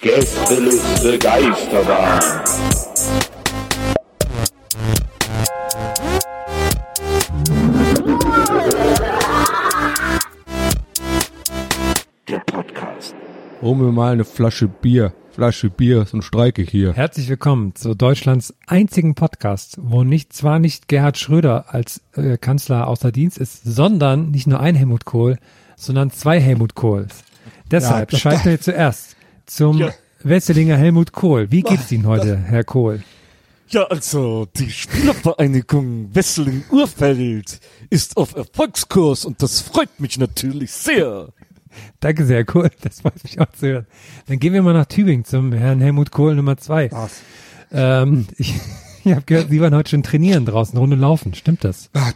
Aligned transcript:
Gästeliste 0.00 1.18
Geisterbahn. 1.18 2.20
Der 12.28 12.38
Podcast. 12.46 13.14
Hol 13.60 13.74
mir 13.74 13.90
mal 13.90 14.12
eine 14.12 14.24
Flasche 14.24 14.68
Bier. 14.68 15.12
Flasche 15.32 15.68
Bier, 15.68 16.04
sonst 16.04 16.26
streike 16.26 16.62
ich 16.62 16.70
hier. 16.70 16.92
Herzlich 16.92 17.28
willkommen 17.28 17.74
zu 17.74 17.96
Deutschlands 17.96 18.54
einzigen 18.68 19.16
Podcast, 19.16 19.78
wo 19.82 20.04
nicht 20.04 20.32
zwar 20.32 20.60
nicht 20.60 20.86
Gerhard 20.86 21.18
Schröder 21.18 21.74
als 21.74 22.02
äh, 22.14 22.38
Kanzler 22.38 22.86
außer 22.86 23.10
Dienst 23.10 23.38
ist, 23.38 23.64
sondern 23.64 24.30
nicht 24.30 24.46
nur 24.46 24.60
ein 24.60 24.76
Helmut 24.76 25.04
Kohl, 25.04 25.38
sondern 25.76 26.10
zwei 26.10 26.40
Helmut 26.40 26.74
Kohls. 26.74 27.22
Deshalb 27.70 28.12
Ja, 28.12 28.18
schalten 28.18 28.44
wir 28.50 28.60
zuerst 28.60 29.16
zum 29.46 29.78
Ja. 29.78 29.90
Wesselinger 30.22 30.76
Helmut 30.76 31.12
Kohl. 31.12 31.50
Wie 31.52 31.62
geht 31.62 31.80
es 31.80 31.92
Ihnen 31.92 32.06
heute, 32.06 32.36
Herr 32.36 32.64
Kohl? 32.64 33.02
Ja, 33.68 33.82
also 33.84 34.46
die 34.56 34.70
Spielervereinigung 34.70 36.14
Wesseling-Urfeld 36.14 37.60
ist 37.90 38.16
auf 38.16 38.34
Erfolgskurs 38.36 39.24
und 39.24 39.42
das 39.42 39.60
freut 39.60 40.00
mich 40.00 40.18
natürlich 40.18 40.72
sehr. 40.72 41.28
Danke 42.00 42.24
sehr, 42.24 42.44
Kohl. 42.44 42.70
Das 42.82 43.00
freut 43.00 43.22
mich 43.24 43.40
auch 43.40 43.50
zu 43.52 43.66
hören. 43.66 43.86
Dann 44.28 44.38
gehen 44.38 44.52
wir 44.52 44.62
mal 44.62 44.72
nach 44.72 44.86
Tübingen 44.86 45.24
zum 45.24 45.52
Herrn 45.52 45.80
Helmut 45.80 46.10
Kohl 46.10 46.34
Nummer 46.36 46.56
zwei. 46.56 46.90
Ähm, 47.72 48.26
ich 48.38 48.54
ich 49.04 49.12
habe 49.12 49.22
gehört, 49.26 49.50
Sie 49.50 49.60
waren 49.60 49.74
heute 49.74 49.90
schon 49.90 50.02
trainieren 50.02 50.46
draußen, 50.46 50.78
Runde 50.78 50.96
laufen. 50.96 51.34
Stimmt 51.34 51.64
das? 51.64 51.90
Ah, 51.92 52.12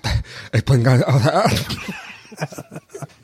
Ich 0.53 0.64
bin 0.64 0.83
ganz 0.84 1.05
außer 2.41 2.65
Atem. 2.71 3.21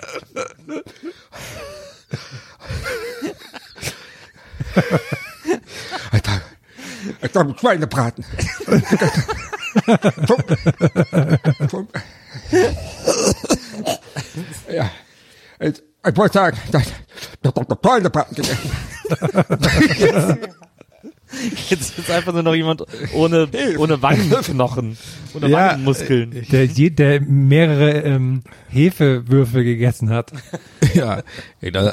Alter, 6.13 6.41
ich 7.23 7.33
glaube 7.33 7.55
Schweinebraten. 7.59 8.25
ja, 14.71 14.91
ich, 15.61 15.83
ich 16.07 16.17
wollte 16.17 16.35
sagen, 16.35 16.59
dass 16.71 16.85
dass 17.43 17.55
Dr. 17.55 17.79
Schweinebraten 17.83 18.35
gegessen. 18.35 18.71
Jetzt 21.69 21.99
ist 21.99 22.11
einfach 22.11 22.33
nur 22.33 22.43
noch 22.43 22.55
jemand 22.55 22.83
ohne, 23.15 23.49
ohne 23.79 24.01
Wangenknochen, 24.03 24.97
ohne 25.35 25.53
Wangenmuskeln. 25.53 26.47
Der, 26.51 26.65
je- 26.65 26.91
der 26.91 27.21
mehrere 27.21 28.01
ähm, 28.03 28.43
Hefewürfel 28.69 29.65
gegessen 29.65 30.11
hat. 30.11 30.33
Ja, 30.95 31.23
ey, 31.61 31.71
da, 31.73 31.91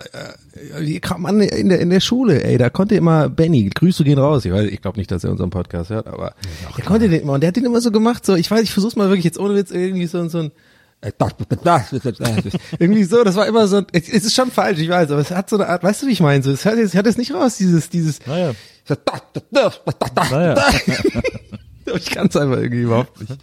äh, 0.80 1.00
kam 1.02 1.24
man 1.24 1.42
in 1.42 1.68
der, 1.68 1.80
in 1.82 1.90
der 1.90 2.00
Schule, 2.00 2.42
ey, 2.42 2.58
da 2.58 2.70
konnte 2.70 2.96
immer 2.96 3.28
Benny, 3.28 3.70
Grüße 3.70 4.06
gehen 4.06 4.18
raus, 4.18 4.46
ich 4.46 4.52
weiß, 4.54 4.70
ich 4.70 4.82
glaube 4.82 4.98
nicht, 4.98 5.12
dass 5.12 5.26
er 5.26 5.32
unseren 5.32 5.50
Podcast 5.50 5.90
hört, 5.90 6.08
aber 6.08 6.36
der 6.78 6.86
konnte 6.86 7.10
den 7.10 7.22
immer, 7.24 7.34
und 7.34 7.42
der 7.42 7.50
hat 7.50 7.58
den 7.58 7.66
immer 7.66 7.82
so 7.82 7.92
gemacht, 7.92 8.26
so, 8.26 8.36
ich 8.36 8.50
weiß, 8.50 8.62
ich 8.62 8.72
versuch's 8.72 8.96
mal 8.96 9.10
wirklich 9.10 9.26
jetzt 9.26 9.38
ohne 9.40 9.56
Witz 9.56 9.72
irgendwie 9.72 10.06
so, 10.06 10.26
so 10.30 10.38
ein, 10.38 10.46
äh, 10.48 10.52
irgendwie 12.80 13.04
so, 13.04 13.24
das 13.24 13.36
war 13.36 13.46
immer 13.48 13.68
so, 13.68 13.82
es 13.92 14.10
ist 14.10 14.34
schon 14.34 14.52
falsch, 14.52 14.80
ich 14.80 14.90
weiß, 14.90 15.12
aber 15.12 15.22
es 15.22 15.32
hat 15.32 15.50
so 15.50 15.58
eine 15.58 15.68
Art, 15.68 15.84
weißt 15.84 16.04
du, 16.04 16.08
wie 16.08 16.12
ich 16.12 16.22
meine, 16.22 16.44
so, 16.44 16.52
es 16.52 16.66
hört, 16.66 16.78
es 16.78 16.94
hört 16.94 17.06
jetzt 17.06 17.18
nicht 17.18 17.34
raus, 17.34 17.58
dieses, 17.58 17.90
dieses, 17.90 18.26
Naja. 18.26 18.54
naja. 20.32 20.56
ich 21.96 22.06
kann 22.10 22.28
es 22.28 22.36
einfach 22.36 22.58
irgendwie 22.58 22.84
überhaupt 22.84 23.20
nicht. 23.20 23.34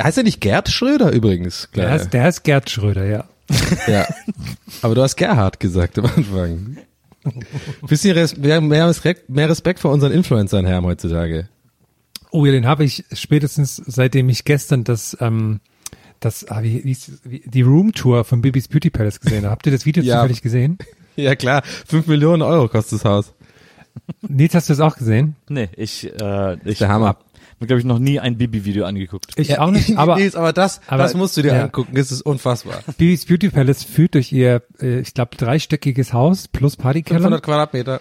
Heißt 0.00 0.18
er 0.18 0.24
nicht 0.24 0.40
Gerd 0.40 0.68
Schröder 0.68 1.10
übrigens? 1.12 1.68
Der 1.74 1.84
Klar. 1.84 1.90
heißt, 1.98 2.12
der 2.12 2.22
heißt 2.22 2.44
Gerd 2.44 2.70
Schröder, 2.70 3.04
ja. 3.04 3.24
Ja. 3.86 4.06
Aber 4.82 4.94
du 4.94 5.02
hast 5.02 5.16
Gerhard 5.16 5.58
gesagt 5.58 5.98
am 5.98 6.06
Anfang. 6.06 6.76
Bisschen 7.88 8.12
res 8.16 8.36
mehr, 8.36 8.60
mehr, 8.60 8.88
Respekt, 8.88 9.28
mehr 9.28 9.48
Respekt 9.48 9.80
vor 9.80 9.90
unseren 9.92 10.12
Influencern 10.12 10.66
haben 10.68 10.86
heutzutage. 10.86 11.48
Oh 12.30 12.44
ja, 12.46 12.52
den 12.52 12.66
habe 12.66 12.84
ich 12.84 13.04
spätestens 13.12 13.82
seitdem 13.86 14.28
ich 14.28 14.44
gestern 14.44 14.84
das, 14.84 15.16
ähm, 15.20 15.60
das, 16.20 16.48
ah, 16.50 16.62
wie, 16.62 16.84
wie, 16.84 16.96
wie, 17.24 17.42
die 17.44 17.62
Room 17.62 17.92
Tour 17.92 18.24
von 18.24 18.40
Bibis 18.42 18.68
Beauty 18.68 18.90
Palace 18.90 19.20
gesehen. 19.20 19.46
Habt 19.48 19.66
ihr 19.66 19.72
das 19.72 19.86
Video 19.86 20.02
Ja. 20.04 20.16
zufällig 20.20 20.42
gesehen? 20.42 20.78
Ja 21.16 21.34
klar, 21.34 21.62
fünf 21.64 22.06
Millionen 22.06 22.42
Euro 22.42 22.68
kostet 22.68 23.00
das 23.00 23.04
Haus. 23.04 23.34
Nils, 24.20 24.54
hast 24.54 24.68
du 24.68 24.72
das 24.72 24.78
auch 24.78 24.96
gesehen? 24.96 25.34
Nee, 25.48 25.68
ich, 25.76 26.04
äh, 26.20 26.56
ich 26.64 26.78
der 26.78 26.88
Hammer. 26.90 27.08
hab 27.08 27.24
mir, 27.58 27.66
glaube 27.66 27.80
ich, 27.80 27.84
noch 27.86 27.98
nie 27.98 28.20
ein 28.20 28.38
Bibi-Video 28.38 28.84
angeguckt. 28.84 29.32
Ich 29.34 29.58
auch 29.58 29.72
nicht, 29.72 29.96
aber 29.98 30.14
nee, 30.14 30.30
aber 30.32 30.52
das, 30.52 30.80
aber- 30.86 31.02
das 31.02 31.14
musst 31.14 31.36
du 31.36 31.42
dir 31.42 31.54
ja. 31.54 31.64
angucken, 31.64 31.96
das 31.96 32.12
ist 32.12 32.22
unfassbar. 32.22 32.84
Bibis 32.98 33.26
Beauty 33.26 33.48
Palace 33.50 33.82
führt 33.82 34.14
durch 34.14 34.30
ihr, 34.30 34.62
äh, 34.80 35.00
ich 35.00 35.12
glaube, 35.12 35.34
dreistöckiges 35.36 36.12
Haus 36.12 36.46
plus 36.46 36.76
Partykeller. 36.76 37.18
500 37.18 37.42
Quadratmeter. 37.42 38.00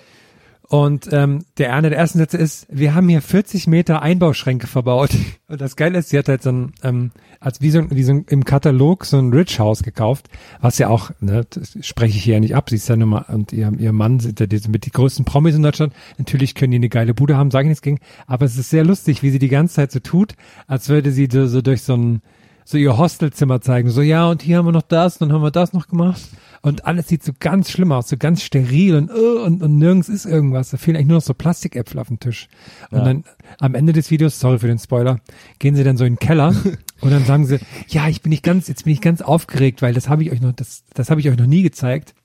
Und 0.70 1.08
ähm, 1.14 1.46
der 1.58 1.74
eine 1.74 1.90
der 1.90 1.98
ersten 1.98 2.18
Sätze 2.18 2.38
ist, 2.38 2.68
wir 2.70 2.94
haben 2.94 3.08
hier 3.08 3.22
40 3.22 3.68
Meter 3.68 4.02
Einbauschränke 4.02 4.68
verbaut. 4.68 5.12
Und 5.48 5.62
das 5.62 5.78
Geile 5.78 6.00
ist, 6.00 6.10
sie 6.10 6.18
hat 6.18 6.28
halt 6.28 6.44
so 6.44 6.52
ein, 6.52 6.74
ähm, 6.84 7.12
als 7.40 7.62
wie 7.62 7.70
so, 7.70 7.80
ein, 7.80 7.92
wie 7.92 8.04
so 8.04 8.12
ein, 8.12 8.26
im 8.28 8.44
Katalog 8.44 9.06
so 9.06 9.18
ein 9.18 9.32
Rich 9.32 9.60
House 9.60 9.82
gekauft, 9.82 10.28
was 10.60 10.78
ja 10.78 10.90
auch, 10.90 11.12
ne, 11.22 11.46
das 11.50 11.78
spreche 11.82 12.18
ich 12.18 12.24
hier 12.26 12.34
ja 12.34 12.40
nicht 12.42 12.56
ab, 12.56 12.70
sie 12.70 12.76
ist 12.76 12.90
ja 12.90 12.98
nun 12.98 13.10
mal, 13.10 13.26
und 13.30 13.54
ihr, 13.54 13.72
ihr 13.80 13.94
Mann 13.94 14.20
sind 14.20 14.42
ja 14.42 14.46
die, 14.46 14.60
mit 14.68 14.86
die 14.86 14.92
größten 14.92 15.24
Promis 15.24 15.56
in 15.56 15.64
Deutschland. 15.64 15.94
Natürlich 16.18 16.54
können 16.54 16.72
die 16.72 16.78
eine 16.80 16.90
geile 16.90 17.14
Bude 17.14 17.38
haben, 17.38 17.50
sage 17.50 17.68
ich 17.68 17.70
nichts 17.70 17.82
gegen. 17.82 18.00
Aber 18.26 18.46
es 18.46 18.58
ist 18.58 18.70
sehr 18.70 18.84
lustig, 18.84 19.24
wie 19.24 19.30
sie 19.30 19.40
die 19.40 19.48
ganze 19.48 19.76
Zeit 19.76 19.94
so 19.94 20.00
tut, 20.00 20.36
als 20.68 20.90
würde 20.90 21.12
sie 21.12 21.30
so, 21.32 21.48
so 21.48 21.62
durch 21.62 21.84
so 21.84 21.96
ein, 21.96 22.22
so 22.70 22.78
ihr 22.78 22.98
Hostelzimmer 22.98 23.62
zeigen. 23.62 23.90
So, 23.90 24.02
ja, 24.02 24.28
und 24.30 24.42
hier 24.42 24.58
haben 24.58 24.66
wir 24.66 24.74
noch 24.74 24.82
das, 24.82 25.20
dann 25.20 25.32
haben 25.32 25.42
wir 25.42 25.52
das 25.52 25.72
noch 25.72 25.88
gemacht. 25.88 26.22
Und 26.62 26.86
alles 26.86 27.08
sieht 27.08 27.24
so 27.24 27.32
ganz 27.40 27.72
schlimm 27.72 27.94
aus, 27.94 28.10
so 28.10 28.18
ganz 28.18 28.42
steril 28.44 28.96
und, 28.96 29.10
uh, 29.10 29.42
und, 29.46 29.64
und 29.64 29.78
nirgends 29.78 30.10
ist 30.10 30.26
irgendwas. 30.26 30.72
Da 30.72 30.78
fehlen 30.78 30.98
eigentlich 30.98 31.08
nur 31.08 31.18
noch 31.20 31.24
so 31.24 31.34
Plastikäpfel 31.34 31.98
auf 31.98 32.08
dem 32.08 32.20
Tisch. 32.20 32.50
Und 32.92 33.06
dann 33.06 33.24
am 33.60 33.74
Ende 33.74 33.94
des 33.94 34.12
Videos, 34.12 34.38
sorry 34.42 34.60
für 34.60 34.68
den 34.68 34.80
Spoiler, 34.80 35.20
gehen 35.60 35.76
sie 35.78 35.86
dann 35.86 35.96
so 35.96 36.04
in 36.04 36.16
den 36.16 36.20
Keller 36.20 36.48
und 37.02 37.10
dann 37.12 37.24
sagen 37.24 37.46
sie, 37.46 37.60
ja, 37.88 38.10
ich 38.10 38.22
bin 38.22 38.32
nicht 38.32 38.44
ganz, 38.44 38.68
jetzt 38.68 38.84
bin 38.84 38.92
ich 38.92 39.00
ganz 39.00 39.22
aufgeregt, 39.22 39.82
weil 39.82 39.94
das 39.94 40.10
habe 40.10 40.24
ich 40.24 40.32
euch 40.34 40.42
noch, 40.42 40.52
das, 40.52 40.84
das 40.94 41.10
habe 41.10 41.22
ich 41.22 41.30
euch 41.30 41.38
noch 41.38 41.46
nie 41.46 41.62
gezeigt. 41.62 42.16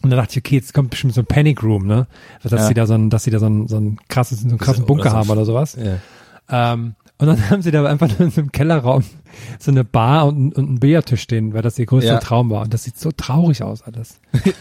Und 0.00 0.08
dann 0.08 0.16
dachte 0.18 0.32
ich, 0.32 0.38
okay, 0.38 0.56
jetzt 0.56 0.72
kommt 0.72 0.88
bestimmt 0.90 1.12
so 1.12 1.20
ein 1.20 1.26
Panic 1.26 1.62
Room, 1.62 1.86
ne? 1.86 2.06
Dass 2.42 2.52
Ja. 2.52 2.66
sie 2.68 2.74
da 2.74 2.86
so 2.86 2.94
ein, 2.94 3.10
dass 3.10 3.24
sie 3.24 3.30
da 3.30 3.38
so 3.40 3.46
ein, 3.46 3.68
so 3.68 3.76
ein 3.76 3.98
krasses, 4.08 4.40
so 4.40 4.48
einen 4.48 4.58
krassen 4.58 4.84
oder 4.84 4.94
Bunker 4.94 5.10
so- 5.10 5.16
haben 5.16 5.28
oder 5.30 5.44
sowas. 5.44 5.76
Ja. 5.78 5.98
Ähm, 6.72 6.94
und 7.18 7.26
dann 7.26 7.50
haben 7.50 7.60
sie 7.62 7.70
da 7.72 7.84
einfach 7.84 8.08
nur 8.08 8.20
in 8.20 8.30
so 8.30 8.40
einem 8.40 8.52
Kellerraum 8.52 9.04
so 9.58 9.70
eine 9.70 9.84
Bar 9.84 10.26
und, 10.26 10.54
und 10.56 10.68
einen 10.68 10.80
Billardtisch 10.80 11.22
stehen, 11.22 11.54
weil 11.54 11.62
das 11.62 11.78
ihr 11.78 11.86
größter 11.86 12.14
Ja. 12.14 12.18
Traum 12.18 12.50
war. 12.50 12.62
Und 12.62 12.74
das 12.74 12.84
sieht 12.84 12.98
so 12.98 13.10
traurig 13.12 13.62
aus 13.62 13.82
alles. 13.82 14.20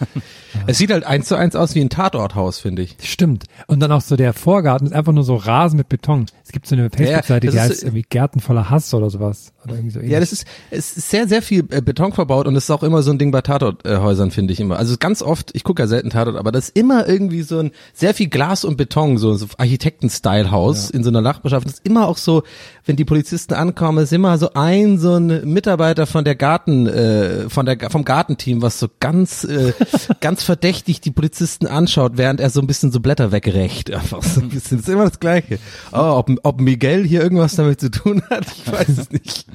Es 0.68 0.78
sieht 0.78 0.92
halt 0.92 1.06
eins 1.06 1.28
zu 1.28 1.36
eins 1.36 1.56
aus 1.56 1.74
wie 1.76 1.82
ein 1.82 1.90
Tatorthaus, 1.90 2.60
finde 2.60 2.82
ich. 2.84 2.96
Stimmt. 3.02 3.46
Und 3.68 3.80
dann 3.80 3.92
auch 3.92 4.02
so 4.02 4.16
der 4.16 4.34
Vorgarten 4.34 4.86
ist 4.88 4.94
einfach 4.94 5.14
nur 5.14 5.24
so 5.24 5.36
Rasen 5.36 5.78
mit 5.78 5.90
Beton. 5.90 6.26
Es 6.44 6.52
gibt 6.52 6.68
so 6.68 6.76
eine 6.76 6.90
Facebook-Seite, 6.90 7.48
das 7.48 7.56
die 7.56 7.62
heißt 7.62 7.84
irgendwie 7.84 8.06
Gärten 8.08 8.42
voller 8.42 8.70
Hass 8.70 8.94
oder 8.94 9.10
sowas. 9.10 9.54
Oder 9.64 9.76
irgendwie 9.76 9.92
so 9.92 10.00
Ja, 10.02 10.20
das 10.20 10.34
ist, 10.34 10.46
es 10.70 10.98
ist 10.98 11.10
sehr, 11.10 11.28
sehr 11.28 11.42
viel 11.42 11.66
äh, 11.72 11.82
Beton 11.82 12.12
verbaut 12.14 12.48
und 12.48 12.54
das 12.54 12.66
ist 12.66 12.70
auch 12.72 12.84
immer 12.84 13.02
so 13.02 13.12
ein 13.12 13.18
Ding 13.18 13.32
bei 13.32 13.42
Tatorthäusern, 13.42 14.32
finde 14.32 14.54
ich 14.54 14.60
immer. 14.60 14.78
Also 14.78 14.98
ganz 15.00 15.22
oft, 15.22 15.52
ich 15.56 15.64
gucke 15.64 15.82
ja 15.82 15.88
selten 15.88 16.10
Tatort, 16.10 16.36
aber 16.36 16.52
das 16.52 16.70
ist 16.70 16.78
immer 16.78 17.08
irgendwie 17.08 17.42
so 17.42 17.60
ein, 17.60 17.72
sehr 17.94 18.14
viel 18.14 18.28
Glas 18.28 18.64
und 18.66 18.76
Beton, 18.78 19.18
so, 19.18 19.34
so 19.36 19.48
Architekten-Style-Haus 19.58 20.90
in 20.90 21.04
so 21.04 21.10
einer 21.10 21.22
Nachbarschaft. 21.22 21.66
Das 21.66 21.76
ist 21.76 21.86
immer 21.86 22.08
auch 22.08 22.18
so, 22.18 22.44
wenn 22.86 22.96
die 22.98 23.06
Polizisten 23.06 23.54
ankommen, 23.54 24.00
ist 24.04 24.14
immer 24.14 24.38
so 24.38 24.54
ein 24.62 24.98
so 25.00 25.16
ein 25.16 25.46
Mitarbeiter 25.52 26.06
von 26.06 26.24
der 26.24 26.36
Garten, 26.36 26.86
äh, 26.88 27.50
von 27.50 27.66
der 27.66 27.90
vom 27.90 28.06
Gartenteam, 28.06 28.62
was 28.62 28.80
so 28.80 28.88
ganz, 29.00 29.44
äh, 29.44 29.74
ganz 30.22 30.44
verdächtig 30.44 31.02
die 31.02 31.12
Polizisten 31.12 31.68
anschaut, 31.68 32.14
während 32.16 32.40
er 32.40 32.50
so 32.50 32.62
ein 32.62 32.68
bisschen 32.68 32.92
so 32.92 33.00
Blätter 33.00 33.32
wegrecht. 33.32 33.92
Einfach 33.92 34.22
so 34.24 34.42
ein 34.42 34.50
bisschen. 34.50 34.78
Das 34.78 34.88
ist 34.88 34.94
immer 34.94 35.06
das 35.10 35.20
Gleiche. 35.20 35.60
Oh, 35.92 35.98
ob, 36.18 36.30
ob 36.44 36.62
Miguel 36.62 37.04
hier 37.06 37.22
irgendwas 37.22 37.56
damit 37.56 37.80
zu 37.82 37.90
tun 37.92 38.22
hat, 38.30 38.46
ich 38.46 38.72
weiß 38.72 38.90
es 38.90 39.12
nicht. 39.12 39.46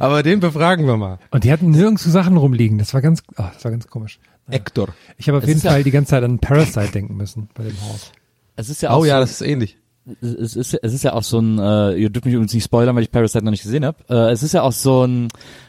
Aber 0.00 0.22
den 0.22 0.40
befragen 0.40 0.86
wir 0.86 0.96
mal. 0.96 1.18
Und 1.30 1.44
die 1.44 1.52
hatten 1.52 1.70
nirgends 1.70 2.04
so 2.04 2.10
Sachen 2.10 2.36
rumliegen. 2.36 2.78
Das 2.78 2.92
war 2.94 3.00
ganz, 3.00 3.22
oh, 3.38 3.44
das 3.54 3.64
war 3.64 3.70
ganz 3.70 3.86
komisch. 3.86 4.18
Hector. 4.48 4.88
Ich 5.16 5.28
habe 5.28 5.38
auf 5.38 5.44
Es 5.44 5.48
jeden 5.48 5.58
ist 5.58 5.64
ja- 5.64 5.70
Fall 5.70 5.84
die 5.84 5.90
ganze 5.92 6.10
Zeit 6.10 6.24
an 6.24 6.38
Parasite 6.38 6.92
denken 6.92 7.16
müssen 7.16 7.48
bei 7.54 7.62
dem 7.64 7.80
Haus. 7.82 8.12
Es 8.56 8.68
ist 8.68 8.82
ja 8.82 8.90
auch 8.90 9.00
Oh 9.00 9.04
ja, 9.04 9.14
so, 9.16 9.20
das 9.22 9.30
ist 9.32 9.40
ähnlich. 9.42 9.78
Es 10.20 10.56
ist, 10.56 10.74
es 10.74 10.94
ist 10.94 11.04
ja 11.04 11.12
auch 11.12 11.22
so 11.22 11.38
ein, 11.38 11.58
äh, 11.58 11.94
ihr 11.94 12.10
dürft 12.10 12.24
mich 12.24 12.34
übrigens 12.34 12.54
nicht 12.54 12.64
spoilern, 12.64 12.96
weil 12.96 13.04
ich 13.04 13.10
Parasite 13.10 13.44
noch 13.44 13.52
nicht 13.52 13.62
gesehen 13.62 13.84
habe. 13.84 13.98
Äh, 14.08 14.32
es 14.32 14.42
ist 14.42 14.52
ja 14.52 14.62
auch 14.62 14.72
so 14.72 15.04
ein, 15.04 15.28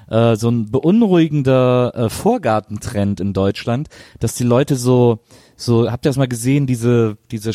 äh, 0.09 0.35
so 0.35 0.49
ein 0.49 0.71
beunruhigender 0.71 1.93
äh, 1.95 2.09
Vorgartentrend 2.09 3.19
in 3.19 3.33
Deutschland, 3.33 3.89
dass 4.19 4.35
die 4.35 4.43
Leute 4.43 4.75
so, 4.75 5.19
so, 5.55 5.91
habt 5.91 6.05
ihr 6.05 6.09
das 6.09 6.17
mal 6.17 6.27
gesehen, 6.27 6.65
diese, 6.65 7.17
diese 7.29 7.53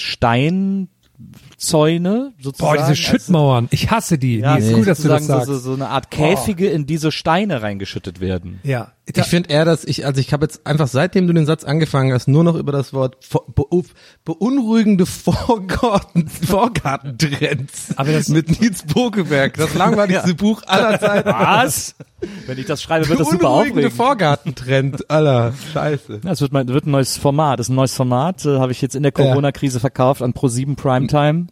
Steinzäune 1.58 2.32
sozusagen? 2.40 2.76
Boah, 2.78 2.82
diese 2.86 2.96
Schüttmauern. 2.96 3.68
Ich 3.70 3.90
hasse 3.90 4.18
die. 4.18 4.38
Ja, 4.38 4.56
die 4.56 4.62
ist 4.62 4.70
so 4.70 4.76
gut, 4.76 4.86
dass 4.86 5.02
du 5.02 5.08
das 5.08 5.22
sozusagen 5.22 5.26
sagst. 5.26 5.46
so, 5.46 5.54
so, 5.54 5.60
so 5.70 5.74
eine 5.74 5.88
Art 5.88 6.10
Käfige 6.10 6.68
in 6.68 6.86
diese 6.86 7.10
Steine 7.12 7.62
reingeschüttet 7.62 8.20
werden. 8.20 8.60
ja. 8.62 8.92
Ich 9.10 9.24
finde 9.24 9.48
eher, 9.48 9.64
dass 9.64 9.84
ich, 9.86 10.04
also 10.04 10.20
ich 10.20 10.34
habe 10.34 10.44
jetzt 10.44 10.66
einfach 10.66 10.86
seitdem 10.86 11.26
du 11.26 11.32
den 11.32 11.46
Satz 11.46 11.64
angefangen 11.64 12.12
hast, 12.12 12.28
nur 12.28 12.44
noch 12.44 12.54
über 12.56 12.72
das 12.72 12.92
Wort 12.92 13.16
beu- 13.24 13.86
beunruhigende 14.26 15.06
Vorgarten, 15.48 16.28
Vorgartentrends 16.28 17.94
Aber 17.96 18.12
das- 18.12 18.28
mit 18.28 18.60
Nils 18.60 18.82
Bokeberg, 18.82 19.54
das 19.56 19.72
langweiligste 19.74 20.34
Buch 20.34 20.62
aller 20.66 21.00
Zeiten. 21.00 21.26
Was? 21.30 21.94
Wenn 22.46 22.58
ich 22.58 22.66
das 22.66 22.82
schreibe, 22.82 23.08
wird 23.08 23.20
das 23.20 23.28
super 23.28 23.44
Beunruhigende 23.44 23.72
aufregend. 23.86 23.92
Vorgartentrend 23.96 25.10
aller 25.10 25.54
Scheiße. 25.72 26.20
Ja, 26.24 26.32
es 26.32 26.40
wird, 26.42 26.52
mein, 26.52 26.68
wird 26.68 26.84
ein 26.86 26.90
neues 26.90 27.16
Format. 27.16 27.60
Das 27.60 27.66
ist 27.68 27.70
ein 27.70 27.76
neues 27.76 27.94
Format, 27.94 28.44
äh, 28.44 28.58
habe 28.58 28.72
ich 28.72 28.82
jetzt 28.82 28.94
in 28.94 29.02
der 29.04 29.12
Corona-Krise 29.12 29.80
verkauft 29.80 30.20
an 30.20 30.34
Pro7 30.34 30.76
Primetime. 30.76 31.46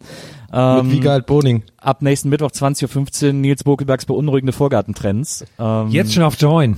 Ähm, 0.53 0.87
Mit 0.87 0.97
Wiegald 0.97 1.25
Boning. 1.25 1.63
ab 1.77 2.01
nächsten 2.01 2.29
Mittwoch 2.29 2.51
20.15 2.51 3.27
Uhr 3.27 3.33
Nils 3.33 3.63
Bokelbergs 3.63 4.05
beunruhigende 4.05 4.53
Vorgartentrends. 4.53 5.45
Ähm, 5.59 5.89
Jetzt 5.89 6.13
schon 6.13 6.23
auf 6.23 6.39
Join. 6.39 6.77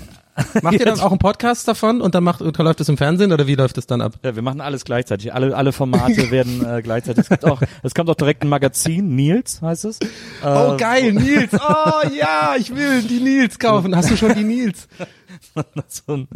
Macht 0.61 0.79
ihr 0.79 0.85
dann 0.85 0.99
auch 0.99 1.11
einen 1.11 1.19
Podcast 1.19 1.67
davon 1.67 2.01
und 2.01 2.15
dann 2.15 2.23
macht, 2.23 2.41
und 2.41 2.57
läuft 2.57 2.79
das 2.79 2.89
im 2.89 2.97
Fernsehen 2.97 3.31
oder 3.33 3.47
wie 3.47 3.55
läuft 3.55 3.77
das 3.77 3.87
dann 3.87 4.01
ab? 4.01 4.13
Ja, 4.23 4.35
wir 4.35 4.41
machen 4.41 4.61
alles 4.61 4.85
gleichzeitig. 4.85 5.33
Alle, 5.33 5.55
alle 5.55 5.71
Formate 5.71 6.31
werden 6.31 6.65
äh, 6.65 6.81
gleichzeitig. 6.81 7.23
Es, 7.23 7.29
gibt 7.29 7.45
auch, 7.45 7.61
es 7.83 7.93
kommt 7.93 8.09
auch 8.09 8.15
direkt 8.15 8.43
ein 8.43 8.49
Magazin, 8.49 9.15
Nils 9.15 9.61
heißt 9.61 9.85
es. 9.85 9.99
Oh 10.43 10.71
Ähm, 10.71 10.77
geil, 10.77 11.13
Nils. 11.13 11.51
Oh 11.53 12.07
ja, 12.17 12.55
ich 12.57 12.73
will 12.73 13.01
die 13.03 13.19
Nils 13.19 13.59
kaufen. 13.59 13.95
Hast 13.95 14.11
du 14.11 14.17
schon 14.17 14.33
die 14.33 14.43
Nils? 14.43 14.87
so 15.87 16.13
ein, 16.13 16.27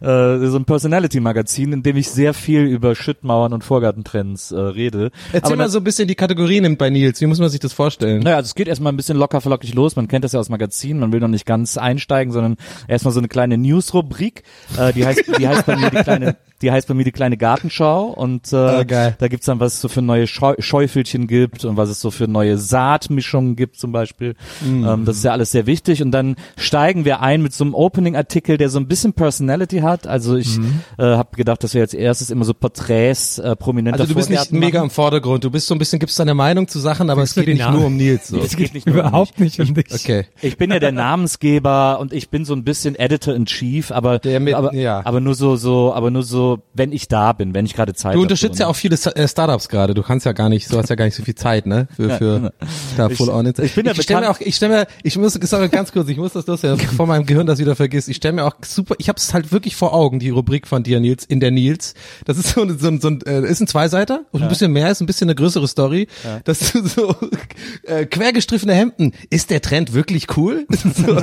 äh, 0.00 0.46
so 0.48 0.56
ein 0.56 0.64
Personality-Magazin, 0.64 1.72
in 1.72 1.82
dem 1.82 1.96
ich 1.96 2.10
sehr 2.10 2.34
viel 2.34 2.62
über 2.62 2.94
Schüttmauern 2.94 3.52
und 3.52 3.64
Vorgartentrends 3.64 4.52
äh, 4.52 4.58
rede. 4.58 5.10
Erzähl 5.32 5.52
Aber 5.52 5.56
mal 5.56 5.68
so 5.68 5.78
ein 5.78 5.84
bisschen 5.84 6.08
die 6.08 6.14
Kategorie 6.14 6.60
nimmt 6.60 6.78
bei 6.78 6.90
Nils. 6.90 7.20
Wie 7.20 7.26
muss 7.26 7.38
man 7.38 7.48
sich 7.48 7.60
das 7.60 7.72
vorstellen? 7.72 8.22
Naja, 8.22 8.36
also 8.36 8.48
es 8.48 8.54
geht 8.54 8.68
erstmal 8.68 8.92
ein 8.92 8.96
bisschen 8.96 9.16
locker 9.16 9.40
flockig 9.40 9.74
los. 9.74 9.96
Man 9.96 10.08
kennt 10.08 10.24
das 10.24 10.32
ja 10.32 10.40
aus 10.40 10.48
Magazinen. 10.48 11.00
Man 11.00 11.12
will 11.12 11.20
noch 11.20 11.28
nicht 11.28 11.46
ganz 11.46 11.76
einsteigen, 11.76 12.32
sondern 12.32 12.56
erstmal 12.88 13.12
so 13.12 13.20
eine 13.20 13.28
kleine 13.28 13.58
News-Rubrik. 13.58 14.42
Äh, 14.78 14.92
die 14.92 15.06
heißt, 15.06 15.22
die 15.38 15.48
heißt 15.48 15.66
bei 15.66 15.76
mir 15.76 15.90
die 15.90 16.02
kleine, 16.02 16.36
die 16.62 16.70
heißt 16.70 16.88
bei 16.88 16.94
mir 16.94 17.04
die 17.04 17.12
kleine 17.12 17.36
Gartenschau. 17.36 18.06
Und 18.06 18.52
äh, 18.52 18.84
geil. 18.84 19.14
da 19.18 19.28
gibt's 19.28 19.46
dann, 19.46 19.60
was 19.60 19.74
es 19.74 19.80
so 19.80 19.88
für 19.88 20.02
neue 20.02 20.26
Scheu 20.26 20.54
Schäufelchen 20.58 21.26
gibt 21.26 21.64
und 21.64 21.76
was 21.76 21.88
es 21.90 22.00
so 22.00 22.10
für 22.10 22.28
neue 22.28 22.58
Saatmischungen 22.58 23.56
gibt 23.56 23.76
zum 23.78 23.92
Beispiel. 23.92 24.34
Mhm. 24.64 24.86
Ähm, 24.86 25.04
das 25.04 25.16
ist 25.16 25.24
ja 25.24 25.32
alles 25.32 25.50
sehr 25.52 25.66
wichtig. 25.66 26.02
Und 26.02 26.10
dann 26.12 26.36
steigen 26.56 27.04
wir 27.04 27.20
ein 27.20 27.42
mit 27.42 27.52
so 27.52 27.64
einem 27.64 27.74
Opening-Artikel, 27.74 28.56
der 28.58 28.68
so 28.68 28.78
ein 28.78 28.88
bisschen 28.88 29.12
Personality 29.12 29.78
hat. 29.80 30.06
Also 30.06 30.36
ich 30.36 30.58
Mhm. 30.58 30.80
äh, 30.98 31.02
habe 31.04 31.36
gedacht, 31.36 31.62
dass 31.64 31.74
wir 31.74 31.82
als 31.82 31.94
erstes 31.94 32.30
immer 32.30 32.44
so 32.44 32.54
Porträts 32.54 33.38
äh, 33.38 33.56
prominenter 33.56 34.00
Also 34.00 34.12
du 34.12 34.16
bist 34.16 34.28
nicht 34.30 34.38
Vorgärten 34.38 34.58
mega 34.58 34.78
machen. 34.80 34.86
im 34.86 34.90
Vordergrund. 34.90 35.44
Du 35.44 35.50
bist 35.50 35.66
so 35.66 35.74
ein 35.74 35.78
bisschen, 35.78 35.98
gibst 35.98 36.18
deine 36.18 36.34
Meinung 36.34 36.68
zu 36.68 36.78
Sachen, 36.80 37.10
aber 37.10 37.22
es 37.22 37.34
geht 37.34 37.46
nicht 37.46 37.58
Namen? 37.60 37.76
nur 37.78 37.86
um 37.86 37.96
Nils. 37.96 38.28
So. 38.28 38.38
Es 38.38 38.56
geht 38.56 38.74
nicht 38.74 38.86
nur 38.86 38.96
um 38.96 39.00
Überhaupt 39.00 39.40
nicht 39.40 39.60
um 39.60 39.72
dich. 39.74 39.86
Okay. 39.92 40.26
Ich 40.42 40.56
bin 40.56 40.70
ja 40.70 40.78
der 40.78 40.92
Namensgeber 40.92 41.98
und 42.00 42.12
ich 42.12 42.30
bin 42.30 42.44
so 42.44 42.54
ein 42.54 42.64
bisschen 42.64 42.94
Editor 42.96 43.34
in 43.34 43.46
Chief, 43.46 43.90
aber 43.92 44.20
mit- 44.24 44.54
aber, 44.54 44.74
ja. 44.74 45.00
aber 45.04 45.20
nur 45.20 45.34
so 45.34 45.56
so, 45.56 45.92
aber 45.94 46.10
nur 46.10 46.22
so, 46.22 46.49
wenn 46.74 46.92
ich 46.92 47.08
da 47.08 47.32
bin, 47.32 47.54
wenn 47.54 47.66
ich 47.66 47.74
gerade 47.74 47.94
Zeit 47.94 48.12
Du 48.14 48.18
habe. 48.18 48.22
unterstützt 48.22 48.58
ja 48.60 48.66
auch 48.66 48.76
viele 48.76 48.96
äh, 48.96 49.28
Startups 49.28 49.68
gerade. 49.68 49.94
Du 49.94 50.02
kannst 50.02 50.26
ja 50.26 50.32
gar 50.32 50.48
nicht, 50.48 50.72
du 50.72 50.78
hast 50.78 50.88
ja 50.90 50.96
gar 50.96 51.04
nicht 51.04 51.14
so 51.14 51.22
viel 51.22 51.34
Zeit, 51.34 51.66
ne? 51.66 51.88
Für, 51.96 52.10
für 52.18 52.52
da 52.96 53.08
Ich- 53.08 53.16
full 53.18 53.28
on. 53.30 53.46
ins- 53.46 53.58
ich 53.58 53.74
bin 53.74 53.86
ja 53.86 53.92
ich 53.92 54.02
stell 54.02 54.20
mir 54.20 54.30
auch, 54.30 54.40
ich 54.40 54.56
stelle 54.56 54.74
mir, 54.80 54.86
ich 55.02 55.16
muss, 55.16 55.34
sorry, 55.34 55.68
ganz 55.68 55.92
kurz, 55.92 56.08
ich 56.08 56.16
muss 56.16 56.32
das 56.32 56.46
los, 56.46 56.62
ja, 56.62 56.74
bevor 56.76 57.06
mein 57.06 57.26
Gehirn 57.26 57.46
das 57.46 57.58
wieder 57.58 57.76
vergisst. 57.76 58.08
Ich 58.08 58.16
stelle 58.16 58.34
mir 58.34 58.44
auch 58.44 58.54
super, 58.64 58.94
ich 58.98 59.08
habe 59.08 59.16
es 59.18 59.32
halt 59.34 59.52
wirklich 59.52 59.76
vor 59.76 59.92
Augen, 59.94 60.18
die 60.18 60.30
Rubrik 60.30 60.66
von 60.66 60.82
dir, 60.82 61.00
Nils, 61.00 61.24
in 61.24 61.40
der 61.40 61.50
Nils. 61.50 61.94
Das 62.24 62.38
ist 62.38 62.48
so, 62.54 62.62
ein- 62.62 62.78
so, 62.78 62.88
ein- 62.88 63.00
so 63.00 63.08
ein, 63.08 63.20
äh, 63.26 63.40
ist 63.48 63.60
ein 63.60 63.66
Zweiseiter, 63.66 64.22
und 64.32 64.42
ein 64.42 64.48
bisschen 64.48 64.72
mehr, 64.72 64.90
ist 64.90 65.00
ein 65.00 65.06
bisschen 65.06 65.28
eine 65.28 65.34
größere 65.34 65.66
Story. 65.68 66.06
Das 66.44 66.60
ist 66.62 66.94
so 66.96 67.14
äh, 67.84 68.06
quergestriffene 68.06 68.74
Hemden. 68.74 69.12
Ist 69.30 69.50
der 69.50 69.60
Trend 69.62 69.92
wirklich 69.92 70.36
cool? 70.36 70.66
so, 70.70 71.16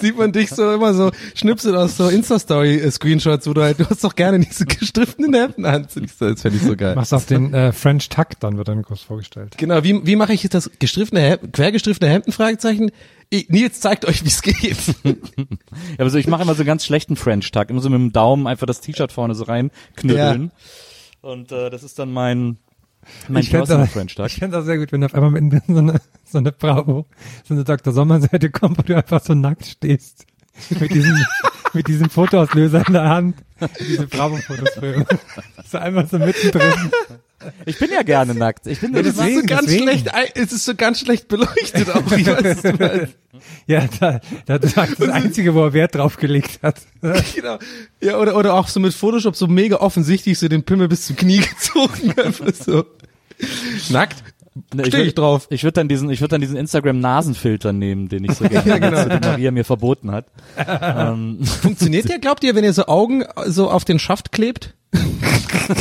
sieht 0.00 0.16
man 0.18 0.32
dich 0.32 0.50
so 0.50 0.72
immer 0.72 0.94
so 0.94 1.10
schnipselt 1.34 1.74
aus 1.76 1.96
so 1.96 2.08
Insta-Story-Screenshots, 2.08 3.46
wo 3.46 3.54
du 3.54 3.60
halt, 3.78 3.80
du 3.80 3.90
hast 3.90 4.04
doch 4.04 4.14
gerne 4.14 4.40
diese 4.40 4.66
gestriffenen 4.66 5.34
Hemden 5.34 5.64
an. 5.64 5.82
Das 5.82 5.94
fände 6.40 6.56
ich 6.56 6.62
so 6.62 6.76
geil. 6.76 6.94
Machst 6.94 7.14
auf 7.14 7.26
den 7.26 7.52
äh, 7.54 7.72
French 7.72 8.08
Tuck, 8.08 8.38
dann 8.40 8.56
wird 8.56 8.68
dann 8.68 8.82
kurz 8.82 9.02
vorgestellt. 9.02 9.56
Genau, 9.58 9.82
wie, 9.82 10.06
wie 10.06 10.16
mache 10.16 10.32
ich 10.32 10.42
jetzt 10.42 10.54
das 10.54 10.70
gestriffene 10.78 11.20
Hemden, 11.20 11.52
quergestriffene 11.52 12.08
Hemden, 12.08 12.32
Fragezeichen? 12.32 12.90
Ich, 13.30 13.48
Nils 13.48 13.80
zeigt 13.80 14.04
euch, 14.04 14.24
wie 14.24 14.28
es 14.28 14.42
geht. 14.42 14.76
Ja, 15.90 16.04
aber 16.04 16.10
so, 16.10 16.18
ich 16.18 16.26
mache 16.26 16.42
immer 16.42 16.54
so 16.54 16.64
ganz 16.64 16.84
schlechten 16.84 17.16
French 17.16 17.50
Tuck, 17.50 17.70
immer 17.70 17.80
so 17.80 17.90
mit 17.90 17.98
dem 17.98 18.12
Daumen 18.12 18.46
einfach 18.46 18.66
das 18.66 18.80
T-Shirt 18.80 19.12
vorne 19.12 19.34
so 19.34 19.44
reinknüppeln. 19.44 20.52
Und 21.20 21.52
äh, 21.52 21.70
das 21.70 21.82
ist 21.82 21.98
dann 21.98 22.12
mein 22.12 22.58
mein 23.28 23.42
ich 23.42 23.50
fände 23.50 23.66
das, 23.66 23.92
Tuck. 24.14 24.26
ich 24.26 24.34
fänd 24.34 24.52
das 24.52 24.64
sehr 24.64 24.78
gut, 24.78 24.92
wenn 24.92 25.02
auf 25.04 25.14
einmal 25.14 25.30
mit 25.30 25.62
so 25.66 25.76
eine, 25.76 26.00
so 26.24 26.38
eine 26.38 26.52
Bravo, 26.52 27.06
so 27.44 27.54
eine 27.54 27.64
Dr. 27.64 27.92
Sommer-Seite 27.92 28.50
kommt, 28.50 28.78
wo 28.78 28.82
du 28.82 28.96
einfach 28.96 29.22
so 29.22 29.34
nackt 29.34 29.66
stehst. 29.66 30.26
Mit 30.78 30.92
diesem, 30.92 31.16
mit 31.72 31.88
diesem 31.88 32.10
Fotoauslöser 32.10 32.84
in 32.86 32.92
der 32.92 33.08
Hand. 33.08 33.36
Diese 33.80 34.06
Bravo-Fotos 34.06 34.70
früher. 34.78 35.06
So 35.70 35.78
einmal 35.78 36.06
so 36.06 36.18
mittendrin. 36.18 36.72
Ich 37.64 37.78
bin 37.78 37.90
ja 37.90 38.02
gerne 38.02 38.34
nackt. 38.34 38.66
Ich 38.66 38.80
bin 38.80 38.92
Das 38.92 39.06
ist 39.06 39.16
so 39.16 39.22
Deswegen, 39.22 39.46
ganz 39.46 39.66
deswegen. 39.66 39.82
schlecht, 39.84 40.08
es 40.34 40.52
ist 40.52 40.64
so 40.64 40.74
ganz 40.74 41.00
schlecht 41.00 41.28
beleuchtet 41.28 41.88
auch. 41.90 42.12
Ich 42.12 42.26
weiß, 42.26 42.64
was. 42.64 43.08
Ja, 43.66 43.88
da, 43.98 44.20
da, 44.46 44.58
das 44.58 44.76
war 44.76 44.86
das 44.86 45.08
Einzige, 45.08 45.54
wo 45.54 45.64
er 45.64 45.72
Wert 45.72 45.94
drauf 45.94 46.16
gelegt 46.16 46.60
hat. 46.62 46.80
genau. 47.34 47.58
Ja, 48.02 48.18
oder, 48.18 48.36
oder 48.36 48.54
auch 48.54 48.68
so 48.68 48.80
mit 48.80 48.92
Photoshop 48.92 49.36
so 49.36 49.46
mega 49.46 49.76
offensichtlich 49.76 50.38
so 50.38 50.48
den 50.48 50.64
Pimmel 50.64 50.88
bis 50.88 51.06
zum 51.06 51.16
Knie 51.16 51.38
gezogen. 51.60 52.12
Einfach 52.18 52.52
so. 52.54 52.84
Nackt. 53.88 54.22
Ne, 54.74 54.84
Steh 54.86 55.02
ich 55.02 55.12
würd- 55.12 55.14
drauf. 55.16 55.46
Ich 55.50 55.62
würde 55.62 55.74
dann 55.74 55.88
diesen, 55.88 56.10
ich 56.10 56.20
würde 56.20 56.30
dann 56.32 56.40
diesen 56.40 56.56
Instagram 56.56 56.98
Nasenfilter 56.98 57.72
nehmen, 57.72 58.08
den 58.08 58.24
ich 58.24 58.32
so 58.32 58.48
gerne 58.48 58.68
Ja, 58.68 58.78
genau. 58.78 59.04
den 59.04 59.20
Maria 59.20 59.50
mir 59.52 59.64
verboten 59.64 60.10
hat. 60.10 60.26
ähm, 60.58 61.44
Funktioniert 61.44 62.08
der, 62.08 62.18
glaubt 62.18 62.42
ihr, 62.42 62.54
wenn 62.56 62.64
ihr 62.64 62.72
so 62.72 62.86
Augen 62.86 63.24
so 63.46 63.70
auf 63.70 63.84
den 63.84 63.98
Schaft 64.00 64.32
klebt? 64.32 64.74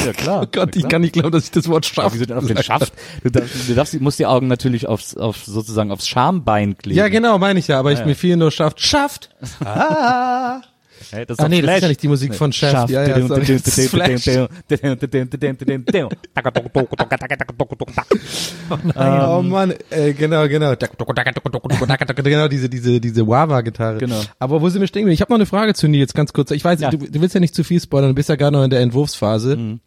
ja 0.06 0.14
klar. 0.14 0.44
Oh 0.44 0.48
Gott, 0.52 0.76
ja, 0.76 0.82
ich 0.84 0.88
kann 0.88 1.02
nicht 1.02 1.14
glauben, 1.14 1.32
dass 1.32 1.46
ich 1.46 1.52
das 1.52 1.68
Wort 1.68 1.86
Schaft 1.88 2.14
wieso 2.14 2.26
denn 2.26 2.38
auf 2.38 2.46
den 2.46 2.62
Schaft? 2.62 2.94
Du 3.24 3.32
darfst, 3.32 3.68
du 3.70 3.74
darfst, 3.74 4.00
musst 4.02 4.20
die 4.20 4.28
Augen 4.28 4.48
natürlich 4.48 4.88
aufs, 4.88 5.18
auf 5.18 5.44
sozusagen 5.46 5.92
aufs 5.92 6.08
Schambein 6.08 6.78
kleben. 6.78 6.98
Ja, 6.98 7.08
genau, 7.08 7.40
meine 7.40 7.58
ich 7.60 7.68
ja, 7.70 7.80
aber 7.80 7.92
ich 7.92 8.00
Ja, 8.00 8.06
mir 8.06 8.12
ja. 8.12 8.18
fiel 8.18 8.38
nur 8.38 8.52
Schaft. 8.52 8.80
Schaft! 8.82 9.30
Ah! 9.66 10.62
Hey, 11.12 11.26
das 11.26 11.40
Ah, 11.40 11.48
nee, 11.48 11.62
das 11.62 11.66
ist 11.66 11.72
Flash. 11.72 11.82
ja 11.82 11.88
nicht 11.90 12.04
die 12.04 12.08
Musik 12.08 12.36
von 12.36 12.52
Shaft. 12.54 12.90
Ja, 12.90 13.08
ja, 13.08 13.28
sorry, 13.28 13.46
das 13.46 13.78
ist 13.78 13.90
Flash. 13.90 14.28
Oh 18.96 19.42
Mann, 19.42 19.74
äh, 19.90 20.14
genau, 20.14 20.48
genau. 20.48 20.74
Genau, 22.24 22.48
diese, 22.48 22.70
diese, 22.70 23.00
diese 23.00 23.28
Wah-Wah-Gitarre. 23.28 23.98
Genau. 23.98 24.22
Aber 24.40 24.62
wo 24.62 24.70
sind 24.70 24.82
wir 24.82 24.88
stehen? 24.88 25.08
Ich 25.08 25.22
habe 25.22 25.32
noch 25.32 25.38
eine 25.38 25.46
Frage 25.46 25.74
zu 25.74 25.88
Nils, 25.88 26.14
ganz 26.14 26.34
kurz. 26.34 26.52
Ich 26.52 26.64
weiß, 26.64 26.80
Ja. 26.82 26.90
du, 26.90 26.98
du 26.98 27.22
willst 27.22 27.34
ja 27.34 27.40
nicht 27.40 27.56
zu 27.56 27.64
viel 27.64 27.80
spoilern, 27.80 28.10
du 28.10 28.16
bist 28.16 28.30
ja 28.30 28.36
gerade 28.36 28.56
noch 28.56 28.64
in 28.64 28.70
der 28.70 28.82
Entwurfsphase. 28.82 29.80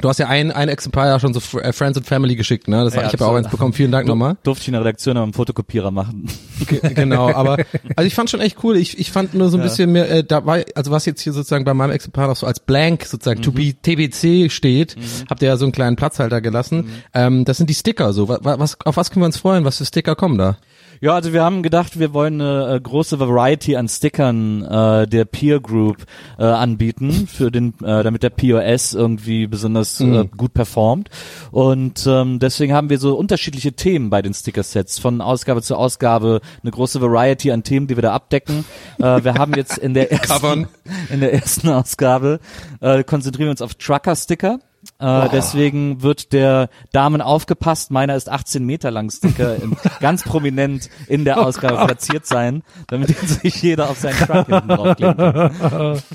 Du 0.00 0.08
hast 0.08 0.18
ja 0.18 0.26
ein, 0.26 0.50
ein 0.50 0.68
Exemplar 0.68 1.06
ja 1.06 1.20
schon 1.20 1.32
so 1.32 1.58
äh, 1.60 1.72
Friends 1.72 1.96
and 1.96 2.04
Family 2.06 2.34
geschickt, 2.34 2.66
ne? 2.66 2.82
Das 2.84 2.94
Ja, 2.94 3.02
ich 3.02 3.12
habe 3.12 3.18
ja 3.24 3.26
auch 3.30 3.34
eins 3.36 3.48
bekommen. 3.48 3.72
Vielen 3.72 3.92
Dank 3.92 4.08
nochmal. 4.08 4.36
Durfte 4.42 4.62
ich 4.62 4.68
in 4.68 4.72
der 4.72 4.80
Redaktion 4.80 5.16
am 5.16 5.32
Fotokopierer 5.32 5.92
machen. 5.92 6.28
Ge- 6.66 6.80
genau, 6.94 7.32
aber 7.32 7.58
also 7.94 8.06
ich 8.06 8.14
fand 8.14 8.28
schon 8.28 8.40
echt 8.40 8.56
cool. 8.64 8.76
Ich, 8.76 8.98
ich 8.98 9.12
fand 9.12 9.34
nur 9.34 9.50
so 9.50 9.56
ein 9.56 9.62
bisschen 9.62 9.92
mehr, 9.92 10.10
äh, 10.10 10.24
da 10.24 10.44
war, 10.46 10.58
also 10.74 10.90
was 10.90 11.06
jetzt 11.06 11.20
hier 11.20 11.32
sozusagen 11.32 11.64
bei 11.64 11.74
meinem 11.74 11.92
Exemplar 11.92 12.26
noch 12.26 12.36
so 12.36 12.46
als 12.46 12.58
Blank 12.58 13.04
sozusagen 13.04 13.40
to 13.42 13.52
be 13.52 13.72
TBC 13.72 14.50
steht, 14.50 14.96
habt 15.30 15.42
ihr 15.42 15.48
ja 15.48 15.56
so 15.56 15.64
einen 15.64 15.72
kleinen 15.72 15.94
Platzhalter 15.96 16.40
gelassen. 16.40 16.90
Ähm, 17.14 17.44
das 17.44 17.58
sind 17.58 17.70
die 17.70 17.74
Sticker. 17.74 18.12
So, 18.12 18.28
was, 18.28 18.40
was, 18.42 18.76
auf 18.84 18.96
was 18.96 19.10
können 19.12 19.22
wir 19.22 19.26
uns 19.26 19.36
freuen? 19.38 19.64
Was 19.64 19.78
für 19.78 19.84
Sticker 19.84 20.16
kommen 20.16 20.38
da? 20.38 20.56
Ja, 21.00 21.14
also 21.14 21.32
wir 21.32 21.42
haben 21.42 21.62
gedacht, 21.62 21.98
wir 21.98 22.14
wollen 22.14 22.40
eine 22.40 22.74
äh, 22.74 22.80
große 22.80 23.18
Variety 23.18 23.76
an 23.76 23.88
Stickern 23.88 24.62
äh, 24.62 25.06
der 25.06 25.24
Peer 25.24 25.60
Group 25.60 25.98
äh, 26.38 26.44
anbieten, 26.44 27.26
für 27.26 27.50
den, 27.50 27.74
äh, 27.82 28.02
damit 28.02 28.22
der 28.22 28.30
POS 28.30 28.94
irgendwie 28.94 29.46
besonders 29.46 30.00
äh, 30.00 30.26
gut 30.36 30.54
performt. 30.54 31.10
Und 31.50 32.06
ähm, 32.06 32.38
deswegen 32.38 32.72
haben 32.72 32.90
wir 32.90 32.98
so 32.98 33.14
unterschiedliche 33.16 33.72
Themen 33.72 34.10
bei 34.10 34.22
den 34.22 34.34
Sticker-Sets, 34.34 34.98
von 34.98 35.20
Ausgabe 35.20 35.62
zu 35.62 35.76
Ausgabe 35.76 36.40
eine 36.62 36.70
große 36.70 37.00
Variety 37.00 37.50
an 37.50 37.62
Themen, 37.62 37.86
die 37.86 37.96
wir 37.96 38.02
da 38.02 38.12
abdecken. 38.12 38.64
Äh, 38.98 39.24
wir 39.24 39.34
haben 39.34 39.54
jetzt 39.54 39.78
in 39.78 39.94
der 39.94 40.12
ersten, 40.12 40.68
in 41.10 41.20
der 41.20 41.32
ersten 41.32 41.68
Ausgabe 41.68 42.40
äh, 42.80 43.04
konzentrieren 43.04 43.46
wir 43.46 43.52
uns 43.52 43.62
auf 43.62 43.74
Trucker-Sticker. 43.74 44.58
Äh, 44.98 45.28
deswegen 45.30 46.02
wird 46.02 46.32
der 46.32 46.68
Damen 46.92 47.20
aufgepasst. 47.20 47.90
Meiner 47.90 48.14
ist 48.14 48.28
18 48.28 48.64
Meter 48.64 48.90
lang 48.90 49.10
Sticker 49.10 49.56
in, 49.56 49.76
ganz 50.00 50.22
prominent 50.22 50.88
in 51.08 51.24
der 51.24 51.40
Ausgabe 51.44 51.84
platziert 51.84 52.26
sein, 52.26 52.62
damit 52.86 53.16
sich 53.18 53.60
jeder 53.62 53.90
auf 53.90 53.98
seinen 53.98 54.16
Truck 54.16 54.46
hinten 54.46 54.68
draufkleben 54.68 55.16
kann. 55.16 56.02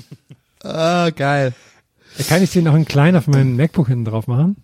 Ah, 0.62 1.08
geil. 1.08 1.54
Kann 2.28 2.42
ich 2.42 2.52
den 2.52 2.64
noch 2.64 2.74
ein 2.74 2.84
kleiner 2.84 3.16
auf 3.16 3.26
meinen 3.26 3.56
MacBook 3.56 3.88
hinten 3.88 4.04
drauf 4.04 4.26
machen? 4.26 4.56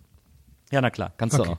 Ja, 0.69 0.81
na 0.81 0.89
klar, 0.89 1.13
kannst 1.15 1.37
du 1.37 1.43
auch. 1.43 1.57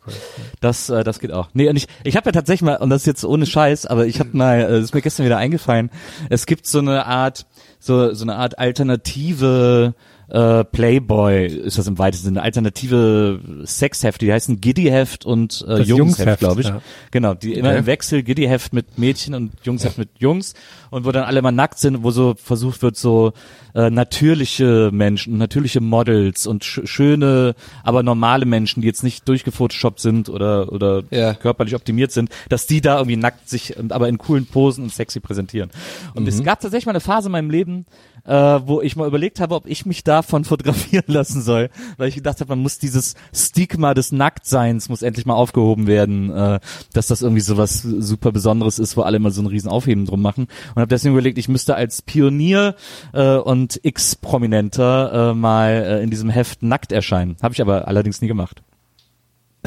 Das, 0.60 0.90
äh, 0.90 1.02
das 1.02 1.18
geht 1.18 1.32
auch. 1.32 1.48
Nee, 1.54 1.68
und 1.68 1.76
ich, 1.76 1.88
ich 2.04 2.14
habe 2.14 2.26
ja 2.26 2.32
tatsächlich 2.32 2.62
mal, 2.62 2.76
und 2.76 2.90
das 2.90 3.02
ist 3.02 3.06
jetzt 3.06 3.24
ohne 3.24 3.46
Scheiß, 3.46 3.86
aber 3.86 4.06
ich 4.06 4.20
habe 4.20 4.36
mal, 4.36 4.60
äh, 4.60 4.68
das 4.68 4.84
ist 4.84 4.94
mir 4.94 5.00
gestern 5.00 5.24
wieder 5.24 5.38
eingefallen, 5.38 5.90
es 6.28 6.44
gibt 6.44 6.66
so 6.66 6.78
eine 6.78 7.06
Art, 7.06 7.46
so, 7.80 8.12
so 8.12 8.24
eine 8.24 8.36
Art 8.36 8.58
alternative 8.58 9.94
äh, 10.28 10.64
Playboy, 10.64 11.46
ist 11.46 11.78
das 11.78 11.86
im 11.86 11.98
weitesten 11.98 12.26
Sinne, 12.26 12.42
alternative 12.42 13.40
Sexhefte, 13.64 14.26
die 14.26 14.32
heißen 14.32 14.60
Giddy-Heft 14.60 15.24
und 15.24 15.64
äh, 15.66 15.82
Jungsheft, 15.82 15.88
Jungsheft, 15.88 16.38
glaube 16.40 16.60
ich. 16.60 16.66
ja. 16.68 16.82
Genau, 17.10 17.34
die 17.34 17.54
immer 17.54 17.74
im 17.74 17.86
Wechsel, 17.86 18.22
Giddy-Heft 18.22 18.72
mit 18.72 18.98
Mädchen 18.98 19.34
und 19.34 19.52
Jungsheft 19.62 19.96
mit 19.98 20.10
Jungs 20.18 20.54
und 20.90 21.04
wo 21.04 21.12
dann 21.12 21.24
alle 21.24 21.40
mal 21.42 21.52
nackt 21.52 21.78
sind, 21.78 22.02
wo 22.02 22.10
so 22.10 22.34
versucht 22.36 22.82
wird, 22.82 22.96
so 22.96 23.32
äh, 23.74 23.90
natürliche 23.90 24.90
Menschen, 24.92 25.38
natürliche 25.38 25.80
Models 25.80 26.46
und 26.46 26.64
sch 26.64 26.80
schöne, 26.84 27.54
aber 27.82 28.02
normale 28.02 28.44
Menschen, 28.46 28.80
die 28.82 28.86
jetzt 28.86 29.02
nicht 29.04 29.28
durchgefotoshoppt 29.28 30.00
sind 30.00 30.28
oder, 30.28 30.72
oder 30.72 31.04
Ja. 31.10 31.34
körperlich 31.34 31.74
optimiert 31.74 32.12
sind, 32.12 32.30
dass 32.48 32.66
die 32.66 32.80
da 32.80 32.96
irgendwie 32.98 33.16
nackt 33.16 33.48
sich, 33.48 33.74
aber 33.90 34.08
in 34.08 34.18
coolen 34.18 34.46
Posen 34.46 34.84
und 34.84 34.92
sexy 34.92 35.20
präsentieren. 35.20 35.70
Und 36.14 36.26
es 36.28 36.42
gab 36.42 36.60
tatsächlich 36.60 36.86
mal 36.86 36.92
eine 36.92 37.00
Phase 37.00 37.28
in 37.28 37.32
meinem 37.32 37.50
Leben, 37.50 37.86
äh, 38.24 38.32
wo 38.32 38.80
ich 38.80 38.96
mal 38.96 39.06
überlegt 39.06 39.40
habe, 39.40 39.54
ob 39.54 39.66
ich 39.66 39.86
mich 39.86 40.04
davon 40.04 40.44
fotografieren 40.46 41.04
lassen 41.06 41.42
soll, 41.42 41.70
weil 41.96 42.08
ich 42.08 42.14
gedacht 42.14 42.40
habe, 42.40 42.50
man 42.50 42.60
muss 42.60 42.78
dieses 42.78 43.14
Stigma 43.32 43.94
des 43.94 44.12
Nacktseins 44.12 44.88
muss 44.88 45.02
endlich 45.02 45.26
mal 45.26 45.34
aufgehoben 45.34 45.86
werden, 45.86 46.30
äh, 46.30 46.60
dass 46.92 47.06
das 47.06 47.22
irgendwie 47.22 47.40
so 47.40 47.56
was 47.56 47.82
super 47.82 48.32
Besonderes 48.32 48.78
ist, 48.78 48.96
wo 48.96 49.02
alle 49.02 49.16
immer 49.16 49.30
so 49.30 49.40
einen 49.40 49.48
riesen 49.48 49.70
Aufheben 49.70 50.06
drum 50.06 50.22
machen. 50.22 50.48
Und 50.74 50.80
habe 50.80 50.88
deswegen 50.88 51.14
überlegt, 51.14 51.38
ich 51.38 51.48
müsste 51.48 51.74
als 51.74 52.02
Pionier 52.02 52.74
äh, 53.12 53.36
und 53.36 53.80
X-Prominenter 53.82 55.30
äh, 55.30 55.34
mal 55.34 55.70
äh, 55.70 56.02
in 56.02 56.10
diesem 56.10 56.30
Heft 56.30 56.62
nackt 56.62 56.92
erscheinen. 56.92 57.36
Habe 57.42 57.54
ich 57.54 57.60
aber 57.60 57.88
allerdings 57.88 58.20
nie 58.20 58.28
gemacht. 58.28 58.62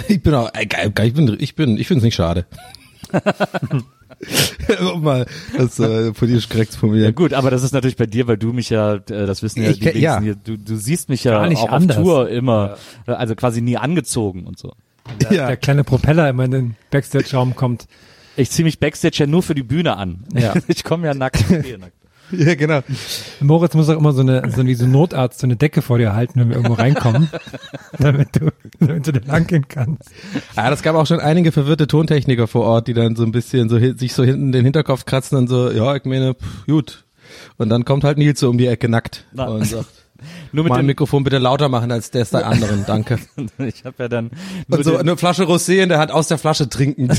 Ich 0.07 0.23
bin 0.23 0.33
auch, 0.33 0.49
äh, 0.53 0.67
ich 1.05 1.13
bin, 1.13 1.37
ich 1.39 1.55
bin, 1.55 1.77
ich 1.77 1.87
finde 1.87 1.99
es 1.99 2.03
nicht 2.03 2.15
schade. 2.15 2.45
um 4.93 5.03
mal 5.03 5.25
das 5.57 5.79
äh, 5.79 6.11
politisch 6.11 6.47
korrekt 6.49 6.71
zu 6.71 6.77
Ja 6.77 6.79
formulieren. 6.79 7.15
gut, 7.15 7.33
aber 7.33 7.49
das 7.51 7.63
ist 7.63 7.71
natürlich 7.73 7.97
bei 7.97 8.05
dir, 8.05 8.27
weil 8.27 8.37
du 8.37 8.53
mich 8.53 8.69
ja, 8.69 8.95
äh, 8.95 8.99
das 9.07 9.41
wissen 9.43 9.63
ja 9.63 9.69
Ich 9.71 9.79
die 9.79 9.89
kenn- 9.89 9.97
ja. 9.97 10.21
wenigsten 10.21 10.23
hier, 10.45 10.57
du, 10.57 10.63
du 10.63 10.75
siehst 10.77 11.09
mich 11.09 11.23
ja 11.23 11.39
auch 11.39 11.69
anders. 11.69 11.97
auf 11.97 12.03
Tour 12.03 12.29
immer, 12.29 12.77
äh, 13.07 13.11
also 13.11 13.35
quasi 13.35 13.61
nie 13.61 13.77
angezogen 13.77 14.45
und 14.45 14.57
so. 14.59 14.73
Ja. 15.31 15.47
Der 15.47 15.57
kleine 15.57 15.83
Propeller 15.83 16.29
immer 16.29 16.45
in 16.45 16.51
den 16.51 16.75
Backstage-Raum 16.91 17.55
kommt. 17.55 17.87
Ich 18.37 18.49
ziehe 18.51 18.63
mich 18.63 18.79
Backstage 18.79 19.17
ja 19.19 19.27
nur 19.27 19.43
für 19.43 19.55
die 19.55 19.63
Bühne 19.63 19.97
an. 19.97 20.23
Ja. 20.33 20.53
Ich 20.67 20.83
komme 20.83 21.07
ja 21.07 21.13
nackt. 21.13 21.41
ich 21.49 21.63
gehe 21.63 21.77
nackt. 21.79 21.93
ja, 22.37 22.55
genau. 22.55 22.81
Moritz 23.39 23.73
muss 23.73 23.89
auch 23.89 23.97
immer 23.97 24.13
so 24.13 24.21
eine, 24.21 24.49
so 24.51 24.65
wie 24.65 24.75
so 24.75 24.85
ein 24.85 24.91
Notarzt, 24.91 25.39
so 25.39 25.47
eine 25.47 25.55
Decke 25.55 25.81
vor 25.81 25.97
dir 25.97 26.13
halten, 26.13 26.39
wenn 26.39 26.49
wir 26.49 26.55
irgendwo 26.55 26.73
reinkommen, 26.73 27.29
damit 27.99 28.29
du, 28.35 28.51
damit 28.79 29.07
du 29.07 29.13
da 29.13 29.19
lang 29.25 29.47
gehen 29.47 29.67
kannst. 29.67 30.09
Ja, 30.55 30.69
das 30.69 30.81
gab 30.81 30.95
auch 30.95 31.07
schon 31.07 31.19
einige 31.19 31.51
verwirrte 31.51 31.87
Tontechniker 31.87 32.47
vor 32.47 32.65
Ort, 32.65 32.87
die 32.87 32.93
dann 32.93 33.15
so 33.15 33.23
ein 33.23 33.31
bisschen 33.31 33.69
so 33.69 33.79
sich 33.79 34.13
so 34.13 34.23
hinten 34.23 34.51
den 34.51 34.63
Hinterkopf 34.63 35.05
kratzen 35.05 35.37
und 35.37 35.47
so, 35.47 35.71
ja, 35.71 35.95
ich 35.95 36.05
meine, 36.05 36.35
pff, 36.35 36.65
gut. 36.65 37.05
Und 37.57 37.69
dann 37.69 37.85
kommt 37.85 38.03
halt 38.03 38.17
Nils 38.17 38.39
so 38.39 38.49
um 38.49 38.57
die 38.57 38.67
Ecke 38.67 38.89
nackt 38.89 39.25
Na. 39.31 39.45
und 39.47 39.65
sagt, 39.65 40.00
Nur 40.53 40.63
mit 40.63 40.69
mal 40.71 40.77
ein 40.77 40.83
dem, 40.83 40.87
Mikrofon 40.87 41.23
bitte 41.23 41.37
lauter 41.37 41.69
machen 41.69 41.91
als 41.91 42.11
der 42.11 42.25
der 42.25 42.47
anderen, 42.47 42.85
danke. 42.85 43.19
ich 43.57 43.85
habe 43.85 43.95
ja 43.99 44.07
dann 44.07 44.31
nur, 44.67 44.79
Und 44.79 44.83
so 44.83 44.97
eine 44.97 45.17
Flasche 45.17 45.43
Rosé 45.43 45.81
in 45.81 45.89
der 45.89 45.99
Hand 45.99 46.11
aus 46.11 46.27
der 46.27 46.37
Flasche 46.37 46.69
trinken. 46.69 47.09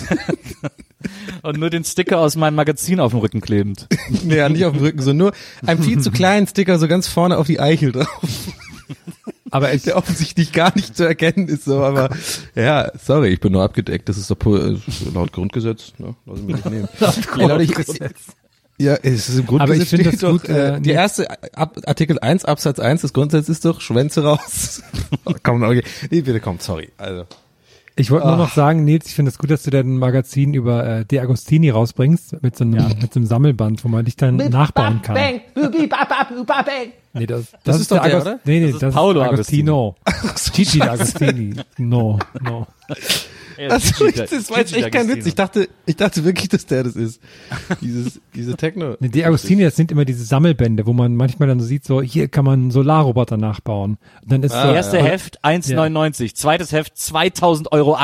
und 1.42 1.58
nur 1.58 1.70
den 1.70 1.84
Sticker 1.84 2.18
aus 2.18 2.36
meinem 2.36 2.54
Magazin 2.54 3.00
auf 3.00 3.12
dem 3.12 3.20
Rücken 3.20 3.40
klebend. 3.40 3.88
nee, 4.24 4.36
ja, 4.36 4.48
nicht 4.48 4.64
auf 4.64 4.74
dem 4.74 4.82
Rücken, 4.82 5.02
so 5.02 5.12
nur 5.12 5.32
ein 5.66 5.82
viel 5.82 6.00
zu 6.00 6.10
kleinen 6.10 6.46
Sticker 6.46 6.78
so 6.78 6.88
ganz 6.88 7.08
vorne 7.08 7.38
auf 7.38 7.46
die 7.46 7.60
Eichel 7.60 7.92
drauf. 7.92 8.08
Aber 9.50 9.74
ich, 9.74 9.82
Der 9.82 9.98
offensichtlich 9.98 10.52
gar 10.52 10.74
nicht 10.74 10.96
zu 10.96 11.04
erkennen 11.04 11.46
ist, 11.46 11.64
so, 11.64 11.82
aber 11.82 12.08
ja, 12.54 12.90
sorry, 12.98 13.28
ich 13.28 13.40
bin 13.40 13.52
nur 13.52 13.62
abgedeckt. 13.62 14.08
Das 14.08 14.16
ist 14.16 14.30
doch 14.30 14.38
äh, 14.46 14.78
laut 15.12 15.32
Grundgesetz, 15.32 15.92
ne? 15.98 16.14
Lass 16.24 16.38
ich 16.38 16.44
mir 16.46 16.54
nicht 16.54 16.70
nehmen. 16.70 16.88
Leute, 17.36 17.62
ich, 17.64 17.74
ja, 18.78 18.94
es 19.02 19.28
ist 19.28 19.38
im 19.38 19.46
Grundgesetz 19.46 19.74
Aber 19.74 19.82
ich 19.82 19.88
finde 19.88 20.10
das 20.10 20.20
doch, 20.20 20.30
gut, 20.32 20.48
äh, 20.48 20.76
äh, 20.76 20.80
die 20.80 20.90
erste 20.90 21.28
Ab 21.54 21.78
Artikel 21.86 22.18
1 22.18 22.44
Absatz 22.44 22.78
1 22.78 23.02
des 23.02 23.12
Grundgesetzes 23.12 23.56
ist 23.56 23.64
doch 23.64 23.80
Schwänze 23.80 24.24
raus. 24.24 24.82
Komm, 25.42 25.62
okay. 25.62 25.84
Nee, 26.10 26.22
bitte 26.22 26.40
komm, 26.40 26.58
sorry. 26.58 26.90
Also. 26.96 27.26
ich 27.96 28.10
wollte 28.10 28.26
nur 28.26 28.36
noch 28.36 28.52
sagen, 28.52 28.84
Nils, 28.84 29.06
ich 29.06 29.14
finde 29.14 29.30
es 29.30 29.38
gut, 29.38 29.50
dass 29.50 29.62
du 29.62 29.70
dein 29.70 29.98
Magazin 29.98 30.54
über 30.54 30.84
äh, 30.86 31.04
De 31.04 31.20
Agostini 31.20 31.70
rausbringst, 31.70 32.42
mit 32.42 32.56
so 32.56 32.64
einem, 32.64 32.88
mit 33.00 33.12
so 33.12 33.20
einem 33.20 33.26
Sammelband, 33.26 33.84
wo 33.84 33.88
man 33.88 34.04
dich 34.04 34.16
dann 34.16 34.36
nachbauen 34.36 35.02
kann. 35.02 35.14
Nee, 37.14 37.26
das, 37.26 37.52
das, 37.62 37.78
ist 37.78 37.90
doch 37.92 38.00
der, 38.02 38.14
Agos- 38.16 38.22
oder? 38.22 38.40
Nee, 38.44 38.60
nee, 38.60 38.72
Das 38.72 38.80
das, 38.80 38.82
ist 38.82 38.88
ist 38.88 38.94
Paolo 38.94 39.22
Agostino. 39.22 39.96
Gigi 40.54 40.80
D'Agostini. 40.80 41.62
No, 41.76 42.18
no. 42.40 42.66
Also, 43.68 44.06
ich, 44.06 44.14
das 44.14 44.50
war 44.50 44.58
jetzt 44.58 44.74
echt 44.74 44.92
kein 44.92 45.08
Witz. 45.08 45.26
Ich 45.26 45.34
dachte, 45.34 45.68
ich 45.86 45.96
dachte 45.96 46.24
wirklich, 46.24 46.48
dass 46.48 46.66
der 46.66 46.84
das 46.84 46.96
ist. 46.96 47.20
Dieses, 47.80 48.20
diese 48.34 48.56
Techno. 48.56 48.96
Nee, 49.00 49.08
De 49.08 49.24
Agostini, 49.24 49.62
das 49.62 49.76
sind 49.76 49.92
immer 49.92 50.04
diese 50.04 50.24
Sammelbände, 50.24 50.86
wo 50.86 50.92
man 50.92 51.16
manchmal 51.16 51.48
dann 51.48 51.60
so 51.60 51.66
sieht, 51.66 51.84
so, 51.84 52.02
hier 52.02 52.28
kann 52.28 52.44
man 52.44 52.60
einen 52.60 52.70
Solarroboter 52.70 53.36
nachbauen. 53.36 53.98
Und 54.22 54.32
dann 54.32 54.42
ist 54.42 54.52
so, 54.52 54.58
Erste 54.58 55.02
Heft 55.02 55.44
1,99, 55.44 56.34
zweites 56.34 56.72
Heft 56.72 56.94
2000,80 56.96 57.72
Euro. 57.72 57.98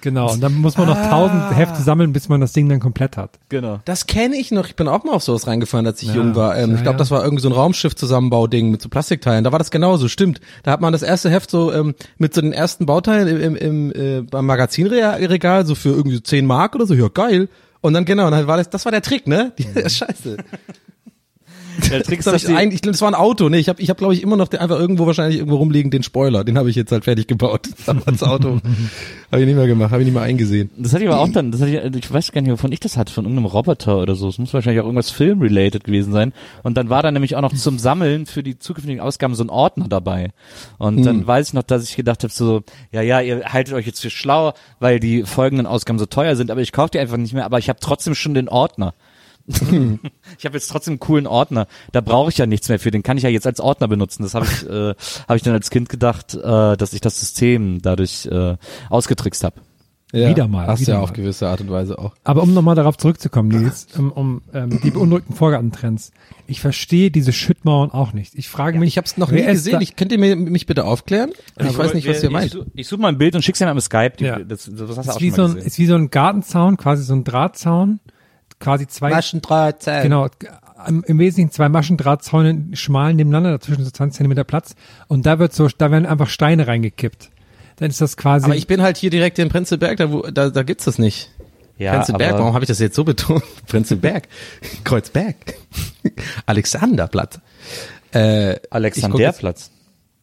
genau, 0.00 0.32
und 0.32 0.40
dann 0.40 0.54
muss 0.54 0.76
man 0.76 0.88
noch 0.88 1.08
tausend 1.08 1.56
Hefte 1.56 1.82
sammeln, 1.82 2.12
bis 2.12 2.28
man 2.28 2.40
das 2.40 2.52
Ding 2.52 2.68
dann 2.68 2.80
komplett 2.80 3.16
hat. 3.16 3.38
Genau. 3.48 3.80
Das 3.84 4.06
kenne 4.06 4.36
ich 4.36 4.50
noch. 4.50 4.66
Ich 4.66 4.76
bin 4.76 4.88
auch 4.88 5.04
mal 5.04 5.12
auf 5.12 5.22
sowas 5.22 5.46
reingefahren, 5.46 5.86
als 5.86 6.02
ich 6.02 6.08
Ja, 6.08 6.16
jung 6.16 6.34
war. 6.34 6.56
Ähm, 6.56 6.70
ja, 6.70 6.76
ich 6.76 6.82
glaube, 6.82 6.96
ja. 6.96 6.98
das 6.98 7.10
war 7.10 7.22
irgendwie 7.22 7.42
so 7.42 7.48
ein 7.48 7.54
Raumschiff-Zusammenbauding 7.54 8.70
mit 8.70 8.82
so 8.82 8.88
Plastikteilen. 8.88 9.44
Da 9.44 9.52
war 9.52 9.58
das 9.58 9.70
genauso, 9.70 10.08
stimmt. 10.08 10.40
Da 10.62 10.72
hat 10.72 10.80
man 10.80 10.92
das 10.92 11.02
erste 11.02 11.30
Heft 11.30 11.50
so 11.50 11.72
ähm, 11.72 11.94
mit 12.18 12.34
so 12.34 12.40
den 12.40 12.52
ersten 12.52 12.86
Bauteilen 12.86 13.28
im, 13.28 13.56
im, 13.56 13.56
im 13.56 13.92
äh, 13.92 14.22
beim 14.22 14.46
Magazinregal 14.84 15.66
so 15.66 15.74
für 15.74 15.90
irgendwie 15.90 16.16
so 16.16 16.22
10 16.22 16.46
Mark 16.46 16.74
oder 16.74 16.86
so. 16.86 16.94
Ja, 16.94 17.08
geil. 17.08 17.48
Und 17.80 17.94
dann 17.94 18.04
genau, 18.04 18.26
und 18.26 18.32
dann 18.32 18.46
war 18.46 18.56
das, 18.56 18.70
das 18.70 18.84
war 18.84 18.92
der 18.92 19.02
Trick, 19.02 19.26
ne? 19.26 19.52
Die, 19.58 19.64
Scheiße. 19.88 20.36
Der 21.90 22.02
Trick 22.02 22.18
Das, 22.22 22.26
ist, 22.34 22.44
dass 22.44 22.50
ich 22.50 22.56
ein, 22.56 22.70
ich, 22.72 22.80
das 22.80 23.00
war 23.00 23.08
ein 23.08 23.14
Auto, 23.14 23.48
ne? 23.48 23.58
Ich 23.58 23.68
habe, 23.68 23.80
ich 23.80 23.90
hab, 23.90 23.98
glaube 23.98 24.14
ich, 24.14 24.22
immer 24.22 24.36
noch 24.36 24.48
den, 24.48 24.60
einfach 24.60 24.78
irgendwo 24.78 25.06
wahrscheinlich 25.06 25.38
irgendwo 25.38 25.56
rumliegen 25.56 25.90
den 25.90 26.02
Spoiler. 26.02 26.44
Den 26.44 26.58
habe 26.58 26.70
ich 26.70 26.76
jetzt 26.76 26.92
halt 26.92 27.04
fertig 27.04 27.26
gebaut. 27.26 27.68
Aber 27.86 28.10
das 28.10 28.22
Auto 28.22 28.60
habe 29.32 29.40
ich 29.40 29.46
nicht 29.46 29.56
mehr 29.56 29.66
gemacht, 29.66 29.90
habe 29.90 30.02
ich 30.02 30.06
nicht 30.06 30.14
mehr 30.14 30.22
eingesehen. 30.22 30.70
Das 30.76 30.92
hatte 30.92 31.04
ich 31.04 31.10
aber 31.10 31.20
auch 31.20 31.28
dann, 31.28 31.52
das 31.52 31.60
hatte 31.60 31.70
ich, 31.70 31.96
ich 31.96 32.12
weiß 32.12 32.32
gar 32.32 32.40
nicht, 32.40 32.50
wovon 32.50 32.72
ich 32.72 32.80
das 32.80 32.96
hatte, 32.96 33.12
von 33.12 33.24
irgendeinem 33.24 33.46
Roboter 33.46 33.98
oder 33.98 34.14
so. 34.14 34.28
Es 34.28 34.38
muss 34.38 34.54
wahrscheinlich 34.54 34.80
auch 34.80 34.86
irgendwas 34.86 35.10
Film-related 35.10 35.84
gewesen 35.84 36.12
sein. 36.12 36.32
Und 36.62 36.76
dann 36.76 36.88
war 36.88 37.02
da 37.02 37.10
nämlich 37.10 37.36
auch 37.36 37.42
noch 37.42 37.52
zum 37.52 37.78
Sammeln 37.78 38.26
für 38.26 38.42
die 38.42 38.58
zukünftigen 38.58 39.00
Ausgaben 39.00 39.34
so 39.34 39.44
ein 39.44 39.50
Ordner 39.50 39.88
dabei. 39.88 40.30
Und 40.78 41.04
dann 41.04 41.26
weiß 41.26 41.48
ich 41.48 41.54
noch, 41.54 41.62
dass 41.62 41.84
ich 41.84 41.96
gedacht 41.96 42.22
habe, 42.22 42.32
so, 42.32 42.62
ja, 42.92 43.02
ja, 43.02 43.20
ihr 43.20 43.44
haltet 43.44 43.74
euch 43.74 43.86
jetzt 43.86 44.00
für 44.00 44.10
schlau, 44.10 44.52
weil 44.80 45.00
die 45.00 45.24
folgenden 45.24 45.66
Ausgaben 45.66 45.98
so 45.98 46.06
teuer 46.06 46.36
sind, 46.36 46.50
aber 46.50 46.60
ich 46.60 46.72
kaufe 46.72 46.90
die 46.92 46.98
einfach 46.98 47.16
nicht 47.16 47.34
mehr, 47.34 47.44
aber 47.44 47.58
ich 47.58 47.68
habe 47.68 47.78
trotzdem 47.80 48.14
schon 48.14 48.34
den 48.34 48.48
Ordner. 48.48 48.94
Ich 49.48 50.44
habe 50.44 50.54
jetzt 50.56 50.68
trotzdem 50.68 50.92
einen 50.92 51.00
coolen 51.00 51.26
Ordner. 51.26 51.66
Da 51.92 52.00
brauche 52.00 52.30
ich 52.30 52.38
ja 52.38 52.46
nichts 52.46 52.68
mehr 52.68 52.78
für. 52.78 52.90
Den 52.90 53.02
kann 53.02 53.16
ich 53.16 53.22
ja 53.24 53.30
jetzt 53.30 53.46
als 53.46 53.60
Ordner 53.60 53.88
benutzen. 53.88 54.22
Das 54.22 54.34
habe 54.34 54.46
ich, 54.46 54.68
äh, 54.68 54.94
habe 55.28 55.36
ich 55.36 55.42
dann 55.42 55.54
als 55.54 55.70
Kind 55.70 55.88
gedacht, 55.88 56.34
äh, 56.34 56.76
dass 56.76 56.92
ich 56.92 57.00
das 57.00 57.18
System 57.18 57.80
dadurch 57.82 58.26
äh, 58.26 58.56
ausgetrickst 58.90 59.44
habe. 59.44 59.56
Ja, 60.10 60.30
Wieder 60.30 60.48
mal, 60.48 60.66
Hast 60.66 60.80
wieder 60.80 60.92
ja 60.94 60.98
mal. 61.00 61.04
auf 61.04 61.12
gewisse 61.12 61.48
Art 61.48 61.60
und 61.60 61.70
Weise 61.70 61.98
auch. 61.98 62.14
Aber 62.24 62.42
um 62.42 62.54
nochmal 62.54 62.74
darauf 62.74 62.96
zurückzukommen, 62.96 63.50
Nils, 63.50 63.88
um, 63.98 64.10
um 64.10 64.40
ähm, 64.54 64.80
die 64.82 64.90
beunruhigten 64.90 65.34
Vorgartentrends. 65.36 66.12
Ich 66.46 66.62
verstehe 66.62 67.10
diese 67.10 67.30
Schüttmauern 67.34 67.90
auch 67.90 68.14
nicht. 68.14 68.34
Ich 68.34 68.48
frage 68.48 68.78
mich, 68.78 68.88
Ich 68.88 68.96
habe 68.96 69.04
es 69.04 69.18
noch 69.18 69.30
nie 69.30 69.44
gesehen. 69.44 69.82
Ich 69.82 69.96
könnt 69.96 70.10
ihr 70.12 70.18
mir, 70.18 70.34
mich 70.34 70.64
bitte 70.64 70.84
aufklären? 70.86 71.32
ich 71.58 71.76
weiß 71.76 71.92
nicht, 71.92 72.08
was 72.08 72.22
ihr 72.22 72.30
ich, 72.30 72.32
meint. 72.32 72.52
such- 72.52 72.64
Ich 72.74 72.88
suche 72.88 73.02
mal 73.02 73.08
ein 73.08 73.18
Bild 73.18 73.34
und 73.34 73.42
schick's 73.42 73.58
dir 73.58 73.66
mal 73.66 73.72
im 73.72 73.80
Skype. 73.80 74.12
Die, 74.18 74.24
Ja. 74.24 74.38
das, 74.38 74.70
das 74.72 74.80
hast 74.80 74.96
du 74.96 75.00
ist 75.02 75.08
auch 75.10 75.20
wie 75.20 75.28
schon 75.28 75.34
so 75.36 75.42
mal 75.42 75.48
ein, 75.50 75.54
gesehen. 75.56 75.66
ist 75.66 75.78
wie 75.78 75.86
so 75.86 75.94
ein 75.96 76.08
Gartenzaun, 76.10 76.76
quasi 76.78 77.02
so 77.02 77.12
ein 77.12 77.24
Drahtzaun, 77.24 78.00
quasi 78.60 78.86
zwei, 78.86 79.10
Maschendrahtzaun. 79.10 80.02
genau, 80.02 80.28
im, 80.86 81.04
im 81.06 81.18
Wesentlichen 81.18 81.50
zwei 81.50 81.68
Maschendrahtzäune 81.68 82.76
schmal 82.76 83.14
nebeneinander, 83.14 83.50
dazwischen 83.52 83.84
so 83.84 83.90
20 83.90 84.16
Zentimeter 84.16 84.44
Platz 84.44 84.74
und 85.08 85.26
da 85.26 85.38
wird 85.38 85.52
so, 85.52 85.68
da 85.76 85.90
werden 85.90 86.06
einfach 86.06 86.28
Steine 86.28 86.66
reingekippt. 86.66 87.30
Dann 87.76 87.90
ist 87.90 88.00
das 88.00 88.16
quasi, 88.16 88.44
Aber 88.46 88.56
ich 88.56 88.66
bin 88.66 88.82
halt 88.82 88.96
hier 88.96 89.10
direkt 89.10 89.38
in 89.38 89.48
Prenzlberg, 89.48 89.96
da, 89.98 90.10
wo, 90.10 90.22
da, 90.22 90.50
da 90.50 90.62
gibt's 90.64 90.84
das 90.84 90.98
nicht. 90.98 91.30
Ja, 91.76 91.92
Prenzlberg, 91.92 92.30
aber- 92.32 92.40
warum 92.40 92.54
habe 92.54 92.64
ich 92.64 92.68
das 92.68 92.80
jetzt 92.80 92.96
so 92.96 93.04
betont? 93.04 93.42
Prenzlberg, 93.68 94.26
Kreuzberg, 94.84 95.36
Alexanderplatz. 96.46 97.38
Äh, 98.12 98.56
Alexanderplatz. 98.70 99.70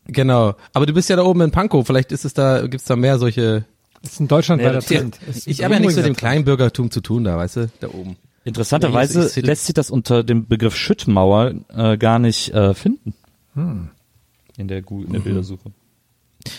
Genau. 0.07 0.55
Aber 0.73 0.85
du 0.85 0.93
bist 0.93 1.09
ja 1.09 1.15
da 1.15 1.23
oben 1.23 1.41
in 1.41 1.51
Pankow. 1.51 1.85
Vielleicht 1.85 2.11
ist 2.11 2.25
es 2.25 2.33
da, 2.33 2.67
gibt's 2.67 2.85
da 2.85 2.95
mehr 2.95 3.17
solche. 3.19 3.65
Das 4.01 4.13
ist 4.13 4.19
ein 4.19 4.27
deutschlandweiter 4.27 4.73
Ja, 4.75 4.81
Trend. 4.81 5.17
Ist 5.27 5.47
Ich 5.47 5.63
habe 5.63 5.73
ja 5.75 5.79
nichts 5.79 5.95
mit 5.95 6.05
dem 6.05 6.15
Kleinbürgertum 6.15 6.91
zu 6.91 7.01
tun 7.01 7.23
da, 7.23 7.37
weißt 7.37 7.55
du, 7.55 7.69
da 7.79 7.87
oben. 7.87 8.17
Interessanterweise 8.45 9.27
ich- 9.27 9.45
lässt 9.45 9.65
sich 9.65 9.73
das 9.73 9.91
unter 9.91 10.23
dem 10.23 10.47
Begriff 10.47 10.75
Schüttmauer 10.77 11.53
äh, 11.75 11.97
gar 11.97 12.19
nicht 12.19 12.53
äh, 12.53 12.73
finden. 12.73 13.13
Hm. 13.55 13.89
In 14.57 14.67
der, 14.69 14.81
Gu- 14.81 15.03
in 15.03 15.11
der 15.11 15.19
Bildersuche. 15.19 15.71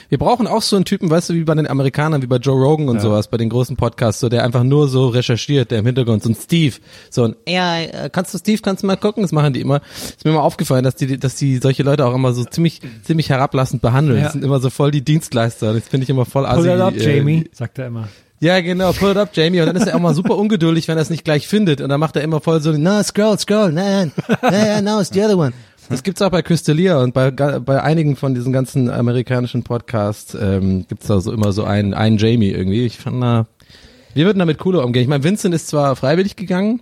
Wir 0.08 0.18
brauchen 0.18 0.48
auch 0.48 0.62
so 0.62 0.74
einen 0.74 0.84
Typen, 0.84 1.08
weißt 1.10 1.30
du, 1.30 1.34
wie 1.34 1.44
bei 1.44 1.54
den 1.54 1.68
Amerikanern, 1.68 2.20
wie 2.20 2.26
bei 2.26 2.38
Joe 2.38 2.60
Rogan 2.60 2.88
und 2.88 3.00
sowas, 3.00 3.28
bei 3.28 3.36
den 3.36 3.48
großen 3.48 3.76
Podcasts, 3.76 4.20
so 4.20 4.28
der 4.28 4.42
einfach 4.44 4.64
nur 4.64 4.88
so 4.88 5.06
recherchiert, 5.08 5.70
der 5.70 5.78
im 5.78 5.86
Hintergrund, 5.86 6.24
so 6.24 6.28
ein 6.28 6.34
Steve, 6.34 6.74
so 7.08 7.22
ein, 7.24 7.36
ja, 7.48 7.78
äh, 7.80 8.10
kannst 8.12 8.34
du 8.34 8.38
Steve, 8.38 8.60
kannst 8.62 8.82
du 8.82 8.88
mal 8.88 8.96
gucken, 8.96 9.22
das 9.22 9.30
machen 9.30 9.52
die 9.52 9.60
immer. 9.60 9.80
Ist 9.94 10.24
mir 10.24 10.32
mal 10.32 10.40
aufgefallen, 10.40 10.82
dass 10.82 10.96
die, 10.96 11.18
dass 11.18 11.36
die 11.36 11.58
solche 11.58 11.84
Leute 11.84 12.04
auch 12.04 12.14
immer 12.16 12.32
so 12.32 12.44
ziemlich, 12.44 12.80
ziemlich 13.04 13.28
herablassend 13.30 13.80
behandeln. 13.80 14.18
Ja. 14.18 14.24
Das 14.24 14.32
sind 14.32 14.44
immer 14.44 14.58
so 14.58 14.70
voll 14.70 14.90
die 14.90 15.02
Dienstleister. 15.02 15.72
Das 15.72 15.84
finde 15.86 16.02
ich 16.02 16.10
immer 16.10 16.24
voll 16.24 16.46
assi. 16.46 16.62
Pull 16.62 16.68
it 16.76 16.80
up, 16.80 16.96
äh, 16.96 17.16
Jamie, 17.18 17.48
sagt 17.52 17.78
er 17.78 17.86
immer. 17.86 18.08
Ja, 18.40 18.60
genau, 18.60 18.92
pull 18.92 19.12
it 19.12 19.16
up, 19.16 19.30
Jamie. 19.32 19.60
Und 19.60 19.66
dann 19.66 19.76
ist 19.76 19.86
er 19.86 19.96
auch 19.96 20.00
mal 20.00 20.14
super 20.14 20.36
ungeduldig, 20.36 20.88
wenn 20.88 20.98
er 20.98 21.02
es 21.02 21.10
nicht 21.10 21.24
gleich 21.24 21.48
findet. 21.48 21.80
Und 21.80 21.88
dann 21.88 22.00
macht 22.00 22.16
er 22.16 22.22
immer 22.22 22.40
voll 22.40 22.60
so, 22.60 22.72
no, 22.72 23.02
scroll, 23.02 23.38
scroll, 23.38 23.72
nein, 23.72 24.12
nein, 24.42 24.84
no, 24.84 25.00
it's 25.00 25.10
the 25.12 25.22
other 25.22 25.38
one. 25.38 25.52
Das 25.88 26.02
gibt's 26.02 26.20
auch 26.20 26.30
bei 26.30 26.42
Crystalia 26.42 27.00
und 27.00 27.14
bei, 27.14 27.30
bei 27.30 27.82
einigen 27.82 28.16
von 28.16 28.34
diesen 28.34 28.52
ganzen 28.52 28.90
amerikanischen 28.90 29.62
Podcasts 29.62 30.34
ähm, 30.34 30.84
gibt's 30.88 31.06
da 31.06 31.20
so 31.20 31.32
immer 31.32 31.52
so 31.52 31.64
einen, 31.64 31.94
einen 31.94 32.18
Jamie 32.18 32.50
irgendwie. 32.50 32.84
Ich 32.84 32.98
fand, 32.98 33.20
na, 33.20 33.46
wir 34.12 34.26
würden 34.26 34.40
damit 34.40 34.58
cooler 34.58 34.84
umgehen. 34.84 35.02
Ich 35.02 35.08
meine, 35.08 35.22
Vincent 35.22 35.54
ist 35.54 35.68
zwar 35.68 35.94
freiwillig 35.94 36.34
gegangen, 36.34 36.80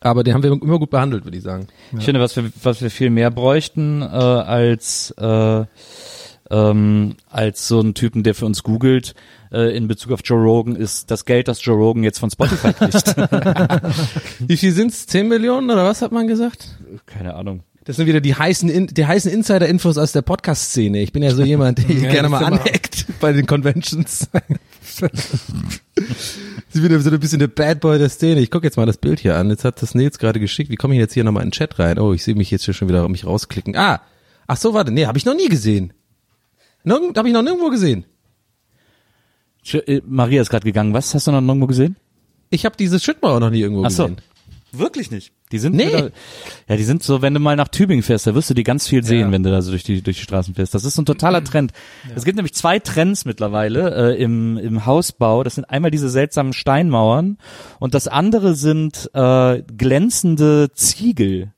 aber 0.00 0.24
den 0.24 0.34
haben 0.34 0.42
wir 0.42 0.50
immer 0.50 0.78
gut 0.78 0.90
behandelt, 0.90 1.24
würde 1.24 1.38
ich 1.38 1.44
sagen. 1.44 1.68
Ich 1.96 2.04
finde, 2.04 2.20
was 2.20 2.34
wir, 2.34 2.50
was 2.62 2.82
wir 2.82 2.90
viel 2.90 3.10
mehr 3.10 3.30
bräuchten 3.30 4.02
äh, 4.02 4.06
als 4.06 5.14
äh, 5.16 5.64
ähm, 6.50 7.16
als 7.30 7.68
so 7.68 7.80
einen 7.80 7.94
Typen, 7.94 8.22
der 8.22 8.34
für 8.34 8.46
uns 8.46 8.62
googelt 8.62 9.14
äh, 9.54 9.76
in 9.76 9.88
Bezug 9.88 10.12
auf 10.12 10.20
Joe 10.24 10.42
Rogan, 10.42 10.76
ist 10.76 11.10
das 11.10 11.24
Geld, 11.24 11.48
das 11.48 11.64
Joe 11.64 11.76
Rogan 11.76 12.02
jetzt 12.02 12.18
von 12.18 12.30
Spotify 12.30 12.72
kriegt. 12.72 13.16
Wie 14.40 14.56
viel 14.56 14.72
sind's? 14.72 15.06
10 15.06 15.28
Millionen 15.28 15.70
oder 15.70 15.84
was 15.84 16.02
hat 16.02 16.12
man 16.12 16.26
gesagt? 16.26 16.68
Keine 17.06 17.34
Ahnung. 17.34 17.62
Das 17.84 17.96
sind 17.96 18.06
wieder 18.06 18.22
die 18.22 18.34
heißen, 18.34 18.86
die 18.88 19.06
heißen 19.06 19.30
Insider-Infos 19.30 19.98
aus 19.98 20.12
der 20.12 20.22
Podcast-Szene. 20.22 21.02
Ich 21.02 21.12
bin 21.12 21.22
ja 21.22 21.32
so 21.32 21.42
jemand, 21.46 21.78
der 21.78 21.94
Ja, 21.94 22.10
gerne 22.10 22.30
mal 22.30 22.42
aneckt 22.42 23.06
bei 23.20 23.32
den 23.32 23.46
Conventions. 23.46 24.28
Sie 26.70 26.82
wieder 26.82 26.98
so 27.00 27.10
ein 27.10 27.20
bisschen 27.20 27.40
der 27.40 27.48
Bad 27.48 27.80
Boy 27.80 27.98
der 27.98 28.08
Szene. 28.08 28.40
Ich 28.40 28.50
gucke 28.50 28.66
jetzt 28.66 28.76
mal 28.76 28.86
das 28.86 28.96
Bild 28.96 29.20
hier 29.20 29.36
an. 29.36 29.50
Jetzt 29.50 29.64
hat 29.64 29.82
das 29.82 29.94
Nils 29.94 30.18
gerade 30.18 30.40
geschickt. 30.40 30.70
Wie 30.70 30.76
komme 30.76 30.94
ich 30.94 31.00
jetzt 31.00 31.12
hier 31.12 31.24
nochmal 31.24 31.42
in 31.42 31.50
den 31.50 31.52
Chat 31.52 31.78
rein? 31.78 31.98
Oh, 31.98 32.14
ich 32.14 32.24
sehe 32.24 32.34
mich 32.34 32.50
jetzt 32.50 32.64
hier 32.64 32.72
schon 32.72 32.88
wieder 32.88 33.06
mich 33.08 33.26
rausklicken. 33.26 33.76
Ah, 33.76 34.00
ach 34.46 34.56
so, 34.56 34.72
warte. 34.72 34.90
Nee, 34.90 35.04
habe 35.06 35.18
ich 35.18 35.26
noch 35.26 35.36
nie 35.36 35.48
gesehen. 35.48 35.92
Nirgend, 36.84 37.18
habe 37.18 37.28
ich 37.28 37.34
noch 37.34 37.42
nirgendwo 37.42 37.68
gesehen. 37.68 38.06
Sch- 39.64 39.86
äh, 39.88 40.02
Maria 40.06 40.42
ist 40.42 40.50
gerade 40.50 40.64
gegangen. 40.64 40.92
Was 40.94 41.14
hast 41.14 41.26
du 41.26 41.32
noch 41.32 41.40
irgendwo 41.42 41.66
gesehen? 41.66 41.96
Ich 42.50 42.64
habe 42.64 42.76
dieses 42.76 43.02
Schüttmauer 43.02 43.40
noch 43.40 43.50
nie 43.50 43.60
irgendwo 43.60 43.84
Ach 43.84 43.90
so. 43.90 44.04
gesehen. 44.04 44.20
Wirklich 44.76 45.10
nicht. 45.12 45.32
Die 45.52 45.58
sind 45.60 45.76
Nee. 45.76 45.86
wieder, 45.86 46.10
ja, 46.68 46.76
die 46.76 46.82
sind 46.82 47.00
so, 47.04 47.22
wenn 47.22 47.32
du 47.32 47.38
mal 47.38 47.54
nach 47.54 47.68
Tübingen 47.68 48.02
fährst, 48.02 48.26
da 48.26 48.34
wirst 48.34 48.50
du 48.50 48.54
die 48.54 48.64
ganz 48.64 48.88
viel 48.88 49.04
sehen, 49.04 49.30
wenn 49.30 49.44
du 49.44 49.50
da 49.52 49.62
so 49.62 49.70
durch 49.70 49.84
die 49.84 50.02
durch 50.02 50.16
die 50.16 50.24
Straßen 50.24 50.54
fährst. 50.56 50.74
Das 50.74 50.84
ist 50.84 50.96
so 50.96 51.02
ein 51.02 51.06
totaler 51.06 51.44
Trend. 51.44 51.72
Es 52.16 52.24
gibt 52.24 52.34
nämlich 52.34 52.54
zwei 52.54 52.80
Trends 52.80 53.24
mittlerweile 53.24 54.16
äh, 54.16 54.20
im 54.22 54.58
im 54.58 54.84
Hausbau. 54.84 55.44
Das 55.44 55.54
sind 55.54 55.64
einmal 55.70 55.92
diese 55.92 56.08
seltsamen 56.08 56.52
Steinmauern 56.52 57.38
und 57.78 57.94
das 57.94 58.08
andere 58.08 58.56
sind 58.56 59.08
äh, 59.14 59.62
glänzende 59.76 60.70
Ziegel. 60.74 61.52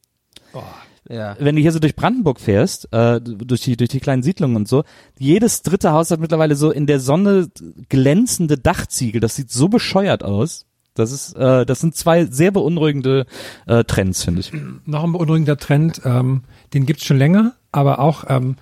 Ja. 1.09 1.37
Wenn 1.39 1.57
du 1.57 1.63
hier 1.63 1.73
so 1.73 1.79
durch 1.79 1.97
Brandenburg 1.97 2.41
fährst, 2.41 2.93
äh, 2.93 3.21
durch 3.21 3.61
die 3.61 3.77
durch 3.77 3.91
die 3.91 4.01
kleinen 4.01 4.23
Siedlungen 4.23 4.57
und 4.57 4.69
so, 4.69 4.85
jedes 5.19 5.63
dritte 5.63 5.93
Haus 5.93 6.11
hat 6.11 6.21
mittlerweile 6.21 6.57
so 6.57 6.71
in 6.71 6.87
der 6.87 7.01
Sonne 7.01 7.49
glänzende 7.89 8.59
Dachziegel. 8.59 9.21
Das 9.21 9.37
sieht 9.37 9.51
so 9.51 9.69
bescheuert 9.69 10.25
aus. 10.25 10.67
Das 10.95 11.13
ist, 11.13 11.35
äh, 11.37 11.67
das 11.67 11.81
sind 11.81 11.95
zwei 11.95 12.25
sehr 12.25 12.51
beunruhigende 12.51 13.27
äh, 13.67 13.85
Trends, 13.85 14.25
finde 14.25 14.41
ich. 14.41 14.53
Noch 14.87 15.05
ein 15.05 15.13
beunruhigender 15.13 15.59
Trend, 15.59 16.01
ähm, 16.05 16.43
den 16.73 16.87
gibt's 16.87 17.05
schon 17.05 17.19
länger, 17.19 17.53
aber 17.71 17.99
auch 17.99 18.25
ähm, 18.29 18.57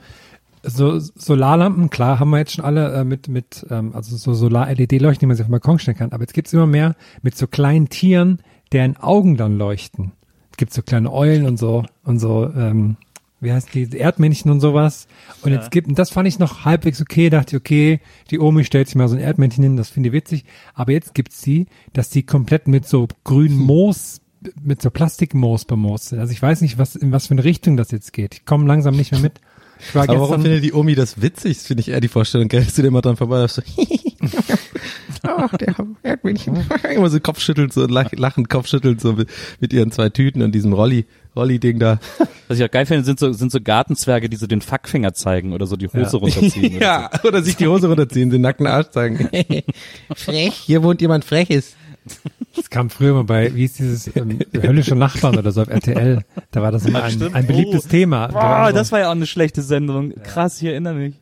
so 0.63 0.99
Solarlampen, 0.99 1.91
klar, 1.91 2.19
haben 2.19 2.31
wir 2.31 2.39
jetzt 2.39 2.53
schon 2.53 2.65
alle 2.65 2.93
äh, 2.93 3.05
mit, 3.05 3.29
mit 3.29 3.65
ähm, 3.71 3.95
also 3.95 4.17
so 4.17 4.35
Solar-LED-Leuchten, 4.35 5.21
die 5.21 5.27
man 5.27 5.37
sich 5.37 5.45
auf 5.45 5.49
den 5.49 5.53
Balkon 5.53 5.79
stellen 5.79 5.97
kann, 5.97 6.13
aber 6.13 6.23
jetzt 6.23 6.35
gibt's 6.35 6.53
immer 6.53 6.67
mehr 6.67 6.97
mit 7.23 7.37
so 7.37 7.47
kleinen 7.47 7.89
Tieren, 7.89 8.41
deren 8.73 8.97
Augen 8.97 9.37
dann 9.37 9.57
leuchten. 9.57 10.13
Es 10.55 10.57
gibt 10.57 10.73
so 10.73 10.83
kleine 10.83 11.13
Eulen 11.13 11.47
und 11.47 11.59
so 11.59 11.85
und 12.05 12.21
so, 12.21 12.49
ähm, 12.49 12.97
wie 13.41 13.51
heißt 13.51 13.75
die, 13.75 13.91
Erdmännchen 13.91 14.53
und 14.53 14.61
sowas. 14.61 15.09
Und 15.43 15.51
jetzt 15.51 15.73
gibt, 15.73 15.89
und 15.89 15.99
das 15.99 16.11
fand 16.11 16.29
ich 16.29 16.39
noch 16.39 16.65
halbwegs 16.65 17.01
okay, 17.01 17.29
dachte 17.29 17.57
ich, 17.57 17.61
okay, 17.61 18.01
die 18.31 18.39
Omi 18.39 18.63
stellt 18.63 18.87
sich 18.87 18.95
mal 18.95 19.09
so 19.09 19.17
ein 19.17 19.21
Erdmännchen 19.21 19.65
hin, 19.65 19.77
das 19.77 19.91
finde 19.91 20.11
ich 20.11 20.13
witzig. 20.13 20.45
Aber 20.73 20.93
jetzt 20.93 21.13
gibt's 21.13 21.41
die, 21.41 21.67
dass 21.93 22.09
die 22.09 22.23
komplett 22.23 22.69
mit 22.69 22.87
so 22.87 23.09
grünem 23.25 23.59
Moos, 23.59 24.21
mit 24.63 24.81
so 24.81 24.91
Plastikmoos 24.91 25.65
bemoost 25.65 26.11
sind. 26.11 26.21
Also 26.21 26.33
ich 26.33 26.41
weiß 26.41 26.61
nicht, 26.61 26.79
was, 26.79 26.95
in 26.95 27.11
was 27.11 27.27
für 27.27 27.35
eine 27.35 27.43
Richtung 27.43 27.77
das 27.77 27.91
jetzt 27.91 28.13
geht. 28.13 28.35
Ich 28.35 28.45
komme 28.45 28.69
langsam 28.69 28.95
nicht 28.95 29.11
mehr 29.11 29.23
mit. 29.23 29.41
Ich 29.81 29.93
war 29.93 30.09
Aber 30.09 30.21
warum 30.21 30.41
findet 30.41 30.63
die 30.63 30.73
Omi 30.73 30.95
das 30.95 31.21
witzig? 31.21 31.59
Finde 31.59 31.81
ich 31.81 31.89
eher 31.89 32.01
die 32.01 32.07
Vorstellung. 32.07 32.47
Gell, 32.47 32.65
du 32.65 32.81
dir 32.81 32.87
immer 32.87 33.03
dran 33.03 33.17
vorbei, 33.17 33.49
so, 33.49 33.61
ach, 35.25 35.57
der 35.57 35.75
Erdmännchen. 36.03 36.57
immer 36.95 37.11
so 37.11 37.19
Kopfschüttelt, 37.21 37.73
so 37.73 37.87
lach, 37.87 38.13
lachend 38.13 38.49
Kopfschüttelt, 38.49 39.01
so 39.01 39.17
mit, 39.61 39.73
ihren 39.73 39.91
zwei 39.91 40.09
Tüten 40.11 40.43
und 40.43 40.53
diesem 40.55 40.73
Rolli, 40.73 41.07
Rolli-Ding 41.37 41.79
da. 41.79 41.99
Was 42.49 42.59
ich 42.59 42.65
auch 42.65 42.71
geil 42.71 42.87
finde, 42.87 43.05
sind 43.05 43.19
so, 43.19 43.33
sind 43.33 43.51
so 43.51 43.61
Gartenzwerge, 43.61 44.29
die 44.29 44.37
so 44.37 44.47
den 44.47 44.61
Fackfinger 44.61 45.15
zeigen 45.15 45.53
oder 45.53 45.67
so 45.67 45.77
die 45.77 45.89
Hose 45.89 46.17
runterziehen. 46.19 46.77
oder 46.77 46.81
ja, 46.85 47.11
oder 47.25 47.43
sich 47.43 47.57
die 47.57 47.67
Hose 47.67 47.89
runterziehen, 47.89 48.31
den 48.31 48.43
nackten 48.43 48.67
Arsch 48.67 48.91
zeigen. 48.91 49.29
Frech, 50.15 50.55
hier 50.55 50.83
wohnt 50.83 51.01
jemand 51.01 51.25
Freches. 51.25 51.75
das 52.55 52.69
kam 52.69 52.91
früher 52.91 53.15
mal 53.15 53.25
bei, 53.25 53.55
wie 53.55 53.65
ist 53.65 53.79
dieses, 53.79 54.15
ähm, 54.15 54.39
höllische 54.55 54.95
Nachbarn 54.95 55.39
oder 55.39 55.51
so 55.53 55.63
auf 55.63 55.69
RTL. 55.69 56.23
Da 56.51 56.61
war 56.63 56.71
das 56.71 56.85
immer 56.85 57.03
ein, 57.03 57.35
ein 57.35 57.47
beliebtes 57.47 57.87
Oh. 57.87 57.89
Thema. 57.89 58.29
So. 58.29 58.35
Da 58.35 58.41
Boah, 58.65 58.67
so- 58.71 58.75
das 58.77 58.93
war 58.93 59.01
ja 59.01 59.07
auch 59.09 59.13
eine 59.13 59.27
schlechte 59.27 59.63
Sendung. 59.63 60.13
Krass, 60.23 60.61
ich 60.61 60.69
erinnere 60.69 60.95
mich. 60.95 61.15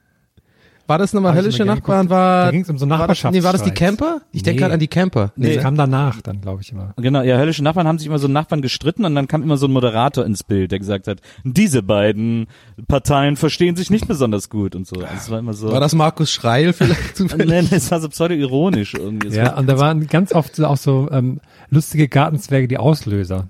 War 0.86 0.98
das 0.98 1.12
nochmal 1.12 1.34
höllische 1.34 1.64
Nachbarn? 1.64 2.10
War, 2.10 2.46
Da 2.46 2.50
ging's 2.50 2.68
um 2.68 2.76
so 2.78 2.88
war 2.88 3.06
das, 3.06 3.22
nee, 3.24 3.42
war 3.42 3.52
das 3.52 3.62
die 3.62 3.70
Nachbarschaftsstreit. 3.70 3.74
Camper? 3.98 4.20
Ich 4.32 4.42
denke 4.42 4.56
Nee. 4.56 4.60
gerade 4.60 4.74
an 4.74 4.80
die 4.80 4.88
Camper. 4.88 5.32
Nee, 5.36 5.48
Nee, 5.48 5.54
das 5.54 5.62
kam 5.64 5.76
danach 5.76 6.20
dann, 6.22 6.40
glaube 6.40 6.62
ich 6.62 6.72
immer. 6.72 6.92
Genau, 6.96 7.22
ja, 7.22 7.36
höllische 7.38 7.62
Nachbarn 7.62 7.86
haben 7.86 7.98
sich 7.98 8.06
immer 8.08 8.18
so 8.18 8.28
Nachbarn 8.28 8.62
gestritten 8.62 9.04
und 9.04 9.14
dann 9.14 9.28
kam 9.28 9.42
immer 9.42 9.56
so 9.56 9.66
ein 9.66 9.72
Moderator 9.72 10.24
ins 10.26 10.42
Bild, 10.42 10.72
der 10.72 10.78
gesagt 10.78 11.06
hat, 11.06 11.20
diese 11.44 11.82
beiden 11.82 12.46
Parteien 12.88 13.36
verstehen 13.36 13.76
sich 13.76 13.90
nicht 13.90 14.08
besonders 14.08 14.50
gut 14.50 14.74
und 14.74 14.86
so. 14.86 14.96
Also 15.00 15.14
es 15.16 15.30
war 15.30 15.38
immer 15.38 15.54
so. 15.54 15.70
war 15.72 15.80
das 15.80 15.94
Markus 15.94 16.30
Schreil 16.32 16.72
vielleicht 16.72 17.16
zufällig? 17.16 17.48
Nee, 17.48 17.68
das 17.70 17.90
war 17.90 18.00
so 18.00 18.08
pseudo-ironisch 18.08 18.94
irgendwie. 18.94 19.28
Es 19.28 19.36
Ja, 19.36 19.56
und 19.56 19.68
da 19.68 19.78
waren 19.78 20.06
ganz 20.08 20.32
oft 20.34 20.60
auch 20.60 20.76
so 20.76 21.08
ähm, 21.10 21.40
lustige 21.70 22.08
Gartenzwerge, 22.08 22.68
die 22.68 22.78
Auslöser. 22.78 23.48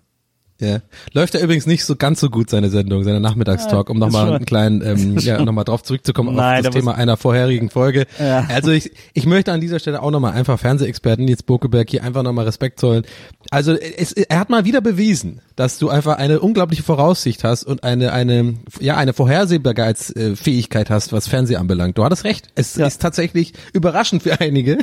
Ja. 0.63 0.81
Läuft 1.13 1.35
ja 1.35 1.41
übrigens 1.41 1.67
nicht 1.67 1.85
so 1.85 1.97
ganz 1.97 2.21
so 2.21 2.31
gut 2.31 2.49
seine 2.49 2.71
Sendung, 2.71 3.03
seine 3.03 3.19
Nachmittagstalk, 3.21 3.91
um 3.91 3.99
nochmal 3.99 4.33
einen 4.33 4.45
kleinen, 4.45 4.81
ähm, 4.81 5.19
ja, 5.19 5.43
nochmal 5.43 5.65
drauf 5.65 5.83
zurückzukommen 5.83 6.37
Nein, 6.37 6.59
auf 6.59 6.63
da 6.63 6.69
das 6.69 6.75
Thema 6.75 6.95
einer 6.95 7.17
vorherigen 7.17 7.69
Folge. 7.69 8.07
Ja. 8.21 8.47
Also 8.49 8.71
ich, 8.71 8.93
ich 9.13 9.27
möchte 9.27 9.53
an 9.53 9.61
dieser 9.61 9.81
Stelle 9.81 10.01
auch 10.01 10.13
nochmal 10.13 10.35
einfach 10.35 10.61
Fernsehexperten 10.61 11.25
Nils 11.25 11.43
Bokeberg 11.43 11.91
hier 11.91 12.05
einfach 12.05 12.23
nochmal 12.23 12.45
Respekt 12.45 12.79
zollen. 12.79 13.05
Also 13.51 13.73
es, 13.73 14.13
er 14.13 14.39
hat 14.39 14.51
mal 14.51 14.65
wieder 14.65 14.81
bewiesen, 14.81 15.41
dass 15.57 15.79
du 15.79 15.89
einfach 15.89 16.17
eine 16.19 16.41
unglaubliche 16.41 16.83
Voraussicht 16.83 17.45
hast 17.45 17.65
und 17.65 17.85
eine, 17.85 18.13
eine, 18.13 18.55
ja, 18.81 18.97
eine 18.97 19.13
Vorhersehbarkeitsfähigkeit 19.13 20.91
hast, 20.91 21.13
was 21.13 21.29
Fernseh 21.29 21.57
anbelangt. 21.57 21.99
Du 21.99 22.05
hattest 22.05 22.25
recht. 22.25 22.49
Es 22.55 22.77
Ja. 22.77 22.87
ist 22.87 23.01
tatsächlich 23.01 23.53
überraschend 23.73 24.23
für 24.23 24.41
einige. 24.41 24.79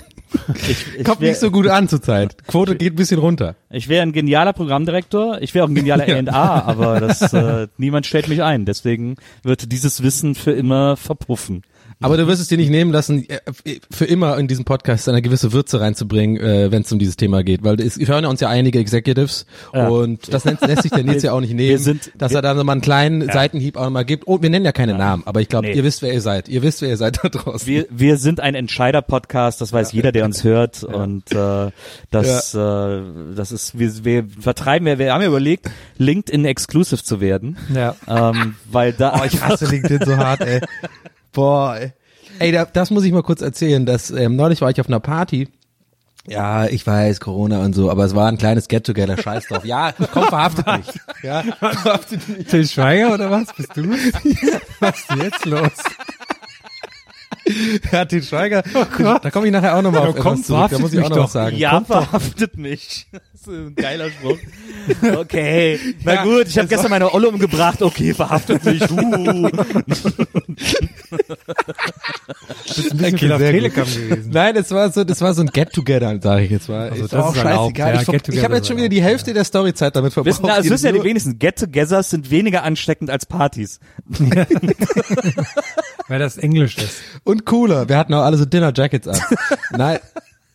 ich 0.68 1.04
Kommt 1.04 1.22
wär- 1.22 1.30
nicht 1.30 1.40
so 1.40 1.52
gut 1.52 1.68
an 1.68 1.88
zurzeit. 1.88 2.38
Quote 2.48 2.76
geht 2.76 2.94
ein 2.94 2.96
bisschen 2.98 3.20
runter. 3.20 3.56
Ich 3.70 3.88
wäre 3.88 4.04
ein 4.04 4.14
genialer 4.14 4.54
Programmdirektor, 4.54 5.42
ich 5.42 5.54
wäre 5.54 5.66
auch 5.66 5.70
ein 5.70 5.76
genialer 5.76 6.06
A&A, 6.32 6.62
aber 6.64 7.00
das, 7.00 7.34
äh, 7.34 7.68
niemand 7.78 8.06
stellt 8.06 8.28
mich 8.28 8.44
ein. 8.44 8.66
Deswegen 8.66 9.16
wird 9.44 9.72
dieses 9.72 10.04
Wissen 10.04 10.36
für 10.36 10.52
immer 10.52 10.98
verpuffen. 10.98 11.64
Aber 12.02 12.16
du 12.16 12.28
wirst 12.28 12.42
es 12.42 12.48
dir 12.48 12.58
nicht 12.58 12.70
nehmen 12.70 12.94
lassen, 12.94 13.28
äh, 13.28 13.40
für 13.92 14.06
immer 14.06 14.38
in 14.38 14.48
diesen 14.48 14.64
Podcast 14.64 15.10
eine 15.10 15.22
gewisse 15.22 15.52
Würze 15.52 15.82
reinzubringen, 15.82 16.38
äh, 16.40 16.72
wenn 16.72 16.84
es 16.84 16.92
um 16.94 16.98
dieses 16.98 17.18
Thema 17.18 17.44
geht. 17.44 17.62
Weil 17.62 17.82
es 17.82 17.98
hören 17.98 18.24
ja 18.24 18.30
uns 18.30 18.40
ja 18.40 18.48
einige 18.48 18.80
Executives 18.80 19.46
Ja. 19.74 19.90
und 19.90 20.34
das 20.34 20.46
lässt, 20.46 20.66
lässt 20.66 20.84
sich 20.84 20.92
der 20.92 21.04
Nils 21.04 21.24
ja 21.24 21.34
auch 21.34 21.42
nicht 21.42 21.54
nehmen, 21.56 21.78
sind- 21.78 22.12
dass 22.18 22.32
er 22.34 22.42
da 22.42 22.54
nochmal 22.54 22.76
einen 22.76 22.82
kleinen 22.82 23.30
Seitenhieb 23.30 23.76
auch 23.76 23.84
nochmal 23.84 24.06
gibt. 24.06 24.28
Oh, 24.28 24.42
wir 24.42 24.50
nennen 24.50 24.64
ja 24.64 24.72
keine 24.72 24.98
Namen, 24.98 25.24
aber 25.26 25.42
ich 25.42 25.50
glaube, 25.50 25.68
Nee. 25.68 25.74
ihr 25.74 25.84
wisst, 25.84 26.02
wer 26.02 26.14
ihr 26.14 26.22
seid. 26.22 26.48
Ihr 26.48 26.62
wisst, 26.62 26.82
wer 26.82 26.88
ihr 26.88 26.96
seid 26.96 27.20
da 27.22 27.28
draußen. 27.28 27.68
Wir, 27.68 27.86
wir 27.90 28.16
sind 28.16 28.40
ein 28.40 28.56
Entscheider-Podcast, 28.56 29.60
das 29.60 29.74
weiß 29.74 29.92
jeder, 29.92 30.14
der 30.14 30.24
uns 30.24 30.44
hört. 30.46 30.86
Und 30.86 31.30
äh, 31.34 31.72
das, 32.12 32.54
äh, 32.56 33.02
das 33.36 33.52
ist, 33.52 33.78
wir, 33.78 34.06
wir 34.06 34.26
vertreiben 34.40 34.88
ja, 34.88 35.00
wir 35.00 35.14
haben 35.14 35.22
ja 35.22 35.28
überlegt, 35.28 35.70
LinkedIn 35.98 36.46
Exclusive 36.46 37.04
zu 37.04 37.20
werden. 37.20 37.58
Ja. 37.76 37.96
Ähm, 38.08 38.56
weil 38.72 38.94
da 38.94 39.20
Oh, 39.20 39.26
ich 39.26 39.42
hasse 39.42 39.66
LinkedIn 39.66 40.06
so 40.06 40.16
hart, 40.16 40.40
ey. 40.42 40.62
Boah, 41.34 41.78
ey. 41.78 41.94
Ey, 42.40 42.52
da, 42.52 42.66
das 42.66 42.90
muss 42.92 43.04
ich 43.04 43.12
mal 43.12 43.24
kurz 43.24 43.42
erzählen. 43.42 43.86
Dass, 43.86 44.12
ähm, 44.12 44.36
neulich 44.36 44.62
war 44.62 44.70
ich 44.70 44.80
auf 44.80 44.88
einer 44.88 45.00
Party 45.00 45.48
Ja, 46.28 46.68
ich 46.68 46.86
weiß, 46.86 47.20
Corona 47.20 47.62
und 47.64 47.74
so, 47.74 47.90
aber 47.90 48.06
es 48.06 48.16
war 48.16 48.28
ein 48.30 48.38
kleines 48.38 48.68
Get-Together, 48.68 49.18
scheiß 49.22 49.48
drauf. 49.48 49.66
Ja, 49.66 49.94
komm, 50.14 50.26
verhaftet 50.26 50.66
mich. 50.68 50.86
Ja, 51.24 51.44
verhaftet 51.44 52.28
mich. 52.30 52.48
Till 52.48 52.68
Schweiger 52.68 53.14
oder 53.14 53.30
was? 53.32 53.54
Bist 53.54 53.76
du? 53.76 53.90
Was 54.80 55.00
ist 55.00 55.10
denn 55.10 55.22
jetzt 55.22 55.46
los? 55.46 55.72
Ja, 57.92 58.06
Til 58.06 58.22
Schweiger, 58.22 58.62
Oh 58.76 58.86
da 59.24 59.32
komme 59.32 59.48
ich 59.48 59.52
nachher 59.52 59.76
auch 59.76 59.82
nochmal 59.82 60.08
auf 60.08 60.16
Ja, 60.16 60.22
komm, 60.22 60.34
etwas 60.34 60.46
zurück, 60.46 60.70
da 60.70 60.78
verhaftet 60.78 60.80
muss 60.82 60.94
ich 60.94 61.00
auch 61.00 61.04
mich 61.04 61.10
noch 61.10 61.18
was 61.18 61.24
doch. 61.26 61.32
sagen. 61.32 61.58
Ja, 61.58 61.72
Kommt 61.72 61.90
doch. 61.90 62.04
verhaftet 62.04 62.58
mich. 62.58 63.08
Das 63.12 63.42
ist 63.42 63.48
ein 63.48 63.76
geiler 63.76 64.10
Spruch. 64.12 64.38
Okay, 65.18 65.80
na 66.04 66.14
Ja, 66.16 66.24
gut, 66.24 66.48
ich 66.48 66.58
habe 66.60 66.68
gestern 66.68 66.92
meine 66.92 67.12
Olle 67.12 67.28
umgebracht. 67.30 67.82
Okay, 67.82 68.14
verhaftet 68.14 68.64
mich. 68.66 68.84
Uh. 68.92 69.50
Bist 71.10 72.92
ein 72.92 72.98
bisschen 72.98 73.32
auf 73.32 73.40
sehr. 73.40 73.52
Telekom 73.52 73.84
gewesen. 73.86 74.32
Nein, 74.32 74.56
das 74.56 74.72
war 74.72 74.92
so, 74.92 75.04
das 75.04 75.22
war 75.22 75.34
so 75.34 75.42
ein 75.42 75.48
Get-Together, 75.48 76.20
sage 76.22 76.44
ich 76.46 76.52
jetzt 76.52 76.70
mal. 76.70 76.90
Also 76.90 77.06
ist 77.06 77.14
das 77.14 77.24
auch 77.24 77.36
ist 77.36 77.44
erlaubt, 77.44 77.78
scheißegal. 77.78 77.96
ja, 77.96 78.02
ich 78.02 78.28
ich 78.36 78.44
habe 78.44 78.56
jetzt 78.56 78.68
schon 78.68 78.78
ist 78.78 78.82
wieder 78.84 78.90
die 78.90 79.02
Hälfte 79.02 79.34
der 79.34 79.44
Storyzeit 79.44 79.96
damit 79.96 80.14
verbraucht. 80.14 80.36
Wissen, 80.36 80.46
na, 80.48 80.58
es 80.60 80.70
wissen 80.70 80.86
ja 80.86 80.92
die 80.92 81.04
wenigsten. 81.04 81.40
Get-togethers 81.40 82.10
sind 82.10 82.30
weniger 82.32 82.64
ansteckend 82.64 83.10
als 83.10 83.26
Partys. 83.26 83.80
Weil 86.08 86.20
das 86.20 86.38
Englisch 86.38 86.78
ist. 86.78 87.02
Und 87.24 87.46
cooler. 87.46 87.88
Wir 87.90 87.98
hatten 87.98 88.14
auch 88.14 88.24
alle 88.24 88.38
so 88.38 88.46
Dinner 88.46 88.72
Jackets 88.76 89.08
an. 89.08 89.20
Nein. 89.72 90.00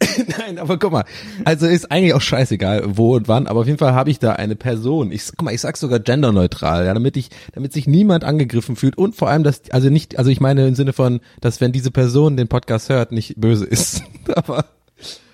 Nein, 0.38 0.58
aber 0.58 0.78
guck 0.78 0.92
mal, 0.92 1.04
also 1.44 1.66
ist 1.66 1.90
eigentlich 1.90 2.14
auch 2.14 2.20
scheißegal, 2.20 2.82
wo 2.86 3.14
und 3.14 3.28
wann, 3.28 3.46
aber 3.46 3.60
auf 3.60 3.66
jeden 3.66 3.78
Fall 3.78 3.94
habe 3.94 4.10
ich 4.10 4.18
da 4.18 4.32
eine 4.32 4.56
Person. 4.56 5.12
Ich 5.12 5.26
guck 5.36 5.42
mal, 5.42 5.54
ich 5.54 5.60
sag 5.60 5.76
sogar 5.76 6.00
genderneutral, 6.00 6.86
ja, 6.86 6.94
damit 6.94 7.16
ich, 7.16 7.30
damit 7.52 7.72
sich 7.72 7.86
niemand 7.86 8.24
angegriffen 8.24 8.76
fühlt 8.76 8.96
und 8.96 9.14
vor 9.14 9.28
allem, 9.28 9.42
dass, 9.42 9.70
also 9.70 9.90
nicht, 9.90 10.18
also 10.18 10.30
ich 10.30 10.40
meine 10.40 10.66
im 10.66 10.74
Sinne 10.74 10.92
von, 10.92 11.20
dass 11.40 11.60
wenn 11.60 11.72
diese 11.72 11.90
Person 11.90 12.36
den 12.36 12.48
Podcast 12.48 12.88
hört, 12.88 13.12
nicht 13.12 13.34
böse 13.36 13.64
ist. 13.64 14.02
aber, 14.34 14.66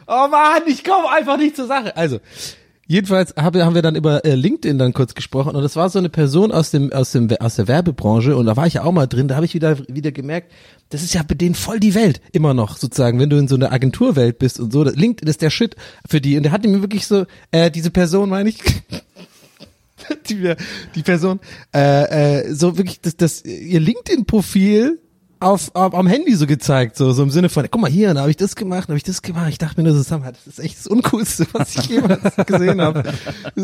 oh 0.07 0.29
man, 0.31 0.63
ich 0.67 0.85
komme 0.85 1.11
einfach 1.11 1.37
nicht 1.37 1.57
zur 1.57 1.67
Sache. 1.67 1.97
Also, 1.97 2.21
Jedenfalls 2.91 3.37
habe, 3.37 3.65
haben 3.65 3.77
wir 3.77 3.83
dann 3.83 3.95
über 3.95 4.25
äh, 4.25 4.35
LinkedIn 4.35 4.77
dann 4.77 4.93
kurz 4.93 5.15
gesprochen 5.15 5.55
und 5.55 5.63
das 5.63 5.77
war 5.77 5.89
so 5.91 6.01
eine 6.01 6.09
Person 6.09 6.51
aus 6.51 6.73
dem 6.73 6.93
aus 6.93 7.13
dem 7.13 7.31
aus 7.39 7.55
der 7.55 7.69
Werbebranche 7.69 8.37
und 8.37 8.47
da 8.47 8.57
war 8.57 8.67
ich 8.67 8.75
ja 8.75 8.83
auch 8.83 8.91
mal 8.91 9.07
drin. 9.07 9.29
Da 9.29 9.37
habe 9.37 9.47
ich 9.47 9.55
wieder 9.55 9.79
wieder 9.87 10.11
gemerkt, 10.11 10.51
das 10.89 11.05
ist 11.05 11.15
ja 11.15 11.23
bei 11.23 11.37
denen 11.37 11.55
voll 11.55 11.79
die 11.79 11.95
Welt 11.95 12.21
immer 12.33 12.53
noch 12.53 12.77
sozusagen, 12.77 13.21
wenn 13.21 13.31
du 13.31 13.37
in 13.37 13.47
so 13.47 13.55
einer 13.55 13.71
Agenturwelt 13.71 14.41
bist 14.41 14.59
und 14.59 14.73
so. 14.73 14.83
LinkedIn 14.83 15.29
ist 15.29 15.41
der 15.41 15.51
Shit 15.51 15.77
für 16.05 16.21
die 16.21 16.37
und 16.37 16.43
der 16.43 16.51
hat 16.51 16.65
mir 16.65 16.81
wirklich 16.81 17.07
so 17.07 17.27
äh, 17.53 17.71
diese 17.71 17.93
Person 17.93 18.29
meine 18.29 18.49
ich 18.49 18.59
die, 20.29 20.55
die 20.97 21.03
Person 21.05 21.39
äh, 21.73 22.41
äh, 22.41 22.53
so 22.53 22.77
wirklich 22.77 23.01
das 23.01 23.17
das 23.17 23.45
ihr 23.45 23.79
LinkedIn 23.79 24.25
Profil 24.25 24.99
auf, 25.41 25.75
auf 25.75 25.95
am 25.95 26.07
Handy 26.07 26.35
so 26.35 26.47
gezeigt, 26.47 26.97
so, 26.97 27.13
so 27.13 27.23
im 27.23 27.31
Sinne 27.31 27.49
von, 27.49 27.67
guck 27.71 27.81
mal 27.81 27.91
hier, 27.91 28.13
da 28.13 28.21
habe 28.21 28.31
ich 28.31 28.37
das 28.37 28.55
gemacht, 28.55 28.85
da 28.85 28.89
habe 28.89 28.99
ich 28.99 29.03
das 29.03 29.23
gemacht. 29.23 29.49
Ich 29.49 29.59
dachte 29.59 29.81
mir 29.81 29.91
nur 29.91 30.01
so, 30.01 30.19
das 30.19 30.47
ist 30.47 30.59
echt 30.61 30.79
das 30.79 30.87
Uncoolste, 30.87 31.47
was 31.53 31.75
ich 31.75 31.87
jemals 31.87 32.37
gesehen 32.47 32.81
habe. 32.81 33.13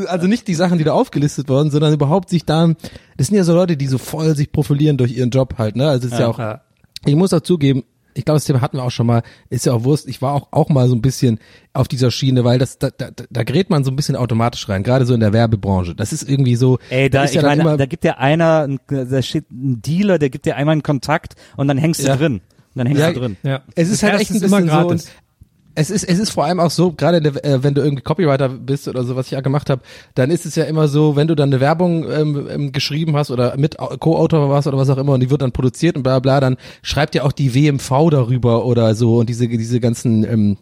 Also 0.06 0.26
nicht 0.26 0.48
die 0.48 0.54
Sachen, 0.54 0.78
die 0.78 0.84
da 0.84 0.92
aufgelistet 0.92 1.48
wurden, 1.48 1.70
sondern 1.70 1.92
überhaupt 1.92 2.30
sich 2.30 2.44
da, 2.44 2.72
das 3.16 3.28
sind 3.28 3.36
ja 3.36 3.44
so 3.44 3.54
Leute, 3.54 3.76
die 3.76 3.86
so 3.86 3.98
voll 3.98 4.34
sich 4.34 4.50
profilieren 4.50 4.96
durch 4.96 5.16
ihren 5.16 5.30
Job 5.30 5.56
halt, 5.58 5.76
ne? 5.76 5.88
Also 5.88 6.06
es 6.06 6.14
ist 6.14 6.18
ja, 6.18 6.28
auch, 6.28 6.38
ja. 6.38 6.62
ich 7.04 7.14
muss 7.14 7.32
auch 7.34 7.40
zugeben, 7.40 7.84
ich 8.16 8.24
glaube, 8.24 8.36
das 8.36 8.44
Thema 8.44 8.60
hatten 8.60 8.78
wir 8.78 8.84
auch 8.84 8.90
schon 8.90 9.06
mal, 9.06 9.22
ist 9.50 9.66
ja 9.66 9.72
auch 9.74 9.84
Wurst, 9.84 10.08
ich 10.08 10.22
war 10.22 10.32
auch, 10.34 10.48
auch 10.50 10.68
mal 10.68 10.88
so 10.88 10.94
ein 10.94 11.02
bisschen 11.02 11.38
auf 11.72 11.86
dieser 11.88 12.10
Schiene, 12.10 12.44
weil 12.44 12.58
das, 12.58 12.78
da, 12.78 12.90
da, 12.90 13.10
da 13.30 13.42
gerät 13.44 13.68
man 13.70 13.84
so 13.84 13.90
ein 13.90 13.96
bisschen 13.96 14.16
automatisch 14.16 14.68
rein, 14.68 14.82
gerade 14.82 15.04
so 15.06 15.14
in 15.14 15.20
der 15.20 15.32
Werbebranche. 15.32 15.94
Das 15.94 16.12
ist 16.12 16.28
irgendwie 16.28 16.56
so, 16.56 16.78
Ey, 16.90 17.10
da, 17.10 17.24
ist 17.24 17.34
ja 17.34 17.42
meine, 17.42 17.60
immer- 17.62 17.76
da 17.76 17.86
gibt 17.86 18.04
dir 18.04 18.18
einer, 18.18 18.62
ein- 18.68 18.80
da 18.88 19.22
steht 19.22 19.50
ein 19.50 19.82
Dealer, 19.82 20.18
der 20.18 20.30
gibt 20.30 20.46
dir 20.46 20.56
einmal 20.56 20.72
einen 20.72 20.82
Kontakt 20.82 21.34
und 21.56 21.68
dann 21.68 21.78
hängst 21.78 22.02
du 22.02 22.06
Ja. 22.08 22.16
drin. 22.16 22.34
Und 22.74 22.78
dann 22.80 22.86
hängst 22.88 23.00
Ja, 23.00 23.12
du 23.12 23.20
drin. 23.20 23.36
Ja. 23.42 23.62
Es 23.74 23.88
ist 23.88 24.02
Das 24.02 24.10
halt 24.10 24.20
echt 24.22 24.30
ein 24.30 24.40
bisschen 24.40 24.68
so. 24.68 24.76
Und 24.88 25.04
es 25.76 25.90
ist, 25.90 26.04
es 26.04 26.18
ist 26.18 26.30
vor 26.30 26.44
allem 26.44 26.58
auch 26.58 26.70
so, 26.70 26.92
gerade 26.92 27.18
äh, 27.18 27.62
wenn 27.62 27.74
du 27.74 27.82
irgendwie 27.82 28.02
Copywriter 28.02 28.48
bist 28.48 28.88
oder 28.88 29.04
so, 29.04 29.14
was 29.14 29.26
ich 29.26 29.32
ja 29.32 29.40
gemacht 29.42 29.70
habe, 29.70 29.82
dann 30.14 30.30
ist 30.30 30.46
es 30.46 30.54
ja 30.56 30.64
immer 30.64 30.88
so, 30.88 31.16
wenn 31.16 31.28
du 31.28 31.34
dann 31.34 31.50
eine 31.50 31.60
Werbung 31.60 32.10
ähm, 32.10 32.48
ähm, 32.50 32.72
geschrieben 32.72 33.14
hast 33.16 33.30
oder 33.30 33.56
mit 33.56 33.78
Au- 33.78 33.96
Co-Autor 33.98 34.48
warst 34.48 34.66
oder 34.66 34.78
was 34.78 34.88
auch 34.90 34.96
immer 34.96 35.12
und 35.12 35.20
die 35.20 35.30
wird 35.30 35.42
dann 35.42 35.52
produziert 35.52 35.96
und 35.96 36.02
bla 36.02 36.18
bla, 36.18 36.40
dann 36.40 36.56
schreibt 36.82 37.14
ja 37.14 37.24
auch 37.24 37.32
die 37.32 37.54
WMV 37.54 38.10
darüber 38.10 38.64
oder 38.64 38.94
so 38.94 39.18
und 39.18 39.28
diese, 39.28 39.48
diese 39.48 39.78
ganzen 39.80 40.24
ähm, 40.24 40.56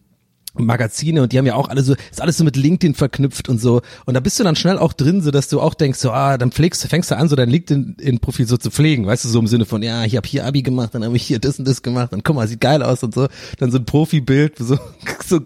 Magazine 0.55 1.23
und 1.23 1.33
die 1.33 1.39
haben 1.39 1.47
ja 1.47 1.55
auch 1.55 1.69
alle 1.69 1.83
so, 1.83 1.95
ist 2.11 2.21
alles 2.21 2.37
so 2.37 2.45
mit 2.45 2.57
LinkedIn 2.57 2.95
verknüpft 2.95 3.49
und 3.49 3.61
so. 3.61 3.83
Und 4.07 4.15
da 4.15 4.21
bist 4.21 4.39
du 4.39 4.45
dann 4.45 4.57
schnell 4.57 4.79
auch 4.79 4.93
drin, 4.93 5.21
so 5.21 5.31
dass 5.31 5.49
du 5.49 5.61
auch 5.61 5.75
denkst, 5.75 5.99
so, 5.99 6.13
ah, 6.13 6.39
dann 6.39 6.53
pflegst 6.53 6.85
du, 6.85 6.89
fängst 6.89 7.11
du 7.11 7.17
an, 7.17 7.29
so 7.29 7.37
dein 7.37 7.51
LinkedIn-Profil 7.51 8.47
so 8.47 8.57
zu 8.57 8.71
pflegen, 8.71 9.07
weißt 9.07 9.25
du, 9.25 9.29
so 9.29 9.39
im 9.41 9.47
Sinne 9.47 9.65
von, 9.65 9.83
ja, 9.83 10.05
ich 10.05 10.17
habe 10.17 10.27
hier 10.29 10.45
Abi 10.45 10.63
gemacht, 10.63 10.95
dann 10.95 11.05
habe 11.05 11.17
ich 11.17 11.25
hier 11.25 11.39
das 11.39 11.59
und 11.59 11.67
das 11.67 11.83
gemacht, 11.83 12.13
dann 12.13 12.23
guck 12.23 12.37
mal, 12.37 12.47
sieht 12.47 12.61
geil 12.61 12.83
aus 12.83 13.03
und 13.03 13.15
so. 13.15 13.29
Dann 13.59 13.71
so 13.71 13.79
ein 13.79 13.85
Profibild, 13.85 14.59
so, 14.59 14.79
so, 15.27 15.41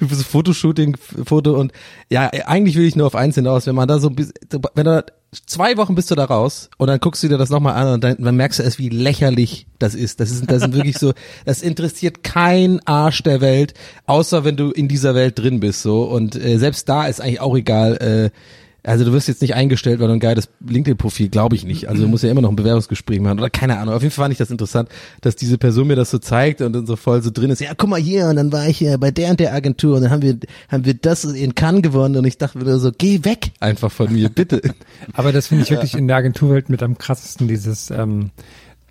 so 0.00 0.22
Fotoshooting, 0.22 0.96
Foto 1.24 1.58
und 1.58 1.72
ja, 2.10 2.30
eigentlich 2.46 2.76
will 2.76 2.84
ich 2.84 2.96
nur 2.96 3.06
auf 3.06 3.14
eins 3.14 3.34
hinaus, 3.34 3.66
wenn 3.66 3.74
man 3.74 3.88
da 3.88 3.98
so, 3.98 4.12
wenn 4.14 4.84
da 4.84 5.04
zwei 5.46 5.76
Wochen 5.78 5.94
bist 5.94 6.10
du 6.10 6.14
da 6.14 6.24
raus 6.24 6.68
und 6.76 6.88
dann 6.88 7.00
guckst 7.00 7.22
du 7.22 7.28
dir 7.28 7.38
das 7.38 7.48
nochmal 7.48 7.74
an 7.74 7.94
und 7.94 8.04
dann, 8.04 8.16
dann 8.18 8.36
merkst 8.36 8.58
du 8.58 8.62
erst, 8.62 8.78
wie 8.78 8.90
lächerlich 8.90 9.66
das 9.78 9.94
ist. 9.94 10.20
Das 10.20 10.30
ist, 10.30 10.50
das 10.50 10.62
sind 10.62 10.74
wirklich 10.74 10.98
so, 10.98 11.12
das 11.44 11.62
interessiert 11.62 12.22
kein 12.22 12.80
Arsch 12.86 13.22
der 13.22 13.40
Welt, 13.40 13.74
außer 14.06 14.44
wenn 14.44 14.56
du 14.56 14.70
in 14.70 14.88
dieser 14.88 15.14
Welt 15.14 15.38
drin 15.38 15.60
bist, 15.60 15.82
so. 15.82 16.02
Und 16.04 16.36
äh, 16.36 16.58
selbst 16.58 16.88
da 16.88 17.06
ist 17.06 17.20
eigentlich 17.20 17.40
auch 17.40 17.56
egal, 17.56 17.96
äh, 17.96 18.30
also 18.84 19.04
du 19.04 19.12
wirst 19.12 19.28
jetzt 19.28 19.42
nicht 19.42 19.54
eingestellt, 19.54 20.00
weil 20.00 20.08
du 20.08 20.14
ein 20.14 20.20
geiles 20.20 20.48
LinkedIn-Profil, 20.66 21.28
glaube 21.28 21.54
ich 21.54 21.64
nicht. 21.64 21.88
Also 21.88 22.02
du 22.02 22.08
musst 22.08 22.24
ja 22.24 22.30
immer 22.30 22.40
noch 22.40 22.48
ein 22.48 22.56
Bewerbungsgespräch 22.56 23.20
machen 23.20 23.38
oder 23.38 23.48
keine 23.48 23.78
Ahnung. 23.78 23.94
Auf 23.94 24.02
jeden 24.02 24.12
Fall 24.12 24.24
fand 24.24 24.32
ich 24.32 24.38
das 24.38 24.50
interessant, 24.50 24.88
dass 25.20 25.36
diese 25.36 25.56
Person 25.56 25.86
mir 25.86 25.94
das 25.94 26.10
so 26.10 26.18
zeigt 26.18 26.60
und 26.60 26.72
dann 26.72 26.86
so 26.86 26.96
voll 26.96 27.22
so 27.22 27.30
drin 27.30 27.50
ist. 27.50 27.60
Ja, 27.60 27.74
guck 27.76 27.88
mal 27.88 28.00
hier 28.00 28.26
und 28.26 28.36
dann 28.36 28.50
war 28.50 28.66
ich 28.66 28.78
hier 28.78 28.98
bei 28.98 29.12
der 29.12 29.30
und 29.30 29.40
der 29.40 29.54
Agentur 29.54 29.96
und 29.96 30.02
dann 30.02 30.10
haben 30.10 30.22
wir 30.22 30.36
haben 30.68 30.84
wir 30.84 30.94
das 30.94 31.24
in 31.24 31.54
Cannes 31.54 31.82
gewonnen 31.82 32.16
und 32.16 32.24
ich 32.24 32.38
dachte 32.38 32.58
mir 32.58 32.78
so, 32.78 32.90
geh 32.96 33.24
weg 33.24 33.52
einfach 33.60 33.92
von 33.92 34.12
mir, 34.12 34.28
bitte. 34.28 34.60
Aber 35.12 35.32
das 35.32 35.46
finde 35.46 35.62
ich 35.62 35.70
wirklich 35.70 35.94
in 35.94 36.08
der 36.08 36.16
Agenturwelt 36.16 36.68
mit 36.68 36.82
am 36.82 36.98
krassesten, 36.98 37.46
dieses, 37.46 37.90
ähm, 37.90 38.30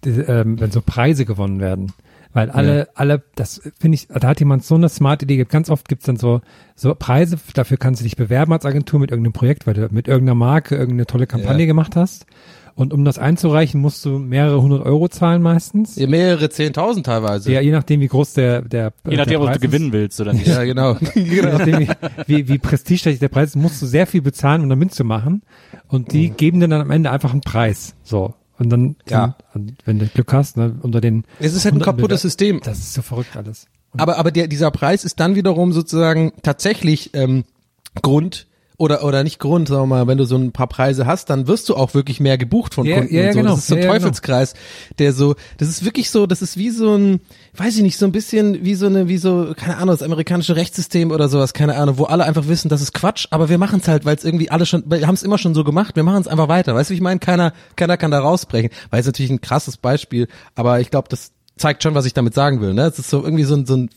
die, 0.05 0.11
ähm, 0.11 0.59
wenn 0.59 0.71
so 0.71 0.81
Preise 0.81 1.25
gewonnen 1.25 1.59
werden. 1.59 1.91
Weil 2.33 2.49
alle, 2.49 2.87
alle, 2.95 3.23
das 3.35 3.61
finde 3.79 3.95
ich, 3.95 4.07
da 4.07 4.27
hat 4.27 4.39
jemand 4.39 4.63
so 4.63 4.75
eine 4.75 4.87
smarte 4.89 5.25
Idee. 5.25 5.43
Ganz 5.43 5.69
oft 5.69 5.87
gibt's 5.89 6.05
dann 6.05 6.15
so, 6.15 6.41
so 6.75 6.95
Preise, 6.95 7.37
dafür 7.53 7.77
kannst 7.77 7.99
du 8.01 8.03
dich 8.03 8.15
bewerben 8.15 8.53
als 8.53 8.65
Agentur 8.65 8.99
mit 8.99 9.11
irgendeinem 9.11 9.33
Projekt, 9.33 9.67
weil 9.67 9.73
du 9.73 9.87
mit 9.91 10.07
irgendeiner 10.07 10.35
Marke 10.35 10.75
irgendeine 10.75 11.05
tolle 11.05 11.27
Kampagne 11.27 11.61
Ja. 11.61 11.65
gemacht 11.67 11.95
hast. 11.95 12.25
Und 12.73 12.93
um 12.93 13.03
das 13.03 13.19
einzureichen, 13.19 13.81
musst 13.81 14.05
du 14.05 14.17
mehrere 14.17 14.61
hundert 14.61 14.85
Euro 14.85 15.09
zahlen 15.09 15.41
meistens. 15.41 15.97
Ja, 15.97 16.07
mehrere 16.07 16.49
zehntausend 16.49 17.05
teilweise. 17.05 17.51
Ja, 17.51 17.59
je 17.59 17.71
nachdem, 17.71 17.99
wie 17.99 18.07
groß 18.07 18.33
der, 18.33 18.61
der, 18.61 18.93
Je 19.07 19.17
nachdem, 19.17 19.31
der 19.31 19.41
ob 19.41 19.47
du 19.47 19.51
ist. 19.55 19.61
gewinnen 19.61 19.91
willst 19.91 20.21
oder 20.21 20.31
nicht. 20.31 20.47
Ja, 20.47 20.63
genau. 20.63 20.95
Je 21.13 21.41
nachdem, 21.41 21.79
wie, 21.81 21.87
wie, 22.27 22.47
wie 22.47 22.57
prestigeträchtig 22.59 23.19
der 23.19 23.27
Preis 23.27 23.49
ist, 23.49 23.55
musst 23.57 23.81
du 23.81 23.85
sehr 23.85 24.07
viel 24.07 24.21
bezahlen, 24.21 24.61
um 24.61 24.69
da 24.69 24.77
mitzumachen. 24.77 25.41
Und 25.89 26.13
die 26.13 26.29
geben 26.29 26.61
dir 26.61 26.69
dann 26.69 26.81
am 26.81 26.91
Ende 26.91 27.11
einfach 27.11 27.33
einen 27.33 27.41
Preis. 27.41 27.93
So. 28.03 28.35
Und 28.61 28.69
dann, 28.69 28.95
Ja. 29.09 29.37
und 29.55 29.73
wenn 29.85 29.97
du 29.97 30.05
Glück 30.05 30.31
hast, 30.33 30.55
ne, 30.55 30.75
unter 30.83 31.01
den. 31.01 31.23
Es 31.39 31.55
ist 31.55 31.65
halt 31.65 31.73
ein 31.73 31.81
kaputtes 31.81 32.19
Bewer- 32.19 32.21
System. 32.21 32.61
Das 32.63 32.77
ist 32.77 32.93
so 32.93 33.01
verrückt 33.01 33.35
alles. 33.35 33.65
Aber, 33.97 34.17
aber 34.19 34.29
der, 34.29 34.47
dieser 34.47 34.69
Preis 34.69 35.03
ist 35.03 35.19
dann 35.19 35.33
wiederum 35.33 35.73
sozusagen 35.73 36.31
tatsächlich 36.43 37.09
ähm, 37.15 37.43
Grund 38.03 38.45
oder 38.81 39.03
oder 39.03 39.23
nicht 39.23 39.39
Grund, 39.39 39.67
sagen 39.67 39.83
wir 39.83 39.85
mal, 39.85 40.07
wenn 40.07 40.17
du 40.17 40.25
so 40.25 40.35
ein 40.35 40.51
paar 40.51 40.67
Preise 40.67 41.05
hast, 41.05 41.29
dann 41.29 41.47
wirst 41.47 41.69
du 41.69 41.75
auch 41.75 41.93
wirklich 41.93 42.19
mehr 42.19 42.37
gebucht 42.37 42.73
von 42.73 42.85
Ja, 42.85 42.97
Kunden 42.97 43.13
ja, 43.15 43.21
ja, 43.23 43.31
so. 43.33 43.37
genau. 43.39 43.51
Das 43.51 43.59
ist 43.59 43.67
so 43.67 43.75
ein 43.75 43.81
Ja, 43.81 43.85
ja, 43.85 43.91
genau. 43.93 43.99
Teufelskreis, 44.05 44.53
der 44.97 45.13
so, 45.13 45.35
das 45.57 45.69
ist 45.69 45.85
wirklich 45.85 46.09
so, 46.09 46.25
das 46.25 46.41
ist 46.41 46.57
wie 46.57 46.71
so 46.71 46.95
ein, 46.97 47.21
weiß 47.55 47.77
ich 47.77 47.83
nicht, 47.83 47.97
so 47.97 48.05
ein 48.05 48.11
bisschen 48.11 48.65
wie 48.65 48.75
so 48.75 48.87
eine, 48.87 49.07
wie 49.07 49.17
so, 49.17 49.53
keine 49.55 49.77
Ahnung, 49.77 49.89
das 49.95 50.01
amerikanische 50.03 50.55
Rechtssystem 50.55 51.11
oder 51.11 51.29
sowas, 51.29 51.53
keine 51.53 51.75
Ahnung, 51.75 51.97
wo 51.99 52.05
alle 52.05 52.23
einfach 52.25 52.47
wissen, 52.47 52.69
das 52.69 52.81
ist 52.81 52.93
Quatsch, 52.93 53.27
aber 53.29 53.49
wir 53.49 53.57
machen 53.59 53.79
es 53.81 53.87
halt, 53.87 54.03
weil 54.05 54.15
es 54.15 54.23
irgendwie 54.25 54.49
alle 54.49 54.65
schon, 54.65 54.83
wir 54.87 55.05
haben 55.05 55.15
es 55.15 55.23
immer 55.23 55.37
schon 55.37 55.53
so 55.53 55.63
gemacht, 55.63 55.95
wir 55.95 56.03
machen 56.03 56.21
es 56.21 56.27
einfach 56.27 56.47
weiter. 56.47 56.73
Weißt 56.73 56.89
du, 56.89 56.93
wie 56.93 56.97
ich 56.97 57.01
meine? 57.01 57.19
Keiner, 57.19 57.53
keiner 57.75 57.97
kann 57.97 58.09
da 58.11 58.19
rausbrechen. 58.19 58.71
Weil 58.89 58.99
es 59.01 59.05
natürlich 59.05 59.31
ein 59.31 59.41
krasses 59.41 59.77
Beispiel, 59.77 60.27
aber 60.55 60.79
ich 60.79 60.89
glaube, 60.89 61.07
das 61.09 61.31
zeigt 61.61 61.83
schon, 61.83 61.93
was 61.93 62.05
ich 62.05 62.13
damit 62.13 62.33
sagen 62.33 62.59
will. 62.59 62.73
Ne? 62.73 62.81
Es 62.81 62.99
ist 62.99 63.09
so 63.09 63.23
irgendwie 63.23 63.43
so 63.43 63.55
ein, 63.55 63.65
so 63.65 63.75
ein 63.75 63.89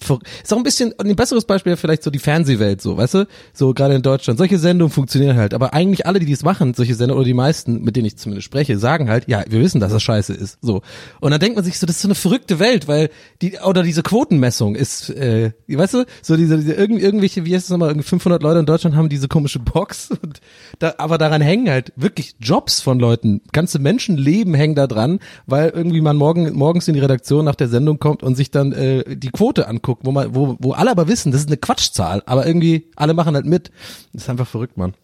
ist 0.43 0.53
auch 0.53 0.59
ein 0.59 0.63
bisschen 0.63 0.95
ein 0.99 1.17
besseres 1.17 1.45
Beispiel 1.45 1.77
vielleicht 1.77 2.03
so 2.03 2.11
die 2.11 2.19
Fernsehwelt, 2.19 2.81
so, 2.81 2.97
weißt 2.97 3.15
du, 3.15 3.27
so 3.53 3.73
gerade 3.73 3.95
in 3.95 4.03
Deutschland. 4.03 4.39
Solche 4.39 4.59
Sendungen 4.59 4.93
funktionieren 4.93 5.37
halt, 5.37 5.55
aber 5.55 5.73
eigentlich 5.73 6.07
alle, 6.07 6.21
die 6.21 6.27
dies 6.27 6.43
machen, 6.43 6.75
solche 6.75 6.95
Sendungen 6.95 7.19
oder 7.21 7.27
die 7.27 7.35
meisten, 7.35 7.83
mit 7.83 7.97
denen 7.97 8.07
ich 8.07 8.17
zumindest 8.17 8.45
spreche, 8.45 8.79
sagen 8.79 9.09
halt, 9.09 9.29
ja, 9.29 9.43
wir 9.49 9.61
wissen, 9.61 9.81
dass 9.81 9.93
das 9.93 10.03
Scheiße 10.03 10.35
ist, 10.35 10.59
so. 10.61 10.83
Und 11.21 11.31
dann 11.31 11.41
denkt 11.41 11.57
man 11.57 11.65
sich 11.65 11.79
so, 11.79 11.87
das 11.87 11.97
ist 11.97 12.03
so 12.03 12.09
eine 12.09 12.15
verrückte 12.15 12.59
Welt, 12.59 12.87
weil 12.87 13.09
die 13.41 13.59
oder 13.65 13.83
diese 13.83 14.03
Quotenmessung 14.03 14.75
ist, 14.75 15.09
äh, 15.11 15.53
weißt 15.67 15.95
du, 15.95 16.05
so 16.23 16.37
diese, 16.37 16.59
diese 16.59 16.75
irgend, 16.75 17.01
irgendwelche, 17.01 17.47
wie 17.47 17.55
heißt 17.55 17.65
es 17.65 17.71
nochmal, 17.71 17.89
irgendwie 17.89 18.07
500 18.07 18.43
Leute 18.43 18.61
in 18.61 18.67
Deutschland 18.67 18.95
haben 18.95 19.09
diese 19.09 19.29
komische 19.29 19.59
Box, 19.59 20.11
und 20.23 20.41
da, 20.79 20.95
aber 20.99 21.17
daran 21.17 21.41
hängen 21.41 21.71
halt 21.71 21.93
wirklich 21.97 22.37
Jobs 22.41 22.83
von 22.83 22.99
Leuten, 22.99 23.41
ganze 23.53 23.79
Menschenleben 23.79 24.53
hängen 24.53 24.75
da 24.75 24.87
dran, 24.87 25.19
weil 25.47 25.71
irgendwie 25.71 26.03
man 26.03 26.17
morgen 26.17 26.53
morgens 26.53 26.89
in 26.89 26.95
die 26.95 27.01
Redaktion 27.01 27.45
nach 27.45 27.54
der 27.57 27.69
Sendung 27.69 27.99
kommt 27.99 28.23
und 28.23 28.35
sich 28.37 28.51
dann 28.51 28.73
äh, 28.73 29.17
die 29.17 29.31
Quote 29.31 29.69
anguckt, 29.69 30.05
wo 30.05 30.13
man, 30.13 30.35
wo, 30.35 30.57
wo 30.59 30.73
alle 30.73 30.91
aber 30.91 31.09
wissen, 31.09 31.33
das 31.33 31.43
ist 31.43 31.49
eine 31.49 31.57
Quatschzahl, 31.57 32.23
aber 32.27 32.47
irgendwie 32.47 32.89
alle 32.97 33.15
machen 33.15 33.35
halt 33.35 33.47
mit. 33.47 33.71
Das 34.13 34.23
ist 34.25 34.31
einfach 34.31 34.47
verrückt, 34.47 34.77
Mann. 34.77 34.95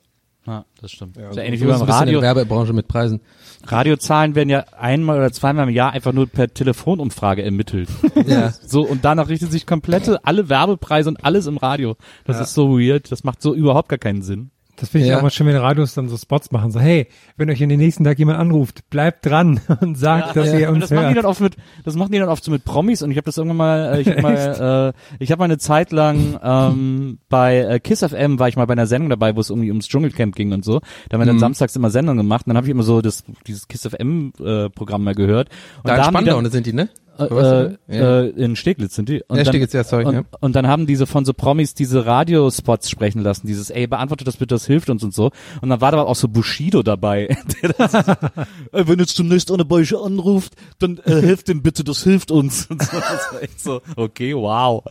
Ja, 0.47 0.65
das 0.81 0.91
stimmt. 0.93 1.17
Ja, 1.17 1.33
so- 1.33 1.39
ja 1.39 1.45
ähnlich 1.45 1.61
wie 1.61 1.67
beim 1.67 1.83
Radio. 1.83 2.21
der 2.21 2.35
Werbebranche 2.35 2.73
mit 2.73 2.89
Preisen. 2.89 3.21
Radiozahlen 3.67 4.35
werden 4.35 4.49
ja 4.49 4.61
einmal 4.79 5.19
oder 5.19 5.31
zweimal 5.33 5.69
im 5.69 5.75
Jahr 5.75 5.93
einfach 5.93 6.15
nur 6.15 6.27
per 6.27 6.53
Telefonumfrage 6.53 7.43
ermittelt. 7.43 7.89
Ja. 8.27 8.53
So, 8.67 8.83
und 8.83 9.05
danach 9.05 9.29
richtet 9.29 9.53
sich 9.53 9.67
komplette, 9.67 10.25
alle 10.25 10.49
Werbepreise 10.49 11.11
und 11.11 11.25
alles 11.25 11.47
im 11.47 11.59
Radio. 11.59 11.97
Das 12.25 12.41
ist 12.41 12.55
so 12.55 12.71
weird. 12.79 13.13
Das 13.13 13.23
macht 13.23 13.43
so 13.43 13.55
überhaupt 13.55 13.91
gar 13.91 13.99
keinen 13.99 14.23
Sinn. 14.23 14.51
Das 14.81 14.89
finde 14.89 15.07
ich 15.07 15.11
Ja. 15.11 15.19
auch 15.19 15.23
mal 15.23 15.31
schön, 15.31 15.47
wenn 15.47 15.57
Radios 15.57 15.93
dann 15.95 16.09
so 16.09 16.17
Spots 16.17 16.51
machen. 16.53 16.71
So, 16.73 16.81
hey, 16.81 17.07
wenn 17.37 17.51
euch 17.51 17.61
in 17.61 17.69
den 17.69 17.79
nächsten 17.79 18.03
Tag 18.03 18.19
jemand 18.19 18.39
anruft, 18.39 18.89
bleibt 18.89 19.27
dran 19.27 19.61
und 19.81 19.97
sagt, 19.99 20.35
dass 20.37 20.53
ihr 20.55 20.69
Und 20.69 20.77
uns 20.77 20.85
das 20.89 20.91
machen 20.91 21.09
die 21.09 21.15
hört. 21.15 21.25
dann 21.25 21.31
oft 21.31 21.41
mit, 21.41 21.57
das 21.85 21.95
machen 21.97 22.13
die 22.13 22.19
dann 22.19 22.29
oft 22.31 22.43
so 22.43 22.51
mit 22.51 22.65
Promis 22.65 23.03
und 23.03 23.11
ich 23.11 23.17
habe 23.19 23.27
das 23.27 23.37
irgendwann 23.37 23.59
mal, 23.59 23.95
äh, 23.95 24.01
ich 24.01 24.09
habe 24.09 24.23
mal, 24.23 24.93
äh, 24.95 25.23
ich 25.23 25.31
habe 25.31 25.39
mal 25.41 25.45
eine 25.45 25.59
Zeit 25.59 25.93
lang 25.93 26.39
ähm, 26.43 27.19
bei 27.29 27.59
äh, 27.59 27.79
Kiss 27.81 28.01
FM 28.03 28.39
war 28.39 28.49
ich 28.49 28.57
mal 28.57 28.65
bei 28.67 28.73
einer 28.73 28.87
Sendung 28.87 29.11
dabei, 29.11 29.37
wo 29.37 29.41
es 29.41 29.51
irgendwie 29.51 29.69
ums 29.71 29.87
Dschungelcamp 29.89 30.35
ging 30.35 30.53
und 30.53 30.65
so. 30.65 30.81
Da 31.09 31.15
haben 31.15 31.21
wir 31.21 31.27
dann 31.27 31.37
Mhm. 31.37 31.41
samstags 31.41 31.77
immer 31.77 31.91
Sendungen 31.91 32.19
gemacht 32.19 32.47
und 32.47 32.51
dann 32.51 32.57
habe 32.57 32.67
ich 32.67 32.71
immer 32.71 32.83
so 32.83 33.03
das 33.03 33.25
dieses 33.47 33.69
Kiss 33.69 33.87
FM 33.87 34.33
äh, 34.43 34.71
Programm 34.71 35.05
mal 35.05 35.15
gehört. 35.15 35.49
Und 35.83 35.89
Da 35.89 35.97
in 35.97 36.03
haben 36.03 36.19
die 36.19 36.25
dann, 36.31 36.51
sind 36.51 36.67
die, 36.67 36.73
ne? 36.73 36.89
Äh, 37.21 37.65
äh, 37.65 37.77
Ja. 37.89 38.21
äh, 38.23 38.29
in 38.31 38.57
Steglitz 38.57 38.95
sind 38.95 39.09
die. 39.09 39.23
Und 39.29 39.37
Ja, 39.37 39.45
dann, 39.45 39.53
Steglitz, 39.53 39.73
ja, 39.73 39.85
sorry, 39.85 40.05
Und, 40.07 40.15
ja. 40.15 40.23
und 40.41 40.57
dann 40.57 40.67
haben 40.67 40.87
diese 40.87 41.07
von 41.07 41.25
so 41.25 41.33
Promis 41.35 41.75
diese 41.75 42.07
Radiospots 42.07 42.91
sprechen 42.91 43.23
lassen, 43.23 43.47
dieses, 43.47 43.71
ey, 43.71 43.87
beantwortet 43.87 44.27
das 44.27 44.37
bitte, 44.37 44.55
das 44.55 44.67
hilft 44.67 44.91
uns 44.91 45.05
und 45.05 45.15
so. 45.15 45.31
Und 45.61 45.69
dann 45.71 45.81
war 45.81 45.93
da 45.93 46.03
auch 46.03 46.17
so 46.17 46.29
Bushido 46.29 46.83
dabei. 46.83 47.37
Der 47.63 47.73
das 47.75 47.93
so, 47.93 47.99
"Ey, 48.73 48.89
wenn 48.89 48.99
jetzt 48.99 49.17
zunächst 49.17 49.51
eine 49.53 49.65
Beiche 49.65 49.99
anruft, 49.99 50.55
dann 50.79 50.99
äh, 51.05 51.21
hilft 51.21 51.49
dem 51.49 51.63
bitte, 51.63 51.85
das 51.85 52.03
hilft 52.03 52.31
uns. 52.31 52.67
Und 52.71 52.83
so, 52.83 52.97
das 52.99 53.33
war 53.33 53.43
echt 53.43 53.61
so, 53.61 53.81
okay, 53.97 54.35
wow. 54.35 54.83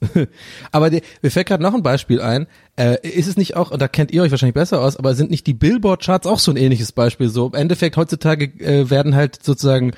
Aber 0.72 0.90
die, 0.90 1.02
mir 1.22 1.30
fällt 1.30 1.46
gerade 1.46 1.62
noch 1.62 1.74
ein 1.74 1.82
Beispiel 1.82 2.20
ein. 2.20 2.46
Äh, 2.76 2.96
ist 3.06 3.26
es 3.26 3.36
nicht 3.36 3.56
auch, 3.56 3.70
und 3.70 3.80
da 3.80 3.88
kennt 3.88 4.10
ihr 4.10 4.22
euch 4.22 4.30
wahrscheinlich 4.30 4.54
besser 4.54 4.80
aus, 4.82 4.96
aber 4.96 5.14
sind 5.14 5.30
nicht 5.30 5.46
die 5.46 5.54
Billboard-Charts 5.54 6.26
auch 6.26 6.38
so 6.38 6.50
ein 6.50 6.58
ähnliches 6.58 6.92
Beispiel? 6.92 7.30
So 7.30 7.46
im 7.46 7.54
Endeffekt 7.54 7.96
heutzutage 7.96 8.46
äh, 8.62 8.90
werden 8.90 9.14
halt 9.14 9.42
sozusagen, 9.42 9.92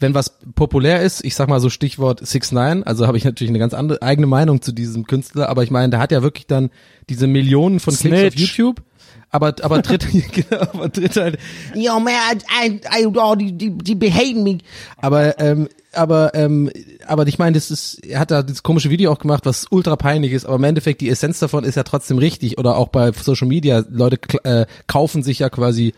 wenn 0.00 0.14
was 0.14 0.38
populär 0.54 1.02
ist, 1.02 1.22
ich 1.24 1.34
sag 1.34 1.48
mal 1.48 1.60
so 1.60 1.68
Stichwort 1.68 2.26
6 2.26 2.52
9 2.52 2.82
also 2.84 3.06
habe 3.06 3.18
ich 3.18 3.24
natürlich 3.24 3.50
eine 3.50 3.58
ganz 3.58 3.74
andere 3.74 4.00
eigene 4.00 4.26
Meinung 4.26 4.62
zu 4.62 4.72
diesem 4.72 5.06
Künstler, 5.06 5.50
aber 5.50 5.62
ich 5.62 5.70
meine, 5.70 5.90
der 5.90 6.00
hat 6.00 6.10
ja 6.10 6.22
wirklich 6.22 6.46
dann 6.46 6.70
diese 7.10 7.26
Millionen 7.26 7.80
von 7.80 7.94
Klicks 7.94 8.14
auf 8.14 8.20
Snitch. 8.32 8.40
YouTube. 8.40 8.82
Aber, 9.28 9.54
aber 9.62 9.82
tritt, 9.82 10.06
genau, 10.32 10.62
aber 10.62 10.92
tritt 10.92 11.16
halt, 11.16 11.38
yo 11.74 11.98
man, 12.00 12.12
I, 12.12 12.66
I, 12.66 13.02
I, 13.02 13.06
oh, 13.06 13.34
die, 13.34 13.52
die, 13.52 13.70
die 13.76 13.94
behaten 13.94 14.42
me. 14.42 14.58
Aber, 14.98 15.38
ähm, 15.38 15.68
aber, 15.94 16.34
ähm, 16.34 16.70
aber 17.06 17.26
ich 17.26 17.38
meine, 17.38 17.54
das 17.54 17.70
ist, 17.70 18.04
er 18.06 18.18
hat 18.20 18.30
da 18.30 18.42
dieses 18.42 18.62
komische 18.62 18.90
Video 18.90 19.12
auch 19.12 19.18
gemacht, 19.18 19.46
was 19.46 19.66
ultra 19.70 19.96
peinlich 19.96 20.32
ist, 20.32 20.44
aber 20.46 20.56
im 20.56 20.64
Endeffekt 20.64 21.00
die 21.00 21.08
Essenz 21.10 21.38
davon 21.38 21.64
ist 21.64 21.74
ja 21.74 21.82
trotzdem 21.82 22.18
richtig. 22.18 22.58
Oder 22.58 22.76
auch 22.76 22.88
bei 22.88 23.12
Social 23.12 23.48
Media, 23.48 23.84
Leute 23.90 24.18
äh, 24.44 24.66
kaufen 24.86 25.22
sich 25.22 25.38
ja 25.40 25.50
quasi 25.50 25.94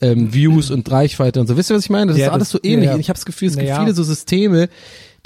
ähm, 0.00 0.32
Views 0.32 0.70
und 0.70 0.90
Reichweite 0.90 1.40
und 1.40 1.46
so. 1.46 1.56
Wisst 1.56 1.70
ihr, 1.70 1.76
was 1.76 1.84
ich 1.84 1.90
meine? 1.90 2.12
Das 2.12 2.18
Ja, 2.18 2.26
ist 2.28 2.32
alles 2.32 2.48
das- 2.50 2.52
so 2.52 2.58
ähnlich. 2.62 2.86
ja, 2.86 2.92
ja. 2.94 2.98
Ich 2.98 3.08
habe 3.08 3.16
das 3.18 3.26
Gefühl, 3.26 3.48
es 3.48 3.56
gibt 3.56 3.70
viele 3.76 3.94
so 3.94 4.02
Systeme, 4.02 4.68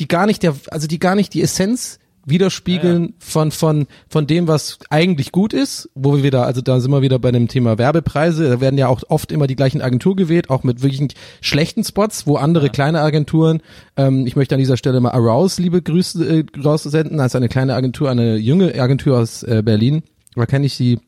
die 0.00 0.08
gar 0.08 0.26
nicht 0.26 0.42
der, 0.42 0.54
also 0.70 0.86
die 0.86 0.98
gar 0.98 1.14
nicht 1.14 1.34
die 1.34 1.42
Essenz 1.42 1.98
widerspiegeln 2.28 3.14
von 3.18 3.50
von 3.50 3.86
von 4.08 4.26
dem 4.26 4.48
was 4.48 4.78
eigentlich 4.90 5.32
gut 5.32 5.52
ist, 5.52 5.90
wo 5.94 6.16
wir 6.16 6.22
wieder 6.22 6.46
also 6.46 6.60
da 6.60 6.80
sind 6.80 6.90
wir 6.90 7.02
wieder 7.02 7.18
bei 7.18 7.32
dem 7.32 7.48
Thema 7.48 7.78
Werbepreise, 7.78 8.48
da 8.48 8.60
werden 8.60 8.78
ja 8.78 8.88
auch 8.88 9.02
oft 9.08 9.32
immer 9.32 9.46
die 9.46 9.56
gleichen 9.56 9.80
Agentur 9.80 10.16
gewählt, 10.16 10.50
auch 10.50 10.62
mit 10.62 10.82
wirklich 10.82 11.14
schlechten 11.40 11.84
Spots, 11.84 12.26
wo 12.26 12.36
andere 12.36 12.70
kleine 12.70 13.00
Agenturen, 13.00 13.60
ähm, 13.96 14.26
ich 14.26 14.36
möchte 14.36 14.54
an 14.54 14.58
dieser 14.60 14.76
Stelle 14.76 15.00
mal 15.00 15.10
Arouse 15.10 15.58
liebe 15.58 15.82
Grüße 15.82 16.24
äh, 16.24 16.44
raussenden, 16.62 17.20
als 17.20 17.34
eine 17.34 17.48
kleine 17.48 17.74
Agentur, 17.74 18.10
eine 18.10 18.36
junge 18.36 18.80
Agentur 18.80 19.18
aus 19.18 19.42
äh, 19.42 19.62
Berlin, 19.64 20.02
da 20.34 20.46
kenne 20.46 20.66
ich 20.66 20.76
die 20.76 20.98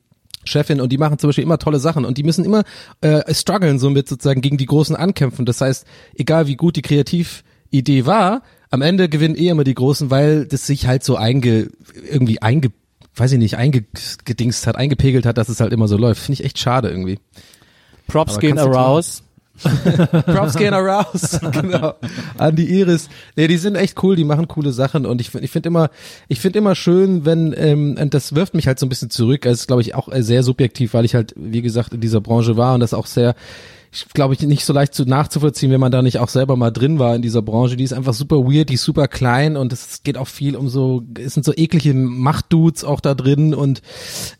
Chefin 0.44 0.80
und 0.80 0.90
die 0.90 0.98
machen 0.98 1.18
zum 1.18 1.28
Beispiel 1.28 1.44
immer 1.44 1.58
tolle 1.58 1.78
Sachen 1.78 2.04
und 2.04 2.18
die 2.18 2.22
müssen 2.22 2.44
immer 2.44 2.64
äh, 3.02 3.32
strugglen 3.32 3.78
somit 3.78 4.08
sozusagen 4.08 4.40
gegen 4.40 4.56
die 4.56 4.66
großen 4.66 4.96
ankämpfen. 4.96 5.44
Das 5.44 5.60
heißt, 5.60 5.86
egal 6.14 6.46
wie 6.46 6.56
gut 6.56 6.76
die 6.76 6.82
Kreatividee 6.82 8.06
war, 8.06 8.42
am 8.70 8.82
Ende 8.82 9.08
gewinnen 9.08 9.36
eh 9.36 9.48
immer 9.48 9.64
die 9.64 9.74
Großen, 9.74 10.10
weil 10.10 10.46
das 10.46 10.66
sich 10.66 10.86
halt 10.86 11.04
so 11.04 11.16
einge 11.16 11.70
irgendwie 12.10 12.40
einge 12.42 12.70
weiß 13.16 13.32
ich 13.32 13.38
nicht 13.38 13.56
eingedingst 13.56 14.66
hat, 14.66 14.76
eingepegelt 14.76 15.26
hat, 15.26 15.36
dass 15.36 15.48
es 15.48 15.60
halt 15.60 15.72
immer 15.72 15.88
so 15.88 15.96
läuft. 15.96 16.22
Finde 16.22 16.40
ich 16.40 16.44
echt 16.44 16.58
schade 16.58 16.88
irgendwie. 16.88 17.18
Props 18.06 18.34
Aber 18.34 18.40
gehen 18.40 18.58
arouse. 18.58 19.22
Props 20.26 20.56
gehen 20.56 20.72
raus. 20.72 21.38
genau. 21.52 21.94
An 22.38 22.56
die 22.56 22.70
Iris. 22.80 23.08
Nee, 23.36 23.46
die 23.48 23.58
sind 23.58 23.74
echt 23.74 24.02
cool, 24.02 24.16
die 24.16 24.24
machen 24.24 24.48
coole 24.48 24.72
Sachen 24.72 25.04
und 25.04 25.20
ich, 25.20 25.30
find- 25.30 25.44
ich 25.44 25.50
finde 25.50 25.68
immer, 25.68 25.90
ich 26.28 26.40
finde 26.40 26.60
immer 26.60 26.74
schön, 26.74 27.26
wenn, 27.26 27.52
ähm, 27.56 27.96
und 28.00 28.14
das 28.14 28.34
wirft 28.34 28.54
mich 28.54 28.66
halt 28.66 28.78
so 28.78 28.86
ein 28.86 28.88
bisschen 28.88 29.10
zurück. 29.10 29.44
Es 29.44 29.60
ist, 29.60 29.66
glaube 29.66 29.82
ich, 29.82 29.94
auch 29.94 30.08
sehr 30.20 30.42
subjektiv, 30.42 30.94
weil 30.94 31.04
ich 31.04 31.14
halt, 31.14 31.34
wie 31.36 31.62
gesagt, 31.62 31.92
in 31.92 32.00
dieser 32.00 32.20
Branche 32.22 32.56
war 32.56 32.74
und 32.74 32.80
das 32.80 32.94
auch 32.94 33.06
sehr, 33.06 33.34
glaube 34.14 34.34
ich, 34.34 34.40
nicht 34.42 34.64
so 34.64 34.72
leicht 34.72 34.94
zu 34.94 35.04
nachzuvollziehen, 35.04 35.72
wenn 35.72 35.80
man 35.80 35.90
da 35.90 36.02
nicht 36.02 36.18
auch 36.18 36.28
selber 36.28 36.56
mal 36.56 36.70
drin 36.70 36.98
war 36.98 37.16
in 37.16 37.22
dieser 37.22 37.42
Branche. 37.42 37.76
Die 37.76 37.84
ist 37.84 37.92
einfach 37.92 38.14
super 38.14 38.44
weird, 38.44 38.68
die 38.68 38.74
ist 38.74 38.84
super 38.84 39.08
klein 39.08 39.56
und 39.56 39.72
es 39.72 40.02
geht 40.04 40.16
auch 40.16 40.28
viel 40.28 40.54
um 40.54 40.68
so, 40.68 41.02
es 41.18 41.34
sind 41.34 41.44
so 41.44 41.52
eklige 41.54 41.92
Machtdudes 41.94 42.84
auch 42.84 43.00
da 43.00 43.14
drin 43.14 43.52
und 43.52 43.82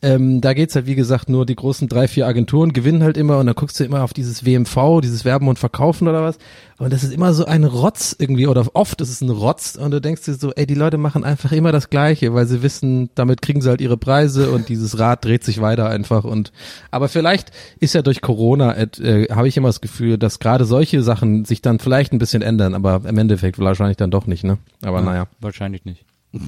ähm, 0.03 0.41
da 0.41 0.55
geht's 0.55 0.77
halt, 0.77 0.87
wie 0.87 0.95
gesagt, 0.95 1.29
nur 1.29 1.47
die 1.47 1.57
großen 1.57 1.89
drei, 1.89 2.07
vier 2.07 2.27
Agenturen 2.27 2.73
gewinnen 2.73 3.03
halt 3.03 3.17
immer 3.17 3.39
und 3.39 3.47
dann 3.47 3.57
guckst 3.57 3.81
du 3.81 3.85
immer 3.85 4.05
auf 4.05 4.13
dieses 4.13 4.47
WMV, 4.47 5.01
dieses 5.03 5.25
Werben 5.25 5.49
und 5.49 5.59
Verkaufen 5.59 6.07
oder 6.07 6.23
was. 6.23 6.39
Und 6.79 6.95
das 6.95 7.05
ist 7.05 7.13
immer 7.13 7.35
so 7.35 7.45
ein 7.45 7.65
Rotz 7.65 8.17
irgendwie 8.19 8.47
oder 8.47 8.65
oft 8.73 9.03
ist 9.03 9.11
es 9.11 9.21
ein 9.21 9.29
Rotz 9.29 9.77
und 9.77 9.91
du 9.91 10.01
denkst 10.01 10.23
dir 10.23 10.35
so, 10.35 10.53
ey, 10.53 10.67
die 10.67 10.75
Leute 10.75 10.97
machen 10.97 11.25
einfach 11.25 11.53
immer 11.53 11.73
das 11.73 11.91
Gleiche, 11.91 12.33
weil 12.33 12.47
sie 12.47 12.63
wissen, 12.63 13.11
damit 13.15 13.43
kriegen 13.43 13.61
sie 13.61 13.69
halt 13.69 13.83
ihre 13.83 13.99
Preise 13.99 14.51
und 14.51 14.71
dieses 14.71 14.99
Rad 14.99 15.25
dreht 15.25 15.45
sich 15.45 15.61
weiter 15.61 15.91
einfach 15.91 16.25
und 16.25 16.53
aber 16.91 17.09
vielleicht 17.09 17.51
ist 17.81 17.95
ja 17.95 18.01
durch 18.01 18.23
Corona, 18.23 18.75
äh, 18.75 19.31
habe 19.41 19.49
ich 19.49 19.57
immer 19.57 19.69
das 19.69 19.81
Gefühl, 19.81 20.19
dass 20.19 20.39
gerade 20.39 20.67
solche 20.67 21.03
Sachen 21.03 21.47
sich 21.47 21.63
dann 21.63 21.79
vielleicht 21.79 22.13
ein 22.13 22.19
bisschen 22.19 22.43
ändern, 22.43 22.75
aber 22.75 23.09
im 23.09 23.17
Endeffekt 23.17 23.59
wahrscheinlich 23.59 23.97
dann 23.97 24.11
doch 24.11 24.27
nicht, 24.27 24.45
ne? 24.45 24.59
Aber 24.83 25.01
naja. 25.01 25.29
Wahrscheinlich 25.41 25.85
nicht. 25.87 26.05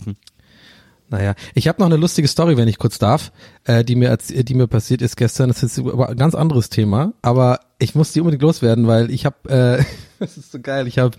Naja, 1.08 1.34
ich 1.52 1.68
habe 1.68 1.78
noch 1.78 1.88
eine 1.88 1.98
lustige 1.98 2.26
Story, 2.26 2.56
wenn 2.56 2.68
ich 2.68 2.78
kurz 2.78 2.98
darf, 2.98 3.32
äh, 3.64 3.84
die 3.84 3.96
mir 3.96 4.16
die 4.16 4.54
mir 4.54 4.66
passiert 4.66 5.02
ist 5.02 5.18
gestern. 5.18 5.48
Das 5.48 5.62
ist 5.62 5.76
über 5.76 6.08
ein 6.08 6.16
ganz 6.16 6.34
anderes 6.34 6.70
Thema, 6.70 7.12
aber 7.20 7.60
ich 7.78 7.94
muss 7.94 8.12
die 8.12 8.20
unbedingt 8.20 8.40
loswerden, 8.40 8.86
weil 8.86 9.10
ich 9.10 9.26
habe, 9.26 9.36
äh, 9.50 9.84
das 10.18 10.38
ist 10.38 10.52
so 10.52 10.58
geil. 10.58 10.86
Ich 10.86 10.98
habe 10.98 11.14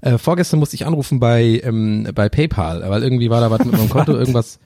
äh, 0.00 0.18
vorgestern 0.18 0.58
musste 0.58 0.74
ich 0.74 0.84
anrufen 0.84 1.20
bei 1.20 1.60
ähm, 1.62 2.08
bei 2.12 2.28
PayPal, 2.28 2.82
weil 2.90 3.04
irgendwie 3.04 3.30
war 3.30 3.40
da 3.40 3.48
was 3.52 3.64
mit 3.64 3.70
meinem 3.70 3.88
Konto 3.88 4.12
irgendwas. 4.18 4.58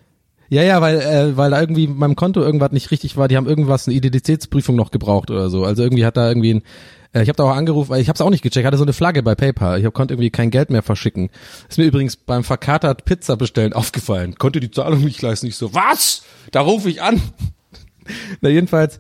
Ja, 0.51 0.65
ja, 0.65 0.81
weil 0.81 1.01
äh, 1.01 1.37
weil 1.37 1.53
da 1.53 1.61
irgendwie 1.61 1.87
meinem 1.87 2.17
Konto 2.17 2.41
irgendwas 2.41 2.73
nicht 2.73 2.91
richtig 2.91 3.17
war. 3.17 3.29
Die 3.29 3.37
haben 3.37 3.47
irgendwas 3.47 3.87
eine 3.87 3.97
Identitätsprüfung 3.97 4.75
noch 4.75 4.91
gebraucht 4.91 5.31
oder 5.31 5.49
so. 5.49 5.65
Also 5.65 5.85
irgendwie 5.85 6.05
hat 6.05 6.17
da 6.17 6.29
irgendwie 6.29 6.55
ein 6.55 6.63
äh, 7.13 7.23
ich 7.23 7.29
habe 7.29 7.37
da 7.37 7.45
auch 7.45 7.57
angerufen, 7.57 7.91
weil 7.91 8.01
ich 8.01 8.09
habe 8.09 8.17
es 8.17 8.21
auch 8.21 8.31
nicht 8.31 8.43
gecheckt. 8.43 8.67
Hatte 8.67 8.77
so 8.77 8.85
eine 8.85 8.93
Flagge 8.93 9.23
bei 9.23 9.35
PayPal. 9.35 9.79
Ich 9.79 9.85
hab, 9.85 9.95
konnte 9.95 10.15
irgendwie 10.15 10.31
kein 10.31 10.51
Geld 10.51 10.71
mehr 10.71 10.83
verschicken. 10.83 11.31
Ist 11.69 11.79
mir 11.79 11.85
übrigens 11.85 12.17
beim 12.17 12.45
verkatert 12.45 13.05
Pizza 13.05 13.37
bestellen 13.37 13.73
aufgefallen. 13.73 14.35
Konnte 14.37 14.61
die 14.61 14.71
Zahlung 14.71 15.05
nicht 15.05 15.23
leisten. 15.23 15.47
Ich 15.47 15.57
so, 15.57 15.73
was? 15.75 16.25
Da 16.51 16.63
rufe 16.63 16.91
ich 16.91 17.01
an. 17.01 17.23
Na 18.41 18.49
jedenfalls, 18.49 18.99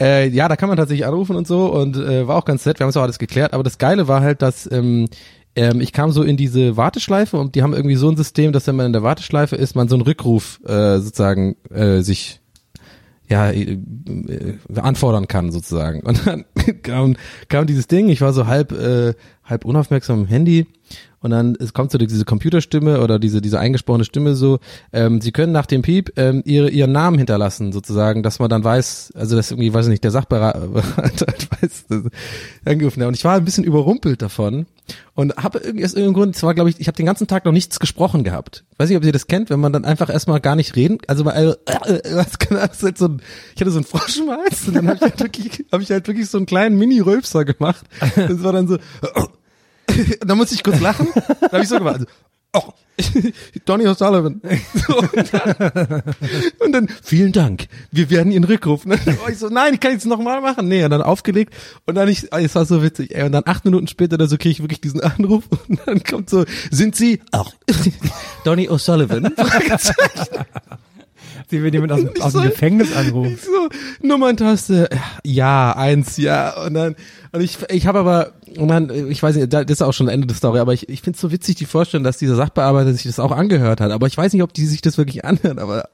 äh, 0.00 0.28
ja, 0.28 0.48
da 0.48 0.56
kann 0.56 0.68
man 0.68 0.78
tatsächlich 0.78 1.06
anrufen 1.06 1.36
und 1.36 1.46
so 1.46 1.66
und 1.66 1.96
äh, 1.96 2.26
war 2.26 2.36
auch 2.36 2.44
ganz 2.44 2.66
nett. 2.66 2.80
Wir 2.80 2.84
haben 2.84 2.90
es 2.90 2.96
auch 2.96 3.02
alles 3.02 3.18
geklärt. 3.18 3.52
Aber 3.52 3.62
das 3.62 3.78
Geile 3.78 4.08
war 4.08 4.20
halt, 4.20 4.42
dass 4.42 4.70
ähm, 4.70 5.08
ähm, 5.58 5.80
ich 5.80 5.92
kam 5.92 6.12
so 6.12 6.22
in 6.22 6.36
diese 6.36 6.76
Warteschleife 6.76 7.36
und 7.36 7.56
die 7.56 7.62
haben 7.62 7.74
irgendwie 7.74 7.96
so 7.96 8.08
ein 8.08 8.16
System, 8.16 8.52
dass 8.52 8.68
wenn 8.68 8.76
man 8.76 8.86
in 8.86 8.92
der 8.92 9.02
Warteschleife 9.02 9.56
ist, 9.56 9.74
man 9.74 9.88
so 9.88 9.96
einen 9.96 10.02
Rückruf 10.02 10.60
äh, 10.64 10.98
sozusagen 11.00 11.56
äh, 11.70 12.00
sich 12.00 12.40
ja 13.28 13.50
äh, 13.50 13.72
äh, 13.72 14.58
anfordern 14.76 15.26
kann 15.26 15.50
sozusagen. 15.50 16.00
Und 16.04 16.26
dann 16.26 16.44
kam, 16.82 17.16
kam 17.48 17.66
dieses 17.66 17.88
Ding, 17.88 18.08
ich 18.08 18.20
war 18.20 18.32
so 18.32 18.46
halb 18.46 18.70
äh, 18.72 19.14
halb 19.44 19.64
unaufmerksam 19.64 20.20
im 20.20 20.26
Handy 20.26 20.66
und 21.20 21.30
dann 21.30 21.56
es 21.58 21.72
kommt 21.72 21.90
so 21.90 21.98
diese 21.98 22.24
Computerstimme 22.24 23.00
oder 23.00 23.18
diese 23.18 23.40
diese 23.40 23.58
eingesprochene 23.58 24.04
Stimme 24.04 24.34
so, 24.34 24.60
ähm, 24.92 25.20
sie 25.20 25.32
können 25.32 25.52
nach 25.52 25.66
dem 25.66 25.82
Piep 25.82 26.12
ähm, 26.16 26.42
ihre 26.44 26.70
ihren 26.70 26.92
Namen 26.92 27.18
hinterlassen 27.18 27.72
sozusagen, 27.72 28.22
dass 28.22 28.38
man 28.38 28.48
dann 28.48 28.64
weiß, 28.64 29.12
also 29.14 29.36
das 29.36 29.50
irgendwie 29.50 29.72
weiß 29.72 29.86
ich 29.86 29.90
nicht, 29.90 30.04
der 30.04 30.10
Sachberater 30.10 30.74
weiß, 30.74 31.86
angerufen. 32.64 33.02
Und 33.02 33.14
ich 33.14 33.24
war 33.24 33.34
ein 33.34 33.44
bisschen 33.44 33.64
überrumpelt 33.64 34.22
davon 34.22 34.66
und 35.14 35.36
habe 35.36 35.58
irgendwie 35.58 35.84
aus 35.84 35.94
irgendeinem 35.94 36.14
Grund, 36.14 36.36
es 36.36 36.42
war 36.42 36.54
glaube 36.54 36.70
ich, 36.70 36.80
ich 36.80 36.86
habe 36.86 36.96
den 36.96 37.06
ganzen 37.06 37.26
Tag 37.26 37.44
noch 37.44 37.52
nichts 37.52 37.80
gesprochen 37.80 38.24
gehabt. 38.24 38.64
Weiß 38.78 38.88
nicht, 38.88 38.98
ob 38.98 39.04
ihr 39.04 39.12
das 39.12 39.26
kennt, 39.26 39.50
wenn 39.50 39.60
man 39.60 39.72
dann 39.72 39.84
einfach 39.84 40.10
erstmal 40.10 40.40
gar 40.40 40.56
nicht 40.56 40.76
reden, 40.76 40.98
also 41.08 41.24
mal, 41.24 41.56
äh, 41.66 41.72
äh, 41.72 42.16
was 42.16 42.38
kann 42.38 42.58
das 42.58 42.82
halt 42.82 42.98
so 42.98 43.06
ein, 43.06 43.22
ich 43.54 43.60
hatte 43.60 43.70
so 43.70 43.78
einen 43.78 43.84
Frosch 43.84 44.18
im 44.18 44.30
Hals 44.30 44.68
und 44.68 44.74
dann 44.74 44.88
habe 44.88 44.96
ich 44.96 45.02
halt 45.02 45.20
wirklich, 45.20 45.64
habe 45.72 45.82
ich 45.82 45.90
halt 45.90 46.06
wirklich 46.06 46.30
so 46.30 46.38
einen 46.38 46.46
kleinen 46.46 46.78
Mini-Rülpser 46.78 47.44
gemacht. 47.44 47.84
Das 48.16 48.42
war 48.42 48.52
dann 48.52 48.68
so, 48.68 48.78
und 50.20 50.28
dann 50.28 50.36
musste 50.38 50.54
ich 50.54 50.62
kurz 50.62 50.80
lachen. 50.80 51.08
Dann 51.14 51.50
habe 51.52 51.62
ich 51.62 51.68
so 51.68 51.78
gemacht. 51.78 51.96
Also, 52.54 52.66
oh, 52.68 52.72
Donny 53.64 53.86
O'Sullivan. 53.86 54.40
So, 54.74 54.98
und, 54.98 55.32
dann, 55.32 56.02
und 56.60 56.72
dann, 56.72 56.88
vielen 57.02 57.32
Dank. 57.32 57.68
Wir 57.92 58.10
werden 58.10 58.32
ihn 58.32 58.44
rückrufen. 58.44 58.90
Und 58.92 59.06
dann 59.06 59.18
war 59.20 59.28
ich 59.30 59.38
so, 59.38 59.48
nein, 59.48 59.74
ich 59.74 59.80
kann 59.80 59.92
jetzt 59.92 60.06
nochmal 60.06 60.40
machen. 60.40 60.66
Nee, 60.68 60.82
und 60.84 60.90
dann 60.90 61.02
aufgelegt. 61.02 61.54
Und 61.86 61.94
dann 61.94 62.08
ich, 62.08 62.32
es 62.32 62.54
war 62.54 62.64
so 62.64 62.82
witzig. 62.82 63.14
Ey, 63.14 63.22
und 63.24 63.32
dann 63.32 63.44
acht 63.46 63.64
Minuten 63.64 63.86
später 63.86 64.14
oder 64.14 64.26
so 64.28 64.36
kriege 64.36 64.50
ich 64.50 64.60
wirklich 64.62 64.80
diesen 64.80 65.00
Anruf. 65.02 65.44
Und 65.68 65.78
dann 65.86 66.02
kommt 66.02 66.28
so, 66.30 66.44
sind 66.70 66.96
Sie 66.96 67.20
auch 67.32 67.52
Donny 68.44 68.68
O'Sullivan? 68.68 69.30
Sie 71.50 71.62
will 71.62 71.72
jemand 71.72 71.92
aus, 71.92 72.00
dem- 72.00 72.08
aus 72.20 72.32
dem 72.32 72.40
soll- 72.42 72.48
Gefängnis 72.50 72.94
anrufen. 72.96 73.32
Ich 73.34 73.40
so, 73.42 73.68
Nummerntaste, 74.06 74.88
ja, 75.24 75.72
eins, 75.74 76.16
ja. 76.18 76.60
Und 76.62 76.74
dann, 76.74 76.96
und 77.32 77.40
ich, 77.40 77.58
ich 77.70 77.86
habe 77.86 77.98
aber, 77.98 78.32
und 78.56 78.68
dann, 78.68 78.90
ich 79.10 79.22
weiß 79.22 79.36
nicht, 79.36 79.52
das 79.52 79.64
ist 79.68 79.82
auch 79.82 79.92
schon 79.92 80.08
Ende 80.08 80.26
der 80.26 80.36
Story, 80.36 80.58
aber 80.58 80.72
ich, 80.72 80.88
ich 80.88 81.02
finde 81.02 81.16
es 81.16 81.20
so 81.20 81.30
witzig, 81.30 81.56
die 81.56 81.66
Vorstellung, 81.66 82.04
dass 82.04 82.16
dieser 82.16 82.36
Sachbearbeiter 82.36 82.92
sich 82.92 83.04
das 83.04 83.20
auch 83.20 83.32
angehört 83.32 83.80
hat. 83.80 83.90
Aber 83.90 84.06
ich 84.06 84.16
weiß 84.16 84.32
nicht, 84.32 84.42
ob 84.42 84.52
die 84.52 84.66
sich 84.66 84.80
das 84.80 84.98
wirklich 84.98 85.24
anhört, 85.26 85.58
aber, 85.58 85.88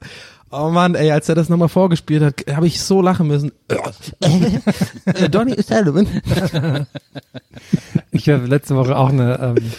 oh 0.51 0.69
Mann, 0.69 0.95
ey, 0.95 1.11
als 1.11 1.27
er 1.29 1.35
das 1.35 1.49
nochmal 1.49 1.69
vorgespielt 1.69 2.23
hat, 2.23 2.55
habe 2.55 2.67
ich 2.67 2.81
so 2.81 3.01
lachen 3.01 3.27
müssen. 3.27 3.51
Äh, 5.05 5.29
Donny 5.29 5.55
Sullivan. 5.61 6.07
Ich 8.11 8.27
habe 8.29 8.47
letzte 8.47 8.75
Woche 8.75 8.97
auch 8.97 9.09
eine, 9.09 9.39
ähm, 9.39 9.71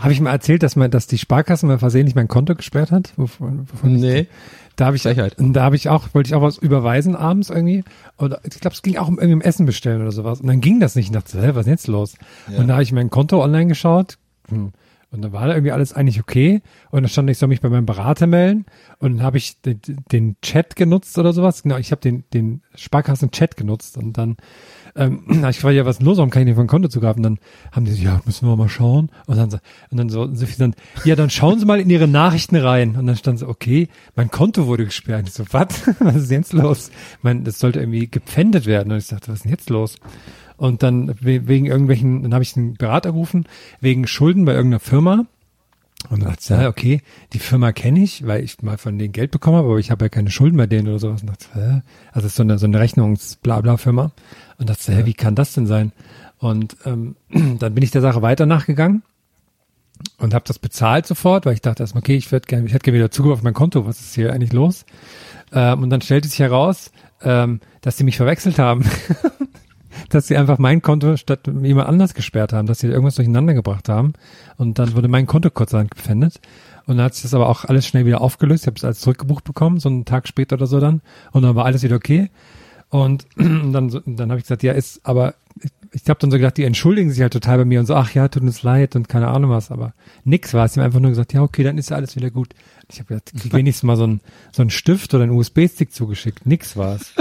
habe 0.00 0.12
ich 0.12 0.20
mal 0.20 0.30
erzählt, 0.30 0.62
dass 0.62 0.74
man, 0.74 0.90
dass 0.90 1.06
die 1.06 1.18
Sparkasse 1.18 1.66
mal 1.66 1.78
versehentlich 1.78 2.14
mein 2.14 2.28
Konto 2.28 2.54
gesperrt 2.54 2.90
hat? 2.90 3.12
Wovon, 3.16 3.68
wovon 3.70 3.94
Nee. 3.94 4.26
Da 4.76 4.86
habe 4.86 4.96
ich, 4.96 5.02
Frechheit. 5.02 5.36
da 5.38 5.62
habe 5.62 5.76
ich 5.76 5.88
auch, 5.88 6.08
wollte 6.14 6.28
ich 6.28 6.34
auch 6.34 6.42
was 6.42 6.58
überweisen 6.58 7.14
abends 7.14 7.50
irgendwie. 7.50 7.84
Oder 8.18 8.40
ich 8.44 8.60
glaube, 8.60 8.74
es 8.74 8.82
ging 8.82 8.96
auch 8.96 9.08
um 9.08 9.18
irgendwie 9.18 9.34
um 9.34 9.40
Essen 9.40 9.66
bestellen 9.66 10.02
oder 10.02 10.12
sowas. 10.12 10.40
Und 10.40 10.48
dann 10.48 10.60
ging 10.60 10.80
das 10.80 10.96
nicht. 10.96 11.06
Ich 11.06 11.12
dachte, 11.12 11.40
hä, 11.40 11.50
was 11.54 11.66
ist 11.66 11.70
jetzt 11.70 11.86
los? 11.86 12.16
Und 12.56 12.68
da 12.68 12.74
habe 12.74 12.82
ich 12.82 12.92
mein 12.92 13.10
Konto 13.10 13.42
online 13.42 13.68
geschaut. 13.68 14.18
Hm. 14.48 14.72
Und 15.14 15.22
dann 15.22 15.32
war 15.32 15.46
da 15.46 15.54
irgendwie 15.54 15.70
alles 15.70 15.92
eigentlich 15.92 16.18
okay. 16.18 16.60
Und 16.90 17.02
dann 17.02 17.08
stand, 17.08 17.30
ich 17.30 17.38
soll 17.38 17.48
mich 17.48 17.60
bei 17.60 17.68
meinem 17.68 17.86
Berater 17.86 18.26
melden. 18.26 18.66
Und 18.98 19.18
dann 19.18 19.22
habe 19.22 19.38
ich 19.38 19.60
den, 19.60 19.80
den 20.10 20.36
Chat 20.42 20.74
genutzt 20.74 21.16
oder 21.18 21.32
sowas. 21.32 21.62
Genau, 21.62 21.76
ich 21.76 21.92
habe 21.92 22.00
den, 22.00 22.24
den 22.34 22.62
Sparkassen-Chat 22.74 23.56
genutzt. 23.56 23.96
Und 23.96 24.18
dann 24.18 24.36
ähm, 24.96 25.20
ich 25.50 25.58
frage 25.58 25.76
ja, 25.76 25.84
was 25.84 26.00
los, 26.00 26.16
warum 26.18 26.30
kann 26.30 26.42
ich 26.42 26.46
nicht 26.46 26.56
von 26.56 26.66
Konto 26.66 26.88
zugreifen? 26.88 27.22
Dann 27.22 27.38
haben 27.72 27.84
die 27.84 27.92
so, 27.92 28.02
ja, 28.02 28.20
müssen 28.24 28.48
wir 28.48 28.56
mal 28.56 28.68
schauen. 28.68 29.10
Und 29.26 29.36
dann, 29.36 29.48
und 29.90 29.96
dann 29.98 30.08
so, 30.08 30.32
so 30.34 30.46
viel 30.46 30.56
dann, 30.58 30.74
ja, 31.04 31.16
dann 31.16 31.30
schauen 31.30 31.58
Sie 31.58 31.66
mal 31.66 31.80
in 31.80 31.90
Ihre 31.90 32.08
Nachrichten 32.08 32.56
rein. 32.56 32.96
Und 32.96 33.06
dann 33.06 33.16
stand 33.16 33.38
so, 33.38 33.48
okay, 33.48 33.88
mein 34.16 34.30
Konto 34.30 34.66
wurde 34.66 34.84
gesperrt. 34.84 35.26
Ich 35.28 35.34
so, 35.34 35.44
was? 35.50 35.66
Was 36.00 36.16
ist 36.16 36.30
jetzt 36.30 36.52
los? 36.52 36.90
Ich 37.18 37.22
meine, 37.22 37.42
das 37.42 37.58
sollte 37.58 37.80
irgendwie 37.80 38.08
gepfändet 38.08 38.66
werden. 38.66 38.92
Und 38.92 38.98
ich 38.98 39.08
dachte, 39.08 39.28
was 39.28 39.36
ist 39.38 39.44
denn 39.44 39.50
jetzt 39.52 39.70
los? 39.70 39.96
Und 40.56 40.82
dann 40.82 41.08
we- 41.20 41.48
wegen 41.48 41.66
irgendwelchen, 41.66 42.22
dann 42.22 42.32
habe 42.32 42.42
ich 42.44 42.56
einen 42.56 42.74
Berater 42.74 43.10
gerufen, 43.12 43.44
wegen 43.80 44.06
Schulden 44.06 44.44
bei 44.44 44.52
irgendeiner 44.54 44.80
Firma. 44.80 45.26
Und 46.10 46.20
dann 46.22 46.28
dachte 46.30 46.40
ich, 46.42 46.48
ja, 46.50 46.68
okay, 46.68 47.00
die 47.32 47.38
Firma 47.38 47.72
kenne 47.72 48.00
ich, 48.02 48.26
weil 48.26 48.44
ich 48.44 48.60
mal 48.62 48.76
von 48.76 48.98
denen 48.98 49.12
Geld 49.12 49.30
bekommen 49.30 49.56
habe, 49.56 49.68
aber 49.68 49.78
ich 49.78 49.90
habe 49.90 50.04
ja 50.04 50.08
keine 50.10 50.30
Schulden 50.30 50.58
bei 50.58 50.66
denen 50.66 50.86
oder 50.88 50.98
sowas. 50.98 51.22
Und 51.22 51.30
dachte, 51.30 51.46
hä? 51.54 51.82
Also 52.12 52.26
ist 52.26 52.36
so 52.36 52.42
eine, 52.42 52.58
so 52.58 52.66
eine 52.66 52.78
Rechnungs-Blabla-Firma. 52.78 54.12
Und 54.58 54.70
dachte, 54.70 54.94
hä, 54.94 55.04
wie 55.04 55.14
kann 55.14 55.34
das 55.34 55.52
denn 55.52 55.66
sein? 55.66 55.92
Und 56.38 56.76
ähm, 56.84 57.16
dann 57.58 57.74
bin 57.74 57.82
ich 57.82 57.90
der 57.90 58.02
Sache 58.02 58.22
weiter 58.22 58.46
nachgegangen 58.46 59.02
und 60.18 60.34
habe 60.34 60.44
das 60.46 60.58
bezahlt 60.58 61.06
sofort, 61.06 61.46
weil 61.46 61.54
ich 61.54 61.62
dachte 61.62 61.82
erstmal, 61.82 62.02
okay, 62.02 62.16
ich 62.16 62.30
würde 62.32 62.46
gerne, 62.46 62.66
ich 62.66 62.72
hätte 62.72 62.84
gerne 62.84 62.98
wieder 62.98 63.10
Zugriff 63.10 63.34
auf 63.34 63.42
mein 63.42 63.54
Konto, 63.54 63.86
was 63.86 64.00
ist 64.00 64.14
hier 64.14 64.32
eigentlich 64.32 64.52
los? 64.52 64.84
Ähm, 65.52 65.82
und 65.82 65.90
dann 65.90 66.00
stellte 66.00 66.28
sich 66.28 66.38
heraus, 66.38 66.90
ähm, 67.22 67.60
dass 67.80 67.96
sie 67.96 68.04
mich 68.04 68.16
verwechselt 68.16 68.58
haben. 68.58 68.84
dass 70.08 70.26
sie 70.26 70.36
einfach 70.36 70.58
mein 70.58 70.82
Konto 70.82 71.16
statt 71.16 71.46
jemand 71.46 71.88
anders 71.88 72.14
gesperrt 72.14 72.52
haben, 72.52 72.66
dass 72.66 72.80
sie 72.80 72.88
irgendwas 72.88 73.14
durcheinander 73.14 73.54
gebracht 73.54 73.88
haben. 73.88 74.14
Und 74.56 74.78
dann 74.78 74.94
wurde 74.94 75.08
mein 75.08 75.26
Konto 75.26 75.50
kurzerhand 75.50 75.90
gepfändet. 75.90 76.40
Und 76.86 76.96
dann 76.96 77.06
hat 77.06 77.14
sich 77.14 77.22
das 77.22 77.34
aber 77.34 77.48
auch 77.48 77.64
alles 77.64 77.86
schnell 77.86 78.04
wieder 78.04 78.20
aufgelöst. 78.20 78.64
Ich 78.64 78.66
habe 78.66 78.76
es 78.76 78.84
als 78.84 79.00
zurückgebucht 79.00 79.44
bekommen, 79.44 79.78
so 79.80 79.88
einen 79.88 80.04
Tag 80.04 80.28
später 80.28 80.56
oder 80.56 80.66
so 80.66 80.80
dann. 80.80 81.00
Und 81.32 81.42
dann 81.42 81.54
war 81.54 81.64
alles 81.64 81.82
wieder 81.82 81.96
okay. 81.96 82.30
Und 82.94 83.26
dann, 83.36 83.72
dann 84.06 84.30
habe 84.30 84.38
ich 84.38 84.44
gesagt, 84.44 84.62
ja, 84.62 84.72
ist, 84.72 85.00
aber 85.02 85.34
ich, 85.60 85.72
ich 85.90 86.08
habe 86.08 86.20
dann 86.20 86.30
so 86.30 86.36
gedacht, 86.36 86.56
die 86.56 86.62
entschuldigen 86.62 87.10
sich 87.10 87.20
halt 87.22 87.32
total 87.32 87.58
bei 87.58 87.64
mir 87.64 87.80
und 87.80 87.86
so, 87.86 87.96
ach 87.96 88.14
ja, 88.14 88.28
tut 88.28 88.44
uns 88.44 88.62
leid 88.62 88.94
und 88.94 89.08
keine 89.08 89.26
Ahnung 89.26 89.50
was, 89.50 89.72
aber 89.72 89.94
nix 90.22 90.54
war 90.54 90.64
es. 90.64 90.74
Sie 90.74 90.80
haben 90.80 90.86
einfach 90.86 91.00
nur 91.00 91.10
gesagt, 91.10 91.32
ja, 91.32 91.42
okay, 91.42 91.64
dann 91.64 91.76
ist 91.76 91.90
ja 91.90 91.96
alles 91.96 92.14
wieder 92.14 92.30
gut. 92.30 92.54
Ich 92.88 93.00
habe 93.00 93.08
gedacht, 93.08 93.32
krieg 93.36 93.52
wenigstens 93.56 93.82
mal 93.82 93.96
so 93.96 94.06
ein 94.06 94.20
so 94.52 94.62
ein 94.62 94.70
Stift 94.70 95.12
oder 95.12 95.24
einen 95.24 95.32
USB-Stick 95.32 95.92
zugeschickt. 95.92 96.46
Nix 96.46 96.76
war 96.76 96.94
es. 96.94 97.12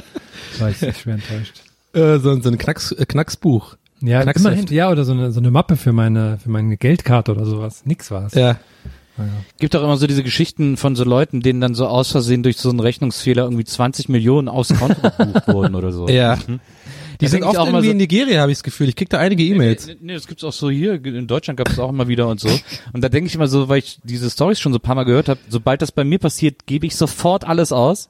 War 0.60 0.70
ich 0.70 0.78
sehr 0.78 0.94
schwer 0.94 1.16
enttäuscht. 1.16 1.64
Äh, 1.96 2.18
so, 2.18 2.42
so 2.42 2.50
ein 2.50 2.58
Knacks, 2.58 2.92
äh, 2.92 3.06
Knacksbuch. 3.06 3.78
Ja, 4.02 4.24
Knacksheft. 4.24 4.48
immerhin, 4.48 4.66
ja, 4.76 4.90
oder 4.90 5.06
so 5.06 5.12
eine, 5.12 5.32
so 5.32 5.40
eine 5.40 5.52
Mappe 5.52 5.76
für 5.76 5.94
meine, 5.94 6.40
für 6.40 6.50
meine 6.50 6.76
Geldkarte 6.76 7.32
oder 7.32 7.46
sowas. 7.46 7.86
Nix 7.86 8.10
war 8.10 8.26
es. 8.26 8.34
Ja. 8.34 8.58
Gibt 9.60 9.76
auch 9.76 9.84
immer 9.84 9.98
so 9.98 10.08
diese 10.08 10.24
Geschichten 10.24 10.76
von 10.78 10.96
so 10.96 11.04
Leuten, 11.04 11.42
denen 11.42 11.62
dann 11.62 11.76
so 11.76 11.88
aus 11.88 12.12
Versehen 12.12 12.42
durch 12.44 12.58
so 12.58 12.70
einen 12.70 12.80
Rechnungsfehler 12.80 13.44
irgendwie 13.44 13.64
20 13.66 14.10
Millionen 14.10 14.48
aus 14.50 14.70
Konto 14.70 15.02
gebucht 15.18 15.48
wurden 15.48 15.76
oder 15.76 15.92
so. 15.92 16.08
Ja. 16.08 16.38
Die 17.22 17.26
Da 17.26 17.28
sind 17.32 17.44
oft 17.44 17.58
auch 17.58 17.68
irgendwie 17.68 17.86
so- 17.86 17.92
in 17.92 17.98
Nigeria, 17.98 18.42
habe 18.42 18.52
ich 18.52 18.58
das 18.58 18.64
Gefühl. 18.64 18.90
Ich 18.90 18.96
krieg 18.96 19.10
da 19.10 19.20
einige 19.20 19.44
E-Mails. 19.44 19.86
Nee, 19.88 19.98
nee, 20.02 20.14
das 20.16 20.26
gibt's 20.28 20.44
auch 20.44 20.52
so 20.52 20.70
hier. 20.72 20.94
In 21.06 21.28
Deutschland 21.28 21.58
gab 21.58 21.70
es 21.70 21.78
auch 21.78 21.90
immer 21.90 22.08
wieder 22.08 22.28
und 22.28 22.40
so. 22.40 22.50
Und 22.92 23.02
da 23.04 23.10
denke 23.10 23.28
ich 23.28 23.36
immer 23.36 23.48
so, 23.48 23.70
weil 23.70 23.78
ich 23.80 24.00
diese 24.04 24.30
Stories 24.32 24.60
schon 24.60 24.74
so 24.74 24.80
ein 24.80 24.82
paar 24.82 24.96
Mal 24.96 25.04
gehört 25.06 25.30
habe, 25.30 25.40
sobald 25.48 25.82
das 25.84 25.92
bei 25.92 26.04
mir 26.04 26.18
passiert, 26.18 26.66
gebe 26.66 26.88
ich 26.88 26.96
sofort 26.96 27.46
alles 27.46 27.72
aus, 27.72 28.10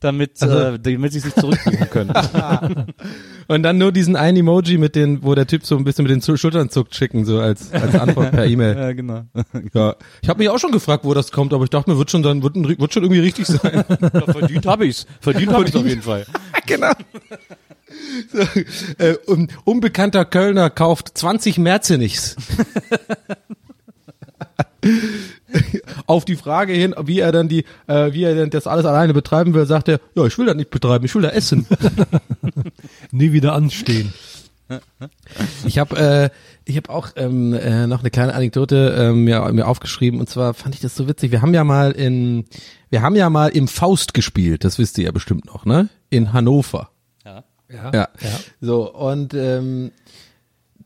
damit, 0.00 0.42
Also- 0.42 0.58
äh, 0.58 0.78
damit 0.78 1.12
sie 1.12 1.20
sich 1.20 1.34
zurückbuchen 1.34 1.90
können. 1.90 2.12
Und 3.48 3.62
dann 3.62 3.78
nur 3.78 3.92
diesen 3.92 4.14
einen 4.16 4.36
Emoji 4.38 4.76
mit 4.78 4.94
den, 4.94 5.22
wo 5.22 5.34
der 5.34 5.46
Typ 5.46 5.64
so 5.64 5.76
ein 5.76 5.84
bisschen 5.84 6.06
mit 6.06 6.10
den 6.12 6.36
Schultern 6.36 6.68
zuckt, 6.70 6.94
schicken, 6.94 7.24
so 7.24 7.40
als, 7.40 7.72
als 7.72 7.94
Antwort 7.94 8.30
per 8.32 8.46
E-Mail. 8.46 8.76
ja, 8.76 8.92
genau. 8.92 9.22
Ja. 9.74 9.96
Ich 10.22 10.28
habe 10.28 10.38
mich 10.38 10.48
auch 10.50 10.58
schon 10.58 10.72
gefragt, 10.72 11.04
wo 11.04 11.14
das 11.14 11.32
kommt, 11.32 11.52
aber 11.54 11.64
ich 11.64 11.70
dachte 11.70 11.90
mir, 11.90 11.98
wird 11.98 12.10
schon 12.10 12.22
dann, 12.22 12.42
wird, 12.42 12.54
wird 12.56 12.92
schon 12.92 13.02
irgendwie 13.02 13.20
richtig 13.20 13.46
sein. 13.46 13.84
Ja, 13.88 14.20
verdient 14.32 14.66
habe 14.66 14.86
ich's. 14.86 15.06
Verdient 15.20 15.52
habe 15.52 15.64
ich's 15.64 15.74
auf 15.76 15.86
jeden 15.86 16.02
Fall. 16.02 16.26
genau. 16.66 16.92
So, 18.30 18.38
äh, 19.02 19.16
un, 19.26 19.48
unbekannter 19.64 20.24
Kölner 20.26 20.68
kauft 20.70 21.16
20 21.16 21.56
Merzenichs. 21.58 22.36
Auf 26.08 26.24
die 26.24 26.36
Frage 26.36 26.72
hin, 26.72 26.94
wie 27.02 27.20
er 27.20 27.32
dann 27.32 27.48
die, 27.48 27.64
äh, 27.86 28.12
wie 28.14 28.24
er 28.24 28.34
denn 28.34 28.48
das 28.48 28.66
alles 28.66 28.86
alleine 28.86 29.12
betreiben 29.12 29.52
will, 29.52 29.66
sagt 29.66 29.88
er, 29.88 30.00
ja, 30.14 30.24
ich 30.24 30.38
will 30.38 30.46
das 30.46 30.56
nicht 30.56 30.70
betreiben, 30.70 31.04
ich 31.04 31.14
will 31.14 31.20
da 31.20 31.28
essen. 31.28 31.66
Nie 33.10 33.32
wieder 33.32 33.52
anstehen. 33.52 34.14
Ich 35.66 35.78
habe 35.78 35.96
äh, 35.96 36.30
ich 36.64 36.76
habe 36.76 36.90
auch 36.90 37.10
ähm, 37.16 37.52
äh, 37.52 37.86
noch 37.86 38.00
eine 38.00 38.10
kleine 38.10 38.34
Anekdote 38.34 38.94
ähm, 38.98 39.24
mir, 39.24 39.40
mir 39.52 39.66
aufgeschrieben 39.66 40.18
und 40.18 40.28
zwar 40.28 40.54
fand 40.54 40.74
ich 40.74 40.80
das 40.80 40.96
so 40.96 41.08
witzig. 41.08 41.30
Wir 41.30 41.42
haben 41.42 41.52
ja 41.52 41.62
mal 41.64 41.92
in 41.92 42.46
wir 42.90 43.02
haben 43.02 43.14
ja 43.14 43.28
mal 43.28 43.48
im 43.48 43.68
Faust 43.68 44.14
gespielt, 44.14 44.64
das 44.64 44.78
wisst 44.78 44.96
ihr 44.96 45.04
ja 45.04 45.12
bestimmt 45.12 45.44
noch, 45.44 45.66
ne? 45.66 45.90
In 46.08 46.32
Hannover. 46.32 46.90
Ja. 47.70 47.90
Ja. 47.92 48.08
So 48.60 48.90
und 48.94 49.34
ähm, 49.34 49.92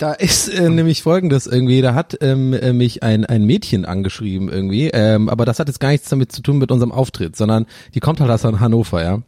da 0.03 0.13
ist 0.15 0.49
äh, 0.49 0.69
nämlich 0.69 1.01
folgendes 1.03 1.47
irgendwie, 1.47 1.81
da 1.81 1.95
hat 1.95 2.19
ähm, 2.23 2.53
äh, 2.55 2.73
mich 2.73 3.05
ein 3.05 3.25
ein 3.25 3.45
Mädchen 3.45 3.85
angeschrieben 3.85 4.49
irgendwie, 4.49 4.91
ähm, 4.93 5.29
aber 5.29 5.45
das 5.45 5.61
hat 5.61 5.69
jetzt 5.69 5.79
gar 5.79 5.91
nichts 5.91 6.09
damit 6.09 6.33
zu 6.33 6.43
tun 6.43 6.59
mit 6.59 6.73
unserem 6.73 6.91
Auftritt, 6.91 7.37
sondern 7.37 7.67
die 7.95 8.01
kommt 8.01 8.19
halt 8.21 8.29
aus 8.29 8.43
Hannover, 8.43 9.05
ja. 9.05 9.23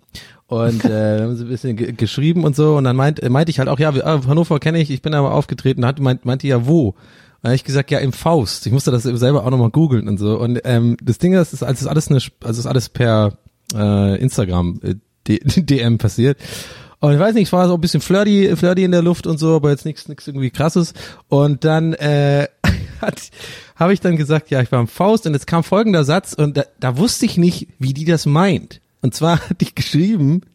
Und 0.48 0.84
äh, 0.84 1.20
haben 1.20 1.36
sie 1.36 1.44
ein 1.44 1.48
bisschen 1.48 1.76
ge 1.76 1.92
geschrieben 1.92 2.42
und 2.42 2.56
so 2.56 2.76
und 2.76 2.82
dann 2.82 2.96
meint, 2.96 3.22
äh, 3.22 3.28
meinte 3.28 3.50
ich 3.50 3.60
halt 3.60 3.68
auch, 3.68 3.78
ja, 3.78 3.94
wir, 3.94 4.04
ah, 4.04 4.22
Hannover 4.26 4.58
kenne 4.58 4.80
ich, 4.80 4.90
ich 4.90 5.00
bin 5.00 5.14
aber 5.14 5.32
aufgetreten, 5.32 5.86
hat 5.86 6.00
meint, 6.00 6.24
meinte 6.24 6.48
ja 6.48 6.66
wo? 6.66 6.88
Und 6.88 6.96
dann 7.42 7.52
hab 7.52 7.54
ich 7.54 7.64
gesagt, 7.64 7.92
ja, 7.92 8.00
im 8.00 8.12
Faust. 8.12 8.66
Ich 8.66 8.72
musste 8.72 8.90
das 8.90 9.04
selber 9.04 9.46
auch 9.46 9.50
nochmal 9.50 9.70
googeln 9.70 10.08
und 10.08 10.18
so. 10.18 10.40
Und 10.40 10.60
ähm, 10.64 10.96
das 11.00 11.18
Ding 11.18 11.34
ist, 11.34 11.52
es 11.52 11.52
ist 11.52 11.62
alles, 11.62 11.82
ist 11.82 11.86
alles 11.86 12.08
eine, 12.08 12.16
also 12.16 12.32
es 12.50 12.58
ist 12.58 12.66
alles 12.66 12.88
per 12.88 13.38
äh, 13.76 14.20
Instagram 14.20 14.80
äh, 14.82 14.94
DM 15.28 15.98
passiert. 15.98 16.36
Und 17.04 17.12
ich 17.12 17.18
weiß 17.18 17.34
nicht, 17.34 17.48
es 17.48 17.52
war 17.52 17.68
so 17.68 17.74
ein 17.74 17.82
bisschen 17.82 18.00
flirty, 18.00 18.56
flirty 18.56 18.82
in 18.82 18.90
der 18.90 19.02
Luft 19.02 19.26
und 19.26 19.36
so, 19.36 19.56
aber 19.56 19.68
jetzt 19.68 19.84
nichts 19.84 20.08
nichts 20.08 20.26
irgendwie 20.26 20.48
krasses. 20.48 20.94
Und 21.28 21.62
dann 21.64 21.92
äh, 21.92 22.48
hat 23.02 23.30
habe 23.76 23.92
ich 23.92 24.00
dann 24.00 24.16
gesagt, 24.16 24.48
ja, 24.48 24.62
ich 24.62 24.72
war 24.72 24.80
im 24.80 24.88
Faust 24.88 25.26
und 25.26 25.34
jetzt 25.34 25.46
kam 25.46 25.64
folgender 25.64 26.04
Satz 26.04 26.32
und 26.32 26.56
da, 26.56 26.64
da 26.80 26.96
wusste 26.96 27.26
ich 27.26 27.36
nicht, 27.36 27.68
wie 27.78 27.92
die 27.92 28.06
das 28.06 28.24
meint. 28.24 28.80
Und 29.02 29.14
zwar 29.14 29.40
hatte 29.50 29.66
ich 29.66 29.74
geschrieben, 29.74 30.46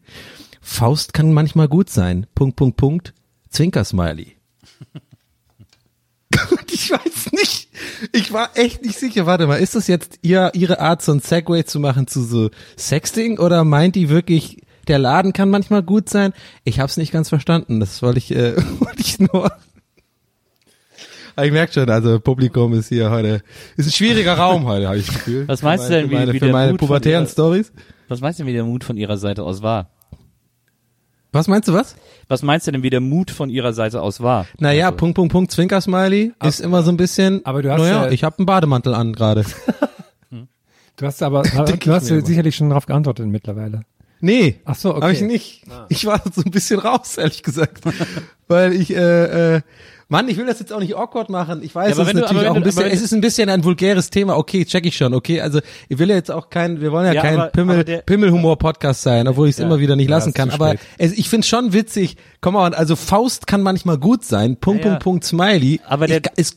Faust 0.60 1.12
kann 1.12 1.32
manchmal 1.32 1.68
gut 1.68 1.88
sein. 1.88 2.26
Punkt, 2.34 2.56
Punkt, 2.56 2.76
Punkt. 2.76 3.14
Zwinker-Smiley. 3.50 4.34
Und 6.50 6.72
ich 6.72 6.90
weiß 6.90 7.30
nicht, 7.32 7.68
ich 8.12 8.32
war 8.32 8.50
echt 8.54 8.84
nicht 8.84 8.98
sicher. 8.98 9.26
Warte 9.26 9.46
mal, 9.46 9.60
ist 9.60 9.76
das 9.76 9.86
jetzt 9.86 10.18
ihr, 10.22 10.50
ihre 10.54 10.80
Art, 10.80 11.00
so 11.02 11.12
ein 11.12 11.20
Segway 11.20 11.64
zu 11.64 11.78
machen 11.78 12.08
zu 12.08 12.24
so 12.24 12.50
Sexting 12.76 13.38
oder 13.38 13.64
meint 13.64 13.94
die 13.94 14.08
wirklich, 14.08 14.62
der 14.88 14.98
Laden 14.98 15.32
kann 15.32 15.50
manchmal 15.50 15.82
gut 15.82 16.08
sein? 16.08 16.32
Ich 16.64 16.80
hab's 16.80 16.96
nicht 16.96 17.12
ganz 17.12 17.28
verstanden. 17.28 17.80
Das 17.80 18.02
wollte 18.02 18.18
ich, 18.18 18.34
äh, 18.34 18.56
wollte 18.80 19.00
ich 19.00 19.18
nur. 19.18 19.50
Aber 21.36 21.46
ich 21.46 21.52
merke 21.52 21.72
schon, 21.72 21.88
also 21.88 22.18
Publikum 22.20 22.72
ist 22.74 22.88
hier 22.88 23.10
heute, 23.10 23.42
ist 23.76 23.86
ein 23.86 23.92
schwieriger 23.92 24.34
Raum 24.34 24.66
heute, 24.66 24.86
habe 24.88 24.98
ich 24.98 25.06
das 25.06 25.14
Gefühl. 25.14 25.46
Was 25.48 25.62
meinst 25.62 25.86
Für 25.86 25.92
du 25.92 25.98
denn, 26.00 26.10
meine- 26.10 26.10
wie- 26.10 26.14
meine, 26.16 26.32
wie 26.34 26.38
für 26.38 26.44
der 26.46 26.52
meine 26.52 26.72
Mut 26.72 26.80
von 26.80 26.88
pubertären 26.88 27.24
ihrer- 27.24 27.32
Stories? 27.32 27.72
Was 28.08 28.20
meinst 28.20 28.40
du, 28.40 28.46
wie 28.46 28.52
der 28.52 28.64
Mut 28.64 28.84
von 28.84 28.96
ihrer 28.96 29.16
Seite 29.16 29.42
aus 29.44 29.62
war? 29.62 29.90
Was 31.32 31.46
meinst 31.46 31.68
du 31.68 31.72
was? 31.72 31.94
Was 32.26 32.42
meinst 32.42 32.66
du 32.66 32.72
denn, 32.72 32.82
wie 32.82 32.90
der 32.90 33.00
Mut 33.00 33.30
von 33.30 33.48
ihrer 33.50 33.72
Seite 33.72 34.02
aus 34.02 34.20
war? 34.20 34.46
Naja, 34.58 34.86
Also, 34.86 34.96
Punkt, 34.96 35.14
Punkt, 35.14 35.32
Punkt, 35.32 35.50
Zwinker-Smiley 35.52 36.32
ist 36.42 36.60
immer 36.60 36.82
so 36.82 36.90
ein 36.90 36.96
bisschen, 36.96 37.46
aber 37.46 37.62
du 37.62 37.70
hast 37.70 37.80
naja, 37.80 38.06
ja- 38.06 38.10
ich 38.10 38.24
habe 38.24 38.38
einen 38.38 38.46
Bademantel 38.46 38.94
an 38.94 39.12
gerade. 39.12 39.44
Du 40.96 41.06
hast 41.06 41.22
aber, 41.22 41.42
du 41.80 41.92
hast 41.92 42.06
sicherlich 42.08 42.54
schon 42.56 42.68
darauf 42.68 42.84
geantwortet 42.84 43.26
mittlerweile. 43.26 43.84
Nee, 44.20 44.60
Ach 44.64 44.74
so, 44.74 44.90
okay. 44.90 45.00
habe 45.02 45.12
ich 45.12 45.20
nicht. 45.22 45.62
Ich 45.88 46.04
war 46.06 46.20
so 46.34 46.42
ein 46.44 46.50
bisschen 46.50 46.78
raus, 46.80 47.16
ehrlich 47.16 47.42
gesagt, 47.42 47.80
weil 48.48 48.72
ich 48.74 48.94
äh, 48.94 49.56
äh, 49.56 49.60
Mann, 50.12 50.28
ich 50.28 50.36
will 50.36 50.46
das 50.46 50.58
jetzt 50.58 50.72
auch 50.72 50.80
nicht 50.80 50.96
awkward 50.96 51.30
machen. 51.30 51.62
Ich 51.62 51.72
weiß, 51.72 51.90
Ja, 51.90 51.94
aber 51.94 52.02
es 52.08 52.12
du- 52.14 52.20
natürlich 52.20 52.42
aber 52.42 52.50
auch 52.50 52.56
ein 52.56 52.62
du- 52.62 52.66
bisschen, 52.68 52.86
es 52.86 53.00
ist 53.00 53.12
ein 53.14 53.20
bisschen 53.20 53.48
ein 53.48 53.62
vulgäres 53.62 54.10
Thema. 54.10 54.36
Okay, 54.36 54.64
check 54.64 54.84
ich 54.84 54.96
schon. 54.96 55.14
Okay, 55.14 55.40
also 55.40 55.60
ich 55.88 55.98
will 56.00 56.10
ja 56.10 56.16
jetzt 56.16 56.32
auch 56.32 56.50
kein, 56.50 56.80
wir 56.80 56.90
wollen 56.90 57.06
ja, 57.06 57.12
Ja, 57.12 57.22
kein 57.22 57.34
aber- 57.38 57.50
Pimmel, 57.50 57.74
aber 57.76 57.84
der- 57.84 57.98
Pimmelhumor-Podcast 58.02 59.02
sein, 59.02 59.28
obwohl 59.28 59.46
ich 59.48 59.52
es 59.52 59.58
Ja. 59.58 59.66
immer 59.66 59.78
wieder 59.78 59.94
nicht 59.94 60.10
Ja, 60.10 60.16
lassen 60.16 60.34
kann. 60.34 60.50
Aber 60.50 60.74
es, 60.98 61.12
ich 61.12 61.28
finde 61.30 61.46
schon 61.46 61.72
witzig. 61.72 62.16
Komm 62.40 62.54
mal, 62.54 62.74
also 62.74 62.96
Faust 62.96 63.46
kann 63.46 63.62
manchmal 63.62 63.98
gut 63.98 64.24
sein. 64.24 64.56
Punkt, 64.56 64.84
Ja, 64.84 64.90
ja. 64.92 64.96
Punkt, 64.98 65.04
Punkt, 65.22 65.24
Smiley. 65.24 65.80
Aber 65.86 66.08
der- 66.08 66.18
ich, 66.18 66.38
ist, 66.38 66.56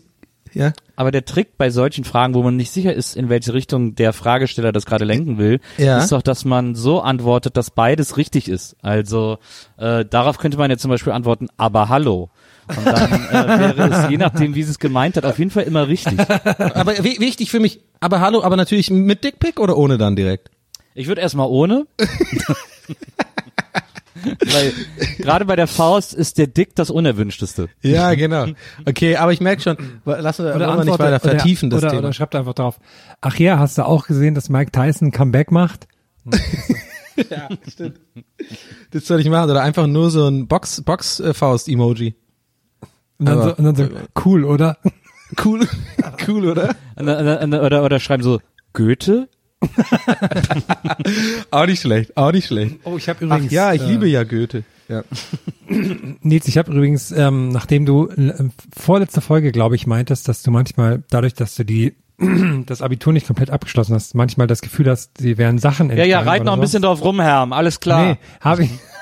ja. 0.53 0.73
Aber 0.95 1.11
der 1.11 1.25
Trick 1.25 1.57
bei 1.57 1.69
solchen 1.71 2.03
Fragen, 2.03 2.33
wo 2.35 2.43
man 2.43 2.55
nicht 2.55 2.71
sicher 2.71 2.93
ist, 2.93 3.15
in 3.15 3.27
welche 3.29 3.53
Richtung 3.53 3.95
der 3.95 4.13
Fragesteller 4.13 4.71
das 4.71 4.85
gerade 4.85 5.05
lenken 5.05 5.37
will, 5.37 5.59
Ja. 5.77 5.97
ist 5.97 6.11
doch, 6.11 6.21
dass 6.21 6.45
man 6.45 6.75
so 6.75 7.01
antwortet, 7.01 7.57
dass 7.57 7.71
beides 7.71 8.15
richtig 8.17 8.47
ist. 8.47 8.75
Also 8.81 9.37
äh, 9.77 10.05
darauf 10.05 10.37
könnte 10.37 10.57
man 10.57 10.69
jetzt 10.69 10.81
zum 10.83 10.89
Beispiel 10.91 11.13
antworten, 11.13 11.47
aber 11.57 11.89
hallo. 11.89 12.29
Und 12.67 12.85
dann 12.85 13.11
äh, 13.29 13.77
wäre 13.77 13.89
es, 14.05 14.09
je 14.09 14.17
nachdem, 14.17 14.55
wie 14.55 14.63
sie 14.63 14.71
es 14.71 14.79
gemeint 14.79 15.17
hat, 15.17 15.25
auf 15.25 15.37
jeden 15.39 15.51
Fall 15.51 15.63
immer 15.63 15.87
richtig. 15.89 16.17
Aber 16.75 16.93
wi- 17.03 17.19
wichtig 17.19 17.51
für 17.51 17.59
mich. 17.59 17.81
Aber 17.99 18.21
hallo, 18.21 18.41
aber 18.41 18.55
natürlich 18.55 18.89
mit 18.89 19.23
Dickpick 19.25 19.59
oder 19.59 19.75
ohne 19.77 19.97
dann 19.97 20.15
direkt? 20.15 20.49
Ich 20.93 21.07
würde 21.07 21.19
erstmal 21.21 21.47
ohne. 21.49 21.87
Weil 24.23 24.73
gerade 25.17 25.45
bei 25.45 25.55
der 25.55 25.67
Faust 25.67 26.13
ist 26.13 26.37
der 26.37 26.47
Dick 26.47 26.75
das 26.75 26.89
Unerwünschteste. 26.89 27.69
Ja, 27.81 28.13
genau. 28.15 28.47
Okay, 28.85 29.15
aber 29.17 29.33
ich 29.33 29.41
merke 29.41 29.61
schon, 29.61 29.77
lass 30.05 30.39
uns 30.39 30.55
Oder 30.55 30.67
wollen 30.67 30.79
wir 30.79 30.85
nicht 30.85 30.99
weiter 30.99 31.07
oder- 31.07 31.19
vertiefen, 31.19 31.69
das 31.69 31.79
oder, 31.83 31.89
Thema. 31.89 31.99
Oder 32.03 32.13
schreibt 32.13 32.35
einfach 32.35 32.53
drauf. 32.53 32.79
Ach 33.21 33.35
ja, 33.37 33.59
hast 33.59 33.77
du 33.77 33.85
auch 33.85 34.05
gesehen, 34.07 34.35
dass 34.35 34.49
Mike 34.49 34.71
Tyson 34.71 35.09
ein 35.09 35.11
Comeback 35.11 35.51
macht? 35.51 35.87
Ja, 37.29 37.47
stimmt. 37.67 37.99
Das 38.89 39.05
soll 39.05 39.19
ich 39.19 39.29
machen. 39.29 39.51
Oder 39.51 39.61
einfach 39.61 39.85
nur 39.85 40.09
so 40.09 40.27
ein 40.27 40.47
Box, 40.47 40.81
Box-Faust-Emoji. 40.81 42.15
Und 43.19 43.25
dann, 43.29 43.37
Aber- 43.37 43.49
so, 43.51 43.55
und 43.57 43.63
dann 43.65 43.75
so, 43.75 43.87
cool, 44.25 44.43
oder? 44.45 44.77
Cool. 45.45 45.67
cool, 46.27 46.47
oder? 46.49 46.75
Oder, 46.99 47.83
oder 47.83 47.99
schreiben 47.99 48.23
so, 48.23 48.39
Goethe? 48.73 49.29
Auch 51.51 51.65
nicht 51.65 51.81
schlecht, 51.81 52.15
auch 52.17 52.31
nicht 52.31 52.47
schlecht. 52.47 52.77
Oh, 52.83 52.97
ich 52.97 53.07
habe 53.09 53.19
Ach 53.21 53.23
übrigens. 53.23 53.51
ja, 53.51 53.73
ich 53.73 53.81
äh, 53.81 53.85
liebe 53.85 54.07
ja 54.07 54.23
Goethe. 54.23 54.63
Ja. 54.89 55.03
Nils, 56.21 56.47
ich 56.47 56.57
habe 56.57 56.71
übrigens, 56.71 57.11
ähm, 57.11 57.49
nachdem 57.49 57.85
du 57.85 58.09
äh, 58.09 58.33
vorletzte 58.77 59.21
Folge, 59.21 59.51
glaube 59.51 59.75
ich, 59.75 59.87
meintest, 59.87 60.27
dass 60.27 60.43
du 60.43 60.51
manchmal, 60.51 61.03
dadurch, 61.09 61.33
dass 61.33 61.55
du 61.55 61.63
die 61.63 61.95
das 62.65 62.81
Abitur 62.81 63.13
nicht 63.13 63.27
komplett 63.27 63.49
abgeschlossen 63.49 63.95
hast, 63.95 64.15
manchmal 64.15 64.47
das 64.47 64.61
Gefühl 64.61 64.89
hast, 64.89 65.17
sie 65.17 65.37
wären 65.37 65.57
Sachen 65.57 65.89
Ja, 65.95 66.05
ja, 66.05 66.19
reit 66.21 66.43
noch 66.43 66.53
ein 66.53 66.57
so. 66.57 66.61
bisschen 66.61 66.81
drauf 66.83 67.03
rum, 67.03 67.19
Herm, 67.19 67.53
alles 67.53 67.79
klar. 67.79 68.05
Nee, 68.05 68.17
habe 68.41 68.63
ich, 68.65 68.69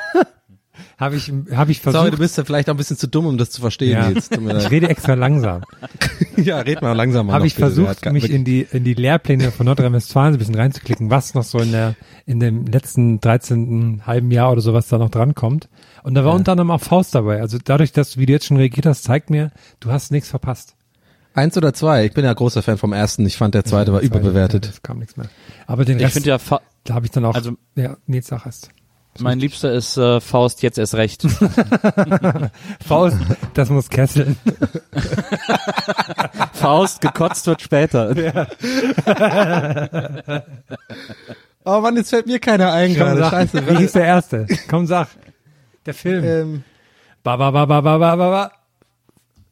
habe 1.02 1.16
ich, 1.18 1.32
habe 1.54 1.72
ich 1.72 1.82
Sorry, 1.82 1.94
versucht. 1.94 2.14
du 2.14 2.18
bist 2.18 2.38
ja 2.38 2.46
vielleicht 2.46 2.70
auch 2.70 2.74
ein 2.74 2.78
bisschen 2.78 2.96
zu 2.98 3.08
dumm, 3.08 3.26
um 3.26 3.38
das 3.38 3.50
zu 3.50 3.60
verstehen 3.60 3.92
ja, 3.92 4.10
jetzt. 4.10 4.32
Ich 4.34 4.40
leid. 4.40 4.72
rede 4.72 4.88
extra 4.90 5.16
langsam. 5.16 5.64
ja, 6.38 6.60
red 6.60 6.82
mal 6.82 6.94
langsamer. 6.94 7.34
habe 7.34 7.48
ich 7.48 7.56
bitte. 7.56 7.72
Versucht, 7.72 8.06
mich 8.14 8.30
in 8.32 8.46
die 8.46 8.66
in 8.72 8.84
die 8.86 8.94
Lehrpläne 8.94 9.52
von 9.52 9.66
Nordrhein-Westfalen 9.66 10.34
so 10.34 10.38
ein 10.38 10.40
bisschen 10.40 10.56
reinzuklicken, 10.56 11.10
was 11.10 11.34
noch 11.34 11.44
so 11.44 11.60
in 11.60 11.72
der 11.74 11.96
in 12.26 12.40
dem 12.40 12.66
letzten 12.68 13.20
13. 13.20 14.04
halben 14.06 14.32
Jahr 14.32 14.52
oder 14.52 14.62
sowas 14.62 14.88
da 14.88 14.98
noch 14.98 15.10
drankommt. 15.10 15.68
Und 16.04 16.14
da 16.14 16.24
war 16.24 16.34
unter 16.34 16.54
anderem 16.54 16.72
auch 16.72 16.82
Faust 16.82 17.14
dabei. 17.16 17.42
Also 17.42 17.58
dadurch, 17.64 17.92
dass 17.92 18.12
du, 18.12 18.20
wie 18.20 18.26
du 18.26 18.34
jetzt 18.34 18.46
schon 18.46 18.58
reagiert 18.58 18.86
hast, 18.86 19.04
zeigt 19.04 19.30
mir, 19.30 19.52
du 19.82 19.92
hast 19.92 20.12
nichts 20.12 20.30
verpasst. 20.30 20.76
Eins 21.34 21.56
oder 21.58 21.74
zwei? 21.74 22.06
Ich 22.06 22.14
bin 22.14 22.26
ja 22.26 22.34
großer 22.34 22.62
Fan 22.62 22.78
vom 22.78 22.92
ersten. 22.94 23.26
Ich 23.26 23.38
fand 23.38 23.56
der 23.56 23.64
zweite 23.64 23.94
war 23.94 24.02
Ja, 24.02 24.08
überbewertet. 24.08 24.68
Es 24.68 24.82
kam 24.82 25.00
nichts 25.00 25.16
mehr. 25.18 25.30
Aber 25.66 25.86
den 25.86 25.98
Ich 25.98 26.04
Rest, 26.06 26.14
finde 26.16 26.30
ja, 26.30 26.38
da 26.84 26.94
habe 26.94 27.06
ich 27.06 27.12
dann 27.12 27.24
auch, 27.26 27.36
Also- 27.36 27.54
ja, 27.76 27.96
Nils 28.06 28.28
sag 28.28 28.46
es. 28.46 28.68
Mein 29.20 29.40
Liebster 29.40 29.74
ist 29.74 29.98
äh, 29.98 30.22
Faust 30.22 30.62
jetzt 30.64 30.78
erst 30.78 30.96
recht. 30.96 31.24
Faust, 32.88 33.18
das 33.54 33.70
muss 33.70 33.90
kesseln. 33.90 34.38
Faust, 36.54 37.02
gekotzt 37.02 37.46
wird 37.48 37.62
später. 37.62 38.16
Oh 41.64 41.80
Mann, 41.80 41.96
jetzt 41.96 42.10
fällt 42.10 42.26
mir 42.26 42.40
keiner 42.40 42.74
ein 42.74 42.96
Komm, 42.96 43.06
gerade. 43.06 43.20
sag, 43.20 43.30
Scheiße. 43.30 43.68
wie 43.68 43.78
hieß 43.78 43.92
der 43.92 44.06
erste? 44.06 44.48
Komm, 44.68 44.88
sag. 44.88 45.10
Der 45.86 45.94
Film. 45.94 46.24
ähm, 46.26 46.64
Ba, 47.22 47.36
ba, 47.38 47.52
ba, 47.52 47.68
ba, 47.68 47.82
ba, 47.82 47.98
ba, 48.00 48.16
ba, 48.16 48.30
ba. 48.32 48.52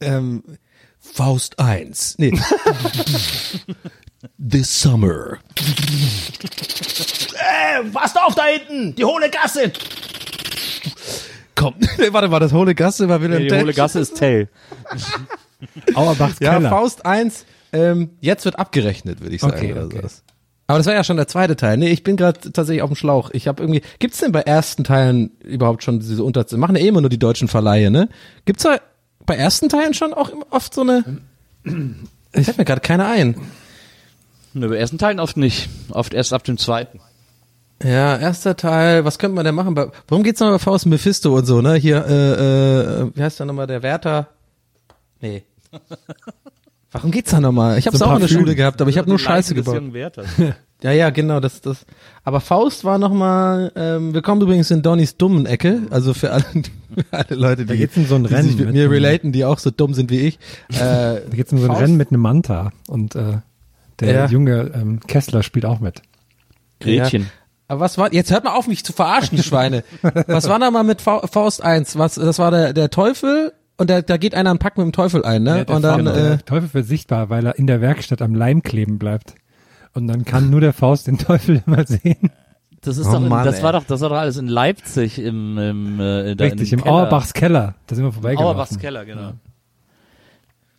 ähm, 0.00 0.42
Faust 0.98 1.60
1. 1.60 2.16
Nee. 2.18 2.32
This 4.38 4.82
Summer. 4.82 5.38
äh, 7.34 7.84
passt 7.92 8.18
auf 8.18 8.34
da 8.34 8.44
hinten! 8.44 8.94
Die 8.94 9.04
hohle 9.04 9.30
Gasse! 9.30 9.72
Komm, 11.54 11.74
nee, 11.98 12.12
warte 12.12 12.28
mal, 12.28 12.38
das 12.40 12.52
hohle 12.52 12.74
Gasse 12.74 13.08
war 13.08 13.20
Willem 13.22 13.42
Die 13.42 13.48
Tell. 13.48 13.62
hohle 13.62 13.72
Gasse 13.72 14.00
ist 14.00 14.16
Tell. 14.16 14.48
Auerbachs 15.94 16.38
Ja, 16.40 16.54
Keller. 16.54 16.68
Faust 16.70 17.06
1, 17.06 17.46
ähm, 17.72 18.10
jetzt 18.20 18.44
wird 18.44 18.58
abgerechnet, 18.58 19.20
würde 19.20 19.34
ich 19.34 19.40
sagen. 19.40 19.54
Okay, 19.56 19.72
oder 19.72 19.84
okay. 19.84 19.96
sowas. 19.98 20.22
Aber 20.66 20.78
das 20.78 20.86
war 20.86 20.94
ja 20.94 21.02
schon 21.02 21.16
der 21.16 21.26
zweite 21.26 21.56
Teil. 21.56 21.76
Nee, 21.78 21.88
ich 21.90 22.04
bin 22.04 22.16
gerade 22.16 22.38
tatsächlich 22.52 22.82
auf 22.82 22.90
dem 22.90 22.96
Schlauch. 22.96 23.30
Ich 23.32 23.48
habe 23.48 23.62
irgendwie, 23.62 23.82
gibt's 23.98 24.18
denn 24.18 24.30
bei 24.32 24.42
ersten 24.42 24.84
Teilen 24.84 25.30
überhaupt 25.42 25.82
schon 25.82 25.98
diese 25.98 26.22
Unter... 26.22 26.46
Machen 26.56 26.76
ja 26.76 26.82
eh 26.82 26.88
immer 26.88 27.00
nur 27.00 27.10
die 27.10 27.18
deutschen 27.18 27.48
Verleihe, 27.48 27.90
ne? 27.90 28.08
Gibt's 28.44 28.62
da 28.62 28.78
bei 29.26 29.34
ersten 29.34 29.68
Teilen 29.68 29.94
schon 29.94 30.14
auch 30.14 30.30
oft 30.50 30.72
so 30.72 30.82
eine... 30.82 31.04
Es 32.32 32.44
fällt 32.44 32.58
mir 32.58 32.64
gerade 32.64 32.82
keiner 32.82 33.08
ein. 33.08 33.34
Nö, 34.52 34.68
bei 34.68 34.76
ersten 34.76 34.98
Teilen 34.98 35.20
oft 35.20 35.36
nicht. 35.36 35.68
Oft 35.90 36.12
erst 36.14 36.32
ab 36.32 36.44
dem 36.44 36.58
zweiten. 36.58 37.00
Ja, 37.82 38.16
erster 38.18 38.56
Teil, 38.56 39.04
was 39.04 39.18
könnte 39.18 39.34
man 39.36 39.44
denn 39.44 39.54
machen? 39.54 39.74
Warum 40.08 40.22
geht's 40.22 40.40
noch 40.40 40.50
bei 40.50 40.58
Faust 40.58 40.84
und 40.84 40.90
Mephisto 40.90 41.34
und 41.36 41.46
so, 41.46 41.62
ne? 41.62 41.74
Hier, 41.76 42.04
äh, 42.06 42.32
äh, 43.04 43.10
wie 43.14 43.22
heißt 43.22 43.38
der 43.38 43.46
nochmal, 43.46 43.66
der 43.66 43.82
Wärter? 43.82 44.28
Nee. 45.20 45.44
Warum 46.92 47.10
geht's 47.12 47.30
da 47.30 47.40
nochmal? 47.40 47.78
Ich 47.78 47.86
hab's 47.86 47.98
So 47.98 48.04
auch 48.04 48.14
in 48.14 48.20
der. 48.20 48.28
Schule 48.28 48.54
gehabt, 48.56 48.80
aber 48.80 48.90
ich 48.90 48.98
habe 48.98 49.08
nur 49.08 49.18
Scheiße 49.18 49.54
gebaut. 49.54 49.82
Ja, 50.82 50.92
ja, 50.92 51.10
genau, 51.10 51.40
das, 51.40 51.60
das. 51.60 51.84
Aber 52.24 52.40
Faust 52.40 52.84
war 52.86 52.96
nochmal, 52.96 53.70
ähm, 53.76 54.14
wir 54.14 54.22
kommen 54.22 54.40
übrigens 54.40 54.70
in 54.70 54.80
Donnys 54.80 55.14
dummen 55.18 55.44
Ecke, 55.44 55.82
also 55.90 56.14
für 56.14 56.32
alle, 56.32 56.42
für 56.94 57.04
alle 57.10 57.36
Leute, 57.36 57.66
Da 57.66 57.74
die, 57.74 57.80
geht's 57.80 57.98
um 57.98 58.06
so 58.06 58.14
ein 58.14 58.24
die 58.24 58.32
Rennen 58.32 58.48
sich 58.48 58.56
mit 58.56 58.64
mit 58.68 58.74
mir 58.76 58.90
relaten, 58.90 59.30
die 59.30 59.44
auch 59.44 59.58
so 59.58 59.70
dumm 59.70 59.92
sind 59.92 60.10
wie 60.10 60.20
ich. 60.20 60.38
Äh, 60.70 60.78
Da 60.78 61.20
geht's 61.32 61.52
um 61.52 61.58
so 61.58 61.64
ein 61.64 61.68
Faust- 61.72 61.82
Rennen 61.82 61.98
mit 61.98 62.10
einem 62.12 62.22
Manta. 62.22 62.72
Und 62.88 63.14
äh, 63.14 63.40
der 64.00 64.12
Ja. 64.14 64.26
junge 64.26 64.70
ähm, 64.74 65.00
Kessler 65.06 65.42
spielt 65.42 65.64
auch 65.64 65.80
mit. 65.80 66.02
Gretchen. 66.80 67.30
Aber 67.68 67.80
was 67.80 67.98
war, 67.98 68.12
jetzt 68.12 68.30
hört 68.32 68.44
mal 68.44 68.54
auf, 68.56 68.66
mich 68.66 68.84
zu 68.84 68.92
verarschen, 68.92 69.36
die 69.36 69.42
Schweine. 69.44 69.84
was 70.26 70.48
war 70.48 70.58
da 70.58 70.70
mal 70.70 70.82
mit 70.84 71.00
Fa 71.02 71.26
Faust 71.26 71.62
1? 71.62 71.98
Was, 71.98 72.16
das 72.16 72.38
war 72.38 72.50
der, 72.50 72.72
der 72.72 72.90
Teufel 72.90 73.52
und 73.76 73.88
da, 73.88 74.02
da 74.02 74.16
geht 74.16 74.34
einer 74.34 74.50
einen 74.50 74.58
Pakt 74.58 74.76
mit 74.76 74.84
dem 74.84 74.92
Teufel 74.92 75.24
ein, 75.24 75.42
ne? 75.42 75.58
Ja, 75.58 75.64
der 75.64 75.76
und 75.76 75.82
dann, 75.82 76.06
äh, 76.06 76.12
der 76.12 76.44
Teufel 76.44 76.74
wird 76.74 76.86
sichtbar, 76.86 77.30
weil 77.30 77.46
er 77.46 77.58
in 77.58 77.66
der 77.66 77.80
Werkstatt 77.80 78.22
am 78.22 78.34
Leim 78.34 78.62
kleben 78.62 78.98
bleibt. 78.98 79.34
Und 79.94 80.06
dann 80.06 80.24
kann 80.24 80.50
nur 80.50 80.60
der 80.60 80.72
Faust 80.72 81.06
den 81.06 81.18
Teufel 81.18 81.62
immer 81.66 81.86
sehen. 81.86 82.30
Das 82.82 82.96
ist 82.98 83.06
Oh 83.08 83.12
doch, 83.12 83.22
in, 83.22 83.28
Mann, 83.28 83.44
das 83.44 83.58
ey. 83.58 83.62
war 83.62 83.72
doch, 83.72 83.84
das 83.84 84.00
war 84.00 84.08
doch 84.08 84.16
alles 84.16 84.36
in 84.36 84.48
Leipzig 84.48 85.18
im, 85.18 85.56
im, 85.58 86.00
äh, 86.00 86.34
da 86.34 86.44
Richtig, 86.44 86.72
im 86.72 86.82
Keller. 86.82 86.94
Auerbachs 86.94 87.32
Keller. 87.34 87.74
Da 87.86 87.94
sind 87.94 88.04
wir 88.04 88.12
vorbeigelaufen. 88.12 88.56
Auerbachs 88.56 88.78
Keller, 88.78 89.04
genau. 89.04 89.32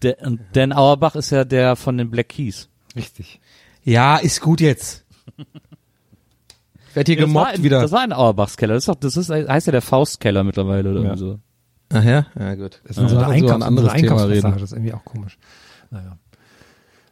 Der, 0.01 0.17
und 0.25 0.39
denn 0.55 0.73
Auerbach 0.73 1.15
ist 1.15 1.29
ja 1.29 1.43
der 1.45 1.75
von 1.75 1.97
den 1.97 2.09
Black 2.09 2.29
Keys. 2.29 2.69
Richtig. 2.95 3.39
ja, 3.83 4.17
ist 4.17 4.41
gut 4.41 4.61
jetzt. 4.61 5.05
Ich 6.89 6.95
werd 6.95 7.07
hier 7.07 7.15
Ja, 7.17 7.25
das 7.25 7.33
war 7.33 7.43
gemobbt 7.45 7.57
in, 7.57 7.63
wieder. 7.63 7.81
Das 7.81 7.91
war 7.91 8.01
ein 8.01 8.11
Auerbachs 8.13 8.57
Keller. 8.57 8.73
Das 8.73 8.83
ist 8.83 8.89
doch, 8.89 8.95
das 8.95 9.15
ist, 9.17 9.29
heißt 9.29 9.67
ja 9.67 9.71
der 9.71 9.81
Faustkeller 9.81 10.43
mittlerweile 10.43 10.91
oder 10.91 11.03
Ja. 11.03 11.17
so. 11.17 11.39
Ach 11.93 12.03
ja? 12.03 12.25
Ja, 12.37 12.55
gut. 12.55 12.81
Das 12.83 12.91
ist 12.91 12.95
so 12.97 13.01
uns 13.03 13.11
über 13.13 13.55
ein 13.55 13.63
anderes 13.63 13.91
so 13.91 13.97
Thema 13.97 14.23
reden. 14.23 14.51
Das 14.53 14.61
ist 14.61 14.71
irgendwie 14.73 14.93
auch 14.93 15.03
komisch. 15.05 15.37
Naja. 15.89 16.17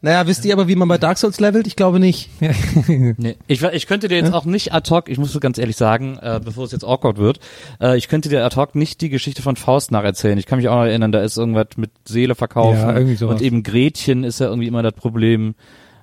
Naja, 0.02 0.26
wisst 0.28 0.46
ihr 0.46 0.54
aber, 0.54 0.68
wie 0.70 0.76
man 0.76 0.88
bei 0.88 0.98
Dark 0.98 1.18
Souls 1.18 1.40
levelt? 1.42 1.68
Ich 1.68 1.76
glaube 1.76 2.00
nicht. 2.00 2.30
Nee. 3.18 3.36
Ich, 3.48 3.62
ich 3.62 3.86
könnte 3.88 4.08
dir 4.08 4.16
jetzt 4.18 4.34
auch 4.34 4.46
nicht 4.46 4.74
ad 4.74 4.90
hoc, 4.90 5.10
ich 5.10 5.18
muss 5.18 5.32
so 5.34 5.40
ganz 5.40 5.58
ehrlich 5.58 5.76
sagen, 5.76 6.18
äh, 6.22 6.40
bevor 6.44 6.64
es 6.64 6.72
jetzt 6.72 6.84
awkward 6.86 7.18
wird, 7.18 7.40
äh, 7.82 7.98
ich 7.98 8.08
könnte 8.08 8.30
dir 8.30 8.46
ad 8.46 8.56
hoc 8.56 8.76
nicht 8.76 9.02
die 9.02 9.10
Geschichte 9.10 9.42
von 9.42 9.56
Faust 9.58 9.92
nacherzählen. 9.92 10.38
Ich 10.38 10.46
kann 10.46 10.58
mich 10.60 10.70
auch 10.70 10.76
noch 10.76 10.86
erinnern, 10.86 11.12
da 11.12 11.22
ist 11.22 11.38
irgendwas 11.38 11.68
mit 11.76 11.92
Seele 12.08 12.36
verkaufen. 12.36 12.80
Ja, 12.80 12.94
irgendwie 12.96 13.16
sowas. 13.16 13.36
Und 13.36 13.42
eben 13.42 13.64
Gretchen 13.64 14.24
ist 14.24 14.40
ja 14.40 14.48
irgendwie 14.48 14.68
immer 14.68 14.84
das 14.84 14.94
Problem. 14.94 15.56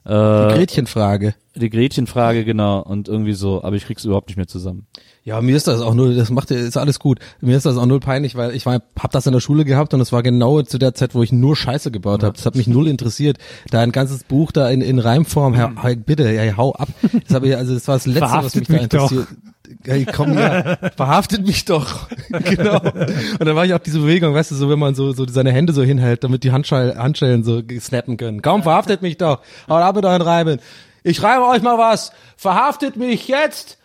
Die 0.06 0.12
Äh, 0.12 0.54
Gretchenfrage. 0.54 1.34
die 1.56 1.70
Gretchenfrage, 1.70 2.44
genau, 2.44 2.80
und 2.82 3.08
irgendwie 3.08 3.32
so, 3.32 3.64
aber 3.64 3.76
ich 3.76 3.86
krieg's 3.86 4.04
überhaupt 4.04 4.28
nicht 4.28 4.36
mehr 4.36 4.46
zusammen. 4.46 4.86
Ja, 5.26 5.40
mir 5.40 5.56
ist 5.56 5.66
das 5.66 5.80
auch 5.80 5.94
nur, 5.94 6.14
das 6.14 6.30
macht 6.30 6.52
ist 6.52 6.76
alles 6.76 7.00
gut. 7.00 7.18
Mir 7.40 7.56
ist 7.56 7.66
das 7.66 7.76
auch 7.76 7.86
null 7.86 7.98
peinlich, 7.98 8.36
weil 8.36 8.54
ich 8.54 8.64
war, 8.64 8.80
hab 8.96 9.10
das 9.10 9.26
in 9.26 9.32
der 9.32 9.40
Schule 9.40 9.64
gehabt 9.64 9.92
und 9.92 10.00
es 10.00 10.12
war 10.12 10.22
genau 10.22 10.62
zu 10.62 10.78
der 10.78 10.94
Zeit, 10.94 11.16
wo 11.16 11.22
ich 11.24 11.32
nur 11.32 11.56
Scheiße 11.56 11.90
gebaut 11.90 12.22
habe. 12.22 12.36
Das 12.36 12.46
hat 12.46 12.54
mich 12.54 12.68
null 12.68 12.86
interessiert. 12.86 13.38
Da 13.72 13.80
ein 13.80 13.90
ganzes 13.90 14.22
Buch 14.22 14.52
da 14.52 14.70
in, 14.70 14.82
in 14.82 15.00
Reimform, 15.00 15.54
Herr, 15.54 15.72
hey, 15.82 15.96
bitte, 15.96 16.30
ja, 16.30 16.56
hau 16.56 16.76
ab. 16.76 16.90
Das 17.26 17.34
habe 17.34 17.48
ich, 17.48 17.56
also 17.56 17.74
das 17.74 17.88
war 17.88 17.96
das 17.96 18.06
Letzte, 18.06 18.20
was 18.20 18.30
Verhaftet 18.30 18.68
mich 18.68 18.68
da 18.68 18.82
mich 18.82 18.88
doch. 18.88 19.10
interessiert. 19.10 19.38
Hey, 19.84 20.06
komm 20.06 20.38
ja, 20.38 20.76
verhaftet 20.96 21.44
mich 21.44 21.64
doch. 21.64 22.08
genau. 22.28 22.78
Und 22.78 23.44
dann 23.44 23.56
war 23.56 23.66
ich 23.66 23.74
auch 23.74 23.80
diese 23.80 23.98
Bewegung, 23.98 24.32
weißt 24.32 24.52
du, 24.52 24.54
so 24.54 24.70
wenn 24.70 24.78
man 24.78 24.94
so, 24.94 25.10
so 25.10 25.26
seine 25.26 25.50
Hände 25.50 25.72
so 25.72 25.82
hinhält, 25.82 26.22
damit 26.22 26.44
die 26.44 26.52
Handschellen, 26.52 26.96
Handschellen 26.96 27.42
so 27.42 27.62
snappen 27.80 28.16
können. 28.16 28.42
Komm, 28.42 28.62
verhaftet 28.62 29.02
mich 29.02 29.16
doch. 29.16 29.40
Haut 29.68 29.82
ab 29.82 29.96
mit 29.96 30.04
euren 30.04 30.22
Reimen. 30.22 30.60
Ich 31.02 31.16
schreibe 31.16 31.48
euch 31.48 31.62
mal 31.62 31.78
was. 31.78 32.12
Verhaftet 32.36 32.94
mich 32.96 33.26
jetzt 33.26 33.78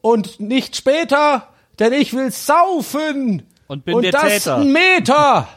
und 0.00 0.40
nicht 0.40 0.76
später, 0.76 1.48
denn 1.78 1.92
ich 1.92 2.14
will 2.14 2.30
saufen. 2.30 3.44
Und 3.68 3.84
bin 3.84 4.02
der 4.02 4.12
das 4.12 4.22
Täter. 4.44 4.56
ein 4.56 4.72
Meter. 4.72 5.48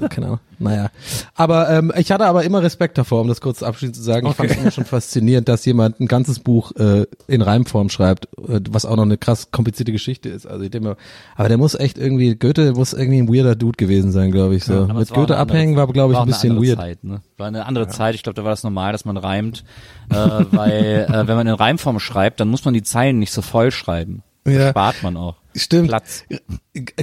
so, 0.00 0.08
keine 0.08 0.26
Ahnung. 0.26 0.40
Naja. 0.60 0.90
Aber 1.34 1.70
ähm, 1.70 1.90
ich 1.96 2.12
hatte 2.12 2.26
aber 2.26 2.44
immer 2.44 2.62
Respekt 2.62 2.98
davor, 2.98 3.22
um 3.22 3.28
das 3.28 3.40
kurz 3.40 3.62
abschließend 3.62 3.96
zu 3.96 4.02
sagen. 4.02 4.28
Ich 4.28 4.34
fand 4.34 4.50
es 4.50 4.58
immer 4.58 4.70
schon 4.70 4.84
faszinierend, 4.84 5.48
dass 5.48 5.64
jemand 5.64 6.00
ein 6.00 6.06
ganzes 6.06 6.38
Buch 6.38 6.72
äh, 6.76 7.06
in 7.26 7.40
Reimform 7.40 7.88
schreibt, 7.88 8.26
äh, 8.36 8.60
was 8.68 8.84
auch 8.84 8.96
noch 8.96 9.04
eine 9.04 9.16
krass 9.16 9.50
komplizierte 9.52 9.90
Geschichte 9.90 10.28
ist. 10.28 10.46
Also 10.46 10.62
ich 10.62 10.70
denke 10.70 10.88
mir, 10.88 10.96
aber 11.34 11.48
der 11.48 11.56
muss 11.56 11.74
echt 11.74 11.96
irgendwie, 11.96 12.34
Goethe 12.36 12.72
muss 12.74 12.92
irgendwie 12.92 13.22
ein 13.22 13.28
weirder 13.28 13.56
Dude 13.56 13.78
gewesen 13.78 14.12
sein, 14.12 14.30
glaube 14.32 14.54
ich. 14.54 14.64
So. 14.64 14.82
Aber 14.82 14.94
Mit 14.94 15.08
Goethe 15.08 15.38
andere 15.38 15.38
abhängen 15.38 15.76
war, 15.76 15.86
glaube 15.86 16.12
ich, 16.12 16.18
ein 16.18 16.26
bisschen 16.26 16.62
weird. 16.62 16.78
Zeit, 16.78 17.04
ne? 17.04 17.22
War 17.38 17.46
eine 17.46 17.64
andere 17.64 17.88
Zeit. 17.88 18.14
Ich 18.14 18.22
glaube, 18.22 18.34
da 18.34 18.44
war 18.44 18.50
das 18.50 18.62
normal, 18.62 18.92
dass 18.92 19.06
man 19.06 19.16
reimt, 19.16 19.64
äh, 20.10 20.14
weil 20.14 21.06
äh, 21.08 21.26
wenn 21.26 21.36
man 21.36 21.46
in 21.46 21.54
Reimform 21.54 21.98
schreibt, 22.00 22.38
dann 22.38 22.48
muss 22.48 22.66
man 22.66 22.74
die 22.74 22.82
Zeilen 22.82 23.18
nicht 23.18 23.32
so 23.32 23.40
voll 23.40 23.70
schreiben. 23.70 24.22
Ja. 24.46 24.70
spart 24.70 25.02
man 25.02 25.16
auch. 25.16 25.36
Stimmt. 25.54 25.88
Platz. 25.88 26.24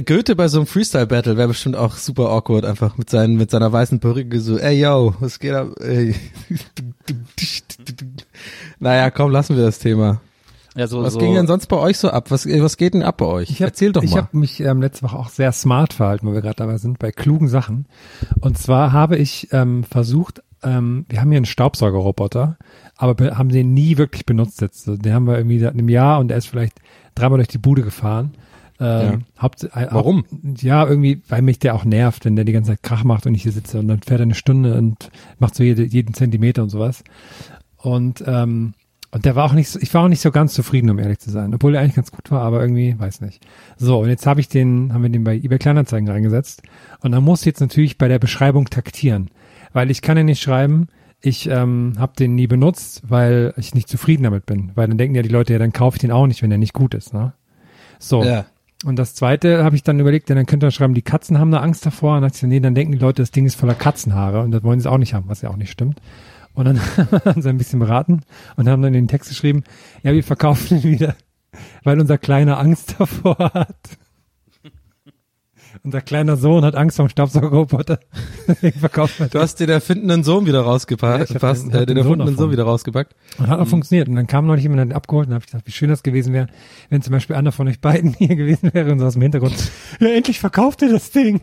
Goethe 0.06 0.34
bei 0.34 0.48
so 0.48 0.58
einem 0.58 0.66
Freestyle-Battle 0.66 1.36
wäre 1.36 1.48
bestimmt 1.48 1.76
auch 1.76 1.96
super 1.96 2.30
awkward, 2.30 2.64
einfach 2.64 2.96
mit 2.96 3.10
seinen, 3.10 3.36
mit 3.36 3.50
seiner 3.50 3.72
weißen 3.72 4.00
Perücke 4.00 4.40
so, 4.40 4.58
ey 4.58 4.80
yo, 4.80 5.14
was 5.20 5.38
geht 5.38 5.52
ab? 5.52 5.68
Ey. 5.80 6.14
naja, 8.78 9.10
komm, 9.10 9.30
lassen 9.30 9.56
wir 9.56 9.64
das 9.64 9.78
Thema. 9.78 10.20
Ja, 10.74 10.86
so, 10.86 11.02
Was 11.02 11.14
so, 11.14 11.18
ging 11.18 11.34
denn 11.34 11.48
sonst 11.48 11.66
bei 11.66 11.76
euch 11.76 11.98
so 11.98 12.10
ab? 12.10 12.30
Was, 12.30 12.46
was 12.46 12.76
geht 12.76 12.94
denn 12.94 13.02
ab 13.02 13.16
bei 13.16 13.26
euch? 13.26 13.50
Ich 13.50 13.62
hab, 13.62 13.70
Erzähl 13.70 13.92
doch 13.92 14.02
ich 14.02 14.12
mal. 14.12 14.18
habe 14.18 14.36
mich 14.36 14.60
ähm, 14.60 14.80
letzte 14.80 15.02
Woche 15.02 15.18
auch 15.18 15.28
sehr 15.28 15.50
smart 15.50 15.92
verhalten, 15.92 16.28
wo 16.28 16.32
wir 16.32 16.40
gerade 16.40 16.56
dabei 16.56 16.78
sind, 16.78 17.00
bei 17.00 17.10
klugen 17.10 17.48
Sachen. 17.48 17.86
Und 18.40 18.58
zwar 18.58 18.92
habe 18.92 19.16
ich 19.16 19.48
ähm, 19.52 19.82
versucht, 19.82 20.40
ähm, 20.62 21.04
wir 21.08 21.20
haben 21.20 21.30
hier 21.30 21.38
einen 21.38 21.46
Staubsaugerroboter, 21.46 22.58
aber 22.98 23.14
be- 23.14 23.38
haben 23.38 23.48
den 23.48 23.72
nie 23.72 23.96
wirklich 23.96 24.26
benutzt 24.26 24.60
jetzt. 24.60 24.86
Also 24.88 25.00
Den 25.00 25.14
haben 25.14 25.26
wir 25.26 25.36
irgendwie 25.38 25.58
seit 25.58 25.72
einem 25.72 25.88
Jahr 25.88 26.18
und 26.20 26.28
der 26.28 26.36
ist 26.36 26.46
vielleicht 26.46 26.78
dreimal 27.14 27.38
durch 27.38 27.48
die 27.48 27.58
Bude 27.58 27.82
gefahren. 27.82 28.34
Ähm, 28.80 29.24
Haupt, 29.40 29.64
äh, 29.64 29.86
Warum? 29.90 30.24
Ja, 30.60 30.86
irgendwie, 30.86 31.22
weil 31.28 31.42
mich 31.42 31.58
der 31.58 31.74
auch 31.74 31.84
nervt, 31.84 32.24
wenn 32.24 32.36
der 32.36 32.44
die 32.44 32.52
ganze 32.52 32.72
Zeit 32.72 32.82
Krach 32.82 33.02
macht 33.02 33.26
und 33.26 33.34
ich 33.34 33.42
hier 33.42 33.50
sitze 33.52 33.78
und 33.80 33.88
dann 33.88 34.02
fährt 34.02 34.20
er 34.20 34.24
eine 34.24 34.34
Stunde 34.34 34.76
und 34.76 35.10
macht 35.38 35.54
so 35.56 35.64
jede, 35.64 35.84
jeden 35.84 36.14
Zentimeter 36.14 36.62
und 36.62 36.68
sowas. 36.68 37.02
Und 37.76 38.22
ähm, 38.26 38.74
und 39.10 39.24
der 39.24 39.34
war 39.34 39.46
auch 39.46 39.54
nicht, 39.54 39.74
ich 39.80 39.94
war 39.94 40.04
auch 40.04 40.08
nicht 40.08 40.20
so 40.20 40.30
ganz 40.30 40.52
zufrieden, 40.52 40.90
um 40.90 40.98
ehrlich 40.98 41.18
zu 41.18 41.30
sein, 41.30 41.54
obwohl 41.54 41.74
er 41.74 41.80
eigentlich 41.80 41.94
ganz 41.96 42.12
gut 42.12 42.30
war, 42.30 42.42
aber 42.42 42.60
irgendwie, 42.60 42.94
weiß 42.98 43.22
nicht. 43.22 43.42
So, 43.78 44.00
und 44.00 44.10
jetzt 44.10 44.26
habe 44.26 44.40
ich 44.40 44.48
den, 44.50 44.92
haben 44.92 45.02
wir 45.02 45.08
den 45.08 45.24
bei 45.24 45.34
eBay 45.34 45.58
Kleinanzeigen 45.58 46.06
reingesetzt 46.10 46.60
und 47.00 47.12
dann 47.12 47.24
muss 47.24 47.40
ich 47.40 47.46
jetzt 47.46 47.60
natürlich 47.60 47.96
bei 47.96 48.06
der 48.08 48.18
Beschreibung 48.18 48.66
taktieren, 48.66 49.30
weil 49.72 49.90
ich 49.90 50.02
kann 50.02 50.18
ja 50.18 50.24
nicht 50.24 50.42
schreiben, 50.42 50.88
ich 51.20 51.48
ähm, 51.48 51.94
habe 51.98 52.12
den 52.16 52.34
nie 52.34 52.46
benutzt, 52.46 53.02
weil 53.08 53.52
ich 53.56 53.74
nicht 53.74 53.88
zufrieden 53.88 54.22
damit 54.22 54.46
bin, 54.46 54.70
weil 54.74 54.86
dann 54.86 54.98
denken 54.98 55.16
ja 55.16 55.22
die 55.22 55.28
Leute, 55.28 55.52
ja, 55.52 55.58
dann 55.58 55.72
kaufe 55.72 55.96
ich 55.96 56.00
den 56.00 56.12
auch 56.12 56.26
nicht, 56.26 56.42
wenn 56.42 56.50
der 56.50 56.58
nicht 56.58 56.74
gut 56.74 56.94
ist, 56.94 57.12
ne? 57.12 57.32
So. 57.98 58.22
Ja. 58.22 58.46
Und 58.84 58.96
das 58.96 59.16
zweite 59.16 59.64
habe 59.64 59.74
ich 59.74 59.82
dann 59.82 59.98
überlegt, 59.98 60.28
ja, 60.28 60.36
dann 60.36 60.46
könnte 60.46 60.66
man 60.66 60.70
schreiben, 60.70 60.94
die 60.94 61.02
Katzen 61.02 61.38
haben 61.38 61.50
da 61.50 61.58
Angst 61.58 61.84
davor. 61.84 62.16
Und 62.16 62.22
dann 62.22 62.30
ich, 62.32 62.42
nee, 62.42 62.60
dann 62.60 62.76
denken 62.76 62.92
die 62.92 62.98
Leute, 62.98 63.22
das 63.22 63.32
Ding 63.32 63.44
ist 63.44 63.56
voller 63.56 63.74
Katzenhaare 63.74 64.40
und 64.42 64.52
das 64.52 64.62
wollen 64.62 64.78
sie 64.78 64.88
auch 64.88 64.98
nicht 64.98 65.14
haben, 65.14 65.28
was 65.28 65.42
ja 65.42 65.50
auch 65.50 65.56
nicht 65.56 65.72
stimmt. 65.72 66.00
Und 66.54 66.66
dann 66.66 66.80
haben 67.24 67.42
sie 67.42 67.48
ein 67.48 67.58
bisschen 67.58 67.80
beraten 67.80 68.22
und 68.56 68.68
haben 68.68 68.82
dann 68.82 68.92
den 68.92 69.08
Text 69.08 69.30
geschrieben, 69.30 69.64
ja, 70.04 70.12
wir 70.12 70.22
verkaufen 70.22 70.80
den 70.80 70.92
wieder, 70.92 71.16
weil 71.82 71.98
unser 71.98 72.18
Kleiner 72.18 72.58
Angst 72.60 72.94
davor 72.98 73.36
hat. 73.52 73.98
Unser 75.88 76.02
kleiner 76.02 76.36
Sohn 76.36 76.66
hat 76.66 76.74
Angst 76.74 76.96
vor 76.98 77.06
dem 77.06 77.08
Staubsaugerroboter. 77.08 77.98
Du 79.30 79.38
hast 79.40 79.58
den 79.58 79.70
erfindenden 79.70 80.22
Sohn 80.22 80.44
wieder 80.44 80.58
Ja, 80.58 80.64
rausgepackt, 80.64 81.38
passt, 81.38 81.64
den- 81.64 81.70
äh, 81.72 81.86
den 81.86 81.96
Sohn 81.96 81.96
erfundenen 81.96 82.36
Sohn 82.36 82.50
wieder 82.50 82.64
rausgepackt. 82.64 83.14
Und 83.38 83.46
hat 83.46 83.58
auch 83.58 83.66
funktioniert. 83.66 84.06
Und 84.06 84.16
dann 84.16 84.26
kam 84.26 84.46
neulich 84.46 84.64
jemand 84.64 84.82
hat 84.82 84.94
abgeholt 84.94 85.28
und 85.28 85.34
habe 85.34 85.44
ich 85.46 85.50
gedacht, 85.50 85.66
wie 85.66 85.72
schön 85.72 85.88
das 85.88 86.02
gewesen 86.02 86.34
wäre, 86.34 86.48
wenn 86.90 87.00
zum 87.00 87.12
Beispiel 87.12 87.36
einer 87.36 87.52
von 87.52 87.68
euch 87.68 87.80
beiden 87.80 88.12
hier 88.18 88.36
gewesen 88.36 88.68
wäre 88.74 88.92
und 88.92 88.98
so 88.98 89.06
aus 89.06 89.14
dem 89.14 89.22
Hintergrund, 89.22 89.54
ja, 90.00 90.08
endlich 90.08 90.40
verkauft 90.40 90.82
ihr 90.82 90.90
das 90.92 91.10
Ding. 91.10 91.40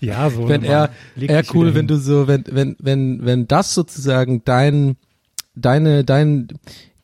ja, 0.00 0.30
so. 0.30 0.48
Wenn 0.48 0.64
er, 0.64 0.88
er 1.20 1.42
cool, 1.52 1.74
wenn 1.74 1.86
du 1.88 1.96
so, 1.98 2.26
wenn, 2.26 2.44
wenn, 2.50 2.76
wenn, 2.78 3.22
wenn 3.26 3.48
das 3.48 3.74
sozusagen 3.74 4.42
dein, 4.46 4.96
deine, 5.54 6.04
dein, 6.04 6.48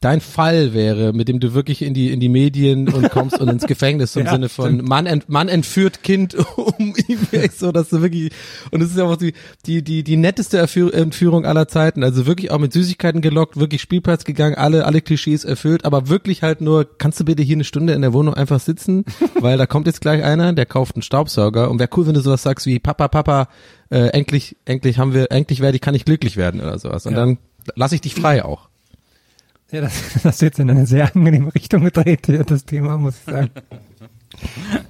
dein 0.01 0.21
Fall 0.21 0.75
wäre, 0.75 1.13
mit 1.13 1.27
dem 1.29 1.41
du 1.41 1.55
wirklich 1.55 1.83
in 1.83 1.93
die, 1.93 2.13
in 2.13 2.21
die 2.21 2.29
Medien 2.29 2.89
und 2.89 3.11
kommst 3.11 3.41
und 3.41 3.49
ins 3.49 3.67
Gefängnis 3.67 4.15
im 4.15 4.27
Ja, 4.27 4.33
Sinne 4.33 4.49
von 4.49 4.85
Mann, 4.85 5.07
ent, 5.07 5.29
Mann 5.29 5.49
entführt 5.49 6.03
Kind 6.05 6.37
um 6.57 6.95
eBay, 7.09 7.51
so, 7.55 7.73
dass 7.73 7.89
du 7.89 8.01
wirklich, 8.01 8.31
und 8.71 8.81
es 8.81 8.91
ist 8.91 8.97
ja 8.99 9.05
auch 9.05 9.17
die, 9.17 9.33
die, 9.67 9.83
die, 9.83 10.05
die 10.05 10.17
netteste 10.17 10.59
Entführung 10.59 11.45
aller 11.45 11.67
Zeiten, 11.67 12.05
also 12.05 12.27
wirklich 12.27 12.51
auch 12.53 12.59
mit 12.59 12.73
Süßigkeiten 12.73 13.21
gelockt, 13.23 13.57
wirklich 13.57 13.83
Spielplatz 13.83 14.25
gegangen, 14.25 14.55
alle, 14.55 14.87
alle 14.87 15.01
Klischees 15.01 15.45
erfüllt, 15.45 15.85
aber 15.85 16.09
wirklich 16.09 16.43
halt 16.43 16.61
nur, 16.61 16.87
kannst 16.99 17.19
du 17.19 17.25
bitte 17.25 17.43
hier 17.43 17.57
eine 17.57 17.65
Stunde 17.65 17.93
in 17.93 18.03
der 18.03 18.13
Wohnung 18.13 18.35
einfach 18.35 18.61
sitzen, 18.61 19.05
weil 19.41 19.59
da 19.59 19.67
kommt 19.67 19.87
jetzt 19.89 20.01
gleich 20.01 20.23
einer, 20.23 20.53
der 20.53 20.67
kauft 20.67 20.95
einen 20.95 21.03
Staubsauger 21.03 21.71
und 21.71 21.81
wäre 21.81 21.91
cool, 21.97 22.07
wenn 22.07 22.15
du 22.15 22.21
sowas 22.21 22.43
sagst 22.45 22.67
wie, 22.67 22.79
Papa, 22.79 23.09
Papa, 23.09 23.49
äh, 23.91 24.09
endlich, 24.11 24.57
endlich 24.65 24.99
haben 24.99 25.13
wir, 25.13 25.33
endlich 25.33 25.61
werde 25.61 25.75
ich, 25.77 25.81
kann 25.81 25.95
ich 25.97 26.05
glücklich 26.05 26.37
werden 26.37 26.61
oder 26.61 26.79
sowas 26.79 27.05
und 27.07 27.15
Ja. 27.15 27.19
dann 27.19 27.39
lass 27.75 27.93
ich 27.93 28.01
dich 28.01 28.15
frei 28.15 28.45
auch. 28.45 28.68
Ja, 29.71 29.83
das, 29.83 29.93
das 30.23 30.39
du 30.39 30.47
jetzt 30.47 30.59
in 30.59 30.71
eine 30.71 30.87
sehr 30.87 31.15
angenehme 31.15 31.55
Richtung 31.55 31.85
gedreht, 31.85 32.27
ja, 32.29 32.43
das 32.43 32.65
Thema, 32.65 32.97
muss 32.97 33.17
ich 33.19 33.25
sagen. 33.33 33.51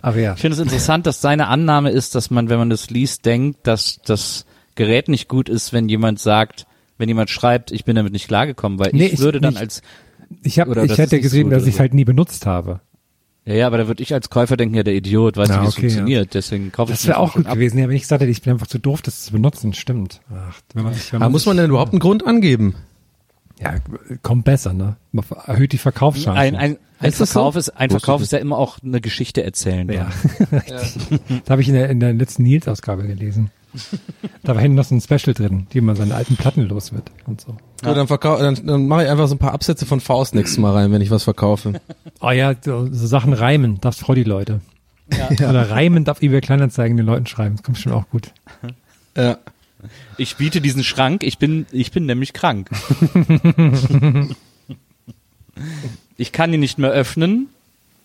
Aber 0.03 0.18
ja. 0.18 0.35
Ich 0.35 0.41
finde 0.41 0.55
es 0.57 0.61
interessant, 0.62 1.07
dass 1.07 1.20
seine 1.20 1.49
Annahme 1.49 1.91
ist, 1.91 2.14
dass 2.14 2.31
man, 2.31 2.49
wenn 2.49 2.59
man 2.59 2.70
das 2.70 2.91
liest, 2.91 3.24
denkt, 3.24 3.66
dass 3.66 4.01
das 4.05 4.45
Gerät 4.74 5.09
nicht 5.09 5.29
gut 5.29 5.49
ist, 5.49 5.72
wenn 5.72 5.89
jemand 5.89 6.20
sagt, 6.20 6.66
wenn 6.99 7.09
jemand 7.09 7.31
schreibt, 7.31 7.70
ich 7.72 7.85
bin 7.85 7.97
damit 7.97 8.12
nicht 8.12 8.29
klargekommen, 8.29 8.79
weil 8.79 8.91
Nee, 8.93 9.07
ich 9.07 9.12
ich 9.14 9.18
würde 9.20 9.41
dann 9.41 9.55
nicht. 9.55 9.61
als, 9.61 9.83
Ich, 10.43 10.59
hab, 10.61 10.68
Oder 10.68 10.85
ich 10.85 10.99
hätte 10.99 11.16
ist 11.16 11.22
gesehen, 11.22 11.51
dass 11.51 11.64
ich 11.66 11.74
es 11.74 11.81
halt 11.81 11.95
nie 11.95 12.05
benutzt 12.05 12.45
habe. 12.47 12.81
ja, 13.45 13.55
ja, 13.55 13.66
aber 13.66 13.79
da 13.79 13.87
würde 13.89 14.03
ich 14.03 14.12
als 14.12 14.29
Käufer 14.31 14.57
denken, 14.57 14.74
ja, 14.74 14.83
der 14.83 14.95
Idiot 14.95 15.37
weiß 15.37 15.49
Ja, 15.49 15.62
nicht, 15.62 15.64
wie 15.64 15.68
es 15.68 15.74
okay, 15.76 15.87
ja. 15.87 15.91
funktioniert, 15.93 16.35
deswegen 16.35 16.72
kaufe 16.72 16.93
ich 16.93 16.99
Das 16.99 17.07
wäre 17.07 17.18
auch 17.18 17.35
gut 17.35 17.47
ab. 17.47 17.55
gewesen, 17.55 17.79
ja, 17.79 17.89
wenn 17.89 17.97
ich 17.97 18.03
gesagt 18.03 18.20
hätte, 18.22 18.31
ich 18.31 18.43
bin 18.43 18.53
einfach 18.53 18.66
zu 18.66 18.79
doof, 18.79 19.01
das 19.03 19.24
zu 19.24 19.33
benutzen. 19.33 19.72
Stimmt. 19.74 20.20
Ach, 20.33 20.61
wenn 20.74 20.85
man 20.85 20.95
sich, 20.95 21.12
wenn 21.12 21.22
Aber 21.22 21.31
muss 21.31 21.47
man 21.47 21.57
denn 21.57 21.70
überhaupt 21.70 21.93
einen 21.93 22.01
Grund 22.01 22.26
angeben? 22.26 22.74
Ja, 23.61 23.74
kommt 24.22 24.44
besser, 24.44 24.72
ne? 24.72 24.96
Man 25.12 25.24
Erhöht 25.46 25.72
die 25.72 25.78
Verkaufschancen. 25.78 26.38
Ein, 26.38 26.54
ein, 26.54 26.78
ein 27.00 27.09
Ist 27.09 27.16
Verkauf 27.16 27.54
so? 27.54 27.61
ist, 27.61 27.70
ein 27.70 27.90
Wusste 27.90 28.00
Verkauf 28.00 28.20
ich 28.20 28.24
ist 28.26 28.32
ja 28.32 28.38
immer 28.38 28.56
auch 28.59 28.78
eine 28.82 29.00
Geschichte 29.00 29.42
erzählen. 29.42 29.90
Ja, 29.90 30.09
richtig. 30.52 31.20
Das 31.28 31.50
habe 31.50 31.62
ich 31.62 31.68
in 31.68 31.74
der, 31.74 31.90
in 31.90 32.00
der 32.00 32.12
letzten 32.12 32.44
Nils-Ausgabe 32.44 33.06
gelesen. 33.06 33.50
Da 34.42 34.54
war 34.54 34.62
hinten 34.62 34.76
noch 34.76 34.84
so 34.84 34.94
ein 34.94 35.00
Special 35.00 35.34
drin, 35.34 35.66
wie 35.70 35.80
man 35.80 35.94
seine 35.94 36.14
alten 36.14 36.36
Platten 36.36 36.62
los 36.62 36.92
wird 36.92 37.11
und 37.26 37.40
so. 37.40 37.48
Gut, 37.52 37.96
dann, 37.96 38.06
verkau 38.06 38.38
dann, 38.38 38.54
dann 38.66 38.86
mache 38.86 39.04
ich 39.04 39.11
einfach 39.11 39.28
so 39.28 39.34
ein 39.34 39.38
paar 39.38 39.52
Absätze 39.52 39.86
von 39.86 40.00
Faust 40.00 40.34
nächstes 40.34 40.59
Mal 40.59 40.72
rein, 40.72 40.90
wenn 40.90 41.02
ich 41.02 41.11
was 41.11 41.24
verkaufe. 41.24 41.80
Oh 42.20 42.30
ja, 42.30 42.54
so, 42.61 42.86
so 42.90 43.06
Sachen 43.06 43.32
reimen, 43.32 43.78
das 43.80 43.98
freut 43.98 44.16
die 44.16 44.24
Leute. 44.24 44.61
Oder 45.30 45.70
reimen 45.70 46.04
darf 46.04 46.22
eBay 46.22 46.40
Kleinanzeigen 46.40 46.96
den 46.96 47.06
Leuten 47.06 47.26
schreiben, 47.26 47.56
das 47.56 47.62
kommt 47.62 47.78
schon 47.78 47.92
auch 47.92 48.09
gut. 48.11 48.32
Ja. 49.16 49.38
Ich 50.16 50.37
biete 50.37 50.61
diesen 50.61 50.85
Schrank, 50.85 51.22
ich 51.22 51.39
bin, 51.39 51.66
ich 51.70 51.93
bin 51.93 52.07
nämlich 52.07 52.33
krank. 52.33 52.70
ich 56.16 56.33
kann 56.33 56.53
ihn 56.53 56.61
nicht 56.61 56.79
mehr 56.79 56.91
öffnen. 56.91 57.49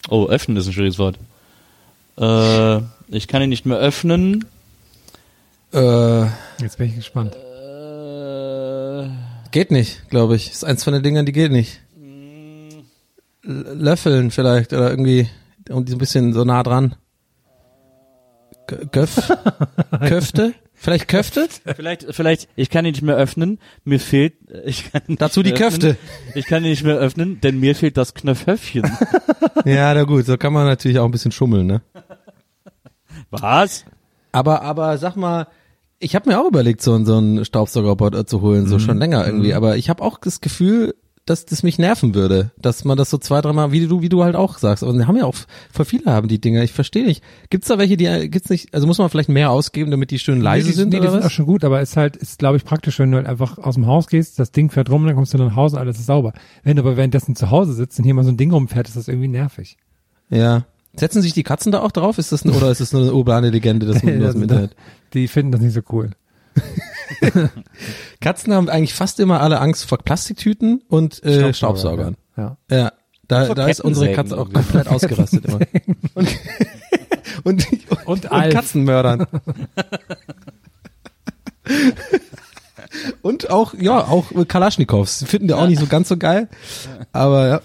Oh, 0.10 0.28
öffnen 0.28 0.58
ist 0.58 0.68
ein 0.68 0.74
schwieriges 0.74 1.00
Wort. 1.00 1.18
Äh, 2.18 2.84
ich 3.08 3.28
kann 3.28 3.42
ihn 3.42 3.50
nicht 3.50 3.66
mehr 3.66 3.78
öffnen. 3.78 4.46
Äh, 5.74 6.26
Jetzt 6.60 6.78
bin 6.78 6.90
ich 6.90 6.96
gespannt. 6.96 7.36
Äh, 7.36 9.10
geht 9.52 9.72
nicht, 9.72 10.10
glaube 10.10 10.36
ich. 10.36 10.52
Ist 10.52 10.64
eins 10.64 10.84
von 10.84 10.94
den 10.94 11.02
Dingern, 11.04 11.26
die 11.26 11.32
geht 11.32 11.52
nicht. 11.52 11.80
L 13.46 13.78
Löffeln 13.78 14.32
vielleicht 14.32 14.72
oder 14.74 14.90
irgendwie 14.90 15.28
und 15.70 15.90
so 15.90 15.96
ein 15.96 16.00
bisschen 16.00 16.34
so 16.34 16.44
nah 16.44 16.64
dran. 16.64 16.96
Göff? 18.92 19.32
Köfte? 20.00 20.54
Vielleicht 20.84 21.08
Köfte? 21.08 21.48
vielleicht, 21.76 22.06
vielleicht, 22.14 22.50
ich 22.58 22.70
kann 22.70 22.84
ihn 22.86 22.92
nicht 22.92 23.02
mehr 23.04 23.16
öffnen. 23.16 23.58
Mir 23.86 24.00
fehlt, 24.02 24.34
ich 24.66 24.92
kann 24.92 25.02
ihn 25.08 25.16
Dazu 25.16 25.42
die 25.42 25.54
Köfte. 25.54 25.92
Öffnen. 25.92 26.36
Ich 26.36 26.46
kann 26.46 26.64
ihn 26.64 26.72
nicht 26.72 26.84
mehr 26.84 26.98
öffnen, 26.98 27.40
denn 27.40 27.60
mir 27.60 27.74
fehlt 27.76 27.96
das 27.98 28.14
Knöpfhöfchen. 28.14 28.84
Ja, 29.66 29.94
na 29.94 30.04
gut, 30.04 30.26
so 30.26 30.36
kann 30.36 30.52
man 30.52 30.66
natürlich 30.66 31.00
auch 31.00 31.06
ein 31.06 31.12
bisschen 31.12 31.32
schummeln, 31.32 31.68
ne? 31.68 31.82
Was? 33.30 33.86
Aber, 34.32 34.62
aber 34.62 34.98
sag 34.98 35.16
mal, 35.16 35.48
ich 36.00 36.16
habe 36.16 36.30
mir 36.30 36.40
auch 36.40 36.48
überlegt, 36.48 36.82
so, 36.82 36.94
einen- 36.94 37.06
so 37.06 37.18
einen 37.18 37.46
Staubsaugerroboter 37.46 38.26
zu 38.26 38.42
holen, 38.42 38.68
so 38.68 38.78
schon 38.80 38.98
länger 38.98 39.26
irgendwie. 39.26 39.54
Aber 39.54 39.78
ich 39.78 39.90
habe 39.90 40.04
auch 40.04 40.18
das 40.20 40.42
Gefühl, 40.42 40.96
dass 41.26 41.46
das 41.46 41.64
mich 41.64 41.80
nerven 41.80 42.16
würde, 42.16 42.52
dass 42.58 42.84
man 42.84 42.98
das 42.98 43.10
so 43.10 43.18
zwei, 43.18 43.40
dreimal, 43.40 43.72
wie 43.72 43.88
du, 43.88 44.02
wie 44.02 44.10
du 44.10 44.24
halt 44.24 44.36
auch 44.36 44.58
sagst. 44.58 44.84
Und 44.84 45.08
haben 45.08 45.16
ja 45.16 45.26
auch 45.26 45.36
voll 45.72 45.86
viele 45.86 46.12
haben 46.12 46.28
die 46.28 46.42
Dinger. 46.42 46.64
Ich 46.64 46.74
verstehe 46.74 47.06
nicht. 47.06 47.24
Gibt's 47.50 47.70
da 47.70 47.78
welche, 47.78 47.96
die 47.96 48.30
gibt's 48.30 48.50
nicht? 48.50 48.74
Also 48.74 48.88
muss 48.88 48.98
man 48.98 49.10
vielleicht 49.10 49.30
mehr 49.30 49.50
ausgeben, 49.50 49.90
damit 49.90 50.12
die 50.12 50.20
schön 50.20 50.42
leise 50.42 50.66
nee, 50.66 50.72
die, 50.72 50.78
sind 50.78 50.90
nee, 50.90 50.98
die 50.98 51.02
oder 51.02 51.12
sind 51.12 51.22
auch 51.22 51.26
was? 51.26 51.32
schon 51.32 51.46
gut, 51.46 51.64
aber 51.64 51.82
ist 51.82 51.96
halt, 51.96 52.18
ist 52.18 52.40
glaube 52.40 52.58
ich 52.58 52.66
praktisch, 52.66 53.00
wenn 53.00 53.12
du 53.12 53.18
halt 53.18 53.28
einfach 53.28 53.58
aus 53.58 53.76
dem 53.76 53.88
Haus 53.88 54.08
gehst, 54.08 54.38
das 54.38 54.52
Ding 54.52 54.70
fährt 54.70 54.90
rum, 54.90 55.06
dann 55.06 55.16
kommst 55.16 55.34
du 55.34 55.38
nach 55.38 55.56
Hause 55.56 55.78
und 55.78 55.82
alles 55.82 55.98
ist 55.98 56.08
sauber. 56.08 56.34
Wenn 56.64 56.76
du 56.76 56.82
aber 56.82 56.98
währenddessen 56.98 57.36
zu 57.36 57.50
Hause 57.52 57.74
sitzt 57.74 57.98
und 58.00 58.04
hier 58.04 58.14
mal 58.14 58.26
so 58.26 58.32
ein 58.32 58.38
Ding 58.38 58.52
rumfährt, 58.52 58.88
ist 58.88 58.98
das 58.98 59.08
irgendwie 59.08 59.30
nervig. 59.30 59.78
Ja. 60.30 60.66
Setzen 60.96 61.22
sich 61.22 61.34
die 61.34 61.44
Katzen 61.44 61.72
da 61.72 61.82
auch 61.82 61.92
drauf? 61.92 62.18
Ist 62.18 62.32
das 62.32 62.46
ein, 62.46 62.52
oder 62.52 62.70
ist 62.70 62.82
das 62.82 62.92
nur 62.92 63.02
eine 63.02 63.14
urbane 63.14 63.50
Legende, 63.50 63.86
das 63.88 64.04
man 64.04 64.20
dem 64.20 64.42
Internet? 64.44 64.76
Die 65.14 65.28
finden 65.28 65.54
das 65.54 65.62
nicht 65.62 65.74
so 65.74 65.82
cool. 65.92 66.12
Katzen 68.22 68.54
haben 68.54 68.70
eigentlich 68.70 68.94
fast 68.94 69.20
immer 69.20 69.42
alle 69.42 69.60
Angst 69.60 69.86
vor 69.86 69.98
Plastiktüten 69.98 70.82
und 70.88 71.24
äh, 71.24 71.54
Staubsaugern. 71.54 72.16
Ja. 72.38 72.58
Ja, 72.70 72.92
da, 73.28 73.46
Vor 73.46 73.56
da 73.56 73.68
ist 73.68 73.82
unsere 73.82 74.12
Katze 74.12 74.38
auch 74.38 74.52
komplett 74.52 74.88
ausgerastet 74.88 75.46
immer. 75.46 75.60
Und, 76.14 76.30
und, 77.44 77.66
und, 77.90 78.08
Und 78.08 78.32
Alf. 78.32 78.54
Katzenmördern. 78.54 79.26
Und 83.22 83.50
auch, 83.50 83.74
ja, 83.74 84.00
auch 84.00 84.26
Kalaschnikows. 84.48 85.24
Finden 85.28 85.48
die 85.48 85.54
auch 85.54 85.68
nicht 85.68 85.80
so 85.80 85.88
ganz 85.88 86.10
so 86.10 86.18
geil. 86.18 86.48
Aber 87.12 87.48
ja. 87.48 87.62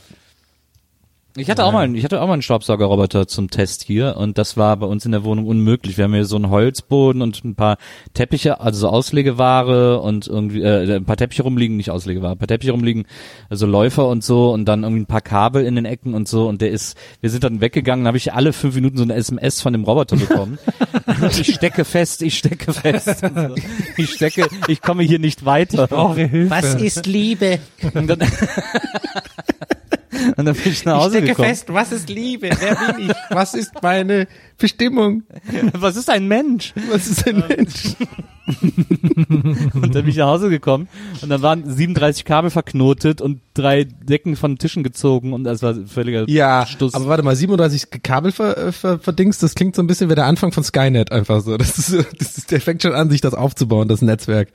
Ich 1.39 1.51
hatte 1.51 1.65
auch 1.65 1.73
mal, 1.73 1.85
einen- 1.85 1.95
ich 1.95 2.05
hatte 2.05 2.21
auch 2.21 2.27
mal 2.27 2.33
einen 2.35 2.43
Staubsaugerroboter 2.43 3.27
zum 3.29 3.51
Test 3.51 3.83
hier 3.85 4.17
und 4.17 4.39
das 4.39 4.57
war 4.57 4.77
bei 4.77 4.87
uns 4.87 5.05
in 5.05 5.13
der 5.13 5.25
Wohnung 5.25 5.47
unmöglich. 5.47 5.97
Wir 5.97 6.05
haben 6.05 6.15
hier 6.15 6.25
so 6.25 6.37
einen 6.37 6.51
Holzboden 6.51 7.23
und 7.23 7.45
ein 7.45 7.55
paar 7.55 7.79
Teppiche, 8.15 8.61
also 8.61 8.81
so 8.81 8.89
Auslegeware 8.89 10.01
und 10.01 10.27
irgendwie 10.27 10.63
äh, 10.63 10.97
ein 10.97 11.05
paar 11.05 11.17
Teppiche 11.17 11.43
rumliegen, 11.43 11.77
nicht 11.77 11.91
Auslegeware, 11.91 12.33
ein 12.33 12.39
paar 12.39 12.49
Teppiche 12.49 12.73
rumliegen, 12.73 13.07
also 13.51 13.67
Läufer 13.67 14.09
und 14.09 14.25
so 14.25 14.51
und 14.53 14.65
dann 14.65 14.83
irgendwie 14.83 15.03
ein 15.03 15.07
paar 15.07 15.21
Kabel 15.21 15.65
in 15.65 15.77
den 15.77 15.85
Ecken 15.85 16.15
und 16.15 16.29
so 16.29 16.49
und 16.49 16.61
der 16.61 16.71
ist, 16.71 16.97
wir 17.21 17.31
sind 17.31 17.45
dann 17.45 17.61
weggegangen, 17.61 18.07
habe 18.07 18.17
ich 18.17 18.33
alle 18.33 18.53
fünf 18.53 18.75
Minuten 18.75 18.97
so 18.97 19.03
eine 19.05 19.15
SMS 19.15 19.61
von 19.61 19.73
dem 19.73 19.85
Roboter 19.85 20.17
bekommen. 20.17 20.59
ich 21.31 21.55
stecke 21.55 21.85
fest, 21.85 22.23
ich 22.23 22.39
stecke 22.39 22.73
fest, 22.73 23.21
so. 23.21 23.55
ich 23.97 24.11
stecke, 24.11 24.49
ich 24.67 24.81
komme 24.81 25.03
hier 25.03 25.19
nicht 25.19 25.45
weiter. 25.45 25.87
Brauche 25.87 26.27
Hilfe. 26.27 26.79
ist 26.85 27.07
Liebe? 27.07 27.59
Und 30.37 30.45
dann, 30.45 30.55
bin 30.55 30.73
ich 30.73 30.85
nach 30.85 30.99
Hause 30.99 31.23
gekommen. 31.23 31.57
was 31.69 31.93
ist 31.93 32.09
Liebe? 32.09 32.51
Wer 32.59 32.75
bin 32.95 33.11
ich? 33.11 33.17
Was 33.31 33.55
ist 33.55 33.73
meine 33.83 34.27
Bestimmung? 34.57 35.23
Was 35.75 35.97
ist 35.97 36.11
ein 36.11 36.27
Mensch? 36.27 36.73
Was 36.91 37.07
ist 37.07 37.27
ein 37.29 37.45
Mensch? 37.49 37.95
Und 39.75 39.95
dann 39.95 40.03
bin 40.03 40.09
ich 40.09 40.17
nach 40.17 40.27
Hause 40.29 40.49
gekommen 40.49 40.89
und 41.21 41.29
dann 41.29 41.43
waren 41.43 41.69
37 41.69 42.25
Kabel 42.25 42.51
verknotet 42.51 43.21
und 43.21 43.41
drei 43.53 43.85
Decken 43.85 44.37
von 44.37 44.57
Tischen 44.57 44.83
gezogen 44.83 45.33
und 45.35 45.45
das 45.45 45.63
war 45.63 45.75
völliger 45.87 46.25
Ja, 46.29 46.65
Stuss. 46.67 46.95
aber 46.95 47.07
warte 47.09 47.23
mal, 47.23 47.37
37 47.37 47.91
Kabel 48.03 48.33
ver, 48.33 48.57
äh, 48.57 48.73
ver, 48.73 48.99
verdingst, 48.99 49.43
das 49.43 49.55
klingt 49.55 49.77
so 49.77 49.83
ein 49.83 49.87
bisschen 49.87 50.09
wie 50.09 50.15
der 50.15 50.25
Anfang 50.25 50.53
von 50.53 50.65
Skynet 50.65 51.13
einfach 51.13 51.43
so. 51.43 51.57
Das 51.59 51.79
ist, 51.79 51.93
das 52.19 52.39
ist 52.39 52.51
der 52.51 52.61
fängt 52.63 52.83
schon 52.83 52.95
an, 52.95 53.11
sich 53.11 53.21
das 53.21 53.35
aufzubauen, 53.35 53.87
das 53.87 54.01
Netzwerk. 54.01 54.49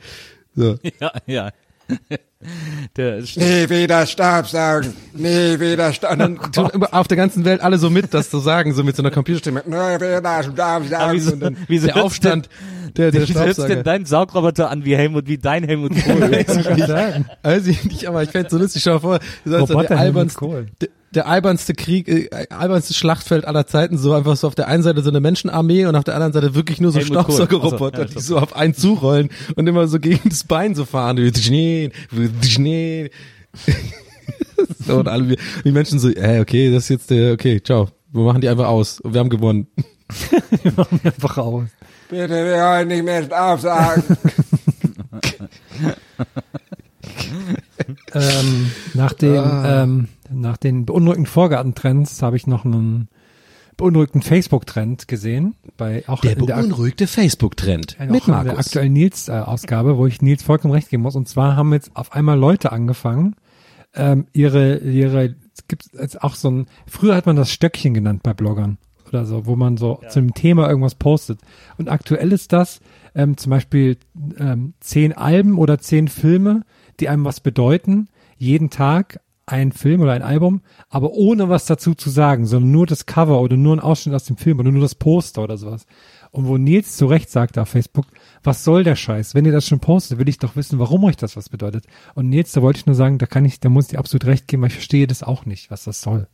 So. 0.56 0.78
ja, 1.00 1.12
ja. 1.28 1.52
Der 2.98 3.22
Nie 3.22 3.70
wieder 3.70 4.06
Staubsaugen, 4.06 4.94
nie 5.14 5.58
wieder 5.60 5.94
Staubsaugen. 5.94 6.40
Dann 6.42 6.52
tun 6.52 6.84
auf 6.92 7.08
der 7.08 7.16
ganzen 7.16 7.46
Welt 7.46 7.62
alle 7.62 7.78
so 7.78 7.90
mit, 7.90 8.14
das 8.14 8.30
zu 8.30 8.40
sagen, 8.40 8.74
so 8.74 8.84
mit 8.84 8.98
so 8.98 9.02
einer 9.02 9.12
Computerstimme. 9.12 9.64
Nie 9.66 9.72
wieder 9.74 10.18
Aber 10.18 10.44
Staubsaugen. 10.44 11.14
wieso- 11.14 11.32
Und 11.34 11.40
dann 11.40 11.58
wieso 11.68 11.88
der 11.88 12.04
Aufstand 12.04 12.50
der, 12.98 13.12
der 13.12 13.22
Wieso 13.28 13.36
hört 13.40 13.46
denn 13.48 13.54
Staubsauger. 13.54 13.84
dein 13.84 14.06
Saugroboter 14.06 14.70
an 14.70 14.84
wie 14.86 14.96
Helmut, 14.96 15.28
wie 15.28 15.38
dein 15.38 15.64
Helmut 15.64 15.94
Kohl? 16.06 16.22
Weiß 17.44 17.68
ich 17.68 17.84
nicht, 17.86 18.08
aber 18.08 18.22
ich 18.24 18.30
fänd's 18.30 18.52
so 18.52 18.58
lustig. 18.58 18.84
Schau 18.84 18.96
mal 18.96 19.00
vor, 19.00 19.20
das 19.20 19.30
ist 19.46 19.52
so 19.52 19.56
Roboter 19.58 19.88
der 19.88 19.98
Helmut 20.00 20.16
albernste, 20.18 20.40
Kohl. 20.40 20.66
der, 20.82 20.90
der 21.16 21.28
albernste 21.28 21.74
Krieg, 21.74 22.08
äh, 22.08 22.30
albernste 22.50 22.94
Schlachtfeld 22.94 23.46
aller 23.46 23.66
Zeiten, 23.68 23.98
so 23.98 24.14
einfach 24.14 24.36
so 24.36 24.48
auf 24.48 24.56
der 24.56 24.68
einen 24.68 24.84
Seite 24.84 25.02
so 25.02 25.10
eine 25.10 25.20
Menschenarmee 25.20 25.86
und 25.86 25.96
auf 25.96 26.04
der 26.04 26.16
anderen 26.16 26.34
Seite 26.34 26.56
wirklich 26.56 26.82
nur 26.82 26.92
so 26.92 27.00
Helmut. 27.00 27.14
Staubsaugerroboter, 27.14 28.06
Ach 28.06 28.10
so, 28.10 28.14
ja, 28.14 28.20
die 28.20 28.22
so 28.22 28.38
auf 28.40 28.56
einen 28.56 28.74
zurollen 28.74 29.30
und 29.56 29.68
immer 29.68 29.88
so 29.88 30.00
gegen 30.00 30.28
das 30.30 30.44
Bein 30.44 30.76
so 30.76 30.86
fahren. 30.86 31.18
Schnee, 31.36 31.92
Schnee. 32.44 33.10
so 34.86 34.98
und 34.98 35.08
alle, 35.08 35.36
die 35.64 35.72
Menschen 35.72 36.00
so, 36.00 36.10
äh, 36.10 36.40
okay, 36.42 36.72
das 36.72 36.84
ist 36.84 36.90
jetzt 36.90 37.10
der, 37.10 37.34
okay, 37.34 37.62
ciao. 37.62 37.90
Wir 38.12 38.24
machen 38.24 38.42
die 38.42 38.50
einfach 38.50 38.68
aus 38.68 39.00
und 39.00 39.14
wir 39.14 39.20
haben 39.20 39.30
gewonnen. 39.30 39.68
Einfach 41.04 41.38
aus. 41.40 41.64
Bitte, 42.10 42.30
wir 42.30 42.54
wollen 42.62 42.88
nicht 42.88 43.04
mehr 43.04 43.24
Staubsaugen. 43.24 44.04
Ähm, 48.14 48.72
nach 48.94 49.14
den, 49.14 49.38
Ah. 49.38 49.84
ähm, 49.84 50.08
nach 50.34 50.58
den 50.58 50.86
beunruhigenden 50.86 51.26
Vorgartentrends 51.32 52.22
habe 52.22 52.36
ich 52.38 52.48
noch 52.48 52.66
einen 52.66 53.08
beunruhigten 53.78 54.22
Facebook-Trend 54.22 55.08
gesehen. 55.08 55.56
Bei 55.78 56.04
auch 56.08 56.22
Der 56.22 56.38
in 56.38 56.46
der, 56.46 56.58
ak- 56.58 56.62
beunruhigte 56.64 57.08
Facebook-Trend 57.08 57.98
mit 58.00 58.24
auch 58.24 58.28
in 58.28 58.34
der 58.34 58.44
Markus. 58.44 58.68
aktuellen 58.68 58.94
Nils-Ausgabe, 58.94 59.98
wo 59.98 60.06
ich 60.06 60.22
Nils 60.22 60.44
vollkommen 60.44 60.74
recht 60.74 60.90
geben 60.90 61.04
muss. 61.04 61.16
Und 61.16 61.28
zwar 61.28 61.56
haben 61.56 61.74
jetzt 61.74 61.92
auf 61.96 62.14
einmal 62.14 62.38
Leute 62.38 62.72
angefangen, 62.72 63.36
ähm, 63.96 64.28
ihre, 64.34 64.78
ihre, 64.78 65.36
es 65.56 65.68
gibt 65.68 65.86
jetzt 66.00 66.22
auch 66.24 66.36
so 66.36 66.50
ein, 66.52 66.66
früher 66.88 67.16
hat 67.16 67.26
man 67.26 67.36
das 67.36 67.52
Stöckchen 67.52 67.94
genannt 67.94 68.22
bei 68.24 68.34
Bloggern 68.34 68.78
oder 69.08 69.26
so, 69.26 69.46
wo 69.46 69.56
man 69.56 69.78
so 69.78 70.02
zum 70.10 70.34
Thema 70.34 70.68
irgendwas 70.68 70.96
postet. 70.96 71.40
Und 71.78 71.90
aktuell 71.90 72.32
ist 72.32 72.54
das 72.54 72.80
ähm, 73.16 73.38
zum 73.38 73.50
Beispiel 73.52 73.98
ähm, 74.40 74.74
zehn 74.80 75.14
Alben 75.14 75.58
oder 75.58 75.78
zehn 75.80 76.08
Filme, 76.08 76.62
die 77.00 77.10
einem 77.10 77.26
was 77.26 77.40
bedeuten, 77.40 78.08
jeden 78.38 78.70
Tag 78.72 79.20
ein 79.46 79.72
Film 79.72 80.02
oder 80.02 80.14
ein 80.14 80.22
Album, 80.22 80.62
aber 80.90 81.12
ohne 81.12 81.50
was 81.50 81.66
dazu 81.66 81.96
zu 81.96 82.10
sagen, 82.10 82.46
sondern 82.46 82.72
nur 82.72 82.86
das 82.86 83.06
Cover 83.06 83.42
oder 83.42 83.58
nur 83.58 83.76
ein 83.76 83.82
Ausschnitt 83.82 84.16
aus 84.16 84.24
dem 84.24 84.38
Film 84.38 84.60
oder 84.60 84.72
nur 84.72 84.82
das 84.82 84.96
Poster 84.96 85.44
oder 85.44 85.58
sowas. 85.58 85.86
Und 86.32 86.48
wo 86.48 86.58
Nils 86.58 86.98
zu 86.98 87.06
Recht 87.06 87.30
sagte 87.30 87.62
auf 87.62 87.70
Facebook, 87.70 88.08
was 88.44 88.64
soll 88.64 88.84
der 88.84 88.96
Scheiß? 88.96 89.36
Wenn 89.36 89.46
ihr 89.46 89.52
das 89.52 89.68
schon 89.68 89.80
postet, 89.80 90.18
will 90.18 90.30
ich 90.30 90.40
doch 90.40 90.56
wissen, 90.56 90.80
warum 90.80 91.04
euch 91.04 91.18
das 91.18 91.36
was 91.36 91.50
bedeutet. 91.50 91.86
Und 92.16 92.30
Nils, 92.30 92.54
da 92.54 92.62
wollte 92.62 92.80
ich 92.80 92.86
nur 92.86 92.96
sagen, 92.96 93.18
da 93.18 93.26
kann 93.26 93.46
ich, 93.46 93.60
da 93.60 93.70
muss 93.70 93.86
ich 93.86 93.92
dir 93.92 94.00
absolut 94.00 94.26
recht 94.26 94.48
geben, 94.48 94.64
weil 94.64 94.70
ich 94.70 94.76
verstehe 94.76 95.06
das 95.06 95.22
auch 95.22 95.46
nicht, 95.46 95.70
was 95.70 95.84
das 95.84 96.02
soll. 96.02 96.28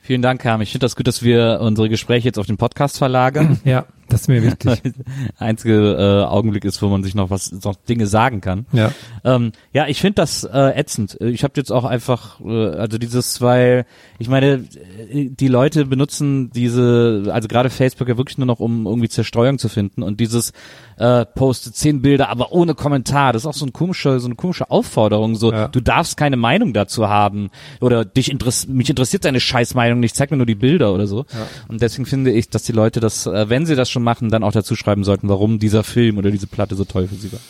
Vielen 0.00 0.20
Dank, 0.20 0.44
Herm. 0.44 0.60
Ich 0.60 0.70
finde 0.70 0.84
das 0.84 0.96
gut, 0.96 1.06
dass 1.06 1.22
wir 1.22 1.60
unsere 1.62 1.88
Gespräche 1.88 2.26
jetzt 2.26 2.38
auf 2.38 2.46
den 2.46 2.58
Podcast 2.58 2.98
verlagern. 2.98 3.58
Ja, 3.64 3.86
das 4.08 4.22
ist 4.22 4.28
mir 4.28 4.42
wichtig. 4.42 4.82
Einzige 5.38 5.96
äh, 5.98 6.24
Augenblick 6.24 6.64
ist, 6.64 6.80
wo 6.82 6.88
man 6.88 7.02
sich 7.02 7.14
noch 7.14 7.30
was, 7.30 7.52
noch 7.52 7.74
Dinge 7.76 8.06
sagen 8.06 8.40
kann. 8.40 8.66
Ja. 8.72 8.92
Ähm, 9.24 9.52
ja, 9.72 9.86
ich 9.86 10.00
finde 10.00 10.16
das 10.16 10.44
äh, 10.44 10.78
ätzend. 10.78 11.16
Ich 11.20 11.42
habe 11.44 11.54
jetzt 11.56 11.70
auch 11.72 11.84
einfach, 11.84 12.40
äh, 12.40 12.68
also 12.76 12.98
dieses, 12.98 13.40
weil 13.40 13.86
ich 14.18 14.28
meine, 14.28 14.64
äh, 15.10 15.30
die 15.30 15.48
Leute 15.48 15.84
benutzen 15.86 16.50
diese, 16.50 17.24
also 17.32 17.48
gerade 17.48 17.70
Facebook 17.70 18.08
ja 18.08 18.16
wirklich 18.16 18.38
nur 18.38 18.46
noch, 18.46 18.60
um 18.60 18.86
irgendwie 18.86 19.08
Zerstreuung 19.08 19.58
zu 19.58 19.68
finden 19.68 20.02
und 20.02 20.20
dieses 20.20 20.52
äh, 20.96 21.24
poste 21.24 21.72
zehn 21.72 22.02
Bilder, 22.02 22.28
aber 22.28 22.52
ohne 22.52 22.74
Kommentar. 22.74 23.32
Das 23.32 23.42
ist 23.42 23.46
auch 23.46 23.54
so 23.54 23.66
ein 23.66 23.72
komische, 23.72 24.20
so 24.20 24.26
eine 24.26 24.36
komische 24.36 24.70
Aufforderung. 24.70 25.34
So, 25.34 25.52
Ja. 25.52 25.68
du 25.68 25.80
darfst 25.80 26.16
keine 26.16 26.36
Meinung 26.36 26.72
dazu 26.72 27.08
haben 27.08 27.50
oder 27.80 28.04
dich 28.04 28.30
interess 28.30 28.66
mich 28.68 28.88
interessiert 28.90 29.24
deine 29.24 29.40
Scheißmeinung 29.40 30.00
nicht. 30.00 30.14
Zeig 30.16 30.30
mir 30.30 30.36
nur 30.36 30.46
die 30.46 30.54
Bilder 30.54 30.92
oder 30.94 31.06
so. 31.06 31.24
Und 31.68 31.82
deswegen 31.82 32.06
finde 32.06 32.30
ich, 32.32 32.48
dass 32.50 32.62
die 32.62 32.72
Leute 32.72 33.00
das, 33.00 33.26
äh, 33.26 33.48
wenn 33.48 33.66
sie 33.66 33.74
das 33.76 33.90
schon 33.94 34.02
machen, 34.02 34.28
dann 34.28 34.42
auch 34.44 34.52
dazu 34.52 34.76
schreiben 34.76 35.04
sollten, 35.04 35.28
warum 35.28 35.58
dieser 35.58 35.82
Film 35.84 36.18
oder 36.18 36.30
diese 36.30 36.46
Platte 36.46 36.74
so 36.76 36.84
toll 36.84 37.08
für 37.08 37.14
sie 37.14 37.32
war. 37.32 37.40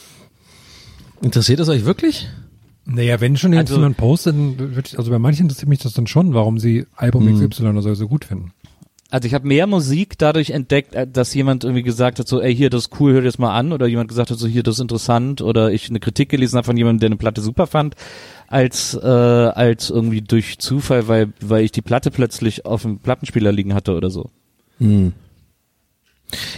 Interessiert 1.22 1.58
das 1.58 1.68
euch 1.68 1.84
wirklich? 1.84 2.28
Naja, 2.86 3.20
wenn 3.20 3.36
schon 3.36 3.54
Also- 3.54 3.76
jemand 3.76 3.96
postet, 3.96 4.34
dann 4.34 4.58
würde 4.58 4.82
ich, 4.86 4.98
also 4.98 5.10
bei 5.10 5.18
manchen 5.18 5.44
interessiert 5.44 5.68
mich 5.68 5.78
das 5.80 5.94
dann 5.94 6.06
schon, 6.06 6.34
warum 6.34 6.58
sie 6.58 6.86
Album 6.96 7.26
XY 7.26 7.66
oder 7.68 7.82
so, 7.82 7.94
so 7.94 8.06
gut 8.08 8.24
finden. 8.26 8.52
Also 9.10 9.26
ich 9.28 9.34
habe 9.34 9.46
mehr 9.46 9.66
Musik 9.68 10.18
dadurch 10.18 10.50
entdeckt, 10.50 10.94
äh, 10.94 11.06
dass 11.06 11.32
jemand 11.34 11.62
irgendwie 11.62 11.84
gesagt 11.84 12.18
hat, 12.18 12.26
so, 12.26 12.40
ey, 12.40 12.54
hier, 12.54 12.68
das 12.68 12.86
ist 12.86 13.00
cool, 13.00 13.12
hör 13.12 13.20
dir 13.20 13.26
das 13.28 13.38
mal 13.38 13.54
an, 13.56 13.72
oder 13.72 13.86
jemand 13.86 14.08
gesagt 14.08 14.30
hat, 14.30 14.38
so, 14.38 14.48
hier, 14.48 14.64
das 14.64 14.74
ist 14.76 14.80
interessant, 14.80 15.40
oder 15.40 15.70
ich 15.72 15.88
eine 15.88 16.00
Kritik 16.00 16.30
gelesen 16.30 16.56
habe 16.56 16.64
von 16.66 16.76
jemandem, 16.76 17.00
der 17.00 17.06
eine 17.08 17.16
Platte 17.16 17.40
super 17.40 17.66
fand, 17.66 17.94
als 18.48 18.94
äh, 18.94 19.06
als 19.06 19.88
irgendwie 19.90 20.20
durch 20.20 20.58
Zufall, 20.58 21.06
weil 21.08 21.32
weil 21.40 21.64
ich 21.64 21.70
die 21.72 21.80
Platte 21.82 22.10
plötzlich 22.10 22.66
auf 22.66 22.82
dem 22.82 22.98
Plattenspieler 22.98 23.52
liegen 23.52 23.72
hatte 23.72 23.94
oder 23.94 24.10
so. 24.10 24.30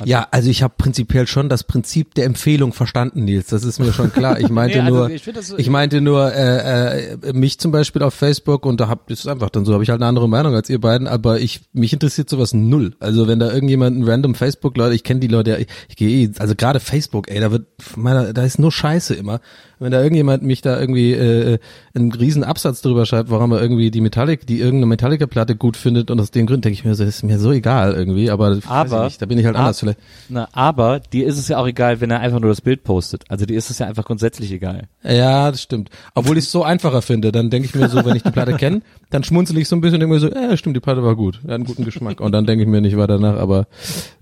Ja, 0.04 0.26
also 0.30 0.48
ich 0.48 0.62
habe 0.62 0.74
prinzipiell 0.78 1.26
schon 1.26 1.48
das 1.48 1.64
Prinzip 1.64 2.14
der 2.14 2.24
Empfehlung 2.24 2.72
verstanden, 2.72 3.24
Nils. 3.24 3.48
Das 3.48 3.62
ist 3.64 3.78
mir 3.78 3.92
schon 3.92 4.10
klar. 4.12 4.40
Ich 4.40 4.48
meinte 4.50 4.78
Nee, 4.78 4.84
also 4.84 4.96
nur, 4.96 5.10
ich 5.10 5.22
so- 5.42 5.58
ich 5.58 5.68
meinte 5.68 6.00
nur 6.00 6.32
äh, 6.32 7.12
äh, 7.12 7.32
mich 7.34 7.58
zum 7.58 7.72
Beispiel 7.72 8.02
auf 8.02 8.14
Facebook 8.14 8.64
und 8.64 8.80
da 8.80 8.88
hab 8.88 9.06
das 9.08 9.20
ist 9.20 9.26
einfach 9.26 9.50
dann 9.50 9.64
so, 9.66 9.74
habe 9.74 9.82
ich 9.82 9.90
halt 9.90 10.00
eine 10.00 10.08
andere 10.08 10.28
Meinung 10.28 10.54
als 10.54 10.70
ihr 10.70 10.80
beiden. 10.80 11.06
Aber 11.08 11.40
ich 11.40 11.60
mich 11.72 11.92
interessiert 11.92 12.30
sowas 12.30 12.54
null. 12.54 12.94
Also 13.00 13.28
wenn 13.28 13.38
da 13.38 13.52
irgendjemand 13.52 13.98
ein 13.98 14.04
random 14.08 14.34
Facebook 14.34 14.76
Leute, 14.78 14.94
ich 14.94 15.04
kenne 15.04 15.20
die 15.20 15.26
Leute, 15.28 15.56
ich, 15.58 15.66
ich 15.88 15.96
gehe 15.96 16.26
eh, 16.26 16.30
also 16.38 16.54
gerade 16.54 16.80
Facebook, 16.80 17.28
ey, 17.30 17.40
da 17.40 17.50
wird 17.50 17.66
meiner, 17.96 18.32
da 18.32 18.44
ist 18.44 18.58
nur 18.58 18.72
Scheiße 18.72 19.14
immer. 19.14 19.40
Wenn 19.78 19.92
da 19.92 19.98
irgendjemand 20.02 20.42
mich 20.42 20.62
da 20.62 20.80
irgendwie 20.80 21.12
äh, 21.12 21.58
einen 21.94 22.12
riesen 22.12 22.44
Absatz 22.44 22.80
drüber 22.80 23.04
schreibt, 23.04 23.30
warum 23.30 23.52
er 23.52 23.60
irgendwie 23.60 23.90
die 23.90 24.00
Metallic, 24.00 24.46
die 24.46 24.58
irgendeine 24.58 24.86
Metallica-Platte 24.86 25.54
gut 25.56 25.76
findet 25.76 26.10
und 26.10 26.18
aus 26.18 26.30
dem 26.30 26.46
Grund 26.46 26.64
denke 26.64 26.74
ich 26.78 26.84
mir, 26.84 26.90
das 26.90 27.00
ist 27.00 27.22
mir 27.22 27.38
so 27.38 27.52
egal 27.52 27.92
irgendwie. 27.94 28.30
Aber, 28.30 28.58
Aber- 28.66 29.04
nicht, 29.04 29.20
da 29.20 29.26
bin 29.26 29.38
ich 29.38 29.44
halt 29.44 29.56
anders 29.56 29.80
vielleicht. 29.80 29.98
Na, 30.30 30.48
aber 30.52 31.00
dir 31.00 31.26
ist 31.26 31.38
es 31.38 31.48
ja 31.48 31.58
auch 31.58 31.66
egal, 31.66 32.00
wenn 32.00 32.10
er 32.10 32.20
einfach 32.20 32.40
nur 32.40 32.48
das 32.50 32.62
Bild 32.62 32.84
postet. 32.84 33.24
Also 33.28 33.44
dir 33.44 33.56
ist 33.58 33.68
es 33.70 33.78
ja 33.78 33.86
einfach 33.86 34.04
grundsätzlich 34.04 34.50
egal. 34.50 34.88
Ja, 35.04 35.50
das 35.50 35.60
stimmt. 35.62 35.90
Obwohl 36.14 36.38
ich 36.38 36.44
es 36.44 36.52
so 36.52 36.62
einfacher 36.64 37.02
finde, 37.02 37.30
dann 37.30 37.50
denke 37.50 37.68
ich 37.68 37.74
mir 37.74 37.88
so, 37.90 38.02
wenn 38.04 38.16
ich 38.16 38.22
die 38.22 38.30
Platte 38.30 38.54
kenne, 38.56 38.80
dann 39.10 39.24
schmunzel 39.24 39.58
ich 39.58 39.68
so 39.68 39.76
ein 39.76 39.82
bisschen 39.82 39.96
und 39.96 40.00
denke 40.00 40.14
mir 40.14 40.20
so, 40.20 40.30
ja, 40.30 40.56
stimmt, 40.56 40.76
die 40.76 40.80
Platte 40.80 41.02
war 41.02 41.14
gut, 41.16 41.40
hat 41.44 41.50
einen 41.50 41.64
guten 41.64 41.84
Geschmack. 41.84 42.20
Und 42.20 42.32
dann 42.32 42.46
denke 42.46 42.64
ich 42.64 42.68
mir 42.68 42.80
nicht 42.80 42.96
weiter 42.96 43.18
nach, 43.18 43.36
aber 43.36 43.66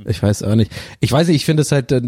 ich 0.05 0.21
weiß 0.21 0.43
auch 0.43 0.57
nicht. 0.57 0.73
Ich 1.01 1.13
weiß 1.13 1.29
nicht, 1.29 1.37
ich 1.37 1.45
finde 1.45 1.63
es 1.63 1.71
halt, 1.71 1.93
äh, 1.93 2.01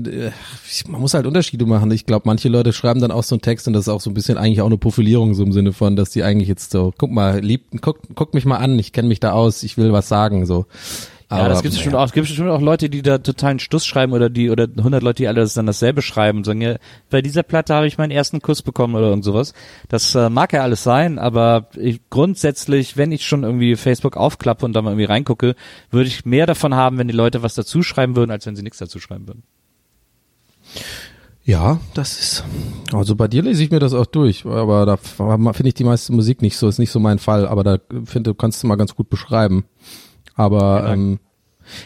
man 0.88 1.00
muss 1.00 1.14
halt 1.14 1.26
Unterschiede 1.26 1.64
machen. 1.64 1.90
Ich 1.92 2.06
glaube, 2.06 2.22
manche 2.26 2.48
Leute 2.48 2.72
schreiben 2.72 3.00
dann 3.00 3.12
auch 3.12 3.22
so 3.22 3.35
einen 3.36 3.42
Text 3.42 3.66
und 3.66 3.74
das 3.74 3.82
ist 3.82 3.88
auch 3.88 4.00
so 4.00 4.10
ein 4.10 4.14
bisschen 4.14 4.38
eigentlich 4.38 4.60
auch 4.60 4.66
eine 4.66 4.78
Profilierung 4.78 5.34
so 5.34 5.42
im 5.42 5.52
Sinne 5.52 5.72
von, 5.72 5.96
dass 5.96 6.10
die 6.10 6.22
eigentlich 6.22 6.48
jetzt 6.48 6.70
so, 6.70 6.92
guck 6.96 7.10
mal, 7.10 7.40
lieb, 7.40 7.64
guck, 7.80 8.00
guck 8.14 8.34
mich 8.34 8.44
mal 8.44 8.58
an, 8.58 8.78
ich 8.78 8.92
kenne 8.92 9.08
mich 9.08 9.20
da 9.20 9.32
aus, 9.32 9.62
ich 9.62 9.76
will 9.76 9.92
was 9.92 10.08
sagen, 10.08 10.46
so. 10.46 10.66
Ja, 11.28 11.48
das 11.48 11.62
gibt 11.62 11.74
es 11.74 11.80
schon 11.80 11.94
auch. 11.96 12.04
Es 12.04 12.12
gibt 12.12 12.28
bestimmt 12.28 12.50
auch 12.50 12.60
Leute, 12.60 12.88
die 12.88 13.02
da 13.02 13.18
totalen 13.18 13.58
Stuss 13.58 13.84
schreiben 13.84 14.12
oder 14.12 14.30
die 14.30 14.48
oder 14.48 14.68
100 14.76 15.02
Leute, 15.02 15.22
die 15.22 15.28
alle 15.28 15.40
das 15.40 15.54
dann 15.54 15.66
dasselbe 15.66 16.00
schreiben 16.00 16.38
und 16.38 16.44
sagen, 16.44 16.60
ja, 16.60 16.76
bei 17.10 17.20
dieser 17.20 17.42
Platte 17.42 17.74
habe 17.74 17.88
ich 17.88 17.98
meinen 17.98 18.12
ersten 18.12 18.40
Kuss 18.40 18.62
bekommen 18.62 18.94
oder 18.94 19.08
irgend 19.08 19.24
sowas. 19.24 19.52
Das 19.88 20.14
äh, 20.14 20.30
mag 20.30 20.52
ja 20.52 20.62
alles 20.62 20.84
sein, 20.84 21.18
aber 21.18 21.66
ich, 21.74 22.00
grundsätzlich, 22.10 22.96
wenn 22.96 23.10
ich 23.10 23.26
schon 23.26 23.42
irgendwie 23.42 23.74
Facebook 23.74 24.16
aufklappe 24.16 24.64
und 24.64 24.72
da 24.72 24.82
mal 24.82 24.90
irgendwie 24.90 25.06
reingucke, 25.06 25.56
würde 25.90 26.06
ich 26.06 26.24
mehr 26.24 26.46
davon 26.46 26.74
haben, 26.74 26.96
wenn 26.98 27.08
die 27.08 27.14
Leute 27.14 27.42
was 27.42 27.54
dazu 27.54 27.82
schreiben 27.82 28.14
würden, 28.14 28.30
als 28.30 28.46
wenn 28.46 28.54
sie 28.54 28.62
nichts 28.62 28.78
dazu 28.78 29.00
schreiben 29.00 29.26
würden. 29.26 29.42
Ja, 31.46 31.78
das 31.94 32.18
ist. 32.18 32.44
Also 32.92 33.14
bei 33.14 33.28
dir 33.28 33.40
lese 33.40 33.62
ich 33.62 33.70
mir 33.70 33.78
das 33.78 33.94
auch 33.94 34.06
durch, 34.06 34.44
aber 34.44 34.84
da 34.84 34.96
finde 34.96 35.68
ich 35.68 35.74
die 35.74 35.84
meiste 35.84 36.12
Musik 36.12 36.42
nicht 36.42 36.56
so, 36.56 36.66
ist 36.66 36.80
nicht 36.80 36.90
so 36.90 36.98
mein 36.98 37.20
Fall, 37.20 37.46
aber 37.46 37.62
da 37.62 37.78
finde 38.04 38.34
kannst 38.34 38.62
du 38.62 38.66
mal 38.66 38.74
ganz 38.74 38.96
gut 38.96 39.08
beschreiben. 39.08 39.64
Aber 40.34 40.82
Dank. 40.82 40.92
ähm, 40.92 41.18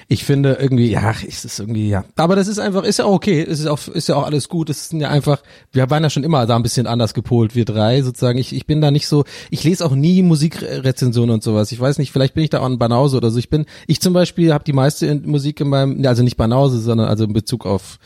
ich 0.08 0.24
finde 0.24 0.58
irgendwie, 0.60 0.90
ja, 0.90 1.10
ist 1.26 1.44
es 1.44 1.58
irgendwie, 1.58 1.88
ja. 1.88 2.04
Aber 2.16 2.36
das 2.36 2.48
ist 2.48 2.58
einfach, 2.58 2.84
ist 2.84 2.98
ja 2.98 3.04
auch 3.04 3.12
okay, 3.12 3.42
ist 3.42 3.66
auch, 3.66 3.86
ist 3.88 4.08
ja 4.08 4.16
auch 4.16 4.24
alles 4.24 4.48
gut. 4.48 4.70
Es 4.70 4.88
sind 4.88 5.00
ja 5.00 5.08
einfach, 5.08 5.42
wir 5.72 5.88
waren 5.90 6.02
ja 6.02 6.10
schon 6.10 6.24
immer 6.24 6.46
da 6.46 6.56
ein 6.56 6.62
bisschen 6.62 6.86
anders 6.86 7.14
gepolt, 7.14 7.54
wir 7.54 7.64
drei 7.64 8.02
sozusagen. 8.02 8.38
Ich, 8.38 8.54
ich 8.54 8.66
bin 8.66 8.80
da 8.80 8.90
nicht 8.90 9.08
so, 9.08 9.24
ich 9.50 9.64
lese 9.64 9.84
auch 9.84 9.94
nie 9.94 10.22
Musikrezensionen 10.22 11.34
und 11.34 11.42
sowas. 11.42 11.72
Ich 11.72 11.80
weiß 11.80 11.98
nicht, 11.98 12.12
vielleicht 12.12 12.34
bin 12.34 12.44
ich 12.44 12.50
da 12.50 12.60
auch 12.60 12.66
ein 12.66 12.78
Banause 12.78 13.16
oder 13.16 13.30
so. 13.30 13.38
Ich 13.38 13.50
bin, 13.50 13.66
ich 13.86 14.00
zum 14.00 14.12
Beispiel 14.12 14.52
habe 14.52 14.64
die 14.64 14.72
meiste 14.72 15.14
Musik 15.14 15.60
in 15.60 15.68
meinem, 15.68 16.04
also 16.06 16.22
nicht 16.22 16.36
Banause, 16.36 16.80
sondern 16.80 17.08
also 17.08 17.24
in 17.24 17.32
Bezug 17.32 17.66
auf 17.66 17.98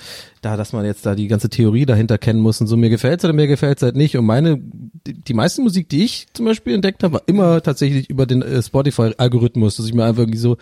da, 0.44 0.56
dass 0.56 0.72
man 0.72 0.84
jetzt 0.84 1.06
da 1.06 1.14
die 1.14 1.28
ganze 1.28 1.48
Theorie 1.48 1.86
dahinter 1.86 2.18
kennen 2.18 2.40
muss 2.40 2.60
und 2.60 2.66
so, 2.66 2.76
mir 2.76 2.90
gefällt's 2.90 3.24
oder 3.24 3.32
mir 3.32 3.46
gefällt's 3.46 3.82
halt 3.82 3.96
nicht. 3.96 4.16
Und 4.16 4.26
meine, 4.26 4.60
die, 5.06 5.34
meiste 5.34 5.62
Musik, 5.62 5.88
die 5.88 6.04
ich 6.04 6.26
zum 6.32 6.44
Beispiel 6.44 6.74
entdeckt 6.74 7.02
habe, 7.02 7.14
war 7.14 7.22
immer 7.26 7.62
tatsächlich 7.62 8.10
über 8.10 8.26
den 8.26 8.42
äh, 8.42 8.62
Spotify-Algorithmus, 8.62 9.76
dass 9.76 9.86
ich 9.86 9.94
mir 9.94 10.04
einfach 10.04 10.22
irgendwie 10.22 10.38
so, 10.38 10.56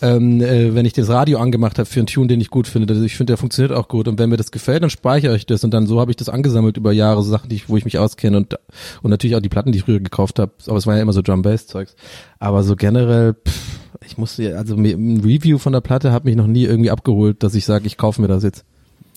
ähm, 0.00 0.40
äh, 0.40 0.74
wenn 0.74 0.84
ich 0.84 0.92
das 0.92 1.08
Radio 1.08 1.38
angemacht 1.38 1.78
habe 1.78 1.86
für 1.86 2.00
einen 2.00 2.06
Tune, 2.06 2.28
den 2.28 2.40
ich 2.40 2.50
gut 2.50 2.66
finde, 2.66 2.92
also 2.92 3.04
ich 3.04 3.16
finde, 3.16 3.32
der 3.32 3.38
funktioniert 3.38 3.72
auch 3.72 3.88
gut. 3.88 4.08
Und 4.08 4.18
wenn 4.18 4.28
mir 4.28 4.36
das 4.36 4.50
gefällt, 4.50 4.82
dann 4.82 4.90
speichere 4.90 5.36
ich 5.36 5.46
das. 5.46 5.64
Und 5.64 5.72
dann 5.72 5.86
so 5.86 6.00
habe 6.00 6.10
ich 6.10 6.16
das 6.16 6.28
angesammelt 6.28 6.76
über 6.76 6.92
Jahre, 6.92 7.22
so 7.22 7.30
Sachen, 7.30 7.48
die 7.48 7.56
ich, 7.56 7.68
wo 7.68 7.76
ich 7.76 7.84
mich 7.84 7.98
auskenne 7.98 8.36
und, 8.36 8.58
und 9.02 9.10
natürlich 9.10 9.36
auch 9.36 9.40
die 9.40 9.48
Platten, 9.48 9.72
die 9.72 9.78
ich 9.78 9.84
früher 9.84 10.00
gekauft 10.00 10.38
habe. 10.38 10.52
Aber 10.66 10.76
es 10.76 10.86
war 10.86 10.96
ja 10.96 11.02
immer 11.02 11.12
so 11.12 11.22
Drum-Bass-Zeugs. 11.22 11.96
Aber 12.38 12.62
so 12.62 12.76
generell, 12.76 13.34
pff, 13.34 13.82
ich 14.06 14.18
musste, 14.18 14.56
also 14.56 14.76
ein 14.76 15.20
Review 15.20 15.58
von 15.58 15.72
der 15.72 15.80
Platte 15.80 16.12
hat 16.12 16.24
mich 16.24 16.36
noch 16.36 16.46
nie 16.46 16.64
irgendwie 16.64 16.90
abgeholt, 16.90 17.42
dass 17.42 17.54
ich 17.54 17.64
sage, 17.64 17.86
ich 17.86 17.96
kaufe 17.96 18.20
mir 18.20 18.28
das 18.28 18.42
jetzt. 18.42 18.64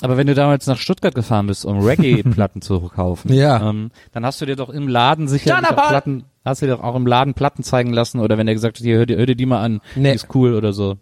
Aber 0.02 0.18
wenn 0.18 0.28
du 0.28 0.34
damals 0.36 0.68
nach 0.68 0.78
Stuttgart 0.78 1.16
gefahren 1.16 1.48
bist, 1.48 1.66
um 1.66 1.80
Reggae-Platten 1.80 2.62
zu 2.62 2.80
kaufen, 2.82 3.34
Ja. 3.34 3.70
ähm, 3.70 3.92
dann 4.12 4.26
hast 4.26 4.42
du 4.42 4.46
dir 4.46 4.56
doch 4.56 4.70
im 4.70 4.88
Laden 4.88 5.28
sicher! 5.28 5.56
Platten, 5.62 6.26
hast 6.44 6.62
du 6.62 6.66
dir 6.66 6.74
doch 6.76 6.84
auch 6.84 6.96
im 6.96 7.08
Laden 7.08 7.34
Platten 7.34 7.64
zeigen 7.64 7.94
lassen 7.94 8.20
oder 8.20 8.38
wenn 8.38 8.48
er 8.48 8.54
gesagt 8.54 8.78
hat, 8.78 8.84
hier, 8.84 8.98
hör 8.98 9.06
dir, 9.06 9.18
hör 9.18 9.26
dir 9.26 9.36
die 9.36 9.46
mal 9.46 9.62
an, 9.64 9.82
Nee. 9.96 10.10
die 10.10 10.16
ist 10.16 10.28
cool 10.36 10.54
oder 10.54 10.74
so. 10.74 10.98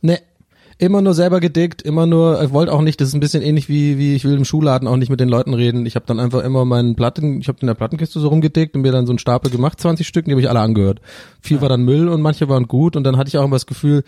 Ne, 0.00 0.18
immer 0.78 1.02
nur 1.02 1.12
selber 1.12 1.40
gedickt, 1.40 1.82
immer 1.82 2.06
nur, 2.06 2.40
ich 2.42 2.52
wollte 2.52 2.72
auch 2.72 2.82
nicht, 2.82 3.00
das 3.00 3.08
ist 3.08 3.14
ein 3.14 3.20
bisschen 3.20 3.42
ähnlich 3.42 3.68
wie, 3.68 3.98
wie 3.98 4.14
ich 4.14 4.24
will 4.24 4.36
im 4.36 4.44
Schuhladen 4.44 4.86
auch 4.86 4.96
nicht 4.96 5.10
mit 5.10 5.18
den 5.18 5.28
Leuten 5.28 5.52
reden. 5.52 5.86
Ich 5.86 5.96
habe 5.96 6.06
dann 6.06 6.20
einfach 6.20 6.44
immer 6.44 6.64
meinen 6.64 6.94
Platten, 6.94 7.40
ich 7.40 7.48
habe 7.48 7.58
in 7.60 7.66
der 7.66 7.74
Plattenkiste 7.74 8.20
so 8.20 8.28
rumgedickt 8.28 8.76
und 8.76 8.82
mir 8.82 8.92
dann 8.92 9.04
so 9.04 9.12
einen 9.12 9.18
Stapel 9.18 9.50
gemacht, 9.50 9.80
20 9.80 10.06
Stück, 10.06 10.26
die 10.26 10.30
habe 10.30 10.40
ich 10.40 10.48
alle 10.48 10.60
angehört. 10.60 11.00
Viel 11.40 11.60
war 11.60 11.68
dann 11.68 11.82
Müll 11.82 12.08
und 12.08 12.22
manche 12.22 12.48
waren 12.48 12.68
gut 12.68 12.94
und 12.94 13.02
dann 13.04 13.16
hatte 13.16 13.28
ich 13.28 13.38
auch 13.38 13.44
immer 13.44 13.56
das 13.56 13.66
Gefühl, 13.66 14.04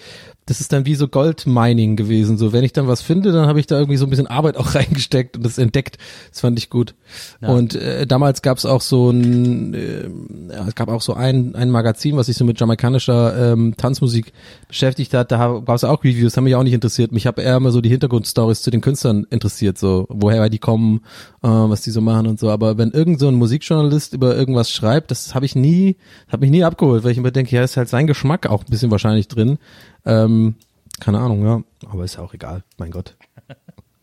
das 0.50 0.60
ist 0.60 0.72
dann 0.72 0.84
wie 0.84 0.96
so 0.96 1.06
Goldmining 1.06 1.94
gewesen. 1.94 2.36
So, 2.36 2.52
wenn 2.52 2.64
ich 2.64 2.72
dann 2.72 2.88
was 2.88 3.02
finde, 3.02 3.30
dann 3.30 3.46
habe 3.46 3.60
ich 3.60 3.68
da 3.68 3.78
irgendwie 3.78 3.96
so 3.96 4.04
ein 4.04 4.10
bisschen 4.10 4.26
Arbeit 4.26 4.56
auch 4.56 4.74
reingesteckt 4.74 5.36
und 5.36 5.46
das 5.46 5.58
entdeckt. 5.58 5.96
Das 6.30 6.40
fand 6.40 6.58
ich 6.58 6.70
gut. 6.70 6.94
Und 7.40 7.76
äh, 7.76 8.04
damals 8.06 8.42
gab 8.42 8.58
es 8.58 8.66
auch 8.66 8.80
so 8.80 9.10
ein, 9.10 9.74
äh, 9.74 10.08
ja, 10.52 10.66
es 10.66 10.74
gab 10.74 10.88
auch 10.88 11.02
so 11.02 11.14
ein, 11.14 11.54
ein 11.54 11.70
Magazin, 11.70 12.16
was 12.16 12.26
sich 12.26 12.36
so 12.36 12.44
mit 12.44 12.58
jamaikanischer 12.58 13.52
ähm, 13.52 13.74
Tanzmusik 13.76 14.32
beschäftigt 14.66 15.14
hat. 15.14 15.30
Da 15.30 15.62
gab 15.64 15.76
es 15.76 15.84
auch 15.84 16.02
Reviews, 16.02 16.36
haben 16.36 16.44
mich 16.44 16.56
auch 16.56 16.59
nicht 16.62 16.72
interessiert. 16.72 17.12
Mich 17.12 17.26
habe 17.26 17.42
eher 17.42 17.56
immer 17.56 17.70
so 17.70 17.80
die 17.80 17.88
Hintergrundstories 17.88 18.62
zu 18.62 18.70
den 18.70 18.80
Künstlern 18.80 19.24
interessiert, 19.30 19.78
so 19.78 20.06
woher 20.08 20.48
die 20.48 20.58
kommen, 20.58 21.00
äh, 21.42 21.48
was 21.48 21.82
die 21.82 21.90
so 21.90 22.00
machen 22.00 22.26
und 22.26 22.38
so. 22.38 22.50
Aber 22.50 22.78
wenn 22.78 22.90
irgend 22.90 23.20
so 23.20 23.28
ein 23.28 23.34
Musikjournalist 23.34 24.14
über 24.14 24.36
irgendwas 24.36 24.70
schreibt, 24.70 25.11
das 25.11 25.34
habe 25.34 25.46
ich 25.46 25.54
nie, 25.54 25.96
hat 26.28 26.40
mich 26.40 26.50
nie 26.50 26.64
abgeholt, 26.64 27.04
weil 27.04 27.12
ich 27.12 27.18
immer 27.18 27.30
denke, 27.30 27.54
ja, 27.54 27.62
ist 27.62 27.76
halt 27.76 27.88
sein 27.88 28.06
Geschmack 28.06 28.46
auch 28.46 28.64
ein 28.64 28.70
bisschen 28.70 28.90
wahrscheinlich 28.90 29.28
drin. 29.28 29.58
Ähm, 30.04 30.54
keine 31.00 31.18
Ahnung, 31.18 31.44
ja. 31.44 31.62
Aber 31.88 32.04
ist 32.04 32.16
ja 32.16 32.22
auch 32.22 32.34
egal, 32.34 32.62
mein 32.78 32.90
Gott. 32.90 33.16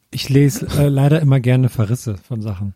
Ich 0.09 0.29
lese 0.29 0.67
äh, 0.77 0.87
leider 0.87 1.21
immer 1.21 1.39
gerne 1.39 1.69
Verrisse 1.69 2.17
von 2.17 2.41
Sachen. 2.41 2.73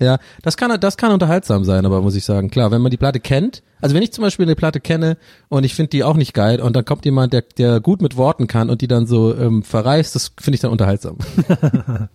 Ja, 0.00 0.18
das 0.42 0.56
kann, 0.56 0.80
das 0.80 0.96
kann 0.96 1.12
unterhaltsam 1.12 1.62
sein, 1.64 1.84
aber 1.84 2.00
muss 2.00 2.14
ich 2.16 2.24
sagen, 2.24 2.50
klar, 2.50 2.70
wenn 2.70 2.80
man 2.80 2.90
die 2.90 2.96
Platte 2.96 3.20
kennt, 3.20 3.62
also 3.82 3.94
wenn 3.94 4.02
ich 4.02 4.12
zum 4.12 4.22
Beispiel 4.22 4.46
eine 4.46 4.56
Platte 4.56 4.80
kenne 4.80 5.18
und 5.50 5.62
ich 5.64 5.74
finde 5.74 5.90
die 5.90 6.02
auch 6.04 6.16
nicht 6.16 6.32
geil 6.34 6.60
und 6.60 6.74
dann 6.74 6.86
kommt 6.86 7.04
jemand, 7.04 7.34
der, 7.34 7.42
der 7.58 7.80
gut 7.80 8.00
mit 8.00 8.16
Worten 8.16 8.46
kann 8.46 8.70
und 8.70 8.80
die 8.80 8.88
dann 8.88 9.06
so 9.06 9.36
ähm, 9.36 9.62
verreißt, 9.62 10.14
das 10.14 10.32
finde 10.40 10.54
ich 10.56 10.60
dann 10.62 10.70
unterhaltsam. 10.72 11.18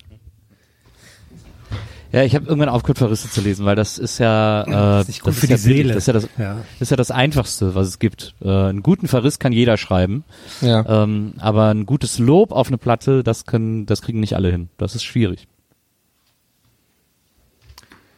Ja, 2.11 2.23
ich 2.23 2.33
habe 2.33 2.45
irgendwann 2.45 2.69
aufgehört, 2.69 2.99
Verrisse 2.99 3.29
zu 3.29 3.41
lesen, 3.41 3.65
weil 3.65 3.75
das 3.75 3.97
ist 3.97 4.19
ja, 4.19 4.61
äh, 4.61 5.05
das 5.05 5.09
ist 5.09 5.25
ja 5.25 5.47
die 5.47 5.57
Seele. 5.57 5.93
Das 5.95 6.03
ist 6.03 6.07
ja 6.07 6.13
das, 6.13 6.29
Ja. 6.37 6.53
das 6.79 6.81
ist 6.81 6.91
ja 6.91 6.95
das 6.95 7.11
Einfachste, 7.11 7.75
was 7.75 7.87
es 7.87 7.99
gibt. 7.99 8.35
Äh, 8.41 8.47
einen 8.49 8.83
guten 8.83 9.09
Verriss 9.09 9.37
kann 9.37 9.51
jeder 9.51 9.75
schreiben, 9.75 10.23
Ja. 10.61 11.03
ähm, 11.03 11.33
aber 11.39 11.65
ein 11.73 11.85
gutes 11.85 12.17
Lob 12.17 12.53
auf 12.53 12.67
eine 12.67 12.77
Platte, 12.77 13.21
das 13.21 13.45
können, 13.45 13.85
das 13.85 14.01
kriegen 14.01 14.21
nicht 14.21 14.33
alle 14.37 14.49
hin. 14.49 14.69
Das 14.77 14.95
ist 14.95 15.03
schwierig. 15.03 15.47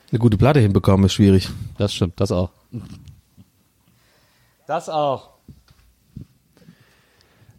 Eine 0.09 0.19
gute 0.19 0.37
Platte 0.37 0.59
hinbekommen 0.59 1.05
ist 1.05 1.13
schwierig. 1.13 1.49
Das 1.77 1.93
stimmt, 1.93 2.19
das 2.19 2.31
auch. 2.31 2.51
Das 4.67 4.89
auch. 4.89 5.31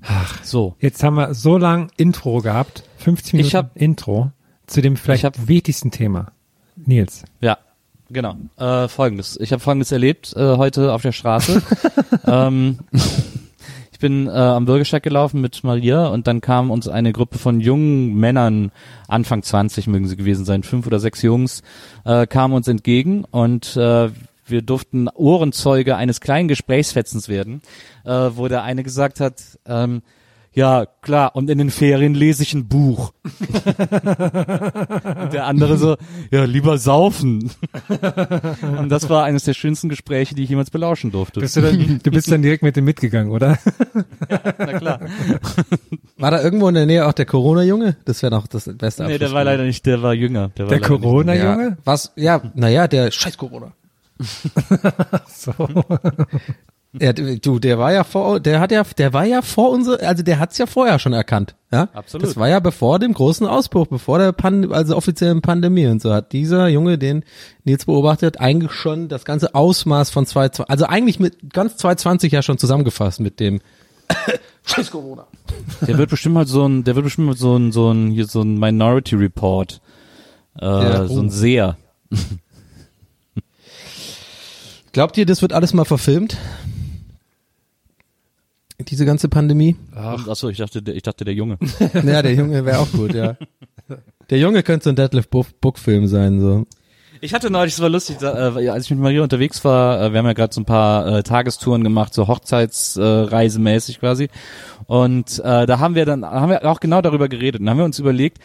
Ach, 0.02 0.42
so. 0.44 0.76
Jetzt 0.80 1.02
haben 1.02 1.16
wir 1.16 1.34
so 1.34 1.58
lang 1.58 1.90
Intro 1.96 2.38
gehabt, 2.40 2.84
50 2.98 3.32
Minuten 3.34 3.48
Ich 3.48 3.54
hab- 3.54 3.76
Intro 3.76 4.30
zu 4.66 4.80
dem 4.80 4.96
vielleicht 4.96 5.20
Ich 5.20 5.24
hab- 5.24 5.48
wichtigsten 5.48 5.90
Thema. 5.90 6.32
Nils. 6.76 7.24
Ja, 7.40 7.58
genau. 8.08 8.36
Äh, 8.56 8.88
Folgendes. 8.88 9.38
Ich 9.40 9.52
habe 9.52 9.60
Folgendes 9.60 9.90
erlebt 9.92 10.32
äh, 10.36 10.56
heute 10.56 10.92
auf 10.92 11.02
der 11.02 11.12
Straße. 11.12 11.62
ähm, 12.26 12.78
ich 13.98 14.00
bin 14.00 14.28
äh, 14.28 14.30
am 14.30 14.64
Bürgersteig 14.64 15.02
gelaufen 15.02 15.40
mit 15.40 15.64
Maria 15.64 16.06
und 16.06 16.28
dann 16.28 16.40
kam 16.40 16.70
uns 16.70 16.86
eine 16.86 17.12
Gruppe 17.12 17.36
von 17.36 17.58
jungen 17.58 18.14
Männern, 18.14 18.70
Anfang 19.08 19.42
20 19.42 19.88
mögen 19.88 20.06
sie 20.06 20.14
gewesen 20.14 20.44
sein, 20.44 20.62
fünf 20.62 20.86
oder 20.86 21.00
sechs 21.00 21.20
Jungs, 21.22 21.64
äh, 22.04 22.24
kamen 22.28 22.54
uns 22.54 22.68
entgegen 22.68 23.24
und 23.24 23.76
äh, 23.76 24.10
wir 24.46 24.62
durften 24.62 25.08
Ohrenzeuge 25.08 25.96
eines 25.96 26.20
kleinen 26.20 26.46
Gesprächsfetzens 26.46 27.28
werden, 27.28 27.60
äh, 28.04 28.30
wo 28.36 28.46
der 28.46 28.62
eine 28.62 28.84
gesagt 28.84 29.18
hat, 29.18 29.42
ähm, 29.66 30.02
ja, 30.58 30.86
klar, 30.86 31.36
und 31.36 31.48
in 31.50 31.58
den 31.58 31.70
Ferien 31.70 32.14
lese 32.14 32.42
ich 32.42 32.52
ein 32.52 32.66
Buch. 32.66 33.12
Und 33.22 33.32
der 35.32 35.46
andere 35.46 35.76
so, 35.76 35.96
ja, 36.32 36.46
lieber 36.46 36.78
saufen. 36.78 37.52
Und 38.76 38.88
das 38.88 39.08
war 39.08 39.22
eines 39.22 39.44
der 39.44 39.54
schönsten 39.54 39.88
Gespräche, 39.88 40.34
die 40.34 40.42
ich 40.42 40.50
jemals 40.50 40.70
belauschen 40.70 41.12
durfte. 41.12 41.38
Bist 41.38 41.54
du, 41.54 41.60
dann, 41.60 42.00
du 42.02 42.10
bist 42.10 42.32
dann 42.32 42.42
direkt 42.42 42.64
mit 42.64 42.74
dem 42.74 42.86
mitgegangen, 42.86 43.30
oder? 43.30 43.56
Na 44.58 44.78
klar. 44.78 45.00
War 46.16 46.32
da 46.32 46.42
irgendwo 46.42 46.68
in 46.68 46.74
der 46.74 46.86
Nähe 46.86 47.06
auch 47.06 47.12
der 47.12 47.26
Corona-Junge? 47.26 47.94
Das 48.04 48.20
wäre 48.22 48.34
noch 48.34 48.48
das 48.48 48.68
beste 48.76 49.04
Nee, 49.04 49.18
der 49.18 49.30
war 49.30 49.44
leider 49.44 49.62
nicht, 49.62 49.86
der 49.86 50.02
war 50.02 50.12
jünger. 50.12 50.48
Der, 50.58 50.66
Der 50.66 50.80
Corona-Junge? 50.80 51.68
Ja, 51.68 51.76
was? 51.84 52.10
Ja, 52.16 52.42
naja, 52.54 52.88
der 52.88 53.12
scheiß 53.12 53.38
Corona. 53.38 53.74
So. 55.28 55.54
Ja, 56.94 57.12
du, 57.12 57.58
der 57.58 57.78
war 57.78 57.92
ja 57.92 58.02
vor, 58.02 58.40
der 58.40 58.60
hat 58.60 58.72
ja, 58.72 58.82
der 58.82 59.12
war 59.12 59.26
ja 59.26 59.42
vor 59.42 59.70
unser, 59.70 60.02
also 60.02 60.22
der 60.22 60.38
hat's 60.38 60.56
ja 60.56 60.64
vorher 60.64 60.98
schon 60.98 61.12
erkannt, 61.12 61.54
ja. 61.70 61.90
Absolut. 61.92 62.26
Das 62.26 62.38
war 62.38 62.48
ja 62.48 62.60
bevor 62.60 62.98
dem 62.98 63.12
großen 63.12 63.46
Ausbruch, 63.46 63.88
bevor 63.88 64.18
der 64.18 64.32
Pan, 64.32 64.72
also 64.72 64.96
offiziellen 64.96 65.42
Pandemie 65.42 65.86
und 65.86 66.00
so 66.00 66.14
hat 66.14 66.32
dieser 66.32 66.66
Junge, 66.68 66.96
den 66.96 67.24
Nils 67.64 67.84
beobachtet, 67.84 68.40
eigentlich 68.40 68.72
schon 68.72 69.08
das 69.08 69.26
ganze 69.26 69.54
Ausmaß 69.54 70.08
von 70.08 70.24
2020, 70.24 70.70
also 70.70 70.86
eigentlich 70.86 71.20
mit 71.20 71.52
ganz 71.52 71.76
2020 71.76 72.32
ja 72.32 72.40
schon 72.40 72.56
zusammengefasst 72.56 73.20
mit 73.20 73.38
dem 73.38 73.60
Scheiß 74.64 74.90
Corona. 74.90 75.26
Der 75.86 75.98
wird 75.98 76.08
bestimmt 76.08 76.36
mal 76.36 76.46
so 76.46 76.66
ein, 76.66 76.84
der 76.84 76.94
wird 76.94 77.04
bestimmt 77.04 77.26
mal 77.26 77.36
so 77.36 77.54
ein, 77.54 77.70
so 77.70 77.90
ein, 77.92 78.10
hier 78.10 78.24
so 78.24 78.40
ein 78.40 78.58
Minority 78.58 79.14
Report, 79.14 79.82
äh, 80.58 80.64
Ja, 80.64 81.06
so 81.06 81.16
oh. 81.16 81.20
ein 81.20 81.28
Seher. 81.28 81.76
Glaubt 84.92 85.18
ihr, 85.18 85.26
das 85.26 85.42
wird 85.42 85.52
alles 85.52 85.74
mal 85.74 85.84
verfilmt? 85.84 86.38
Diese 88.86 89.04
ganze 89.04 89.28
Pandemie? 89.28 89.76
Ach. 89.94 90.28
Achso, 90.28 90.48
ich 90.48 90.58
dachte, 90.58 90.82
der, 90.82 90.94
ich 90.94 91.02
dachte 91.02 91.24
der 91.24 91.34
Junge. 91.34 91.58
Ja, 91.94 92.22
der 92.22 92.34
Junge 92.34 92.64
wäre 92.64 92.78
auch 92.78 92.90
gut, 92.92 93.12
ja. 93.14 93.36
Der 94.30 94.38
Junge 94.38 94.62
könnte 94.62 94.84
so 94.84 94.90
ein 94.90 94.96
Deadlift 94.96 95.30
Book 95.30 95.78
Film 95.78 96.06
sein, 96.06 96.40
so. 96.40 96.66
Ich 97.20 97.34
hatte 97.34 97.50
neulich, 97.50 97.74
es 97.74 97.80
war 97.80 97.88
lustig, 97.88 98.18
da, 98.20 98.56
äh, 98.56 98.68
als 98.68 98.84
ich 98.84 98.90
mit 98.90 99.00
Maria 99.00 99.22
unterwegs 99.22 99.64
war, 99.64 100.00
äh, 100.00 100.12
wir 100.12 100.18
haben 100.18 100.26
ja 100.26 100.34
gerade 100.34 100.54
so 100.54 100.60
ein 100.60 100.64
paar 100.66 101.06
äh, 101.06 101.22
Tagestouren 101.22 101.82
gemacht, 101.82 102.14
so 102.14 102.28
Hochzeitsreisemäßig 102.28 103.96
äh, 103.96 103.98
quasi. 103.98 104.28
Und 104.88 105.38
äh, 105.44 105.66
da 105.66 105.78
haben 105.80 105.94
wir 105.94 106.06
dann, 106.06 106.24
haben 106.24 106.48
wir 106.48 106.64
auch 106.64 106.80
genau 106.80 107.02
darüber 107.02 107.28
geredet. 107.28 107.60
Und 107.60 107.68
haben 107.68 107.76
wir 107.76 107.84
uns 107.84 107.98
überlegt, 107.98 108.38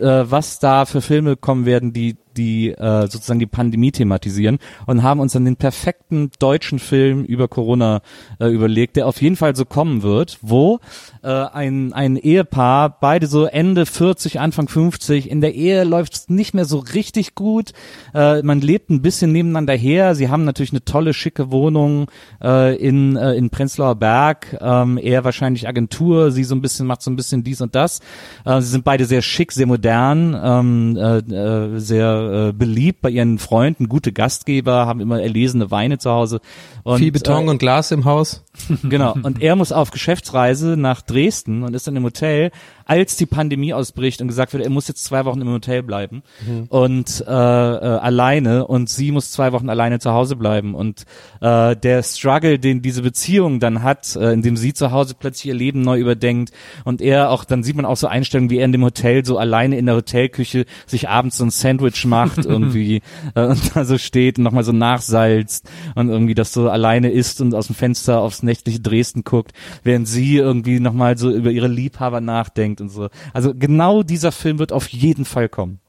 äh, 0.00 0.24
was 0.24 0.58
da 0.58 0.86
für 0.86 1.00
Filme 1.00 1.36
kommen 1.36 1.66
werden, 1.66 1.92
die 1.92 2.16
die 2.36 2.70
äh, 2.70 3.02
sozusagen 3.02 3.38
die 3.38 3.46
Pandemie 3.46 3.92
thematisieren. 3.92 4.58
Und 4.86 5.02
haben 5.02 5.20
uns 5.20 5.32
dann 5.32 5.44
den 5.44 5.56
perfekten 5.56 6.30
deutschen 6.38 6.78
Film 6.78 7.24
über 7.24 7.48
Corona 7.48 8.02
äh, 8.40 8.48
überlegt, 8.48 8.96
der 8.96 9.06
auf 9.06 9.22
jeden 9.22 9.36
Fall 9.36 9.56
so 9.56 9.64
kommen 9.64 10.02
wird, 10.02 10.38
wo 10.42 10.80
äh, 11.22 11.28
ein, 11.28 11.92
ein 11.92 12.16
Ehepaar, 12.16 12.98
beide 13.00 13.26
so 13.26 13.44
Ende 13.44 13.86
40, 13.86 14.40
Anfang 14.40 14.68
50, 14.68 15.30
in 15.30 15.40
der 15.40 15.54
Ehe 15.54 15.84
läuft 15.84 16.14
es 16.14 16.28
nicht 16.28 16.54
mehr 16.54 16.64
so 16.64 16.78
richtig 16.78 17.34
gut, 17.34 17.72
äh, 18.14 18.42
man 18.42 18.60
lebt 18.60 18.90
ein 18.90 19.02
bisschen 19.02 19.32
nebeneinander 19.32 19.74
her, 19.74 20.14
sie 20.14 20.28
haben 20.28 20.44
natürlich 20.44 20.72
eine 20.72 20.84
tolle, 20.84 21.14
schicke 21.14 21.50
Wohnung 21.50 22.10
äh, 22.42 22.76
in, 22.76 23.16
äh, 23.16 23.34
in 23.34 23.50
Prenzlauer 23.50 23.94
Berg, 23.94 24.58
ähm, 24.60 24.98
er 24.98 25.24
wahrscheinlich 25.24 25.68
Agentur, 25.84 26.30
sie 26.30 26.44
so 26.44 26.54
ein 26.54 26.62
bisschen, 26.62 26.86
macht 26.86 27.02
so 27.02 27.10
ein 27.10 27.16
bisschen 27.16 27.44
dies 27.44 27.60
und 27.60 27.74
das, 27.74 28.00
äh, 28.44 28.60
sie 28.60 28.68
sind 28.68 28.84
beide 28.84 29.04
sehr 29.04 29.22
schick, 29.22 29.52
sehr 29.52 29.66
modern, 29.66 30.38
ähm, 30.42 30.96
äh, 30.96 31.18
äh, 31.18 31.78
sehr 31.78 32.48
äh, 32.48 32.52
beliebt 32.52 33.02
bei 33.02 33.10
ihren 33.10 33.38
Freunden, 33.38 33.88
gute 33.88 34.12
Gastgeber, 34.12 34.86
haben 34.86 35.00
immer 35.00 35.20
erlesene 35.20 35.70
Weine 35.70 35.98
zu 35.98 36.10
Hause. 36.10 36.40
Und, 36.82 36.98
Viel 36.98 37.12
Beton 37.12 37.46
äh, 37.46 37.50
und 37.50 37.58
Glas 37.58 37.90
im 37.90 38.04
Haus. 38.04 38.42
Genau. 38.82 39.14
Und 39.20 39.42
er 39.42 39.56
muss 39.56 39.72
auf 39.72 39.90
Geschäftsreise 39.90 40.76
nach 40.76 41.02
Dresden 41.02 41.64
und 41.64 41.74
ist 41.74 41.86
dann 41.86 41.96
im 41.96 42.04
Hotel, 42.04 42.50
als 42.86 43.16
die 43.16 43.26
Pandemie 43.26 43.72
ausbricht 43.72 44.20
und 44.20 44.28
gesagt 44.28 44.52
wird, 44.52 44.62
er 44.62 44.70
muss 44.70 44.88
jetzt 44.88 45.04
zwei 45.04 45.24
Wochen 45.24 45.40
im 45.40 45.48
Hotel 45.48 45.82
bleiben 45.82 46.22
und 46.68 47.24
äh, 47.26 47.30
äh, 47.30 47.34
alleine 47.34 48.66
und 48.66 48.88
sie 48.88 49.10
muss 49.10 49.32
zwei 49.32 49.52
Wochen 49.52 49.68
alleine 49.68 49.98
zu 49.98 50.12
Hause 50.12 50.36
bleiben 50.36 50.74
und 50.74 51.04
äh, 51.40 51.76
der 51.76 52.02
Struggle, 52.02 52.58
den 52.58 52.82
diese 52.82 53.02
Beziehung 53.02 53.60
dann 53.60 53.82
hat, 53.82 54.16
äh, 54.16 54.32
indem 54.32 54.56
sie 54.56 54.72
zu 54.72 54.90
Hause 54.90 55.14
plötzlich 55.18 55.46
ihr 55.46 55.54
Leben 55.54 55.80
neu 55.80 55.98
überdenkt 55.98 56.52
und 56.84 57.00
er 57.00 57.30
auch, 57.30 57.44
dann 57.44 57.62
sieht 57.62 57.76
man 57.76 57.84
auch 57.84 57.96
so 57.96 58.06
Einstellungen, 58.06 58.50
wie 58.50 58.58
er 58.58 58.64
in 58.64 58.72
dem 58.72 58.84
Hotel 58.84 59.24
so 59.24 59.38
alleine 59.38 59.78
in 59.78 59.86
der 59.86 59.96
Hotelküche 59.96 60.66
sich 60.86 61.08
abends 61.08 61.38
so 61.38 61.44
ein 61.44 61.50
Sandwich 61.50 62.04
macht 62.04 62.38
irgendwie 62.44 63.02
äh, 63.34 63.46
und 63.46 63.76
da 63.76 63.84
so 63.84 63.98
steht 63.98 64.38
und 64.38 64.44
nochmal 64.44 64.64
so 64.64 64.72
nachsalzt 64.72 65.68
und 65.94 66.08
irgendwie 66.08 66.34
das 66.34 66.52
so 66.52 66.68
alleine 66.68 67.10
isst 67.10 67.40
und 67.40 67.54
aus 67.54 67.68
dem 67.68 67.76
Fenster 67.76 68.20
aufs 68.20 68.42
nächtliche 68.42 68.80
Dresden 68.80 69.24
guckt, 69.24 69.52
während 69.82 70.08
sie 70.08 70.36
irgendwie 70.36 70.80
nochmal 70.80 71.16
so 71.16 71.30
über 71.30 71.50
ihre 71.50 71.68
Liebhaber 71.68 72.20
nachdenkt 72.20 72.73
und 72.80 72.88
so. 72.88 73.08
Also 73.32 73.54
genau 73.54 74.02
dieser 74.02 74.32
Film 74.32 74.58
wird 74.58 74.72
auf 74.72 74.88
jeden 74.88 75.24
Fall 75.24 75.48
kommen. 75.48 75.80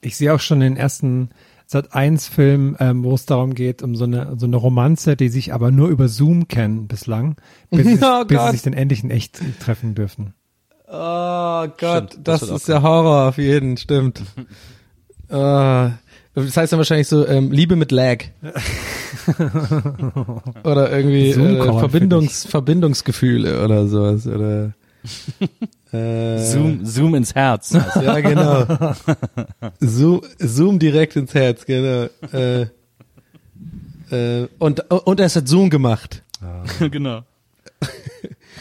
Ich 0.00 0.16
sehe 0.16 0.34
auch 0.34 0.40
schon 0.40 0.60
den 0.60 0.76
ersten 0.76 1.30
Sat 1.68 1.94
1 1.94 2.28
Film, 2.28 2.76
ähm, 2.78 3.02
wo 3.02 3.14
es 3.14 3.26
darum 3.26 3.54
geht, 3.54 3.82
um 3.82 3.96
so 3.96 4.04
eine, 4.04 4.36
so 4.38 4.46
eine 4.46 4.56
Romanze, 4.56 5.16
die 5.16 5.28
sich 5.28 5.52
aber 5.52 5.72
nur 5.72 5.88
über 5.88 6.06
Zoom 6.08 6.46
kennen 6.46 6.86
bislang, 6.86 7.36
bis, 7.70 7.86
sie, 7.98 7.98
Oh 8.02 8.24
bis 8.24 8.38
Gott. 8.38 8.46
sie 8.46 8.52
sich 8.52 8.62
dann 8.62 8.72
endlich 8.72 9.02
in 9.02 9.10
echt 9.10 9.40
treffen 9.58 9.96
dürfen. 9.96 10.34
Oh 10.86 11.66
Gott, 11.78 12.12
Stimmt, 12.12 12.28
das, 12.28 12.40
das 12.40 12.50
ist 12.50 12.68
der 12.68 12.82
Horror 12.82 13.28
auf 13.28 13.38
jeden, 13.38 13.76
stimmt. 13.76 14.20
äh, 15.28 15.90
das 16.36 16.56
heißt 16.56 16.72
dann 16.72 16.78
wahrscheinlich 16.78 17.08
so 17.08 17.26
ähm, 17.26 17.50
Liebe 17.50 17.74
mit 17.74 17.90
Lag. 17.90 18.24
oder 20.62 20.92
irgendwie 20.92 21.30
äh, 21.30 21.78
Verbindungs 21.78 22.44
Verbindungsgefühle 22.44 23.64
oder 23.64 23.88
sowas 23.88 24.26
oder 24.26 24.74
äh, 25.92 26.38
Zoom, 26.38 26.84
Zoom 26.84 27.14
ins 27.14 27.34
Herz. 27.34 27.72
Ja, 27.72 28.20
genau. 28.20 28.64
Zoom, 29.80 30.22
Zoom 30.38 30.78
direkt 30.78 31.16
ins 31.16 31.34
Herz, 31.34 31.64
genau. 31.64 32.06
Äh, 32.32 32.66
äh, 34.10 34.48
und 34.58 34.80
und 34.90 35.20
es 35.20 35.36
hat 35.36 35.48
Zoom 35.48 35.70
gemacht. 35.70 36.22
genau. 36.90 37.22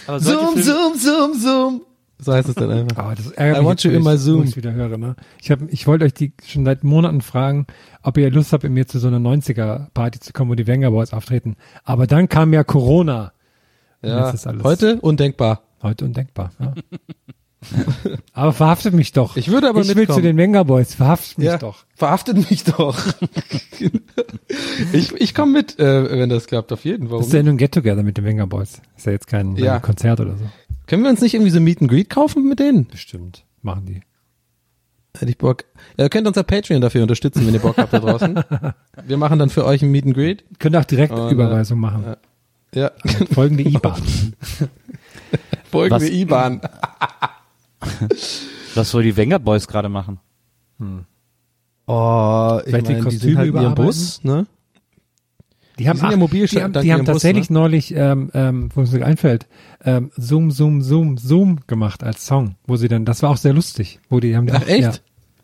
Aber 0.08 0.20
solche 0.20 0.62
Zoom, 0.64 0.94
Zoom, 0.94 0.98
Zoom, 0.98 1.34
Zoom. 1.40 1.82
So 2.18 2.32
heißt 2.34 2.48
es 2.50 2.56
dann 2.56 2.72
einfach. 2.72 2.98
Aber 2.98 3.16
das 3.16 3.28
ärgert 3.32 3.58
I 3.58 3.60
mich 3.60 3.68
want 3.68 3.84
you 3.84 3.92
in 3.92 4.04
my 4.04 4.14
ich- 4.16 4.22
Zoom. 4.22 4.40
Wo 4.40 4.44
ich's 4.44 4.56
wieder 4.56 4.72
höre, 4.74 4.98
ne? 4.98 5.16
Ich 5.42 5.52
hab, 5.52 5.60
ich 5.68 5.86
wollte 5.86 6.06
euch 6.06 6.14
die 6.14 6.32
schon 6.46 6.64
seit 6.66 6.84
Monaten 6.84 7.22
fragen, 7.22 7.68
ob 8.04 8.18
ihr 8.18 8.32
Lust 8.32 8.54
habt, 8.54 8.64
mit 8.64 8.72
mir 8.72 8.88
zu 8.88 9.00
so 9.00 9.08
einer 9.08 9.18
90er 9.20 9.88
Party 9.94 10.20
zu 10.20 10.32
kommen, 10.32 10.50
wo 10.50 10.56
die 10.56 10.66
Wenger 10.68 10.92
Boys 10.92 11.12
auftreten. 11.14 11.58
Aber 11.84 12.08
dann 12.08 12.30
kam 12.30 12.54
ja 12.54 12.64
Corona. 12.64 13.34
Und 14.02 14.10
Ja, 14.10 14.26
jetzt 14.28 14.36
ist 14.36 14.48
alles 14.48 14.64
heute 14.64 15.00
undenkbar. 15.02 15.62
Heute 15.86 16.06
undenkbar. 16.06 16.52
Ja. 16.60 16.74
aber 18.34 18.54
verhaftet 18.54 18.94
mich 18.94 19.12
doch. 19.12 19.38
Ich 19.38 19.48
würde 19.50 19.70
aber 19.70 19.82
Ich 19.82 19.88
will 19.88 19.96
mitkommen. 19.96 20.18
zu 20.18 20.22
den 20.22 20.38
Wenger 20.38 20.66
Boys. 20.66 20.94
Verhaftet 20.96 21.38
mich 21.40 21.48
ja, 21.48 21.58
doch. 21.58 21.86
verhaftet 21.96 22.50
mich 22.50 22.64
doch. 22.64 22.98
ich 24.94 25.14
ich 25.14 25.34
komme 25.34 25.52
mit, 25.54 25.80
äh, 25.80 26.20
wenn 26.20 26.30
das 26.30 26.48
klappt, 26.48 26.72
auf 26.72 26.86
jeden 26.86 27.10
Fall. 27.10 27.22
Ist 27.22 27.34
ja 27.34 27.42
nur 27.42 27.54
ein 27.54 27.58
Get-Together 27.58 28.04
mit 28.04 28.18
den 28.18 28.26
Wenger 28.26 28.48
Boys. 28.48 28.82
Ist 28.98 29.06
ja 29.06 29.12
jetzt 29.14 29.28
kein 29.28 29.56
Ja. 29.56 29.80
Konzert 29.80 30.20
oder 30.20 30.38
so. 30.38 30.46
Können 30.88 31.04
wir 31.04 31.10
uns 31.10 31.22
nicht 31.22 31.34
irgendwie 31.34 31.52
so 31.52 31.60
Meet 31.60 31.82
and 31.82 31.90
Greet 31.90 32.10
kaufen 32.10 32.48
mit 32.48 32.60
denen? 32.60 32.86
Bestimmt. 32.88 33.44
Machen 33.64 33.86
die. 33.88 34.02
Hätte 35.18 35.32
ich 35.32 35.38
Bock. 35.38 35.64
Ihr 35.98 36.10
könnt 36.10 36.28
unser 36.28 36.44
Patreon 36.44 36.82
dafür 36.82 37.02
unterstützen, 37.02 37.48
wenn 37.48 37.54
ihr 37.54 37.62
Bock 37.62 37.78
habt 37.78 37.94
da 37.94 38.00
draußen. 38.00 38.36
Wir 39.08 39.18
machen 39.18 39.40
dann 39.40 39.50
für 39.50 39.66
euch 39.66 39.82
ein 39.82 39.90
Meet 39.90 40.06
and 40.08 40.14
Greet. 40.14 40.44
Könnt 40.60 40.76
auch 40.76 40.84
direkt 40.84 41.14
Und, 41.14 41.32
Überweisung 41.32 41.80
machen. 41.80 42.16
Ja, 42.74 42.92
Folgende 43.32 43.64
IBAN. 43.70 44.02
Folgende 45.76 46.06
Was- 46.06 46.12
IBAN. 46.12 46.62
Was 48.76 48.90
soll 48.92 49.04
die 49.04 49.16
Wenger 49.16 49.40
Boys 49.40 49.68
gerade 49.68 49.90
machen? 49.90 50.20
Oh, 51.88 52.60
ich 52.66 52.70
Vielleicht 52.70 52.88
die 52.88 52.94
meine, 52.94 52.98
die 52.98 53.02
Kostüme 53.04 53.20
sind 53.20 53.38
halt 53.38 53.46
ihrem 53.48 53.56
überarbeiten? 53.56 53.86
Bus, 53.86 54.24
ne? 54.24 54.48
Die 55.78 55.90
haben, 55.90 56.00
ja 56.00 56.06
ach, 56.10 56.16
mobil 56.16 56.48
die 56.48 56.64
haben, 56.64 56.72
die 56.74 56.80
haben 56.80 56.86
ihrem 56.86 57.00
Bus, 57.00 57.06
tatsächlich 57.16 57.50
ne? 57.50 57.60
neulich, 57.60 57.94
ähm, 57.94 58.32
ähm, 58.34 58.70
wo 58.74 58.82
es 58.82 58.92
mir 58.92 59.06
einfällt, 59.06 59.46
ähm, 59.84 60.10
Zoom, 60.16 60.52
Zoom, 60.52 60.82
Zoom, 60.82 61.18
Zoom 61.18 61.60
gemacht 61.68 62.02
als 62.04 62.26
Song, 62.26 62.56
wo 62.66 62.78
sie 62.78 62.88
dann, 62.88 63.04
das 63.06 63.22
war 63.24 63.30
auch 63.30 63.38
sehr 63.38 63.54
lustig, 63.54 64.00
wo 64.10 64.20
die 64.22 64.36
haben 64.36 64.48
die 64.48 64.54
Ach, 64.54 64.62
auch, 64.62 64.68
echt? 64.68 64.82
Ja, 64.82 64.94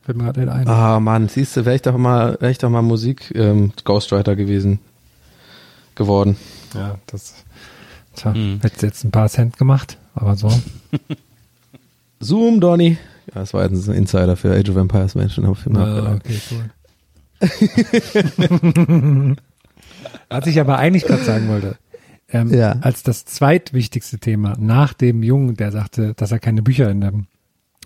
fällt 0.01 0.17
mir 0.17 0.23
gerade 0.31 0.51
ein. 0.51 0.67
Ah, 0.67 0.99
Mann, 1.01 1.27
siehst 1.27 1.57
du, 1.57 1.65
wäre 1.65 1.75
ich 1.75 1.81
doch 1.81 1.97
mal, 1.97 2.37
wäre 2.39 2.51
ich 2.51 2.57
doch 2.57 2.69
mal 2.69 2.81
Musik 2.81 3.31
ähm, 3.35 3.73
Ghostwriter 3.83 4.35
gewesen 4.37 4.79
geworden. 5.95 6.37
Ja, 6.73 6.97
das, 7.07 7.35
tja, 8.15 8.33
hätte 8.33 8.85
jetzt 8.85 9.03
ein 9.03 9.11
paar 9.11 9.27
Cent 9.27 9.57
gemacht, 9.57 9.97
aber 10.15 10.35
so. 10.35 10.51
Zoom, 12.19 12.59
Donny. 12.61 12.97
Ja, 13.27 13.41
das 13.41 13.53
war 13.53 13.63
jetzt 13.69 13.87
ein 13.87 13.95
Insider 13.95 14.35
für 14.35 14.53
Age 14.53 14.69
of 14.69 14.75
Empires 14.77 15.15
Menschen 15.15 15.45
auf. 15.45 15.65
Ah, 15.73 16.15
okay, 16.15 16.39
cool. 16.51 16.69
Was 20.29 20.47
ich 20.47 20.59
aber 20.59 20.77
eigentlich 20.77 21.03
gerade 21.05 21.23
sagen 21.23 21.47
wollte, 21.49 21.77
ähm, 22.29 22.53
Ja. 22.53 22.77
als 22.81 23.03
das 23.03 23.25
zweitwichtigste 23.25 24.19
Thema 24.19 24.55
nach 24.59 24.93
dem 24.93 25.23
Jungen, 25.23 25.55
der 25.55 25.71
sagte, 25.71 26.13
dass 26.15 26.31
er 26.31 26.39
keine 26.39 26.61
Bücher 26.61 26.89
in, 26.89 27.01
dem, 27.01 27.27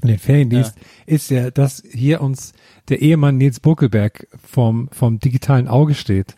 in 0.01 0.09
den 0.09 0.19
Ferien 0.19 0.49
liest, 0.49 0.76
ist 1.05 1.30
ja, 1.32 1.49
dass 1.51 1.82
hier 1.91 2.21
uns 2.21 2.53
der 2.89 3.01
Ehemann 3.01 3.38
Nils 3.38 3.59
Buckelberg 3.59 4.28
vom, 4.43 4.89
vom 4.91 5.19
digitalen 5.19 5.67
Auge 5.67 5.95
steht. 5.95 6.36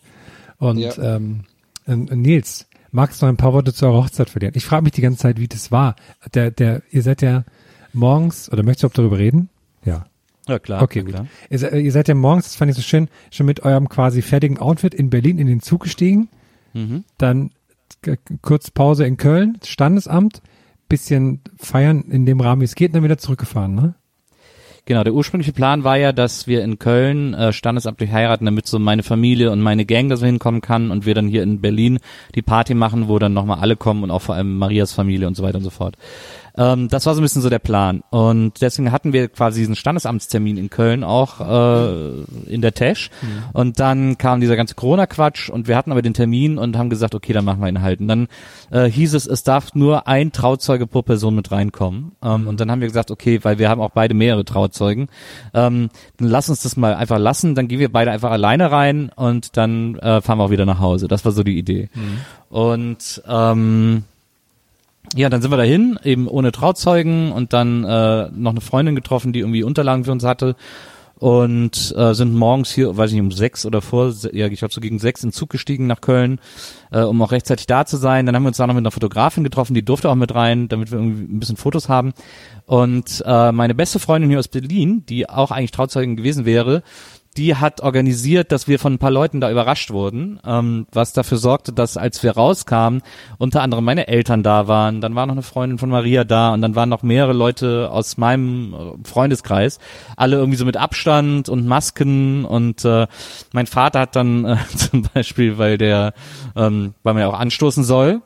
Und 0.57 0.77
Ja. 0.77 1.15
ähm, 1.15 1.41
äh, 1.85 1.95
Nils, 1.95 2.66
magst 2.91 3.21
du 3.21 3.25
noch 3.25 3.33
ein 3.33 3.37
paar 3.37 3.53
Worte 3.53 3.73
zu 3.73 3.85
eurer 3.85 4.03
Hochzeit 4.03 4.29
verlieren? 4.29 4.53
Ich 4.55 4.65
frage 4.65 4.83
mich 4.83 4.93
die 4.93 5.01
ganze 5.01 5.19
Zeit, 5.19 5.39
wie 5.39 5.47
das 5.47 5.71
war. 5.71 5.95
Der, 6.33 6.51
der, 6.51 6.81
ihr 6.91 7.03
seid 7.03 7.21
ja 7.21 7.43
morgens, 7.93 8.51
oder 8.51 8.63
möchtest 8.63 8.83
du 8.83 8.87
auch 8.87 8.93
darüber 8.93 9.17
reden? 9.17 9.49
Ja. 9.85 10.05
Ja, 10.47 10.59
klar. 10.59 10.81
Okay, 10.81 10.99
ja, 10.99 11.05
gut. 11.05 11.13
klar. 11.13 11.27
Ihr, 11.49 11.73
ihr 11.73 11.91
seid 11.91 12.07
ja 12.07 12.15
morgens, 12.15 12.45
das 12.45 12.55
fand 12.55 12.71
ich 12.71 12.77
so 12.77 12.81
schön, 12.81 13.09
schon 13.31 13.45
mit 13.45 13.63
eurem 13.63 13.89
quasi 13.89 14.21
fertigen 14.21 14.59
Outfit 14.59 14.93
in 14.93 15.09
Berlin 15.09 15.39
in 15.39 15.47
den 15.47 15.61
Zug 15.61 15.83
gestiegen. 15.83 16.29
Mhm. 16.73 17.03
Dann 17.17 17.51
kurz 18.41 18.71
Pause 18.71 19.05
in 19.05 19.17
Köln, 19.17 19.57
Standesamt, 19.65 20.41
bisschen 20.87 21.41
feiern 21.57 22.03
in 22.03 22.25
dem 22.25 22.39
Rahmen, 22.39 22.61
wie 22.61 22.65
es 22.65 22.75
geht, 22.75 22.89
und 22.89 22.95
dann 22.95 23.03
wieder 23.03 23.17
zurückgefahren, 23.17 23.75
ne? 23.75 23.95
Genau, 24.87 25.03
der 25.03 25.13
ursprüngliche 25.13 25.51
Plan 25.51 25.83
war 25.83 25.97
ja, 25.97 26.13
dass 26.13 26.47
wir 26.47 26.63
in 26.63 26.79
Köln 26.79 27.33
äh, 27.33 27.51
standesamtlich 27.51 28.09
heiraten, 28.09 28.45
damit 28.45 28.67
so 28.67 28.79
meine 28.79 29.03
Familie 29.03 29.51
und 29.51 29.59
meine 29.59 29.85
Gang 29.85 30.09
da 30.09 30.15
so 30.15 30.25
hinkommen 30.25 30.61
kann 30.61 30.91
und 30.91 31.05
wir 31.05 31.13
dann 31.13 31.27
hier 31.27 31.43
in 31.43 31.59
Berlin 31.59 31.99
die 32.35 32.41
Party 32.41 32.73
machen, 32.73 33.09
wo 33.09 33.19
dann 33.19 33.33
nochmal 33.33 33.59
alle 33.59 33.75
kommen 33.75 34.03
und 34.03 34.11
auch 34.11 34.21
vor 34.21 34.35
allem 34.35 34.57
Marias 34.57 34.93
Familie 34.93 35.27
und 35.27 35.35
so 35.35 35.43
weiter 35.43 35.57
und 35.57 35.65
so 35.65 35.71
fort. 35.71 35.97
Ähm, 36.57 36.87
das 36.89 37.05
war 37.05 37.13
so 37.13 37.21
ein 37.21 37.23
bisschen 37.23 37.41
so 37.41 37.49
der 37.49 37.59
Plan. 37.59 38.01
Und 38.09 38.61
deswegen 38.61 38.91
hatten 38.91 39.13
wir 39.13 39.27
quasi 39.27 39.61
diesen 39.61 39.75
Standesamtstermin 39.75 40.57
in 40.57 40.69
Köln 40.69 41.03
auch 41.03 41.39
äh, 41.39 42.23
in 42.47 42.61
der 42.61 42.73
Tesch. 42.73 43.09
Und 43.53 43.79
dann 43.79 44.17
kam 44.17 44.41
dieser 44.41 44.55
ganze 44.55 44.75
Corona-Quatsch 44.75 45.49
und 45.49 45.67
wir 45.67 45.75
hatten 45.75 45.91
aber 45.91 46.01
den 46.01 46.13
Termin 46.13 46.57
und 46.57 46.77
haben 46.77 46.89
gesagt, 46.89 47.15
okay, 47.15 47.33
dann 47.33 47.45
machen 47.45 47.61
wir 47.61 47.67
ihn 47.67 47.81
halt. 47.81 47.99
Und 47.99 48.07
dann 48.07 48.27
äh, 48.71 48.85
hieß 48.85 49.13
es, 49.13 49.27
es 49.27 49.43
darf 49.43 49.75
nur 49.75 50.07
ein 50.07 50.31
Trauzeuge 50.31 50.87
pro 50.87 51.01
Person 51.01 51.35
mit 51.35 51.51
reinkommen. 51.51 52.13
Ähm, 52.23 52.47
und 52.47 52.59
dann 52.59 52.71
haben 52.71 52.81
wir 52.81 52.87
gesagt, 52.87 53.11
okay, 53.11 53.39
weil 53.43 53.59
wir 53.59 53.69
haben 53.69 53.81
auch 53.81 53.91
beide 53.91 54.13
mehrere 54.13 54.45
Trauzeugen, 54.45 55.07
ähm, 55.53 55.89
dann 56.17 56.27
lass 56.27 56.49
uns 56.49 56.61
das 56.61 56.77
mal 56.77 56.95
einfach 56.95 57.19
lassen, 57.19 57.55
dann 57.55 57.67
gehen 57.67 57.79
wir 57.79 57.91
beide 57.91 58.11
einfach 58.11 58.31
alleine 58.31 58.71
rein 58.71 59.11
und 59.15 59.57
dann 59.57 59.95
äh, 59.99 60.21
fahren 60.21 60.39
wir 60.39 60.45
auch 60.45 60.51
wieder 60.51 60.65
nach 60.65 60.79
Hause. 60.79 61.07
Das 61.07 61.25
war 61.25 61.31
so 61.31 61.43
die 61.43 61.57
Idee. 61.57 61.89
Und 62.49 63.21
ähm, 63.27 64.03
ja, 65.15 65.29
dann 65.29 65.41
sind 65.41 65.51
wir 65.51 65.57
dahin, 65.57 65.99
eben 66.03 66.27
ohne 66.27 66.51
Trauzeugen 66.51 67.31
und 67.31 67.53
dann 67.53 67.83
äh, 67.83 68.29
noch 68.31 68.51
eine 68.51 68.61
Freundin 68.61 68.95
getroffen, 68.95 69.33
die 69.33 69.39
irgendwie 69.39 69.63
Unterlagen 69.63 70.03
für 70.03 70.11
uns 70.11 70.23
hatte 70.23 70.55
und 71.19 71.95
äh, 71.97 72.13
sind 72.13 72.35
morgens 72.35 72.71
hier, 72.71 72.95
weiß 72.95 73.09
ich 73.09 73.15
nicht, 73.15 73.23
um 73.23 73.31
sechs 73.31 73.65
oder 73.65 73.81
vor, 73.81 74.13
ja, 74.31 74.47
ich 74.47 74.59
glaube 74.59 74.73
so 74.73 74.81
gegen 74.81 74.99
sechs 74.99 75.23
in 75.23 75.31
Zug 75.31 75.49
gestiegen 75.49 75.87
nach 75.87 76.01
Köln, 76.01 76.39
äh, 76.91 77.01
um 77.01 77.21
auch 77.21 77.31
rechtzeitig 77.31 77.65
da 77.65 77.85
zu 77.85 77.97
sein. 77.97 78.25
Dann 78.25 78.35
haben 78.35 78.43
wir 78.43 78.49
uns 78.49 78.57
da 78.57 78.67
noch 78.67 78.75
mit 78.75 78.83
einer 78.83 78.91
Fotografin 78.91 79.43
getroffen, 79.43 79.73
die 79.73 79.83
durfte 79.83 80.09
auch 80.09 80.15
mit 80.15 80.35
rein, 80.35 80.67
damit 80.67 80.91
wir 80.91 80.99
irgendwie 80.99 81.23
ein 81.23 81.39
bisschen 81.39 81.57
Fotos 81.57 81.89
haben. 81.89 82.13
Und 82.65 83.23
äh, 83.25 83.51
meine 83.51 83.73
beste 83.73 83.99
Freundin 83.99 84.29
hier 84.29 84.39
aus 84.39 84.47
Berlin, 84.47 85.03
die 85.09 85.27
auch 85.27 85.49
eigentlich 85.51 85.71
Trauzeugin 85.71 86.17
gewesen 86.17 86.45
wäre, 86.45 86.83
die 87.37 87.55
hat 87.55 87.81
organisiert, 87.81 88.51
dass 88.51 88.67
wir 88.67 88.79
von 88.79 88.93
ein 88.93 88.97
paar 88.99 89.11
Leuten 89.11 89.39
da 89.39 89.51
überrascht 89.51 89.91
wurden, 89.91 90.39
ähm, 90.45 90.87
was 90.91 91.13
dafür 91.13 91.37
sorgte, 91.37 91.71
dass 91.71 91.95
als 91.95 92.23
wir 92.23 92.31
rauskamen, 92.31 93.01
unter 93.37 93.61
anderem 93.61 93.85
meine 93.85 94.07
Eltern 94.07 94.43
da 94.43 94.67
waren, 94.67 95.01
dann 95.01 95.15
war 95.15 95.25
noch 95.25 95.35
eine 95.35 95.43
Freundin 95.43 95.77
von 95.77 95.89
Maria 95.89 96.23
da 96.23 96.53
und 96.53 96.61
dann 96.61 96.75
waren 96.75 96.89
noch 96.89 97.03
mehrere 97.03 97.33
Leute 97.33 97.89
aus 97.91 98.17
meinem 98.17 98.73
äh, 98.73 99.07
Freundeskreis, 99.07 99.79
alle 100.15 100.37
irgendwie 100.37 100.57
so 100.57 100.65
mit 100.65 100.77
Abstand 100.77 101.49
und 101.49 101.67
Masken 101.67 102.43
und 102.43 102.83
äh, 102.83 103.07
mein 103.53 103.67
Vater 103.67 104.01
hat 104.01 104.15
dann 104.15 104.45
äh, 104.45 104.57
zum 104.75 105.03
Beispiel, 105.13 105.57
weil 105.57 105.77
der, 105.77 106.13
ähm, 106.55 106.95
weil 107.03 107.13
man 107.13 107.21
ja 107.21 107.29
auch 107.29 107.39
anstoßen 107.39 107.83
soll, 107.83 108.21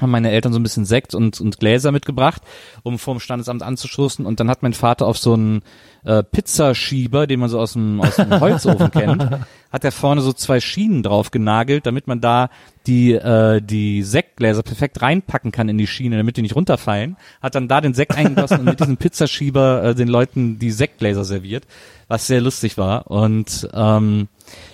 haben 0.00 0.10
meine 0.10 0.30
Eltern 0.30 0.52
so 0.52 0.58
ein 0.58 0.62
bisschen 0.62 0.84
Sekt 0.84 1.14
und, 1.14 1.40
und 1.40 1.58
Gläser 1.58 1.92
mitgebracht, 1.92 2.42
um 2.82 2.98
vorm 2.98 3.20
Standesamt 3.20 3.62
anzustoßen. 3.62 4.24
Und 4.24 4.40
dann 4.40 4.48
hat 4.48 4.62
mein 4.62 4.72
Vater 4.72 5.06
auf 5.06 5.18
so 5.18 5.34
einen 5.34 5.62
äh, 6.04 6.22
Pizzaschieber, 6.22 7.26
den 7.26 7.40
man 7.40 7.48
so 7.48 7.58
aus 7.58 7.74
dem, 7.74 8.00
aus 8.00 8.16
dem 8.16 8.30
Holzofen 8.40 8.90
kennt, 8.90 9.28
hat 9.70 9.84
er 9.84 9.92
vorne 9.92 10.22
so 10.22 10.32
zwei 10.32 10.60
Schienen 10.60 11.02
drauf 11.02 11.30
genagelt, 11.30 11.86
damit 11.86 12.06
man 12.06 12.20
da 12.20 12.50
die, 12.86 13.12
äh, 13.12 13.60
die 13.60 14.02
Sektgläser 14.02 14.62
perfekt 14.62 15.02
reinpacken 15.02 15.52
kann 15.52 15.68
in 15.68 15.78
die 15.78 15.86
Schiene, 15.86 16.16
damit 16.16 16.36
die 16.36 16.42
nicht 16.42 16.56
runterfallen. 16.56 17.16
Hat 17.42 17.54
dann 17.54 17.68
da 17.68 17.80
den 17.80 17.94
Sekt 17.94 18.16
eingegossen 18.16 18.60
und 18.60 18.64
mit 18.64 18.80
diesem 18.80 18.96
Pizzaschieber 18.96 19.84
äh, 19.84 19.94
den 19.94 20.08
Leuten 20.08 20.58
die 20.58 20.70
Sektgläser 20.70 21.24
serviert, 21.24 21.66
was 22.08 22.26
sehr 22.26 22.40
lustig 22.40 22.78
war. 22.78 23.10
Und 23.10 23.68
ähm, 23.74 24.28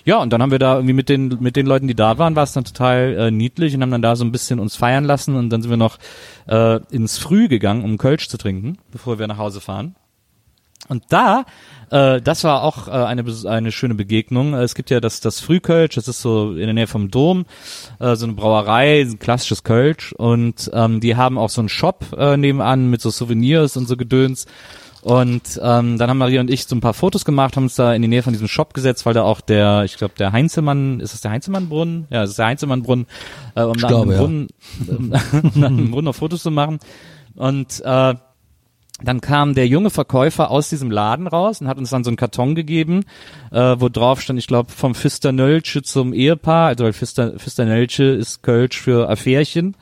ja, 0.05 0.19
und 0.19 0.33
dann 0.33 0.43
haben 0.43 0.51
wir 0.51 0.59
da 0.59 0.75
irgendwie 0.75 0.95
mit 0.95 1.09
den 1.09 1.37
mit 1.41 1.57
den 1.57 1.67
Leuten, 1.67 1.89
die 1.89 1.95
da 1.95 2.19
waren, 2.19 2.37
war 2.37 2.45
es 2.45 2.53
dann 2.53 2.65
total 2.65 3.17
äh, 3.19 3.31
niedlich 3.31 3.75
und 3.75 3.83
haben 3.83 3.91
dann 3.91 4.03
da 4.03 4.17
so 4.17 4.25
ein 4.25 4.33
bisschen 4.33 4.61
uns 4.61 4.77
feiern 4.77 5.05
lassen 5.05 5.35
und 5.37 5.51
dann 5.51 5.63
sind 5.63 5.71
wir 5.71 5.77
noch 5.77 5.99
äh, 6.47 6.81
ins 6.91 7.19
Früh 7.19 7.49
gegangen, 7.49 7.85
um 7.85 7.99
Kölsch 7.99 8.29
zu 8.29 8.39
trinken, 8.39 8.79
bevor 8.93 9.19
wir 9.19 9.27
nach 9.27 9.39
Hause 9.39 9.61
fahren. 9.61 9.97
Und 10.89 11.05
da, 11.09 11.45
äh, 11.91 12.21
das 12.21 12.45
war 12.45 12.63
auch 12.63 12.89
äh, 12.89 12.91
eine 12.91 13.25
eine 13.47 13.73
schöne 13.73 13.95
Begegnung. 13.95 14.55
Es 14.55 14.75
gibt 14.75 14.91
ja 14.91 15.01
das 15.01 15.21
das 15.21 15.41
Frühkölsch, 15.41 15.95
das 15.97 16.09
ist 16.09 16.21
so 16.21 16.53
in 16.53 16.59
der 16.59 16.75
Nähe 16.75 16.87
vom 16.87 17.11
Dom, 17.11 17.47
äh, 17.99 18.15
so 18.15 18.27
eine 18.27 18.35
Brauerei, 18.35 19.01
ein 19.01 19.19
klassisches 19.19 19.65
Kölsch 19.65 20.13
und 20.13 20.71
ähm, 20.73 21.01
die 21.01 21.17
haben 21.17 21.39
auch 21.39 21.51
so 21.51 21.61
einen 21.61 21.69
Shop 21.69 22.17
äh, 22.17 22.37
nebenan 22.37 22.89
mit 22.91 23.01
so 23.01 23.11
Souvenirs 23.11 23.77
und 23.77 23.89
so 23.89 23.97
Gedöns. 23.97 24.47
Und 25.07 25.61
ähm, 25.63 25.99
dann 25.99 26.11
haben 26.11 26.19
Maria 26.19 26.41
und 26.41 26.51
ich 26.51 26.65
so 26.65 26.75
ein 26.75 26.81
paar 26.81 26.93
Fotos 26.93 27.25
gemacht, 27.25 27.55
haben 27.55 27.63
uns 27.63 27.77
da 27.77 27.95
in 27.95 28.03
die 28.03 28.09
Nähe 28.09 28.25
von 28.25 28.33
diesem 28.33 28.49
Shop 28.49 28.75
gesetzt, 28.75 29.07
weil 29.07 29.15
da 29.15 29.23
auch 29.23 29.41
der, 29.41 29.85
ich 29.85 29.99
glaube, 29.99 30.15
der 30.19 30.33
Heinzelmann, 30.33 30.99
ist 30.99 31.15
das 31.15 31.21
der 31.21 31.31
Heinzelmann-Brunnen? 31.31 32.09
Ja, 32.11 32.23
das 32.23 32.31
ist 32.31 32.41
der 32.41 32.47
Heinzelmann-Brunnen, 32.47 33.07
äh, 33.55 33.63
um 33.63 33.77
da 33.77 33.87
dem 33.87 34.11
ja. 34.11 34.19
Brunnen, 34.19 34.49
um 34.89 35.13
an 35.63 35.77
dem 35.77 35.91
Brunnen 35.93 36.07
noch 36.07 36.15
Fotos 36.17 36.43
zu 36.43 36.51
machen. 36.51 36.81
Und 37.37 37.81
äh, 37.85 38.15
dann 39.01 39.21
kam 39.21 39.55
der 39.55 39.69
junge 39.69 39.91
Verkäufer 39.91 40.51
aus 40.51 40.71
diesem 40.71 40.91
Laden 40.91 41.29
raus 41.29 41.61
und 41.61 41.69
hat 41.69 41.79
uns 41.79 41.91
dann 41.91 42.03
so 42.03 42.11
einen 42.11 42.17
Karton 42.17 42.57
gegeben, 42.57 43.05
äh, 43.53 43.77
wo 43.79 43.89
drauf 43.89 44.21
stand, 44.21 44.41
ich 44.41 44.49
glaube, 44.49 44.73
vom 44.73 44.97
Fister 44.97 45.31
Nölsche 45.31 45.85
zum 45.85 46.15
Ehepaar, 46.15 46.67
also 46.67 46.83
weil 46.83 46.93
Fister, 46.93 47.39
Fister 47.39 47.65
Nölsche 47.65 48.03
ist 48.03 48.43
Kölsch 48.43 48.81
für 48.81 49.09
Affärchen. 49.09 49.77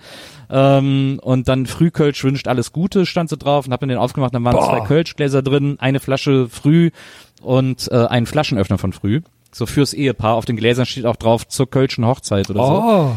Ähm, 0.51 1.18
und 1.22 1.49
dann 1.49 1.66
Frühkölsch 1.66 2.22
wünscht 2.24 2.49
alles 2.49 2.72
Gute, 2.72 3.07
stand 3.07 3.30
so 3.30 3.36
drauf 3.36 3.66
und 3.66 3.72
hab 3.72 3.80
dann 3.80 3.88
den 3.88 3.99
aufgemacht, 3.99 4.34
dann 4.34 4.45
waren 4.45 4.57
zwei 4.57 4.80
Kölschgläser 4.80 5.42
drin, 5.42 5.76
eine 5.80 6.01
Flasche 6.01 6.49
Früh 6.49 6.90
und 7.42 7.90
äh, 7.90 8.07
ein 8.07 8.26
Flaschenöffner 8.26 8.78
von 8.78 8.92
Früh. 8.92 9.20
So 9.53 9.66
fürs 9.66 9.95
Ehepaar. 9.95 10.34
Auf 10.34 10.45
den 10.47 10.57
Gläsern 10.57 10.84
steht 10.86 11.07
auch 11.07 11.16
drauf 11.16 11.47
zur 11.47 11.70
Kölschen 11.70 12.05
Hochzeit 12.07 12.51
oder 12.51 12.66
so. 12.66 12.72
Oh, 12.72 13.12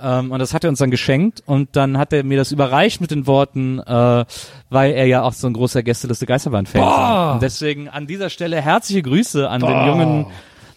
Ähm, 0.00 0.30
und 0.30 0.38
das 0.38 0.52
hat 0.54 0.62
er 0.64 0.70
uns 0.70 0.78
dann 0.78 0.90
geschenkt 0.90 1.42
und 1.46 1.70
dann 1.74 1.96
hat 1.98 2.12
er 2.12 2.22
mir 2.24 2.36
das 2.38 2.52
überreicht 2.52 3.00
mit 3.00 3.10
den 3.10 3.26
Worten, 3.26 3.78
äh, 3.80 4.24
weil 4.70 4.92
er 4.92 5.06
ja 5.06 5.22
auch 5.22 5.32
so 5.32 5.46
ein 5.46 5.54
großer 5.54 5.82
Gästeliste 5.82 6.26
Geisterbahn-Fan 6.26 6.80
war. 6.82 7.34
Und 7.34 7.42
deswegen 7.42 7.88
an 7.88 8.06
dieser 8.06 8.30
Stelle 8.30 8.60
herzliche 8.60 9.02
Grüße 9.02 9.48
an 9.48 9.60
den 9.60 9.86
jungen 9.86 10.26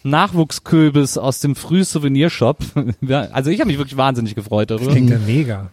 Nachwuchsköbis 0.02 1.18
aus 1.18 1.40
dem 1.40 1.54
Früh-Souvenirshop. 1.56 2.58
Also 3.32 3.50
ich 3.50 3.60
habe 3.60 3.68
mich 3.68 3.78
wirklich 3.78 3.96
wahnsinnig 3.96 4.34
gefreut 4.34 4.70
darüber. 4.70 4.90
klingt 4.92 5.10
ja 5.10 5.18
mega. 5.18 5.70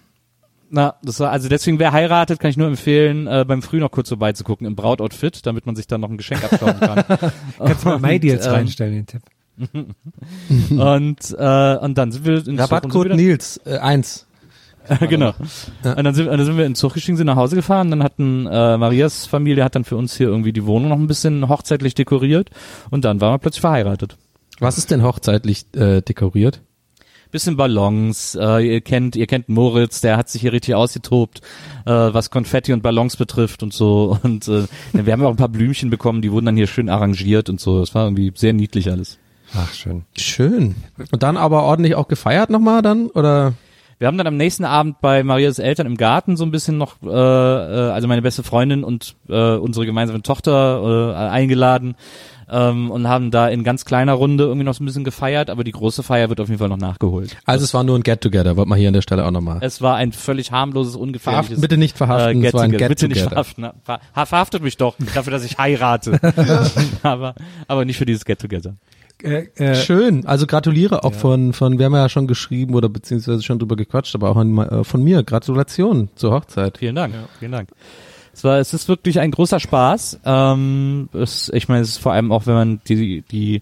Na, 0.71 0.95
das 1.01 1.19
war, 1.19 1.31
also 1.31 1.49
deswegen, 1.49 1.79
wer 1.79 1.91
heiratet, 1.91 2.39
kann 2.39 2.51
ich 2.51 2.57
nur 2.57 2.67
empfehlen, 2.67 3.27
äh, 3.27 3.43
beim 3.47 3.61
Früh 3.61 3.79
noch 3.79 3.91
kurz 3.91 4.09
vorbeizugucken 4.09 4.67
im 4.67 4.75
Brautoutfit, 4.75 5.45
damit 5.45 5.65
man 5.65 5.75
sich 5.75 5.87
dann 5.87 6.01
noch 6.01 6.09
ein 6.09 6.17
Geschenk 6.17 6.43
abstauben 6.43 6.79
kann. 6.79 7.03
Kannst 7.57 7.85
du 7.85 7.89
mal 7.89 7.99
My 7.99 8.19
Deals 8.19 8.45
ähm, 8.45 8.53
reinstellen, 8.53 8.93
den 8.93 9.05
Tipp. 9.07 9.21
und, 10.69 11.35
äh, 11.37 11.75
und 11.77 11.97
dann 11.97 12.11
sind 12.11 12.25
wir 12.25 12.47
in 12.47 12.59
Rabattcode 12.59 13.15
Nils, 13.15 13.59
äh, 13.65 13.77
eins. 13.77 14.27
genau. 15.09 15.33
Und 15.83 16.03
dann 16.03 16.13
sind, 16.13 16.27
und 16.27 16.37
dann 16.37 16.45
sind 16.45 16.57
wir 16.57 16.65
in 16.65 16.75
Zug 16.75 16.93
gestiegen, 16.93 17.17
sind 17.17 17.27
nach 17.27 17.35
Hause 17.35 17.55
gefahren. 17.55 17.91
Dann 17.91 18.03
hatten 18.03 18.47
äh, 18.47 18.77
Marias 18.77 19.25
Familie 19.25 19.63
hat 19.63 19.75
dann 19.75 19.83
für 19.83 19.97
uns 19.97 20.15
hier 20.15 20.27
irgendwie 20.27 20.53
die 20.53 20.65
Wohnung 20.65 20.89
noch 20.89 20.97
ein 20.97 21.07
bisschen 21.07 21.47
hochzeitlich 21.47 21.95
dekoriert. 21.95 22.49
Und 22.89 23.05
dann 23.05 23.21
waren 23.21 23.33
wir 23.33 23.39
plötzlich 23.39 23.61
verheiratet. 23.61 24.17
Was 24.59 24.77
ist 24.77 24.91
denn 24.91 25.03
hochzeitlich 25.03 25.65
äh, 25.75 26.01
dekoriert? 26.01 26.61
Bisschen 27.31 27.57
Ballons. 27.57 28.35
Äh, 28.35 28.73
ihr 28.73 28.81
kennt, 28.81 29.15
ihr 29.15 29.27
kennt 29.27 29.49
Moritz, 29.49 30.01
der 30.01 30.17
hat 30.17 30.29
sich 30.29 30.41
hier 30.41 30.51
richtig 30.51 30.73
ausgetobt, 30.73 31.41
äh, 31.85 31.91
was 31.91 32.31
Konfetti 32.31 32.73
und 32.73 32.81
Ballons 32.81 33.17
betrifft 33.17 33.61
und 33.61 33.71
so. 33.71 34.17
Und 34.23 34.47
äh, 34.47 34.65
wir 34.93 35.13
haben 35.13 35.21
ja 35.21 35.27
auch 35.27 35.33
ein 35.33 35.37
paar 35.37 35.49
Blümchen 35.49 35.89
bekommen, 35.89 36.21
die 36.21 36.31
wurden 36.31 36.47
dann 36.47 36.57
hier 36.57 36.67
schön 36.67 36.89
arrangiert 36.89 37.49
und 37.49 37.61
so. 37.61 37.79
Das 37.79 37.93
war 37.93 38.05
irgendwie 38.05 38.31
sehr 38.35 38.53
niedlich 38.53 38.89
alles. 38.89 39.19
Ach, 39.55 39.71
schön. 39.73 40.03
Schön. 40.17 40.75
Und 41.11 41.23
dann 41.23 41.37
aber 41.37 41.63
ordentlich 41.63 41.95
auch 41.95 42.07
gefeiert 42.07 42.49
nochmal 42.49 42.81
dann? 42.81 43.07
Oder? 43.07 43.53
Wir 43.99 44.07
haben 44.07 44.17
dann 44.17 44.27
am 44.27 44.37
nächsten 44.37 44.63
Abend 44.63 45.01
bei 45.01 45.23
Marias 45.23 45.59
Eltern 45.59 45.85
im 45.85 45.97
Garten 45.97 46.37
so 46.37 46.45
ein 46.45 46.51
bisschen 46.51 46.77
noch, 46.77 46.95
äh, 47.03 47.09
äh, 47.09 47.91
also 47.91 48.07
meine 48.07 48.21
beste 48.21 48.43
Freundin 48.43 48.85
und 48.85 49.15
äh, 49.27 49.55
unsere 49.55 49.85
gemeinsame 49.85 50.21
Tochter 50.21 51.13
äh, 51.13 51.29
eingeladen 51.29 51.95
ähm, 52.51 52.91
und 52.91 53.07
haben 53.07 53.31
da 53.31 53.47
in 53.49 53.63
ganz 53.63 53.85
kleiner 53.85 54.13
Runde 54.13 54.45
irgendwie 54.45 54.63
noch 54.65 54.73
so 54.73 54.83
ein 54.83 54.85
bisschen 54.85 55.03
gefeiert, 55.03 55.49
aber 55.49 55.63
die 55.63 55.71
große 55.71 56.03
Feier 56.03 56.29
wird 56.29 56.39
auf 56.39 56.47
jeden 56.47 56.59
Fall 56.59 56.69
noch 56.69 56.77
nachgeholt. 56.77 57.35
Also 57.45 57.63
es 57.63 57.73
war 57.73 57.83
nur 57.83 57.97
ein 57.97 58.03
Get-Together, 58.03 58.57
wollte 58.57 58.69
man 58.69 58.77
hier 58.79 58.87
an 58.89 58.93
der 58.93 59.01
Stelle 59.01 59.25
auch 59.25 59.31
nochmal. 59.31 59.59
Es 59.61 59.81
war 59.81 59.95
ein 59.95 60.11
völlig 60.11 60.51
harmloses, 60.51 60.95
ungefährliches 60.95 61.47
Verhaften, 61.47 61.61
bitte 61.61 61.77
nicht 61.77 61.97
verhaften, 61.97 62.43
äh, 62.43 62.47
es 62.47 62.53
war 62.53 62.63
ein 62.63 62.71
Get-Together. 62.71 62.89
Bitte 62.89 63.07
nicht 63.07 63.21
verhaften. 63.21 63.67
Ver 63.83 63.99
ha- 64.15 64.25
verhaftet 64.25 64.63
mich 64.63 64.77
doch 64.77 64.95
dafür, 65.15 65.31
dass 65.31 65.43
ich 65.45 65.57
heirate. 65.57 66.19
aber, 67.03 67.35
aber 67.67 67.85
nicht 67.85 67.97
für 67.97 68.05
dieses 68.05 68.25
Get-Together. 68.25 68.75
Äh, 69.21 69.47
äh, 69.55 69.75
Schön. 69.75 70.25
Also 70.25 70.47
gratuliere 70.47 71.03
auch 71.03 71.13
von, 71.13 71.51
von, 71.51 71.77
wir 71.77 71.85
haben 71.85 71.93
ja 71.93 72.07
schon 72.07 72.25
geschrieben 72.25 72.73
oder 72.73 72.87
beziehungsweise 72.87 73.43
schon 73.43 73.59
drüber 73.59 73.75
gequatscht, 73.75 74.15
aber 74.15 74.29
auch 74.29 74.37
an, 74.37 74.57
äh, 74.57 74.83
von 74.85 75.03
mir. 75.03 75.23
Gratulation 75.23 76.09
zur 76.15 76.31
Hochzeit. 76.33 76.77
Vielen 76.77 76.95
Dank, 76.95 77.13
vielen 77.39 77.51
Dank. 77.51 77.69
Es 78.33 78.43
war, 78.43 78.59
es 78.59 78.73
ist 78.73 78.87
wirklich 78.87 79.19
ein 79.19 79.31
großer 79.31 79.59
Spaß. 79.59 80.21
Ähm, 80.25 81.09
es, 81.13 81.49
ich 81.53 81.67
meine, 81.67 81.81
es 81.81 81.89
ist 81.89 81.97
vor 81.97 82.13
allem 82.13 82.31
auch, 82.31 82.45
wenn 82.45 82.53
man 82.53 82.81
die, 82.87 83.23
die, 83.23 83.61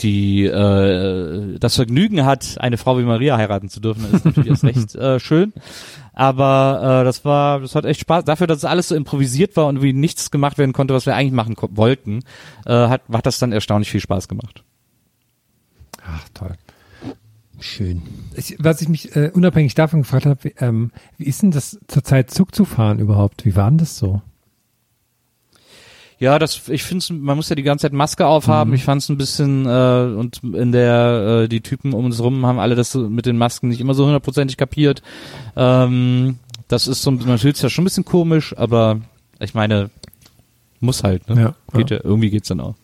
die, 0.00 0.44
äh, 0.44 1.58
das 1.58 1.76
Vergnügen 1.76 2.24
hat, 2.24 2.56
eine 2.58 2.76
Frau 2.76 2.98
wie 2.98 3.04
Maria 3.04 3.36
heiraten 3.36 3.68
zu 3.68 3.80
dürfen, 3.80 4.12
ist 4.12 4.24
natürlich 4.24 4.50
erst 4.50 4.64
recht 4.64 4.94
äh, 4.96 5.20
schön. 5.20 5.52
Aber 6.14 7.00
äh, 7.00 7.04
das 7.04 7.24
war, 7.24 7.60
das 7.60 7.74
hat 7.74 7.84
echt 7.84 8.00
Spaß. 8.00 8.24
Dafür, 8.24 8.46
dass 8.46 8.58
es 8.58 8.64
alles 8.64 8.88
so 8.88 8.94
improvisiert 8.94 9.56
war 9.56 9.66
und 9.66 9.82
wie 9.82 9.92
nichts 9.92 10.30
gemacht 10.30 10.58
werden 10.58 10.72
konnte, 10.72 10.94
was 10.94 11.06
wir 11.06 11.14
eigentlich 11.14 11.32
machen 11.32 11.56
wollten, 11.58 12.20
äh, 12.66 12.72
hat, 12.72 13.02
hat 13.10 13.26
das 13.26 13.38
dann 13.38 13.52
erstaunlich 13.52 13.90
viel 13.90 14.00
Spaß 14.00 14.28
gemacht. 14.28 14.64
ach, 16.04 16.28
toll. 16.34 16.52
Schön. 17.62 18.02
Ich, 18.34 18.56
was 18.58 18.80
ich 18.82 18.88
mich 18.88 19.14
äh, 19.14 19.30
unabhängig 19.32 19.74
davon 19.74 20.02
gefragt 20.02 20.26
habe, 20.26 20.42
wie, 20.42 20.54
ähm, 20.58 20.90
wie 21.16 21.24
ist 21.24 21.42
denn 21.42 21.52
das 21.52 21.78
zurzeit 21.86 22.30
Zug 22.30 22.54
zu 22.54 22.64
fahren 22.64 22.98
überhaupt? 22.98 23.44
Wie 23.44 23.54
war 23.54 23.70
denn 23.70 23.78
das 23.78 23.96
so? 23.96 24.20
Ja, 26.18 26.38
das, 26.38 26.68
ich 26.68 26.82
finde, 26.82 27.04
man 27.14 27.36
muss 27.36 27.48
ja 27.48 27.56
die 27.56 27.62
ganze 27.62 27.82
Zeit 27.82 27.92
Maske 27.92 28.26
aufhaben. 28.26 28.74
Ich 28.74 28.84
fand 28.84 29.02
es 29.02 29.08
ein 29.08 29.16
bisschen 29.16 29.66
äh, 29.66 30.14
und 30.16 30.40
in 30.42 30.72
der 30.72 31.42
äh, 31.44 31.48
die 31.48 31.60
Typen 31.60 31.92
um 31.92 32.04
uns 32.04 32.20
rum 32.20 32.44
haben 32.46 32.58
alle 32.58 32.74
das 32.74 32.94
mit 32.94 33.26
den 33.26 33.38
Masken 33.38 33.68
nicht 33.68 33.80
immer 33.80 33.94
so 33.94 34.06
hundertprozentig 34.06 34.56
kapiert. 34.56 35.02
Ähm, 35.56 36.38
das 36.68 36.88
ist 36.88 37.02
so, 37.02 37.12
man 37.12 37.38
fühlt 37.38 37.56
sich 37.56 37.62
ja 37.62 37.70
schon 37.70 37.82
ein 37.82 37.86
bisschen 37.86 38.04
komisch, 38.04 38.56
aber 38.56 39.00
ich 39.38 39.54
meine, 39.54 39.90
muss 40.80 41.04
halt. 41.04 41.28
Ne? 41.28 41.40
Ja, 41.40 41.78
Geht 41.78 41.90
ja. 41.90 42.00
irgendwie 42.02 42.30
geht's 42.30 42.48
dann 42.48 42.60
auch. 42.60 42.74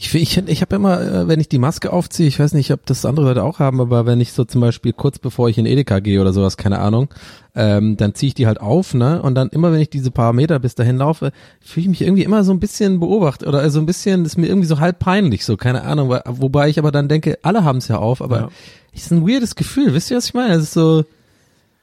Ich, 0.00 0.14
ich, 0.14 0.38
ich 0.38 0.60
habe 0.62 0.76
immer, 0.76 1.00
äh, 1.00 1.26
wenn 1.26 1.40
ich 1.40 1.48
die 1.48 1.58
Maske 1.58 1.92
aufziehe, 1.92 2.28
ich 2.28 2.38
weiß 2.38 2.52
nicht, 2.52 2.72
ob 2.72 2.86
das 2.86 3.04
andere 3.04 3.26
Leute 3.26 3.42
auch 3.42 3.58
haben, 3.58 3.80
aber 3.80 4.06
wenn 4.06 4.20
ich 4.20 4.32
so 4.32 4.44
zum 4.44 4.60
Beispiel 4.60 4.92
kurz 4.92 5.18
bevor 5.18 5.48
ich 5.48 5.58
in 5.58 5.66
Edeka 5.66 5.98
gehe 5.98 6.20
oder 6.20 6.32
sowas, 6.32 6.56
keine 6.56 6.78
Ahnung, 6.78 7.08
ähm, 7.56 7.96
dann 7.96 8.14
ziehe 8.14 8.28
ich 8.28 8.34
die 8.34 8.46
halt 8.46 8.60
auf, 8.60 8.94
ne? 8.94 9.20
Und 9.20 9.34
dann 9.34 9.48
immer, 9.48 9.72
wenn 9.72 9.80
ich 9.80 9.90
diese 9.90 10.12
paar 10.12 10.32
Meter 10.32 10.60
bis 10.60 10.76
dahin 10.76 10.98
laufe, 10.98 11.32
fühle 11.60 11.82
ich 11.82 11.88
mich 11.88 12.02
irgendwie 12.02 12.22
immer 12.22 12.44
so 12.44 12.52
ein 12.52 12.60
bisschen 12.60 13.00
beobachtet 13.00 13.48
oder 13.48 13.68
so 13.70 13.80
ein 13.80 13.86
bisschen, 13.86 14.24
ist 14.24 14.38
mir 14.38 14.46
irgendwie 14.46 14.68
so 14.68 14.78
halb 14.78 15.00
peinlich, 15.00 15.44
so, 15.44 15.56
keine 15.56 15.82
Ahnung, 15.82 16.10
wobei 16.26 16.68
ich 16.68 16.78
aber 16.78 16.92
dann 16.92 17.08
denke, 17.08 17.36
alle 17.42 17.64
haben 17.64 17.78
es 17.78 17.88
ja 17.88 17.98
auf, 17.98 18.22
aber 18.22 18.38
Ja. 18.38 18.48
es 18.94 19.06
ist 19.06 19.10
ein 19.10 19.26
weirdes 19.28 19.56
Gefühl, 19.56 19.94
wisst 19.94 20.12
ihr, 20.12 20.16
was 20.16 20.26
ich 20.26 20.34
meine? 20.34 20.54
Es 20.54 20.62
ist 20.62 20.74
so, 20.74 21.00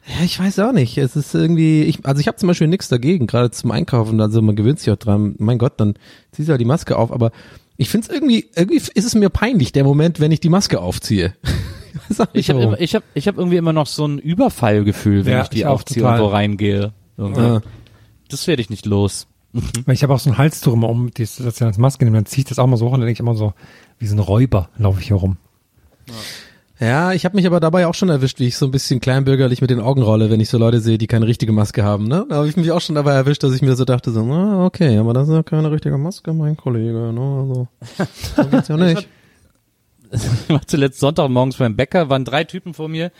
ja, 0.07 0.23
ich 0.23 0.39
weiß 0.39 0.59
auch 0.59 0.71
nicht. 0.71 0.97
Es 0.97 1.17
ist 1.17 1.35
irgendwie, 1.35 1.83
ich, 1.83 2.05
also 2.05 2.21
ich 2.21 2.27
habe 2.27 2.37
zum 2.37 2.47
Beispiel 2.47 2.67
nichts 2.67 2.87
dagegen, 2.87 3.27
gerade 3.27 3.51
zum 3.51 3.71
Einkaufen, 3.71 4.21
also 4.21 4.41
man 4.41 4.55
gewöhnt 4.55 4.79
sich 4.79 4.89
auch 4.89 4.95
dran. 4.95 5.35
Mein 5.39 5.57
Gott, 5.57 5.73
dann 5.77 5.95
ziehst 6.31 6.47
du 6.47 6.51
halt 6.51 6.61
die 6.61 6.65
Maske 6.65 6.95
auf, 6.95 7.11
aber 7.11 7.31
ich 7.77 7.89
finde 7.89 8.07
es 8.07 8.13
irgendwie, 8.13 8.49
irgendwie 8.55 8.75
ist 8.77 9.05
es 9.05 9.15
mir 9.15 9.29
peinlich, 9.29 9.71
der 9.71 9.83
Moment, 9.83 10.19
wenn 10.19 10.31
ich 10.31 10.39
die 10.39 10.49
Maske 10.49 10.79
aufziehe. 10.79 11.33
ich 12.33 12.49
Ich 12.49 12.49
habe 12.49 12.77
ich 12.79 12.95
habe, 12.95 13.05
ich 13.13 13.27
habe 13.27 13.39
irgendwie 13.39 13.57
immer 13.57 13.73
noch 13.73 13.87
so 13.87 14.05
ein 14.07 14.19
Überfallgefühl, 14.19 15.25
wenn 15.25 15.33
Ja, 15.33 15.43
ich 15.43 15.49
die 15.49 15.59
ich 15.59 15.65
aufziehe 15.65 16.05
und 16.07 16.19
wo 16.19 16.27
reingehe. 16.27 16.93
Ja. 17.17 17.61
Das 18.29 18.47
werde 18.47 18.61
ich 18.61 18.69
nicht 18.69 18.85
los. 18.85 19.27
Weil 19.85 19.95
ich 19.95 20.03
habe 20.03 20.13
auch 20.13 20.19
so 20.19 20.29
ein 20.29 20.37
Halstuch 20.37 20.73
immer 20.73 20.89
um, 20.89 21.11
die 21.11 21.23
ist- 21.23 21.39
das 21.39 21.59
ja 21.59 21.67
als 21.67 21.77
Maske 21.77 22.03
nehme, 22.03 22.17
dann 22.17 22.25
ziehe 22.25 22.39
ich 22.43 22.49
das 22.49 22.59
auch 22.59 22.67
mal 22.67 22.75
so 22.75 22.87
hoch 22.87 22.91
und 22.91 22.99
dann 22.99 23.07
denke 23.07 23.17
ich 23.17 23.19
immer 23.21 23.35
so, 23.35 23.53
wie 23.99 24.07
so 24.07 24.15
ein 24.15 24.19
Räuber 24.19 24.69
laufe 24.77 24.99
ich 24.99 25.07
hier 25.07 25.15
rum. 25.15 25.37
Ja, 26.09 26.13
ich 26.79 27.25
habe 27.25 27.35
mich 27.35 27.45
aber 27.47 27.59
dabei 27.59 27.87
auch 27.87 27.93
schon 27.93 28.09
erwischt, 28.09 28.39
wie 28.39 28.47
ich 28.47 28.57
so 28.57 28.65
ein 28.65 28.71
bisschen 28.71 28.99
kleinbürgerlich 28.99 29.61
mit 29.61 29.69
den 29.69 29.79
Augen 29.79 30.01
rolle, 30.01 30.29
wenn 30.29 30.39
ich 30.39 30.49
so 30.49 30.57
Leute 30.57 30.81
sehe, 30.81 30.97
die 30.97 31.07
keine 31.07 31.25
richtige 31.25 31.53
Maske 31.53 31.83
haben. 31.83 32.07
Ne? 32.07 32.25
Da 32.29 32.35
habe 32.35 32.49
ich 32.49 32.57
mich 32.57 32.71
auch 32.71 32.81
schon 32.81 32.95
dabei 32.95 33.13
erwischt, 33.13 33.43
dass 33.43 33.53
ich 33.53 33.61
mir 33.61 33.75
so 33.75 33.85
dachte, 33.85 34.11
so, 34.11 34.21
ah, 34.21 34.65
okay, 34.65 34.97
aber 34.97 35.13
das 35.13 35.29
ist 35.29 35.33
ja 35.33 35.43
keine 35.43 35.71
richtige 35.71 35.97
Maske, 35.97 36.33
mein 36.33 36.57
Kollege. 36.57 37.13
Ne? 37.13 37.21
Also, 37.21 37.67
so 38.35 38.49
geht's 38.49 38.67
ja 38.67 38.77
nicht. 38.77 39.07
Ich 40.11 40.49
war 40.49 40.61
zuletzt 40.65 40.99
Sonntag 40.99 41.29
morgens 41.29 41.57
beim 41.57 41.75
Bäcker, 41.75 42.09
waren 42.09 42.23
drei 42.23 42.43
Typen 42.43 42.73
vor 42.73 42.87
mir, 42.87 43.11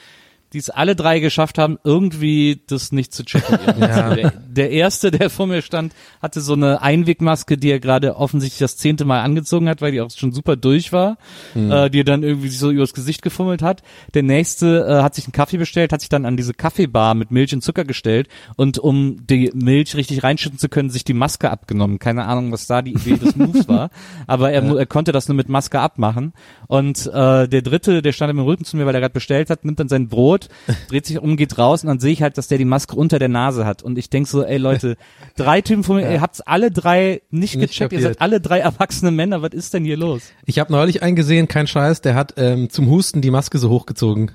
die 0.55 0.59
es 0.59 0.69
alle 0.69 0.95
drei 0.95 1.19
geschafft 1.19 1.57
haben, 1.57 1.77
irgendwie 1.83 2.61
das 2.67 2.93
nicht 2.93 3.13
zu 3.13 3.25
checken. 3.25 3.59
Ja. 3.77 4.15
der, 4.15 4.31
der 4.47 4.71
erste, 4.71 5.11
der 5.11 5.29
vor 5.29 5.47
mir 5.47 5.61
stand, 5.61 5.93
hatte 6.21 6.39
so 6.39 6.53
eine 6.53 6.81
Einwegmaske, 6.81 7.57
die 7.57 7.69
er 7.69 7.81
gerade 7.81 8.15
offensichtlich 8.15 8.59
das 8.59 8.77
zehnte 8.77 9.03
Mal 9.03 9.21
angezogen 9.21 9.67
hat, 9.67 9.81
weil 9.81 9.91
die 9.91 9.99
auch 9.99 10.09
schon 10.11 10.31
super 10.31 10.55
durch 10.55 10.93
war, 10.93 11.17
äh, 11.55 11.89
die 11.89 11.99
er 11.99 12.03
dann 12.05 12.23
irgendwie 12.23 12.47
so 12.47 12.71
übers 12.71 12.93
Gesicht 12.93 13.21
gefummelt 13.21 13.61
hat. 13.61 13.83
Der 14.13 14.23
nächste 14.23 14.85
äh, 14.87 15.03
hat 15.03 15.13
sich 15.13 15.25
einen 15.25 15.33
Kaffee 15.33 15.57
bestellt, 15.57 15.91
hat 15.91 15.99
sich 15.99 16.09
dann 16.09 16.25
an 16.25 16.37
diese 16.37 16.53
Kaffeebar 16.53 17.15
mit 17.15 17.31
Milch 17.31 17.53
und 17.53 17.61
Zucker 17.63 17.83
gestellt 17.83 18.29
und 18.55 18.79
um 18.79 19.27
die 19.27 19.51
Milch 19.53 19.95
richtig 19.97 20.23
reinschütten 20.23 20.57
zu 20.57 20.69
können, 20.69 20.89
sich 20.89 21.03
die 21.03 21.13
Maske 21.13 21.51
abgenommen. 21.51 21.99
Keine 21.99 22.23
Ahnung, 22.25 22.53
was 22.53 22.65
da 22.65 22.81
die 22.81 22.93
Idee 22.93 23.17
des 23.17 23.35
Moves 23.35 23.67
war, 23.67 23.89
aber 24.25 24.51
er, 24.51 24.61
mu- 24.61 24.77
er 24.77 24.85
konnte 24.85 25.11
das 25.11 25.27
nur 25.27 25.35
mit 25.35 25.49
Maske 25.49 25.81
abmachen. 25.81 26.31
Und 26.67 27.07
äh, 27.07 27.47
der 27.49 27.61
dritte, 27.61 28.01
der 28.01 28.13
stand 28.13 28.31
im 28.31 28.39
Rücken 28.39 28.63
zu 28.63 28.77
mir, 28.77 28.85
weil 28.85 28.95
er 28.95 29.01
gerade 29.01 29.13
bestellt 29.13 29.49
hat, 29.49 29.65
nimmt 29.65 29.79
dann 29.81 29.89
sein 29.89 30.07
Brot, 30.07 30.44
dreht 30.89 31.05
sich 31.05 31.19
um, 31.19 31.37
geht 31.37 31.57
raus 31.57 31.83
und 31.83 31.87
dann 31.87 31.99
sehe 31.99 32.11
ich 32.11 32.21
halt, 32.21 32.37
dass 32.37 32.47
der 32.47 32.57
die 32.57 32.65
Maske 32.65 32.95
unter 32.95 33.19
der 33.19 33.29
Nase 33.29 33.65
hat. 33.65 33.83
Und 33.83 33.97
ich 33.97 34.09
denk 34.09 34.27
so, 34.27 34.43
ey 34.43 34.57
Leute, 34.57 34.97
drei 35.35 35.61
Typen 35.61 35.83
von 35.83 35.97
mir, 35.97 36.11
ihr 36.11 36.21
habt's 36.21 36.41
alle 36.41 36.71
drei 36.71 37.21
nicht, 37.29 37.55
Nicht 37.55 37.71
gecheckt, 37.71 37.91
ihr 37.93 37.99
kapiert. 37.99 38.01
seid 38.03 38.21
alle 38.21 38.41
drei 38.41 38.59
erwachsene 38.59 39.11
Männer, 39.11 39.41
was 39.41 39.51
ist 39.53 39.73
denn 39.73 39.83
hier 39.85 39.97
los? 39.97 40.21
Ich 40.45 40.59
habe 40.59 40.71
neulich 40.71 41.03
einen 41.03 41.15
gesehen, 41.15 41.47
kein 41.47 41.67
Scheiß, 41.67 42.01
der 42.01 42.15
hat 42.15 42.33
ähm, 42.37 42.69
zum 42.69 42.89
Husten 42.89 43.21
die 43.21 43.31
Maske 43.31 43.57
so 43.57 43.69
hochgezogen. 43.69 44.31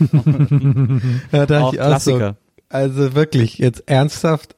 ja, 1.32 1.46
da 1.46 1.62
Auch 1.62 1.72
ich 1.72 1.80
auch 1.80 1.98
so, 1.98 2.16
Klassiker. 2.16 2.36
also 2.68 3.14
wirklich, 3.14 3.58
jetzt 3.58 3.84
ernsthaft. 3.86 4.56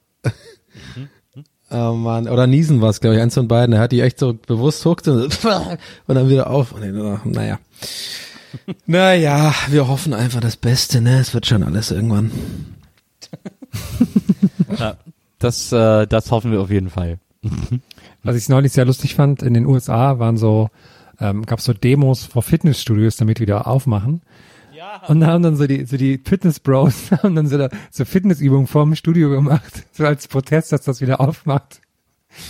Oh 1.75 1.95
Mann, 1.95 2.29
oder 2.29 2.47
Niesen 2.47 2.83
war 2.83 2.91
es, 2.91 3.01
glaube 3.01 3.17
ich, 3.17 3.23
eins 3.23 3.33
von 3.33 3.49
beiden. 3.49 3.75
Er 3.75 3.81
hat 3.81 3.93
die 3.93 4.03
echt 4.03 4.19
so 4.19 4.35
bewusst 4.35 4.85
hochgezogen 4.85 5.31
und 6.07 6.15
dann 6.15 6.29
wieder 6.29 6.51
auf. 6.51 6.73
Und 6.73 6.83
ich, 6.83 6.93
naja. 7.25 7.59
Naja, 8.87 9.55
wir 9.69 9.89
hoffen 9.89 10.13
einfach 10.15 10.41
das 10.41 10.57
Beste, 10.57 11.01
ne? 11.01 11.19
Es 11.21 11.33
wird 11.35 11.47
schon 11.47 11.63
alles 11.63 11.91
irgendwann. 11.91 12.31
Ja, 14.79 14.97
das, 15.39 15.73
äh, 15.73 16.07
das 16.07 16.31
hoffen 16.31 16.53
wir 16.53 16.61
auf 16.61 16.71
jeden 16.71 16.91
Fall. 16.91 17.19
Was 18.23 18.37
ich 18.37 18.49
neulich 18.49 18.73
sehr 18.73 18.85
lustig 18.85 19.15
fand, 19.15 19.43
in 19.43 19.55
den 19.55 19.67
USA 19.67 20.19
waren 20.19 20.37
so, 20.37 20.69
ähm, 21.19 21.45
gab 21.45 21.61
so 21.61 21.73
Demos 21.73 22.25
vor 22.25 22.43
Fitnessstudios, 22.43 23.17
damit 23.17 23.41
wieder 23.41 23.67
aufmachen. 23.67 24.23
Ja. 24.77 25.03
Und 25.09 25.21
da 25.21 25.29
haben 25.29 25.43
dann 25.43 25.57
so 25.57 25.67
die, 25.67 25.85
so 25.87 25.97
die 25.97 26.21
Fitness-Bros 26.25 27.11
haben 27.23 27.35
dann 27.35 27.49
so, 27.49 27.59
da, 27.59 27.69
so 27.91 28.05
Fitnessübungen 28.05 28.67
vorm 28.67 28.95
Studio 28.95 29.31
gemacht, 29.31 29.85
so 29.93 30.05
als 30.07 30.29
Protest, 30.29 30.73
dass 30.73 30.83
das 30.83 31.01
wieder 31.01 31.21
aufmacht. 31.21 31.81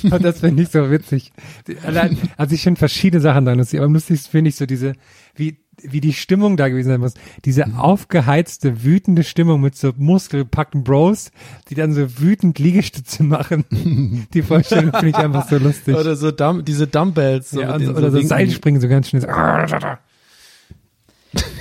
Und 0.04 0.22
das 0.24 0.40
finde 0.40 0.62
ich 0.62 0.68
so 0.68 0.90
witzig. 0.90 1.32
Die- 1.66 1.78
Allein, 1.78 2.16
also 2.36 2.54
ich 2.54 2.62
finde 2.62 2.78
verschiedene 2.78 3.20
Sachen 3.20 3.44
da 3.46 3.52
lustig, 3.52 3.80
aber 3.80 3.86
am 3.86 3.94
lustigsten 3.94 4.30
finde 4.30 4.50
ich 4.50 4.56
so 4.56 4.64
diese, 4.66 4.92
wie, 5.34 5.56
wie 5.84 6.00
die 6.00 6.12
Stimmung 6.12 6.56
da 6.56 6.68
gewesen 6.68 6.88
sein 6.88 7.00
muss. 7.00 7.14
Diese 7.44 7.76
aufgeheizte, 7.76 8.84
wütende 8.84 9.24
Stimmung 9.24 9.60
mit 9.60 9.76
so 9.76 9.92
muskelpackten 9.96 10.84
Bros, 10.84 11.30
die 11.68 11.74
dann 11.74 11.92
so 11.92 12.18
wütend 12.18 12.58
Liegestütze 12.58 13.22
machen. 13.22 13.64
Die 14.34 14.42
Vorstellung 14.42 14.92
finde 14.92 15.08
ich 15.08 15.16
einfach 15.16 15.48
so 15.48 15.58
lustig. 15.58 15.96
Oder 15.96 16.16
so 16.16 16.30
Dumb 16.30 16.64
diese 16.64 16.86
Dumbbells. 16.86 17.50
So 17.50 17.60
ja, 17.60 17.76
den 17.76 17.90
oder 17.90 18.10
so 18.10 18.14
Winken. 18.14 18.28
Seilspringen 18.28 18.80
so 18.80 18.88
ganz 18.88 19.08
schnell. 19.08 19.22
So. 19.22 19.28
Ja, 19.28 19.98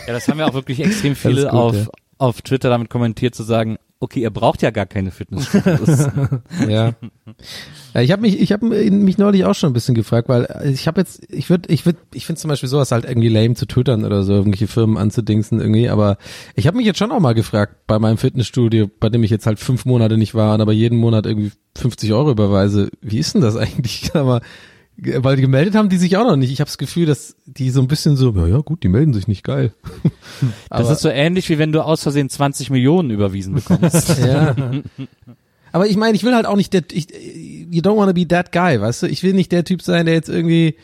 das 0.07 0.27
haben 0.27 0.39
ja 0.39 0.47
auch 0.47 0.53
wirklich 0.53 0.79
extrem 0.79 1.15
viele 1.15 1.43
gut, 1.43 1.51
auf, 1.51 1.75
ja. 1.75 1.87
auf 2.17 2.41
Twitter 2.41 2.69
damit 2.69 2.89
kommentiert 2.89 3.35
zu 3.35 3.43
sagen, 3.43 3.77
okay, 4.01 4.21
ihr 4.21 4.31
braucht 4.31 4.61
ja 4.63 4.71
gar 4.71 4.87
keine 4.87 5.11
Fitnessstudios. 5.11 6.07
Ja. 6.67 6.93
ich 7.93 8.11
habe 8.11 8.21
mich, 8.21 8.39
ich 8.39 8.51
habe 8.51 8.65
mich 8.65 9.17
neulich 9.17 9.45
auch 9.45 9.53
schon 9.53 9.69
ein 9.69 9.73
bisschen 9.73 9.95
gefragt, 9.95 10.27
weil 10.27 10.47
ich 10.73 10.87
habe 10.87 10.99
jetzt, 11.01 11.21
ich 11.31 11.49
würde, 11.49 11.71
ich 11.71 11.85
würde, 11.85 11.99
ich 12.13 12.25
finde 12.25 12.41
zum 12.41 12.49
Beispiel 12.49 12.67
sowas 12.67 12.91
halt 12.91 13.05
irgendwie 13.05 13.29
lame 13.29 13.53
zu 13.53 13.65
twittern 13.65 14.03
oder 14.03 14.23
so, 14.23 14.33
irgendwelche 14.33 14.67
Firmen 14.67 14.97
anzudingsen 14.97 15.59
irgendwie, 15.59 15.89
aber 15.89 16.17
ich 16.55 16.67
habe 16.67 16.77
mich 16.77 16.85
jetzt 16.85 16.99
schon 16.99 17.11
auch 17.11 17.19
mal 17.19 17.33
gefragt 17.33 17.87
bei 17.87 17.99
meinem 17.99 18.17
Fitnessstudio, 18.17 18.89
bei 18.99 19.09
dem 19.09 19.23
ich 19.23 19.29
jetzt 19.29 19.45
halt 19.45 19.59
fünf 19.59 19.85
Monate 19.85 20.17
nicht 20.17 20.33
war, 20.33 20.55
und 20.55 20.61
aber 20.61 20.73
jeden 20.73 20.97
Monat 20.97 21.25
irgendwie 21.25 21.51
50 21.77 22.11
Euro 22.13 22.31
überweise. 22.31 22.89
Wie 23.01 23.19
ist 23.19 23.35
denn 23.35 23.41
das 23.41 23.55
eigentlich? 23.57 24.11
Aber 24.15 24.41
weil 25.01 25.35
die 25.35 25.41
gemeldet 25.41 25.75
haben 25.75 25.89
die 25.89 25.97
sich 25.97 26.15
auch 26.17 26.25
noch 26.25 26.35
nicht. 26.35 26.51
Ich 26.51 26.59
habe 26.59 26.67
das 26.67 26.77
Gefühl, 26.77 27.07
dass 27.07 27.35
die 27.45 27.71
so 27.71 27.81
ein 27.81 27.87
bisschen 27.87 28.15
so, 28.15 28.33
ja, 28.35 28.47
ja 28.47 28.57
gut, 28.57 28.83
die 28.83 28.87
melden 28.87 29.13
sich 29.13 29.27
nicht 29.27 29.43
geil. 29.43 29.73
Das 30.69 30.89
ist 30.89 31.01
so 31.01 31.09
ähnlich, 31.09 31.49
wie 31.49 31.59
wenn 31.59 31.71
du 31.71 31.81
aus 31.81 32.01
Versehen 32.01 32.29
20 32.29 32.69
Millionen 32.69 33.11
überwiesen 33.11 33.53
bekommst. 33.55 34.17
Ja. 34.25 34.55
Aber 35.73 35.87
ich 35.87 35.95
meine, 35.95 36.15
ich 36.15 36.23
will 36.23 36.35
halt 36.35 36.45
auch 36.45 36.55
nicht 36.55 36.73
der, 36.73 36.83
ich, 36.91 37.07
you 37.11 37.81
don't 37.81 37.95
wanna 37.95 38.11
be 38.11 38.27
that 38.27 38.51
guy, 38.51 38.81
weißt 38.81 39.03
du? 39.03 39.07
Ich 39.07 39.23
will 39.23 39.33
nicht 39.33 39.51
der 39.51 39.63
Typ 39.63 39.81
sein, 39.81 40.05
der 40.05 40.15
jetzt 40.15 40.29
irgendwie 40.29 40.75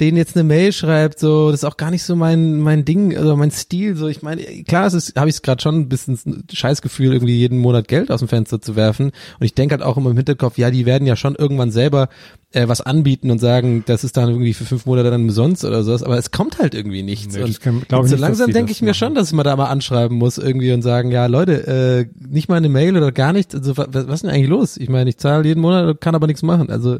denen 0.00 0.16
jetzt 0.16 0.36
eine 0.36 0.44
Mail 0.44 0.72
schreibt, 0.72 1.18
so, 1.18 1.50
das 1.50 1.60
ist 1.62 1.64
auch 1.64 1.76
gar 1.76 1.90
nicht 1.90 2.02
so 2.02 2.16
mein 2.16 2.60
mein 2.60 2.84
Ding 2.84 3.16
oder 3.16 3.36
mein 3.36 3.50
Stil, 3.50 3.96
so, 3.96 4.08
ich 4.08 4.22
meine, 4.22 4.42
klar, 4.64 4.86
es 4.86 4.94
ist, 4.94 5.16
habe 5.16 5.28
ich 5.28 5.36
es 5.36 5.42
gerade 5.42 5.60
schon 5.62 5.76
ein 5.80 5.88
bisschen 5.88 6.18
ein 6.26 6.44
Scheißgefühl, 6.52 7.12
irgendwie 7.12 7.36
jeden 7.36 7.58
Monat 7.58 7.88
Geld 7.88 8.10
aus 8.10 8.20
dem 8.20 8.28
Fenster 8.28 8.60
zu 8.60 8.76
werfen 8.76 9.06
und 9.38 9.44
ich 9.44 9.54
denke 9.54 9.74
halt 9.74 9.82
auch 9.82 9.96
immer 9.96 10.10
im 10.10 10.16
Hinterkopf, 10.16 10.58
ja, 10.58 10.70
die 10.70 10.86
werden 10.86 11.06
ja 11.06 11.16
schon 11.16 11.34
irgendwann 11.34 11.70
selber 11.70 12.08
äh, 12.52 12.68
was 12.68 12.80
anbieten 12.82 13.30
und 13.30 13.38
sagen, 13.38 13.82
das 13.86 14.04
ist 14.04 14.16
dann 14.16 14.28
irgendwie 14.28 14.52
für 14.54 14.64
fünf 14.64 14.84
Monate 14.86 15.10
dann 15.10 15.22
umsonst 15.22 15.64
oder 15.64 15.82
sowas, 15.84 16.02
aber 16.02 16.18
es 16.18 16.30
kommt 16.30 16.58
halt 16.58 16.74
irgendwie 16.74 17.02
nichts. 17.02 17.34
Nee, 17.34 17.42
und 17.44 17.60
kann- 17.60 17.82
glaub 17.88 18.02
so 18.02 18.06
ich 18.06 18.12
nicht, 18.12 18.20
langsam 18.20 18.52
denke 18.52 18.72
ich 18.72 18.82
mir 18.82 18.88
machen. 18.88 18.94
schon, 18.94 19.14
dass 19.14 19.32
mal 19.32 19.42
da 19.42 19.56
mal 19.56 19.66
anschreiben 19.66 20.18
muss 20.18 20.36
irgendwie 20.38 20.72
und 20.72 20.82
sagen, 20.82 21.10
ja 21.10 21.26
Leute, 21.26 21.66
äh, 21.66 22.06
nicht 22.28 22.48
mal 22.48 22.56
eine 22.56 22.68
Mail 22.68 22.96
oder 22.96 23.10
gar 23.10 23.32
nichts. 23.32 23.54
Also 23.54 23.76
was, 23.76 23.88
was 23.92 24.14
ist 24.14 24.22
denn 24.24 24.30
eigentlich 24.30 24.48
los? 24.50 24.76
Ich 24.76 24.88
meine, 24.90 25.08
ich 25.08 25.16
zahle 25.16 25.46
jeden 25.48 25.60
Monat, 25.60 26.00
kann 26.00 26.14
aber 26.14 26.26
nichts 26.26 26.42
machen. 26.42 26.68
Also 26.70 26.98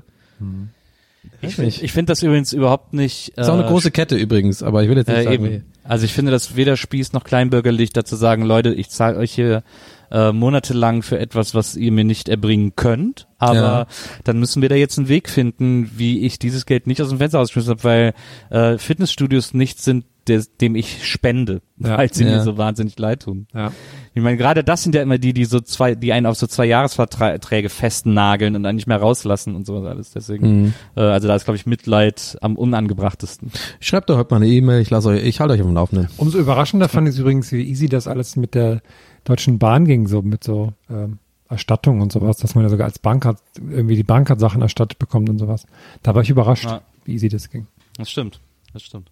Ich, 1.43 1.83
ich 1.83 1.93
finde 1.93 2.13
das 2.13 2.23
übrigens 2.23 2.53
überhaupt 2.53 2.93
nicht. 2.93 3.31
ist 3.31 3.49
auch 3.49 3.55
eine 3.55 3.65
äh, 3.65 3.69
große 3.69 3.91
Kette 3.91 4.17
übrigens, 4.17 4.63
aber 4.63 4.83
ich 4.83 4.89
will 4.89 4.97
jetzt 4.97 5.09
nicht 5.09 5.19
Äh, 5.19 5.25
sagen, 5.25 5.45
eben. 5.47 5.65
Also 5.85 6.05
ich 6.05 6.13
finde 6.13 6.31
das 6.31 6.55
weder 6.57 6.77
Spieß 6.77 7.13
noch 7.13 7.25
kleinbürgerlich 7.25 7.93
dazu 7.93 8.15
sagen, 8.17 8.45
Leute, 8.45 8.73
ich 8.73 8.89
zahle 8.91 9.17
euch 9.17 9.33
hier 9.33 9.65
äh, 10.13 10.31
monatelang 10.31 11.03
für 11.03 11.19
etwas, 11.19 11.55
was 11.55 11.75
ihr 11.75 11.91
mir 11.91 12.05
nicht 12.05 12.29
erbringen 12.29 12.75
könnt. 12.77 13.27
Aber 13.39 13.57
Ja. 13.57 13.87
dann 14.25 14.39
müssen 14.39 14.63
wir 14.63 14.69
da 14.69 14.75
jetzt 14.77 14.99
einen 14.99 15.09
Weg 15.09 15.29
finden, 15.29 15.91
wie 15.97 16.25
ich 16.25 16.39
dieses 16.39 16.67
Geld 16.67 16.87
nicht 16.87 17.03
aus 17.03 17.09
dem 17.09 17.19
Fenster 17.19 17.41
ausgeschmissen 17.41 17.71
habe, 17.71 17.85
weil 17.85 18.15
äh, 18.51 18.79
Fitnessstudios 18.79 19.55
nichts 19.55 19.85
sind, 19.85 20.05
des, 20.29 20.57
dem 20.57 20.75
ich 20.77 21.07
spende, 21.09 21.63
Ja. 21.79 21.99
weil 21.99 22.13
sie 22.13 22.25
Ja. 22.25 22.31
mir 22.37 22.43
so 22.43 22.57
wahnsinnig 22.57 22.99
leid 22.99 23.23
tun. 23.23 23.47
Ja. 23.55 23.73
Ich 24.15 24.23
meine, 24.23 24.37
gerade 24.37 24.63
das 24.63 24.83
sind 24.83 24.95
ja 24.95 25.03
immer 25.03 25.19
die, 25.19 25.33
die 25.33 25.45
so 25.45 25.61
zwei, 25.61 25.95
die 25.95 26.13
einen 26.13 26.27
auf 26.27 26.37
so 26.37 26.47
zwei 26.47 26.67
Jahresverträge 26.67 27.69
festnageln 27.69 28.55
und 28.57 28.63
dann 28.63 28.77
nicht 28.77 28.87
mehr 28.87 28.99
rauslassen 28.99 29.55
und 29.57 29.67
sowas 29.67 29.85
alles. 29.91 30.11
Deswegen, 30.13 30.63
Mhm. 30.63 30.75
äh, 30.97 31.01
also 31.01 31.29
da 31.29 31.35
ist, 31.35 31.45
glaube 31.45 31.57
ich, 31.57 31.67
Mitleid 31.67 32.37
am 32.41 32.57
unangebrachtesten. 32.57 33.51
schreibt 33.81 34.11
doch 34.11 34.17
heute 34.19 34.33
mal 34.35 34.37
eine 34.43 34.49
E-Mail, 34.49 34.81
ich 34.81 34.91
lasse 34.91 35.09
euch, 35.09 35.25
ich 35.25 35.41
halte 35.41 35.55
euch 35.55 35.61
auf 35.61 35.67
dem 35.67 35.75
Laufenden. 35.75 36.09
Umso 36.17 36.39
überraschender 36.39 36.89
fand 36.89 37.09
ich 37.09 37.15
es 37.15 37.21
übrigens, 37.21 37.51
wie 37.53 37.63
easy 37.63 37.89
das 37.89 38.07
alles 38.07 38.37
mit 38.37 38.55
der 38.55 38.81
Deutschen 39.25 39.59
Bahn 39.59 39.85
ging, 39.87 40.07
so 40.09 40.23
mit 40.23 40.45
so 40.45 40.73
ähm, 40.91 41.19
Erstattung 41.49 42.01
und 42.01 42.13
sowas, 42.13 42.39
dass 42.39 42.55
man 42.55 42.65
ja 42.65 42.71
sogar 42.71 42.87
als 42.87 42.99
Bank 42.99 43.25
hat, 43.25 43.37
irgendwie 43.59 43.97
die 43.97 44.03
Bank 44.05 44.31
hat 44.31 44.41
Sachen 44.41 44.63
erstattet 44.63 44.99
bekommt 44.99 45.29
und 45.29 45.39
sowas. 45.39 45.67
Da 46.03 46.15
war 46.15 46.23
ich 46.23 46.31
überrascht, 46.31 46.65
Ja. 46.65 46.81
wie 47.05 47.13
easy 47.15 47.29
das 47.29 47.51
ging. 47.51 47.67
Das 47.99 48.11
stimmt, 48.11 48.41
das 48.73 48.83
stimmt. 48.83 49.11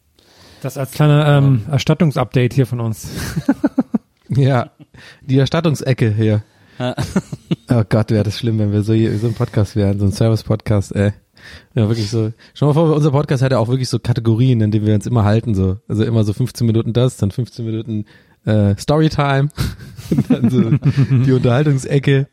Das 0.62 0.76
als 0.76 0.92
kleiner 0.92 1.26
ähm, 1.26 1.62
Erstattungsupdate 1.70 2.52
hier 2.52 2.66
von 2.66 2.80
uns. 2.80 3.08
Ja, 4.36 4.70
die 5.22 5.38
Erstattungsecke 5.38 6.12
hier. 6.14 6.42
Oh 7.68 7.82
Gott, 7.88 8.10
wäre 8.10 8.24
das 8.24 8.38
schlimm, 8.38 8.58
wenn 8.58 8.72
wir 8.72 8.82
so, 8.82 8.92
hier, 8.92 9.16
so 9.18 9.26
ein 9.26 9.34
Podcast 9.34 9.76
wären, 9.76 10.00
so 10.00 10.06
ein 10.06 10.12
Service-Podcast, 10.12 10.94
ey. 10.96 11.12
Ja, 11.74 11.88
wirklich 11.88 12.10
so. 12.10 12.32
Schau 12.54 12.66
mal 12.66 12.72
vor, 12.72 12.94
unser 12.94 13.12
Podcast 13.12 13.42
hat 13.42 13.52
ja 13.52 13.58
auch 13.58 13.68
wirklich 13.68 13.88
so 13.88 13.98
Kategorien, 13.98 14.60
in 14.60 14.70
denen 14.70 14.86
wir 14.86 14.94
uns 14.94 15.06
immer 15.06 15.24
halten, 15.24 15.54
so. 15.54 15.78
Also 15.88 16.04
immer 16.04 16.24
so 16.24 16.32
15 16.32 16.66
Minuten 16.66 16.92
das, 16.92 17.16
dann 17.16 17.30
15 17.30 17.64
Minuten 17.64 18.06
äh, 18.44 18.74
Storytime, 18.76 19.50
und 20.10 20.30
dann 20.30 20.50
so 20.50 20.70
die 21.24 21.32
Unterhaltungsecke. 21.32 22.28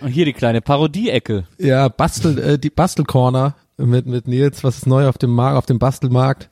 Und 0.00 0.08
hier 0.08 0.24
die 0.24 0.32
kleine 0.32 0.62
Parodie-Ecke. 0.62 1.44
Ja, 1.58 1.88
Bastel, 1.88 2.38
äh, 2.38 2.58
die 2.58 2.70
Bastelcorner 2.70 3.56
mit, 3.76 4.06
mit 4.06 4.26
Nils, 4.26 4.64
was 4.64 4.78
ist 4.78 4.86
neu 4.86 5.06
auf 5.06 5.18
dem 5.18 5.30
Markt, 5.30 5.58
auf 5.58 5.66
dem 5.66 5.78
Bastelmarkt. 5.78 6.50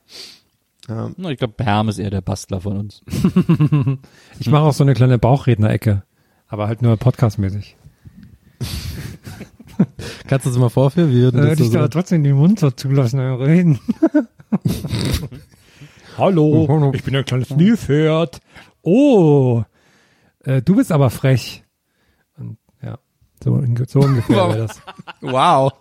Ja, 0.87 1.11
Ich 1.29 1.37
glaube, 1.37 1.63
Herm 1.63 1.89
ist 1.89 1.99
eher 1.99 2.09
der 2.09 2.21
Bastler 2.21 2.61
von 2.61 2.77
uns. 2.77 3.01
Ich 4.39 4.49
mache 4.49 4.63
auch 4.63 4.73
so 4.73 4.83
eine 4.83 4.93
kleine 4.93 5.17
Bauchredner-Ecke, 5.17 6.03
aber 6.47 6.67
halt 6.67 6.81
nur 6.81 6.95
podcastmäßig. 6.97 7.75
kannst 10.27 10.45
du 10.45 10.49
das 10.51 10.59
mal 10.59 10.69
vorführen? 10.69 11.11
Wie 11.11 11.21
würden 11.21 11.43
Äh, 11.43 11.49
das 11.49 11.57
dich 11.57 11.71
so, 11.71 11.77
aber 11.79 11.89
trotzdem 11.89 12.23
den 12.23 12.35
Mund 12.35 12.59
so 12.59 12.71
zulassen, 12.71 13.19
äh, 13.19 13.23
reden. 13.23 13.79
Hallo, 16.17 16.91
ich 16.93 17.03
bin 17.03 17.15
ein 17.15 17.25
kleines 17.25 17.49
Nilpferd. 17.51 18.39
Oh, 18.81 19.63
äh, 20.43 20.61
du 20.61 20.75
bist 20.75 20.91
aber 20.91 21.09
frech. 21.09 21.63
Und 22.37 22.57
ja, 22.81 22.97
so, 23.43 23.61
so 23.87 23.99
ungefähr 23.99 24.35
wäre 24.49 24.57
das. 24.67 24.81
wow. 25.21 25.73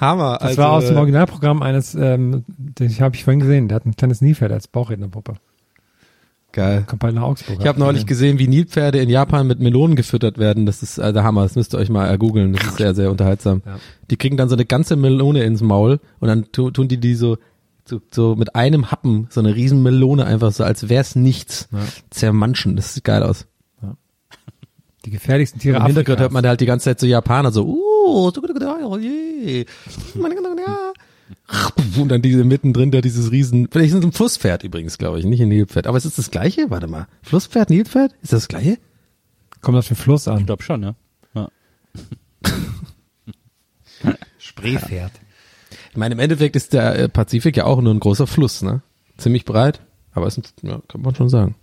Hammer. 0.00 0.38
Das 0.40 0.48
also, 0.48 0.62
war 0.62 0.72
aus 0.72 0.86
dem 0.86 0.96
äh, 0.96 0.98
Originalprogramm 0.98 1.62
eines, 1.62 1.94
ähm, 1.94 2.44
den 2.48 2.90
habe 3.00 3.14
ich 3.14 3.24
vorhin 3.24 3.40
gesehen, 3.40 3.68
der 3.68 3.76
hat 3.76 3.86
ein 3.86 3.96
kleines 3.96 4.20
Nilpferd 4.20 4.52
als 4.52 4.66
Bauchrednerpuppe. 4.68 5.34
Geil. 6.52 6.84
Kommt 6.86 7.00
bald 7.00 7.14
nach 7.14 7.22
Augsburg. 7.22 7.58
Ich 7.60 7.66
habe 7.66 7.78
neulich 7.78 8.06
gesehen, 8.06 8.40
wie 8.40 8.48
Nilpferde 8.48 8.98
in 8.98 9.08
Japan 9.08 9.46
mit 9.46 9.60
Melonen 9.60 9.94
gefüttert 9.94 10.38
werden. 10.38 10.66
Das 10.66 10.82
ist 10.82 10.98
äh, 10.98 11.12
der 11.12 11.22
Hammer. 11.22 11.42
Das 11.44 11.54
müsst 11.54 11.74
ihr 11.74 11.78
euch 11.78 11.90
mal 11.90 12.12
äh, 12.12 12.18
googeln. 12.18 12.54
Das 12.54 12.64
ist 12.64 12.76
sehr, 12.78 12.94
sehr 12.94 13.10
unterhaltsam. 13.10 13.62
Ja. 13.64 13.78
Die 14.10 14.16
kriegen 14.16 14.36
dann 14.36 14.48
so 14.48 14.56
eine 14.56 14.64
ganze 14.64 14.96
Melone 14.96 15.44
ins 15.44 15.60
Maul 15.60 16.00
und 16.18 16.28
dann 16.28 16.50
tu, 16.50 16.72
tun 16.72 16.88
die 16.88 16.98
die 16.98 17.14
so, 17.14 17.38
so, 17.84 18.00
so 18.10 18.34
mit 18.34 18.56
einem 18.56 18.90
Happen 18.90 19.28
so 19.30 19.38
eine 19.38 19.54
riesen 19.54 19.82
Melone 19.84 20.26
einfach 20.26 20.50
so, 20.50 20.64
als 20.64 20.88
wär's 20.88 21.14
nichts 21.14 21.68
Ja. 21.70 21.78
zermanschen. 22.10 22.74
Das 22.74 22.94
sieht 22.94 23.04
geil 23.04 23.22
aus. 23.22 23.46
Die 25.04 25.10
gefährlichsten 25.10 25.60
Tiere 25.60 25.78
Im 25.78 25.86
Hintergrund 25.86 26.18
Afrikas. 26.18 26.22
hört 26.24 26.32
man 26.32 26.42
da 26.42 26.50
halt 26.50 26.60
die 26.60 26.66
ganze 26.66 26.84
Zeit 26.84 27.00
so 27.00 27.06
Japaner 27.06 27.52
so, 27.52 27.64
uh, 27.66 27.80
so, 28.10 28.32
oh. 30.66 32.00
Und 32.00 32.08
dann 32.08 32.22
diese 32.22 32.44
mittendrin 32.44 32.90
da 32.90 33.00
dieses 33.00 33.30
riesen, 33.30 33.68
vielleicht 33.70 33.92
ist 33.92 33.98
es 33.98 34.04
ein 34.04 34.12
Flusspferd 34.12 34.64
übrigens, 34.64 34.98
glaube 34.98 35.18
ich, 35.20 35.24
nicht 35.24 35.40
ein 35.40 35.48
Nilpferd. 35.48 35.86
Aber 35.86 35.96
ist 35.98 36.04
es 36.04 36.16
das 36.16 36.30
gleiche? 36.30 36.70
Warte 36.70 36.86
mal. 36.88 37.06
Flusspferd, 37.22 37.70
Nilpferd? 37.70 38.12
Ist 38.22 38.32
das 38.32 38.40
das 38.42 38.48
gleiche? 38.48 38.78
Kommt 39.60 39.76
auf 39.78 39.86
den 39.88 39.96
Fluss 39.96 40.26
an. 40.28 40.40
Ich 40.40 40.46
glaube 40.46 40.62
schon, 40.62 40.82
ja. 40.82 40.94
ja. 41.34 41.48
Spreepferd. 44.38 45.12
Ich 45.90 45.96
meine, 45.96 46.14
im 46.14 46.18
Endeffekt 46.20 46.56
ist 46.56 46.72
der 46.72 46.98
äh, 46.98 47.08
Pazifik 47.08 47.56
ja 47.56 47.64
auch 47.64 47.80
nur 47.80 47.92
ein 47.92 48.00
großer 48.00 48.26
Fluss, 48.26 48.62
ne? 48.62 48.82
Ziemlich 49.18 49.44
breit, 49.44 49.80
aber 50.12 50.26
ist, 50.28 50.38
ein- 50.38 50.44
ja, 50.62 50.80
kann 50.88 51.02
man 51.02 51.14
schon 51.14 51.28
sagen. 51.28 51.54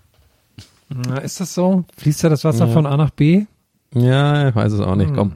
Na, 0.90 1.18
ist 1.18 1.40
das 1.40 1.53
so? 1.53 1.86
Fließt 1.98 2.24
da 2.24 2.30
das 2.30 2.44
Wasser 2.44 2.68
Ja. 2.68 2.74
von 2.74 2.86
A 2.86 2.95
nach 2.98 3.10
B? 3.10 3.45
Ja, 3.94 4.49
ich 4.49 4.56
weiß 4.56 4.74
es 4.74 4.80
auch 4.80 4.95
nicht, 4.95 5.14
komm. 5.14 5.34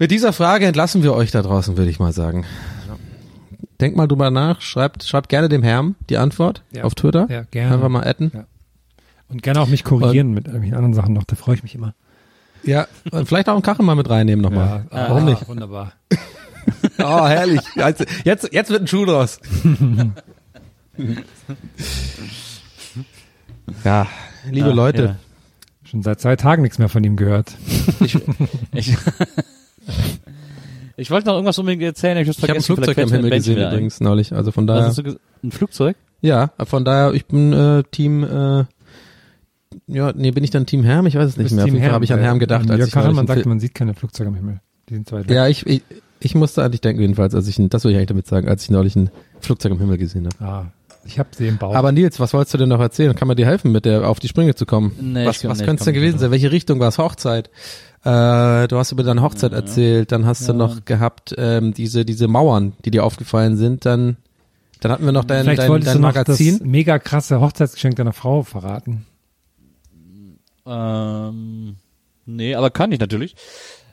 Mit 0.00 0.10
dieser 0.10 0.32
Frage 0.32 0.64
entlassen 0.66 1.02
wir 1.04 1.12
euch 1.14 1.30
da 1.30 1.42
draußen, 1.42 1.76
würde 1.76 1.90
ich 1.90 1.98
mal 2.00 2.12
sagen. 2.12 2.46
Denkt 3.80 3.96
mal 3.98 4.08
drüber 4.08 4.30
nach, 4.30 4.60
schreibt, 4.62 5.04
schreibt 5.04 5.28
gerne 5.28 5.48
dem 5.50 5.62
Herrn 5.62 5.94
die 6.08 6.16
Antwort 6.16 6.62
Ja. 6.72 6.84
auf 6.84 6.94
Twitter. 6.94 7.26
Ja, 7.30 7.42
gerne. 7.42 7.74
Einfach 7.74 7.88
mal 7.90 8.04
adden. 8.06 8.32
Ja. 8.34 8.44
Und 9.28 9.42
gerne 9.42 9.60
auch 9.60 9.68
mich 9.68 9.84
korrigieren 9.84 10.32
mit 10.32 10.46
irgendwelchen 10.46 10.74
anderen 10.76 10.94
Sachen 10.94 11.12
noch, 11.14 11.24
da 11.24 11.36
freue 11.36 11.54
ich 11.56 11.62
mich 11.62 11.74
immer. 11.74 11.94
Ja, 12.64 12.88
und 13.10 13.26
vielleicht 13.28 13.48
auch 13.50 13.54
einen 13.54 13.62
Kachel 13.62 13.84
mal 13.84 13.94
mit 13.94 14.08
reinnehmen 14.10 14.42
nochmal. 14.42 14.86
ah, 14.90 15.06
Warum 15.10 15.26
nicht? 15.26 15.46
Wunderbar. 15.48 15.92
Oh, 16.98 17.26
herrlich. 17.26 17.62
Jetzt, 17.74 18.04
jetzt, 18.52 18.70
wird 18.70 18.82
ein 18.82 18.86
Schuh 18.86 19.06
draus. 19.06 19.40
ja, 23.84 24.06
liebe 24.50 24.68
Ja, 24.68 24.74
Leute. 24.74 25.02
ja. 25.02 25.16
Schon 25.84 26.02
seit 26.02 26.20
zwei 26.20 26.36
Tagen 26.36 26.60
nichts 26.62 26.78
mehr 26.78 26.90
von 26.90 27.02
ihm 27.02 27.16
gehört. 27.16 27.56
Ich, 28.00 28.16
ich 28.74 28.96
wollte 31.10 31.26
noch 31.28 31.34
irgendwas 31.34 31.58
unbedingt 31.58 31.82
erzählen, 31.82 32.18
ich, 32.18 32.28
Ich 32.28 32.36
habe 32.36 32.42
ein 32.42 32.46
vergessen, 32.46 32.74
Flugzeug 32.76 32.98
am 32.98 33.08
mir 33.10 33.16
Himmel 33.16 33.30
gesehen 33.30 33.58
ein. 33.58 33.72
übrigens 33.72 34.00
neulich. 34.00 34.32
Also 34.32 34.52
von 34.52 34.68
Was 34.68 34.74
daher. 34.76 34.88
hast 34.88 34.98
du 34.98 35.02
ges- 35.02 35.18
ein 35.42 35.50
Flugzeug? 35.52 35.96
Ja, 36.20 36.50
von 36.64 36.84
daher, 36.84 37.14
ich 37.14 37.24
bin 37.26 37.52
äh, 37.54 37.82
Team, 37.90 38.22
äh, 38.24 38.64
ja, 39.86 40.12
nee, 40.14 40.30
bin 40.32 40.44
ich 40.44 40.50
dann 40.50 40.66
Team 40.66 40.82
Herm? 40.84 41.06
Ich 41.06 41.14
weiß 41.14 41.30
es 41.30 41.36
nicht 41.36 41.52
mehr. 41.52 41.64
Auf 41.64 41.66
Team 41.66 41.74
jeden 41.76 41.86
Fall 41.86 41.94
habe 41.94 42.04
ich 42.04 42.12
an 42.12 42.18
weil 42.18 42.24
Herm 42.26 42.38
gedacht, 42.38 42.70
als 42.70 42.86
ich 42.86 42.92
Kachelmann 42.92 43.18
einen 43.20 43.28
sagte, 43.28 43.42
Film- 43.42 43.48
man 43.50 43.60
sieht 43.60 43.74
keine 43.74 43.94
Flugzeuge 43.94 44.28
am 44.28 44.34
Himmel. 44.34 44.60
Die 44.88 44.94
sind 44.94 45.08
weg. 45.12 45.30
Ja, 45.30 45.46
ich, 45.48 45.64
ich, 45.66 45.82
ich 46.18 46.34
musste 46.34 46.62
an 46.62 46.72
dich 46.72 46.80
denken 46.82 47.00
jedenfalls, 47.00 47.34
als 47.34 47.48
ich, 47.48 47.58
ein- 47.58 47.70
das 47.70 47.84
will 47.84 47.92
ich 47.92 47.96
eigentlich 47.96 48.08
damit 48.08 48.26
sagen, 48.26 48.48
als 48.48 48.64
ich 48.64 48.70
neulich 48.70 48.96
ein 48.96 49.10
Flugzeug 49.40 49.72
am 49.72 49.78
Himmel 49.78 49.96
gesehen 49.96 50.26
habe. 50.26 50.44
Ah, 50.44 50.66
ich 51.06 51.18
habe 51.18 51.30
sie 51.32 51.46
im 51.48 51.56
Bauch. 51.56 51.74
Aber 51.74 51.92
Nils, 51.92 52.20
was 52.20 52.34
wolltest 52.34 52.52
du 52.52 52.58
denn 52.58 52.68
noch 52.68 52.80
erzählen? 52.80 53.14
Kann 53.16 53.26
man 53.28 53.36
dir 53.38 53.46
helfen, 53.46 53.72
mit 53.72 53.86
der 53.86 54.06
auf 54.06 54.20
die 54.20 54.28
Sprünge 54.28 54.54
zu 54.54 54.66
kommen? 54.66 54.92
Nee, 55.00 55.24
was 55.24 55.42
ich 55.42 55.48
was 55.48 55.58
könnte 55.60 55.74
es 55.76 55.80
ich 55.80 55.84
denn 55.86 55.94
gewesen 55.94 56.18
sein? 56.18 56.30
Welche 56.30 56.52
Richtung 56.52 56.78
war 56.80 56.88
es? 56.88 56.98
Hochzeit? 56.98 57.48
Äh, 58.02 58.66
du 58.68 58.76
hast 58.78 58.92
über 58.92 59.02
deine 59.02 59.20
Hochzeit 59.22 59.52
erzählt, 59.52 60.10
dann 60.12 60.24
hast 60.26 60.48
du 60.48 60.52
Ja. 60.52 60.58
noch 60.58 60.84
gehabt 60.86 61.34
ähm, 61.36 61.74
diese 61.74 62.04
diese 62.06 62.28
Mauern, 62.28 62.72
die 62.84 62.90
dir 62.90 63.04
aufgefallen 63.04 63.56
sind. 63.56 63.84
Dann 63.84 64.16
dann 64.80 64.90
hatten 64.92 65.04
wir 65.04 65.12
noch 65.12 65.24
dein 65.24 65.42
Vielleicht 65.44 65.60
dein, 65.62 65.68
wolltest 65.70 65.88
dein 65.90 65.96
du 65.98 66.02
noch 66.02 66.08
Magazin. 66.14 66.58
das 66.58 66.66
mega 66.66 66.98
krasse 66.98 67.40
Hochzeitsgeschenk 67.40 67.96
deiner 67.96 68.14
Frau 68.14 68.42
verraten. 68.42 69.04
Ähm, 70.66 71.76
nee, 72.26 72.54
aber 72.54 72.70
kann 72.70 72.92
ich 72.92 73.00
natürlich. 73.00 73.34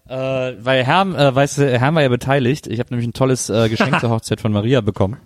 Äh, 0.08 0.16
weil 0.62 0.84
Herm, 0.86 1.16
äh, 1.16 1.34
weißt 1.36 1.58
du, 1.58 1.80
Herm 1.80 1.96
war 1.96 2.02
ja 2.04 2.10
beteiligt. 2.10 2.68
Ich 2.68 2.80
habe 2.80 2.90
nämlich 2.92 3.08
ein 3.08 3.14
tolles 3.14 3.50
äh, 3.50 3.68
Geschenk 3.70 4.00
zur 4.00 4.10
Hochzeit 4.10 4.40
von 4.40 4.52
Maria 4.54 4.82
bekommen. 4.82 5.18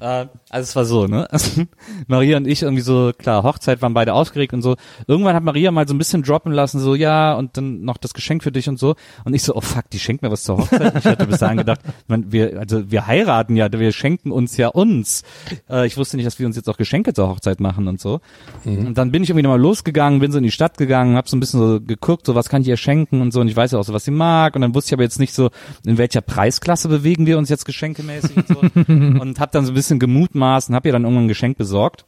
Äh, 0.00 0.26
also 0.48 0.62
es 0.62 0.76
war 0.76 0.84
so, 0.84 1.06
ne? 1.06 1.28
Maria 2.06 2.36
und 2.36 2.46
ich 2.46 2.62
irgendwie 2.62 2.82
so, 2.82 3.12
klar, 3.16 3.42
Hochzeit 3.42 3.82
waren 3.82 3.94
beide 3.94 4.14
aufgeregt 4.14 4.52
und 4.52 4.62
so. 4.62 4.76
Irgendwann 5.06 5.34
hat 5.34 5.42
Maria 5.42 5.70
mal 5.70 5.86
so 5.86 5.94
ein 5.94 5.98
bisschen 5.98 6.22
droppen 6.22 6.52
lassen, 6.52 6.80
so, 6.80 6.94
ja, 6.94 7.34
und 7.34 7.56
dann 7.56 7.82
noch 7.82 7.98
das 7.98 8.14
Geschenk 8.14 8.42
für 8.42 8.52
dich 8.52 8.68
und 8.68 8.78
so. 8.78 8.96
Und 9.24 9.34
ich 9.34 9.42
so, 9.42 9.54
oh 9.54 9.60
fuck, 9.60 9.90
die 9.90 9.98
schenkt 9.98 10.22
mir 10.22 10.30
was 10.30 10.42
zur 10.44 10.58
Hochzeit. 10.58 10.96
Ich 10.96 11.04
hatte 11.04 11.26
bis 11.26 11.38
dahin 11.38 11.58
gedacht, 11.58 11.80
man, 12.08 12.32
wir, 12.32 12.58
also 12.58 12.90
wir 12.90 13.06
heiraten 13.06 13.56
ja, 13.56 13.70
wir 13.70 13.92
schenken 13.92 14.32
uns 14.32 14.56
ja 14.56 14.68
uns. 14.68 15.22
Äh, 15.68 15.86
ich 15.86 15.96
wusste 15.96 16.16
nicht, 16.16 16.26
dass 16.26 16.38
wir 16.38 16.46
uns 16.46 16.56
jetzt 16.56 16.68
auch 16.68 16.76
Geschenke 16.76 17.12
zur 17.12 17.28
Hochzeit 17.28 17.60
machen 17.60 17.88
und 17.88 18.00
so. 18.00 18.20
Und 18.64 18.96
dann 18.96 19.12
bin 19.12 19.22
ich 19.22 19.30
irgendwie 19.30 19.42
nochmal 19.42 19.60
losgegangen, 19.60 20.20
bin 20.20 20.32
so 20.32 20.38
in 20.38 20.44
die 20.44 20.50
Stadt 20.50 20.78
gegangen, 20.78 21.16
hab 21.16 21.28
so 21.28 21.36
ein 21.36 21.40
bisschen 21.40 21.60
so 21.60 21.80
geguckt, 21.80 22.26
so 22.26 22.34
was 22.34 22.48
kann 22.48 22.62
ich 22.62 22.68
ihr 22.68 22.76
schenken 22.76 23.20
und 23.20 23.32
so. 23.32 23.40
Und 23.40 23.48
ich 23.48 23.56
weiß 23.56 23.72
ja 23.72 23.78
auch 23.78 23.84
so, 23.84 23.92
was 23.92 24.04
sie 24.04 24.10
mag. 24.10 24.54
Und 24.54 24.62
dann 24.62 24.74
wusste 24.74 24.90
ich 24.90 24.92
aber 24.94 25.02
jetzt 25.02 25.18
nicht 25.18 25.34
so, 25.34 25.50
in 25.84 25.98
welcher 25.98 26.20
Preisklasse 26.20 26.88
bewegen 26.88 27.26
wir 27.26 27.38
uns 27.38 27.48
jetzt 27.48 27.64
geschenkemäßig 27.64 28.36
und 28.36 28.48
so. 28.48 28.58
und 28.88 29.40
hab 29.40 29.52
dann 29.52 29.64
so 29.64 29.72
ein 29.72 29.74
bisschen 29.74 29.89
gemutmaßt 29.98 30.68
und 30.68 30.74
hab 30.74 30.86
ihr 30.86 30.92
dann 30.92 31.04
irgendwann 31.04 31.24
ein 31.24 31.28
Geschenk 31.28 31.58
besorgt. 31.58 32.04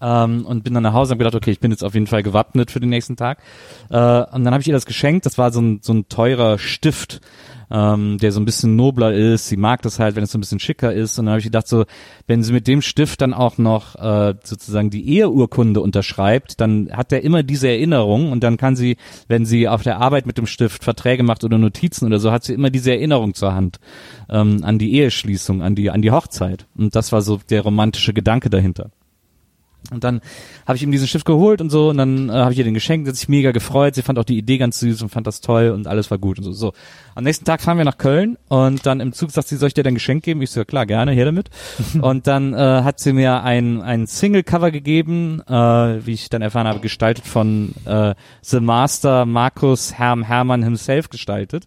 Ähm, 0.00 0.44
und 0.46 0.64
bin 0.64 0.74
dann 0.74 0.82
nach 0.82 0.94
Hause 0.94 1.12
und 1.12 1.14
hab 1.14 1.18
gedacht, 1.18 1.36
okay, 1.36 1.52
ich 1.52 1.60
bin 1.60 1.70
jetzt 1.70 1.84
auf 1.84 1.94
jeden 1.94 2.08
Fall 2.08 2.24
gewappnet 2.24 2.72
für 2.72 2.80
den 2.80 2.88
nächsten 2.88 3.16
Tag. 3.16 3.38
Äh, 3.88 3.96
und 3.96 4.44
dann 4.44 4.52
habe 4.52 4.60
ich 4.60 4.66
ihr 4.66 4.74
das 4.74 4.86
geschenkt. 4.86 5.26
Das 5.26 5.38
war 5.38 5.52
so 5.52 5.60
ein, 5.60 5.80
so 5.82 5.92
ein 5.92 6.08
teurer 6.08 6.58
Stift, 6.58 7.20
ähm, 7.72 8.18
der 8.18 8.32
so 8.32 8.40
ein 8.40 8.44
bisschen 8.44 8.76
nobler 8.76 9.14
ist. 9.14 9.48
Sie 9.48 9.56
mag 9.56 9.80
das 9.82 9.98
halt, 9.98 10.14
wenn 10.14 10.24
es 10.24 10.32
so 10.32 10.38
ein 10.38 10.42
bisschen 10.42 10.60
schicker 10.60 10.92
ist. 10.92 11.18
Und 11.18 11.26
dann 11.26 11.32
habe 11.32 11.38
ich 11.38 11.46
gedacht, 11.46 11.66
so, 11.66 11.84
wenn 12.26 12.42
sie 12.42 12.52
mit 12.52 12.68
dem 12.68 12.82
Stift 12.82 13.22
dann 13.22 13.32
auch 13.32 13.56
noch 13.56 13.96
äh, 13.96 14.34
sozusagen 14.44 14.90
die 14.90 15.08
Eheurkunde 15.08 15.80
unterschreibt, 15.80 16.60
dann 16.60 16.90
hat 16.92 17.12
er 17.12 17.24
immer 17.24 17.42
diese 17.42 17.68
Erinnerung 17.68 18.30
und 18.30 18.44
dann 18.44 18.58
kann 18.58 18.76
sie, 18.76 18.96
wenn 19.26 19.46
sie 19.46 19.68
auf 19.68 19.82
der 19.82 20.00
Arbeit 20.00 20.26
mit 20.26 20.36
dem 20.36 20.46
Stift 20.46 20.84
Verträge 20.84 21.22
macht 21.22 21.44
oder 21.44 21.56
Notizen 21.56 22.06
oder 22.06 22.18
so, 22.18 22.30
hat 22.30 22.44
sie 22.44 22.52
immer 22.52 22.70
diese 22.70 22.92
Erinnerung 22.92 23.34
zur 23.34 23.54
Hand 23.54 23.80
ähm, 24.28 24.62
an 24.62 24.78
die 24.78 24.92
Eheschließung, 24.94 25.62
an 25.62 25.74
die 25.74 25.90
an 25.90 26.02
die 26.02 26.10
Hochzeit. 26.10 26.66
Und 26.76 26.94
das 26.94 27.12
war 27.12 27.22
so 27.22 27.40
der 27.48 27.62
romantische 27.62 28.12
Gedanke 28.12 28.50
dahinter. 28.50 28.90
Und 29.90 30.04
dann 30.04 30.20
habe 30.66 30.76
ich 30.76 30.82
ihm 30.82 30.92
diesen 30.92 31.08
Stift 31.08 31.26
geholt 31.26 31.60
und 31.60 31.70
so 31.70 31.90
und 31.90 31.98
dann 31.98 32.28
äh, 32.28 32.32
habe 32.32 32.52
ich 32.52 32.58
ihr 32.58 32.64
den 32.64 32.74
geschenkt, 32.74 33.06
sie 33.06 33.10
hat 33.10 33.16
sich 33.16 33.28
mega 33.28 33.50
gefreut, 33.50 33.94
sie 33.94 34.02
fand 34.02 34.18
auch 34.18 34.24
die 34.24 34.38
Idee 34.38 34.58
ganz 34.58 34.78
süß 34.78 35.02
und 35.02 35.08
fand 35.08 35.26
das 35.26 35.40
toll 35.40 35.70
und 35.70 35.86
alles 35.86 36.10
war 36.10 36.18
gut 36.18 36.38
und 36.38 36.44
so. 36.44 36.52
so. 36.52 36.72
Am 37.14 37.24
nächsten 37.24 37.44
Tag 37.44 37.60
fahren 37.60 37.78
wir 37.78 37.84
nach 37.84 37.98
Köln 37.98 38.38
und 38.48 38.86
dann 38.86 39.00
im 39.00 39.12
Zug 39.12 39.32
sagt 39.32 39.48
sie, 39.48 39.56
soll 39.56 39.68
ich 39.68 39.74
dir 39.74 39.82
dein 39.82 39.94
Geschenk 39.94 40.22
geben? 40.22 40.40
Ich 40.40 40.50
so, 40.50 40.60
ja 40.60 40.64
klar, 40.64 40.86
gerne, 40.86 41.12
her 41.12 41.24
damit. 41.24 41.50
und 42.00 42.26
dann 42.26 42.54
äh, 42.54 42.56
hat 42.56 43.00
sie 43.00 43.12
mir 43.12 43.42
ein, 43.42 43.82
ein 43.82 44.06
Single-Cover 44.06 44.70
gegeben, 44.70 45.42
äh, 45.46 45.52
wie 46.06 46.12
ich 46.12 46.30
dann 46.30 46.42
erfahren 46.42 46.66
habe, 46.66 46.80
gestaltet 46.80 47.26
von 47.26 47.74
äh, 47.84 48.14
The 48.42 48.60
Master 48.60 49.26
Markus 49.26 49.94
Herm 49.94 50.22
Hermann 50.22 50.62
himself 50.62 51.08
gestaltet. 51.08 51.66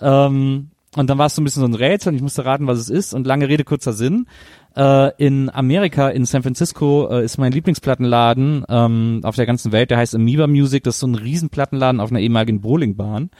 Ähm, 0.00 0.70
und 0.96 1.08
dann 1.08 1.18
war 1.18 1.26
es 1.26 1.36
so 1.36 1.40
ein 1.40 1.44
bisschen 1.44 1.60
so 1.60 1.68
ein 1.68 1.74
Rätsel 1.74 2.10
und 2.10 2.16
ich 2.16 2.22
musste 2.22 2.44
raten, 2.44 2.66
was 2.66 2.78
es 2.78 2.90
ist. 2.90 3.14
Und 3.14 3.26
lange 3.26 3.48
Rede, 3.48 3.62
kurzer 3.62 3.92
Sinn. 3.92 4.26
Äh, 4.76 5.12
in 5.16 5.50
Amerika, 5.50 6.08
in 6.08 6.24
San 6.24 6.42
Francisco, 6.42 7.08
äh, 7.10 7.24
ist 7.24 7.38
mein 7.38 7.52
Lieblingsplattenladen 7.52 8.64
ähm, 8.68 9.20
auf 9.24 9.36
der 9.36 9.46
ganzen 9.46 9.72
Welt. 9.72 9.90
Der 9.90 9.98
heißt 9.98 10.14
Amoeba 10.14 10.46
Music. 10.46 10.84
Das 10.84 10.96
ist 10.96 11.00
so 11.00 11.06
ein 11.06 11.14
Riesenplattenladen 11.14 12.00
auf 12.00 12.10
einer 12.10 12.20
ehemaligen 12.20 12.60
Bowlingbahn. 12.60 13.30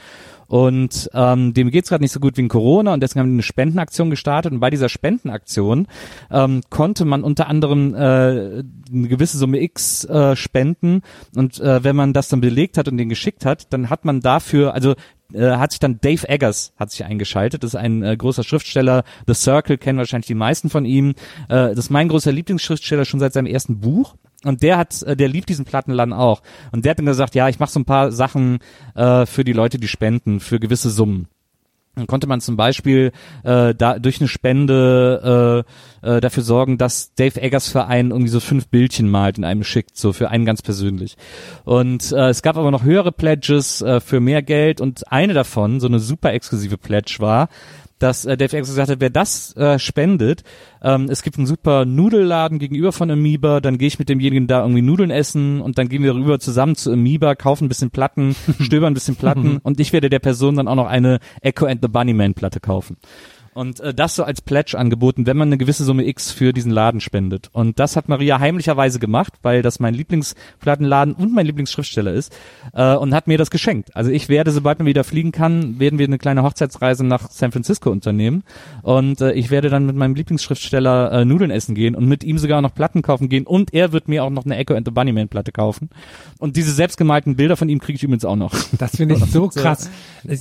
Und 0.51 1.09
ähm, 1.13 1.53
dem 1.53 1.71
geht's 1.71 1.87
gerade 1.87 2.03
nicht 2.03 2.11
so 2.11 2.19
gut 2.19 2.35
wegen 2.35 2.49
Corona 2.49 2.93
und 2.93 3.01
deswegen 3.01 3.21
haben 3.21 3.29
die 3.29 3.35
eine 3.35 3.41
Spendenaktion 3.41 4.09
gestartet. 4.09 4.51
Und 4.51 4.59
bei 4.59 4.69
dieser 4.69 4.89
Spendenaktion 4.89 5.87
ähm, 6.29 6.59
konnte 6.69 7.05
man 7.05 7.23
unter 7.23 7.47
anderem 7.47 7.95
äh, 7.95 7.97
eine 7.97 9.07
gewisse 9.07 9.37
Summe 9.37 9.61
X 9.61 10.03
äh, 10.03 10.35
spenden. 10.35 11.03
Und 11.37 11.61
äh, 11.61 11.85
wenn 11.85 11.95
man 11.95 12.11
das 12.11 12.27
dann 12.27 12.41
belegt 12.41 12.77
hat 12.77 12.89
und 12.89 12.97
den 12.97 13.07
geschickt 13.07 13.45
hat, 13.45 13.71
dann 13.71 13.89
hat 13.89 14.03
man 14.03 14.19
dafür, 14.19 14.73
also 14.73 14.95
äh, 15.33 15.51
hat 15.57 15.71
sich 15.71 15.79
dann 15.79 15.99
Dave 16.01 16.27
Eggers 16.27 16.73
hat 16.77 16.91
sich 16.91 17.03
eingeschaltet. 17.03 17.63
Das 17.63 17.71
ist 17.71 17.79
ein 17.79 18.03
äh, 18.03 18.15
großer 18.15 18.43
Schriftsteller. 18.43 19.03
The 19.27 19.33
Circle 19.33 19.77
kennen 19.77 19.97
wahrscheinlich 19.97 20.27
die 20.27 20.35
meisten 20.35 20.69
von 20.69 20.85
ihm. 20.85 21.11
Äh, 21.49 21.75
das 21.75 21.79
ist 21.79 21.89
mein 21.89 22.09
großer 22.09 22.31
Lieblingsschriftsteller 22.31 23.05
schon 23.05 23.19
seit 23.19 23.33
seinem 23.33 23.47
ersten 23.47 23.79
Buch. 23.79 24.15
Und 24.43 24.63
der 24.63 24.77
hat, 24.77 25.03
äh, 25.03 25.15
der 25.15 25.27
liebt 25.27 25.49
diesen 25.49 25.65
Plattenladen 25.65 26.13
auch. 26.13 26.41
Und 26.71 26.85
der 26.85 26.91
hat 26.91 26.99
dann 26.99 27.05
gesagt, 27.05 27.35
ja, 27.35 27.47
ich 27.49 27.59
mache 27.59 27.71
so 27.71 27.79
ein 27.79 27.85
paar 27.85 28.11
Sachen 28.11 28.59
äh, 28.95 29.25
für 29.25 29.43
die 29.43 29.53
Leute, 29.53 29.77
die 29.77 29.87
spenden, 29.87 30.39
für 30.39 30.59
gewisse 30.59 30.89
Summen. 30.89 31.27
Dann 31.95 32.07
konnte 32.07 32.27
man 32.27 32.39
zum 32.39 32.55
Beispiel 32.55 33.11
äh, 33.43 33.75
da 33.75 33.99
durch 33.99 34.21
eine 34.21 34.29
Spende 34.29 35.65
äh, 36.01 36.07
äh, 36.09 36.21
dafür 36.21 36.43
sorgen, 36.43 36.77
dass 36.77 37.13
Dave 37.15 37.41
Eggers 37.41 37.67
Verein 37.67 38.11
irgendwie 38.11 38.31
so 38.31 38.39
fünf 38.39 38.69
Bildchen 38.69 39.09
malt 39.09 39.37
in 39.37 39.43
einem 39.43 39.63
schickt, 39.63 39.97
so 39.97 40.13
für 40.13 40.29
einen 40.29 40.45
ganz 40.45 40.61
persönlich. 40.61 41.17
Und 41.65 42.11
äh, 42.13 42.29
es 42.29 42.41
gab 42.41 42.57
aber 42.57 42.71
noch 42.71 42.83
höhere 42.83 43.11
Pledges 43.11 43.81
äh, 43.81 43.99
für 43.99 44.21
mehr 44.21 44.41
Geld 44.41 44.79
und 44.79 45.11
eine 45.11 45.33
davon, 45.33 45.79
so 45.81 45.87
eine 45.87 45.99
super 45.99 46.31
exklusive 46.31 46.77
Pledge 46.77 47.17
war, 47.19 47.49
dass 48.01 48.25
äh, 48.25 48.37
Dave 48.37 48.57
gesagt 48.57 48.89
hat, 48.89 48.99
wer 48.99 49.09
das 49.09 49.55
äh, 49.55 49.79
spendet, 49.79 50.43
ähm, 50.81 51.07
es 51.09 51.21
gibt 51.21 51.37
einen 51.37 51.47
super 51.47 51.85
Nudelladen 51.85 52.59
gegenüber 52.59 52.91
von 52.91 53.11
Amoeba, 53.11 53.61
dann 53.61 53.77
gehe 53.77 53.87
ich 53.87 53.99
mit 53.99 54.09
demjenigen 54.09 54.47
da 54.47 54.61
irgendwie 54.61 54.81
Nudeln 54.81 55.11
essen 55.11 55.61
und 55.61 55.77
dann 55.77 55.89
gehen 55.89 56.03
wir 56.03 56.15
rüber 56.15 56.39
zusammen 56.39 56.75
zu 56.75 56.91
Amoeba, 56.91 57.35
kaufen 57.35 57.65
ein 57.65 57.69
bisschen 57.69 57.91
Platten, 57.91 58.35
stöbern 58.59 58.91
ein 58.91 58.95
bisschen 58.95 59.15
Platten 59.15 59.57
und 59.63 59.79
ich 59.79 59.93
werde 59.93 60.09
der 60.09 60.19
Person 60.19 60.55
dann 60.55 60.67
auch 60.67 60.75
noch 60.75 60.87
eine 60.87 61.19
Echo 61.41 61.65
and 61.65 61.81
the 61.81 61.87
Bunnyman 61.87 62.33
Platte 62.33 62.59
kaufen. 62.59 62.97
Und 63.53 63.79
äh, 63.81 63.93
das 63.93 64.15
so 64.15 64.23
als 64.23 64.41
Pledge 64.41 64.77
angeboten, 64.77 65.25
wenn 65.25 65.35
man 65.37 65.49
eine 65.49 65.57
gewisse 65.57 65.83
Summe 65.83 66.07
X 66.07 66.31
für 66.31 66.53
diesen 66.53 66.71
Laden 66.71 67.01
spendet. 67.01 67.49
Und 67.51 67.79
das 67.79 67.95
hat 67.95 68.07
Maria 68.07 68.39
heimlicherweise 68.39 68.99
gemacht, 68.99 69.33
weil 69.41 69.61
das 69.61 69.79
mein 69.79 69.93
Lieblingsplattenladen 69.93 71.13
und 71.13 71.33
mein 71.33 71.45
Lieblingsschriftsteller 71.45 72.13
ist 72.13 72.35
äh, 72.73 72.95
und 72.95 73.13
hat 73.13 73.27
mir 73.27 73.37
das 73.37 73.51
geschenkt. 73.51 73.95
Also 73.95 74.09
ich 74.11 74.29
werde, 74.29 74.51
sobald 74.51 74.79
man 74.79 74.85
wieder 74.85 75.03
fliegen 75.03 75.31
kann, 75.31 75.79
werden 75.79 75.99
wir 75.99 76.05
eine 76.07 76.17
kleine 76.17 76.43
Hochzeitsreise 76.43 77.05
nach 77.05 77.29
San 77.29 77.51
Francisco 77.51 77.89
unternehmen 77.89 78.43
und 78.83 79.19
äh, 79.21 79.33
ich 79.33 79.49
werde 79.51 79.69
dann 79.69 79.85
mit 79.85 79.95
meinem 79.95 80.15
Lieblingsschriftsteller 80.15 81.11
äh, 81.11 81.25
Nudeln 81.25 81.51
essen 81.51 81.75
gehen 81.75 81.95
und 81.95 82.05
mit 82.07 82.23
ihm 82.23 82.37
sogar 82.37 82.61
noch 82.61 82.73
Platten 82.73 83.01
kaufen 83.01 83.29
gehen 83.29 83.45
und 83.45 83.73
er 83.73 83.91
wird 83.91 84.07
mir 84.07 84.23
auch 84.23 84.29
noch 84.29 84.45
eine 84.45 84.57
Echo 84.57 84.75
and 84.75 84.87
the 84.87 84.91
Bunnyman 84.91 85.27
Platte 85.27 85.51
kaufen. 85.51 85.89
Und 86.39 86.55
diese 86.55 86.71
selbstgemalten 86.71 87.35
Bilder 87.35 87.57
von 87.57 87.69
ihm 87.69 87.79
kriege 87.79 87.95
ich 87.97 88.03
übrigens 88.03 88.25
auch 88.25 88.35
noch. 88.35 88.53
Das 88.77 88.95
finde 88.95 89.15
ich 89.15 89.25
so 89.31 89.49
krass. 89.49 89.89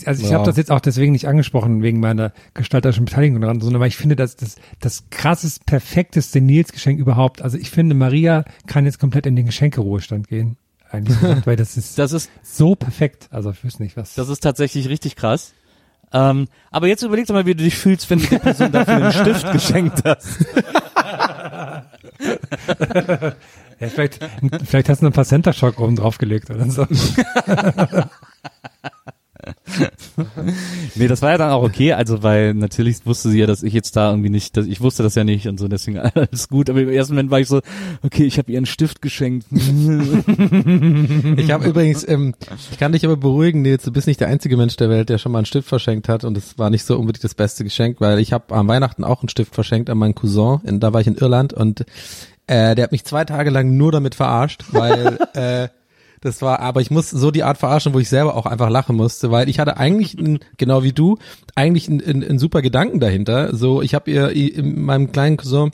Also 0.07 0.23
ich 0.23 0.31
Ja. 0.31 0.37
habe 0.37 0.47
das 0.47 0.57
jetzt 0.57 0.71
auch 0.71 0.81
deswegen 0.81 1.13
nicht 1.13 1.27
angesprochen, 1.27 1.83
wegen 1.83 2.01
meiner 2.01 2.33
gestalterischen 2.55 3.00
Beteiligung 3.05 3.41
daran, 3.41 3.61
sondern 3.61 3.81
weil 3.81 3.89
ich 3.89 3.97
finde, 3.97 4.17
dass 4.17 4.37
das 4.37 4.57
das 4.81 5.05
krassest, 5.11 5.67
perfekteste 5.67 6.41
Nils-Geschenk 6.41 6.99
überhaupt. 6.99 7.43
Also 7.43 7.59
ich 7.59 7.71
finde, 7.71 7.95
Maria 7.95 8.45
kann 8.67 8.85
jetzt 8.85 8.99
komplett 8.99 9.27
in 9.27 9.37
den 9.37 9.47
Geschenkeruhestand 9.47 10.29
gehen. 10.29 10.57
Eigentlich, 10.91 11.21
gesagt, 11.21 11.47
weil 11.47 11.57
das 11.57 11.77
ist 11.77 11.99
Das 11.99 12.13
ist 12.13 12.31
so 12.43 12.75
perfekt. 12.75 13.29
Also 13.31 13.51
ich 13.51 13.63
wüsste 13.63 13.83
nicht, 13.83 13.97
was. 13.97 14.15
Das 14.15 14.29
ist 14.29 14.41
tatsächlich 14.41 14.89
richtig 14.89 15.17
krass. 15.17 15.55
Ähm, 16.13 16.49
aber 16.73 16.89
jetzt 16.89 17.03
überleg 17.03 17.27
doch 17.27 17.35
mal, 17.35 17.47
wie 17.47 17.55
du 17.55 17.63
dich 17.63 17.77
fühlst, 17.77 18.11
wenn 18.11 18.19
du 18.19 18.27
der 18.27 18.41
Person 18.41 18.73
dafür 18.73 18.97
einen 18.97 19.13
Stift 19.13 19.53
geschenkt 19.53 20.03
hast. 20.05 20.45
ja, 23.79 23.89
vielleicht, 23.89 24.19
vielleicht 24.65 24.89
hast 24.89 25.03
du 25.03 25.07
ein 25.07 25.13
paar 25.13 25.25
Center 25.25 25.53
Shock 25.53 25.79
oben 25.79 25.95
draufgelegt 25.95 26.51
oder 26.51 26.69
so. 26.69 26.85
Nee, 30.95 31.09
das 31.09 31.23
war 31.23 31.31
ja 31.31 31.39
dann 31.39 31.51
auch 31.51 31.63
okay, 31.63 31.93
also 31.93 32.23
weil 32.23 32.55
natürlich 32.55 33.07
wusste 33.07 33.31
sie 33.31 33.39
ja, 33.39 33.47
dass 33.47 33.63
ich 33.63 33.73
jetzt 33.73 33.97
da 33.97 34.11
irgendwie 34.11 34.31
nicht, 34.31 34.57
dass 34.57 34.67
ich 34.67 34.81
wusste 34.81 35.03
das 35.03 35.15
ja 35.15 35.25
nicht 35.25 35.47
und 35.49 35.59
so, 35.59 35.69
deswegen 35.69 35.99
alles 36.15 36.49
gut. 36.49 36.69
Aber 36.69 36.81
im 36.81 36.89
ersten 36.89 37.15
Moment 37.15 37.31
war 37.31 37.41
ich 37.41 37.49
so, 37.49 37.61
okay, 38.03 38.25
ich 38.25 38.39
habe 38.39 38.51
ihr 38.51 38.59
einen 38.59 38.67
Stift 38.67 39.03
geschenkt. 39.03 39.47
Ich 41.37 41.51
habe 41.51 41.69
übrigens, 41.69 42.07
ähm, 42.07 42.35
ich 42.71 42.79
kann 42.79 42.93
dich 42.93 43.05
aber 43.05 43.17
beruhigen, 43.17 43.63
Nils, 43.63 43.85
du 43.85 43.93
bist 43.93 44.07
nicht 44.07 44.21
der 44.21 44.29
einzige 44.29 44.57
Mensch 44.57 44.77
der 44.77 44.91
Welt, 44.91 45.09
der 45.09 45.19
schon 45.19 45.33
mal 45.33 45.39
einen 45.39 45.47
Stift 45.47 45.69
verschenkt 45.69 46.09
hat 46.09 46.25
und 46.25 46.37
es 46.37 46.59
war 46.59 46.71
nicht 46.71 46.85
so 46.85 46.99
unbedingt 46.99 47.25
das 47.25 47.35
beste 47.35 47.65
Geschenk, 47.65 48.01
weil 48.01 48.19
ich 48.19 48.33
habe 48.33 48.55
am 48.55 48.69
Weihnachten 48.69 49.05
auch 49.05 49.23
einen 49.23 49.29
Stift 49.29 49.55
verschenkt 49.55 49.91
an 49.91 49.99
meinen 49.99 50.15
Cousin, 50.15 50.61
in, 50.65 50.81
da 50.81 50.93
war 50.93 51.01
ich 51.01 51.07
in 51.07 51.17
Irland 51.17 51.53
und 51.53 51.85
äh, 52.47 52.75
der 52.75 52.85
hat 52.85 52.93
mich 52.93 53.05
zwei 53.05 53.25
Tage 53.25 53.51
lang 53.51 53.77
nur 53.77 53.93
damit 53.93 54.15
verarscht, 54.15 54.65
weil 54.73 55.19
äh, 55.35 55.69
das 56.21 56.43
war, 56.43 56.61
aber 56.61 56.81
ich 56.81 56.91
muss 56.91 57.11
so 57.11 57.31
die 57.31 57.43
Art 57.43 57.59
verarschen, 57.59 57.95
wo 57.95 57.99
ich 57.99 58.09
selber 58.09 58.37
auch 58.37 58.47
einfach 58.47 58.69
lachen 58.69 58.97
musste, 58.97 59.31
weil 59.31 59.49
ich 59.49 59.59
hatte 59.59 59.79
eigentlich, 59.79 60.15
ein, 60.19 60.41
genau 60.59 60.83
wie 60.83 60.93
du, 60.93 61.17
eigentlich 61.55 61.89
einen 61.89 62.23
ein, 62.23 62.39
super 62.39 62.61
Gedanken 62.61 63.01
dahinter. 63.01 63.57
So, 63.57 63.81
ich 63.81 63.95
habe 63.95 64.11
ihr 64.11 64.31
in 64.31 64.83
meinem 64.83 65.13
kleinen 65.13 65.37
Cousin 65.37 65.73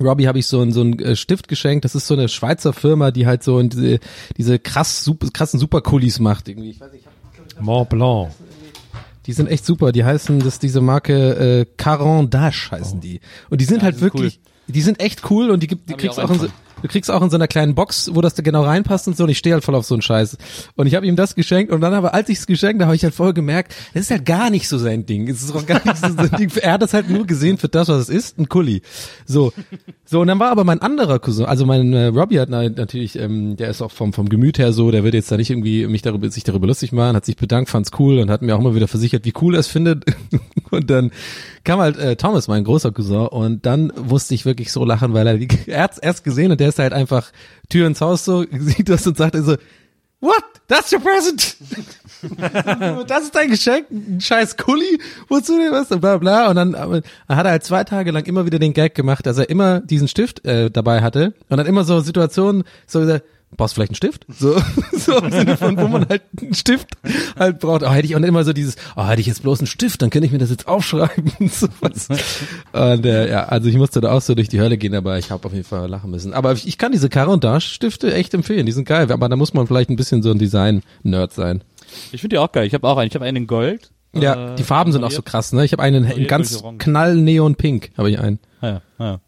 Robbie 0.00 0.28
habe 0.28 0.38
ich 0.38 0.46
so 0.46 0.60
einen 0.60 0.72
so 0.72 0.80
einen 0.80 0.98
äh, 1.00 1.16
Stift 1.16 1.48
geschenkt. 1.48 1.84
Das 1.84 1.94
ist 1.94 2.06
so 2.06 2.14
eine 2.14 2.28
Schweizer 2.28 2.72
Firma, 2.72 3.10
die 3.10 3.26
halt 3.26 3.42
so 3.42 3.60
diese 3.62 3.98
diese 4.36 4.58
krass 4.58 5.04
super, 5.04 5.28
krassen 5.32 5.58
Superkulis 5.58 6.20
macht 6.20 6.48
irgendwie. 6.48 6.70
Ich 6.70 6.80
weiß 6.80 6.92
nicht, 6.92 7.04
ich 7.04 7.56
hab, 7.56 7.62
Mont 7.62 7.88
Blanc. 7.88 8.30
die 9.26 9.32
sind 9.32 9.48
echt 9.48 9.66
super. 9.66 9.92
Die 9.92 10.04
heißen, 10.04 10.40
das 10.40 10.58
diese 10.58 10.80
Marke 10.80 11.60
äh, 11.60 11.66
Caron 11.76 12.30
Dash 12.30 12.70
heißen 12.70 13.00
die. 13.00 13.20
Und 13.50 13.60
die 13.60 13.64
sind 13.64 13.82
halt 13.82 13.96
die 13.96 14.00
sind 14.00 14.14
wirklich, 14.14 14.40
die 14.68 14.82
sind 14.82 15.00
echt 15.00 15.28
cool 15.30 15.50
und 15.50 15.62
die 15.62 15.66
gibt, 15.66 15.88
die 15.88 15.94
Hab 15.94 16.00
ich 16.00 16.06
kriegst 16.06 16.20
auch 16.20 16.30
auch, 16.30 16.34
in 16.34 16.40
so, 16.40 16.48
du 16.82 16.88
kriegst 16.88 17.10
auch 17.10 17.22
in 17.22 17.30
so 17.30 17.36
einer 17.36 17.48
kleinen 17.48 17.74
Box, 17.74 18.10
wo 18.14 18.20
das 18.20 18.34
da 18.34 18.42
genau 18.42 18.64
reinpasst 18.64 19.08
und 19.08 19.16
so. 19.16 19.24
Und 19.24 19.30
ich 19.30 19.38
stehe 19.38 19.54
halt 19.54 19.64
voll 19.64 19.74
auf 19.74 19.86
so 19.86 19.94
einen 19.94 20.02
Scheiß. 20.02 20.36
Und 20.76 20.86
ich 20.86 20.94
habe 20.94 21.06
ihm 21.06 21.16
das 21.16 21.34
geschenkt 21.34 21.72
und 21.72 21.80
dann 21.80 21.94
aber, 21.94 22.14
als 22.14 22.28
ich 22.28 22.38
es 22.38 22.46
geschenkt 22.46 22.80
habe, 22.80 22.86
habe 22.86 22.96
ich 22.96 23.04
halt 23.04 23.14
voll 23.14 23.32
gemerkt, 23.32 23.74
das 23.94 24.02
ist 24.04 24.10
halt 24.10 24.24
gar 24.24 24.50
nicht 24.50 24.68
so 24.68 24.78
sein 24.78 25.06
Ding. 25.06 25.28
Es 25.28 25.42
ist 25.42 25.54
auch 25.54 25.66
gar 25.66 25.80
nicht 25.84 25.96
so 25.96 26.12
sein 26.12 26.30
Ding. 26.38 26.50
Er 26.60 26.72
hat 26.72 26.82
das 26.82 26.94
halt 26.94 27.10
nur 27.10 27.26
gesehen 27.26 27.58
für 27.58 27.68
das, 27.68 27.88
was 27.88 28.02
es 28.02 28.08
ist, 28.08 28.38
ein 28.38 28.48
Kuli. 28.48 28.82
So, 29.26 29.52
so 30.04 30.20
und 30.20 30.28
dann 30.28 30.38
war 30.38 30.50
aber 30.50 30.64
mein 30.64 30.80
anderer 30.80 31.18
Cousin, 31.18 31.46
also 31.46 31.66
mein 31.66 31.92
äh, 31.92 32.06
Robbie 32.06 32.40
hat 32.40 32.48
na- 32.50 32.68
natürlich, 32.68 33.18
ähm, 33.18 33.56
der 33.56 33.70
ist 33.70 33.82
auch 33.82 33.90
vom 33.90 34.12
vom 34.12 34.28
Gemüt 34.28 34.58
her 34.58 34.72
so, 34.72 34.90
der 34.90 35.04
wird 35.04 35.14
jetzt 35.14 35.30
da 35.30 35.36
nicht 35.36 35.50
irgendwie 35.50 35.86
mich 35.86 36.02
darüber 36.02 36.30
sich 36.30 36.44
darüber 36.44 36.66
lustig 36.66 36.92
machen, 36.92 37.16
hat 37.16 37.24
sich 37.24 37.36
bedankt, 37.36 37.70
fand's 37.70 37.90
cool 37.98 38.18
und 38.18 38.30
hat 38.30 38.42
mir 38.42 38.54
auch 38.56 38.60
immer 38.60 38.74
wieder 38.74 38.88
versichert, 38.88 39.24
wie 39.24 39.34
cool 39.40 39.54
er 39.54 39.60
es 39.60 39.66
findet. 39.66 40.04
und 40.70 40.90
dann 40.90 41.10
kam 41.68 41.80
halt 41.80 41.98
äh, 41.98 42.16
Thomas, 42.16 42.48
mein 42.48 42.64
großer 42.64 42.92
Cousin, 42.92 43.26
und 43.26 43.66
dann 43.66 43.92
musste 43.94 44.34
ich 44.34 44.46
wirklich 44.46 44.72
so 44.72 44.86
lachen, 44.86 45.12
weil 45.12 45.26
er 45.26 45.36
die, 45.36 45.48
er 45.66 45.90
erst 46.00 46.24
gesehen 46.24 46.50
und 46.50 46.60
der 46.60 46.70
ist 46.70 46.78
halt 46.78 46.94
einfach 46.94 47.30
Tür 47.68 47.86
ins 47.86 48.00
Haus 48.00 48.24
so, 48.24 48.42
sieht 48.50 48.88
das 48.88 49.06
und 49.06 49.18
sagt 49.18 49.36
so, 49.36 49.56
What? 50.20 50.42
That's 50.66 50.92
your 50.92 51.00
present? 51.00 51.56
das 53.08 53.22
ist 53.22 53.34
dein 53.34 53.50
Geschenk? 53.50 53.86
Ein 53.90 54.20
scheiß 54.20 54.56
Kuli? 54.56 54.98
Wozu 55.28 55.56
denn 55.56 55.70
was? 55.70 55.92
Und 55.92 56.00
bla 56.00 56.16
bla. 56.18 56.48
Und 56.48 56.56
dann, 56.56 56.72
dann 56.72 57.02
hat 57.28 57.46
er 57.46 57.52
halt 57.52 57.64
zwei 57.64 57.84
Tage 57.84 58.10
lang 58.10 58.24
immer 58.24 58.44
wieder 58.44 58.58
den 58.58 58.72
Gag 58.72 58.94
gemacht, 58.94 59.24
dass 59.26 59.38
er 59.38 59.48
immer 59.48 59.80
diesen 59.80 60.08
Stift 60.08 60.44
äh, 60.44 60.70
dabei 60.70 61.02
hatte. 61.02 61.34
Und 61.48 61.58
dann 61.58 61.66
immer 61.66 61.84
so 61.84 62.00
Situationen, 62.00 62.64
so 62.86 63.00
gesagt, 63.00 63.24
brauchst 63.56 63.72
du 63.72 63.76
vielleicht 63.76 63.90
einen 63.90 63.96
Stift? 63.96 64.26
So, 64.28 64.60
so 64.92 65.18
im 65.18 65.30
Sinne 65.30 65.56
von, 65.56 65.76
wo 65.78 65.88
man 65.88 66.08
halt 66.08 66.22
einen 66.40 66.54
Stift 66.54 66.88
halt 67.38 67.60
braucht. 67.60 67.82
Oh, 67.82 67.90
hätte 67.90 68.06
ich, 68.06 68.14
und 68.14 68.24
immer 68.24 68.44
so 68.44 68.52
dieses, 68.52 68.76
oh, 68.96 69.06
hätte 69.06 69.20
ich 69.20 69.26
jetzt 69.26 69.42
bloß 69.42 69.60
einen 69.60 69.66
Stift, 69.66 70.02
dann 70.02 70.10
könnte 70.10 70.26
ich 70.26 70.32
mir 70.32 70.38
das 70.38 70.50
jetzt 70.50 70.68
aufschreiben. 70.68 71.32
so 71.50 71.68
was. 71.80 72.08
Und 72.72 73.06
äh, 73.06 73.30
ja, 73.30 73.44
also 73.44 73.68
ich 73.68 73.76
musste 73.76 74.00
da 74.00 74.12
auch 74.12 74.20
so 74.22 74.34
durch 74.34 74.48
die 74.48 74.60
Hölle 74.60 74.78
gehen, 74.78 74.94
aber 74.94 75.18
ich 75.18 75.30
habe 75.30 75.46
auf 75.46 75.52
jeden 75.52 75.64
Fall 75.64 75.88
lachen 75.88 76.10
müssen. 76.10 76.32
Aber 76.32 76.52
ich, 76.52 76.66
ich 76.66 76.78
kann 76.78 76.92
diese 76.92 77.08
Caron 77.08 77.40
Stifte 77.60 78.12
echt 78.12 78.34
empfehlen, 78.34 78.66
die 78.66 78.72
sind 78.72 78.86
geil, 78.86 79.10
aber 79.10 79.28
da 79.28 79.36
muss 79.36 79.54
man 79.54 79.66
vielleicht 79.66 79.90
ein 79.90 79.96
bisschen 79.96 80.22
so 80.22 80.30
ein 80.30 80.38
Design-Nerd 80.38 81.32
sein. 81.32 81.62
Ich 82.12 82.20
finde 82.20 82.34
die 82.34 82.38
auch 82.38 82.52
geil. 82.52 82.66
Ich 82.66 82.74
habe 82.74 82.86
auch 82.86 82.98
einen. 82.98 83.08
Ich 83.08 83.14
habe 83.14 83.24
einen 83.24 83.36
in 83.36 83.46
Gold. 83.46 83.90
Ja, 84.14 84.52
Äh, 84.52 84.56
die 84.56 84.62
Farben 84.62 84.92
sind 84.92 85.04
auch 85.04 85.10
so 85.10 85.22
krass, 85.22 85.52
ne? 85.52 85.64
Ich 85.64 85.72
habe 85.72 85.82
einen 85.82 86.04
in 86.04 86.26
ganz 86.26 86.50
durch 86.52 86.62
Orange. 86.64 86.78
knall 86.84 87.14
neon 87.16 87.56
pink, 87.56 87.90
habe 87.96 88.10
ich 88.10 88.18
einen. 88.18 88.38
Ah, 88.60 88.66
ja, 88.68 88.82
ah, 88.98 89.04
ja. 89.04 89.20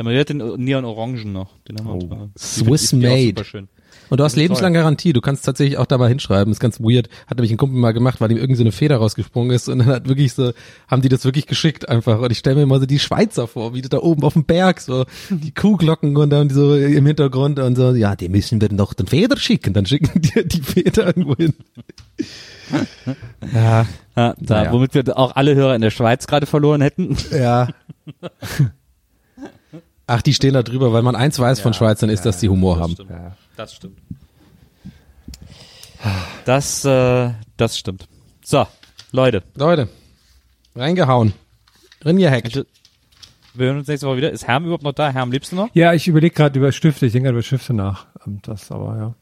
Ja, 0.00 0.04
man 0.04 0.16
hat 0.18 0.30
den 0.30 0.38
Neon 0.64 0.86
Orangen 0.86 1.30
noch. 1.30 1.50
Den 1.68 1.76
haben 1.78 2.00
wir 2.00 2.08
find 2.08 2.38
Swiss 2.38 2.94
made. 2.94 3.26
Super 3.28 3.44
schön. 3.44 3.68
Und 4.08 4.18
du 4.18 4.24
hast 4.24 4.32
sind 4.32 4.40
lebenslang 4.40 4.72
Garantie. 4.72 5.12
Du 5.12 5.20
kannst 5.20 5.44
tatsächlich 5.44 5.76
auch 5.76 5.84
da 5.84 5.98
mal 5.98 6.08
hinschreiben. 6.08 6.50
Ist 6.50 6.58
ganz 6.58 6.80
weird. 6.80 7.10
Hat 7.26 7.36
nämlich 7.36 7.50
ein 7.50 7.58
Kumpel 7.58 7.78
mal 7.78 7.92
gemacht, 7.92 8.18
weil 8.18 8.30
ihm 8.30 8.38
irgendwie 8.38 8.56
so 8.56 8.62
eine 8.62 8.72
Feder 8.72 8.96
rausgesprungen 8.96 9.50
ist 9.50 9.68
und 9.68 9.80
dann 9.80 9.88
hat 9.88 10.08
wirklich 10.08 10.32
so, 10.32 10.52
haben 10.88 11.02
die 11.02 11.10
das 11.10 11.26
wirklich 11.26 11.46
geschickt 11.46 11.86
einfach. 11.90 12.18
Und 12.18 12.32
ich 12.32 12.38
stelle 12.38 12.56
mir 12.56 12.62
immer 12.62 12.80
so 12.80 12.86
die 12.86 12.98
Schweizer 12.98 13.46
vor, 13.46 13.74
wie 13.74 13.82
die 13.82 13.90
da 13.90 13.98
oben 13.98 14.22
auf 14.24 14.32
dem 14.32 14.44
Berg 14.44 14.80
so 14.80 15.04
die 15.28 15.52
Kuhglocken 15.52 16.16
und 16.16 16.30
dann 16.30 16.48
so 16.48 16.74
im 16.74 17.04
Hintergrund 17.04 17.58
und 17.58 17.76
so, 17.76 17.92
ja, 17.92 18.16
die 18.16 18.30
müssen 18.30 18.58
wir 18.58 18.72
noch 18.72 18.94
den 18.94 19.06
Feder 19.06 19.36
schicken. 19.36 19.74
Dann 19.74 19.84
schicken 19.84 20.18
die 20.22 20.48
die 20.48 20.62
Feder 20.62 21.08
irgendwo 21.08 21.36
hin. 21.36 21.52
ja, 23.52 23.86
Ja, 24.16 24.34
da, 24.40 24.54
Naja. 24.54 24.72
womit 24.72 24.94
wir 24.94 25.18
auch 25.18 25.36
alle 25.36 25.54
Hörer 25.54 25.74
in 25.74 25.82
der 25.82 25.90
Schweiz 25.90 26.26
gerade 26.26 26.46
verloren 26.46 26.80
hätten. 26.80 27.18
ja. 27.30 27.68
Ach, 30.12 30.22
die 30.22 30.34
stehen 30.34 30.54
da 30.54 30.64
drüber, 30.64 30.92
weil 30.92 31.02
man 31.02 31.14
eins 31.14 31.38
weiß 31.38 31.60
von 31.60 31.72
Schweizern 31.72 32.10
ist, 32.10 32.26
dass 32.26 32.40
die 32.40 32.48
Humor 32.48 32.80
haben. 32.80 32.94
Stimmt. 32.94 33.12
Das 33.56 33.74
stimmt. 33.74 33.96
Das, 36.44 36.84
äh, 36.84 37.30
das 37.56 37.78
stimmt. 37.78 38.08
So, 38.42 38.66
Leute. 39.12 39.44
Leute, 39.54 39.88
reingehauen. 40.74 41.32
Ringehackt. 42.04 42.46
Also, 42.46 42.64
wir 43.54 43.66
hören 43.66 43.78
uns 43.78 43.86
nächste 43.86 44.08
Woche 44.08 44.16
wieder. 44.16 44.32
Ist 44.32 44.48
Herm 44.48 44.64
überhaupt 44.64 44.82
noch 44.82 44.94
da? 44.94 45.10
Herm, 45.10 45.30
lebst 45.30 45.52
du 45.52 45.56
noch? 45.56 45.68
Ja, 45.74 45.92
ich 45.92 46.08
überlege 46.08 46.34
gerade 46.34 46.58
über 46.58 46.72
Stifte, 46.72 47.06
ich 47.06 47.12
denke 47.12 47.26
gerade 47.26 47.36
über 47.38 47.44
Stifte 47.44 47.72
nach. 47.72 48.06
Ähm, 48.26 48.40
Das 48.42 48.72
aber, 48.72 48.96
ja. 48.96 49.14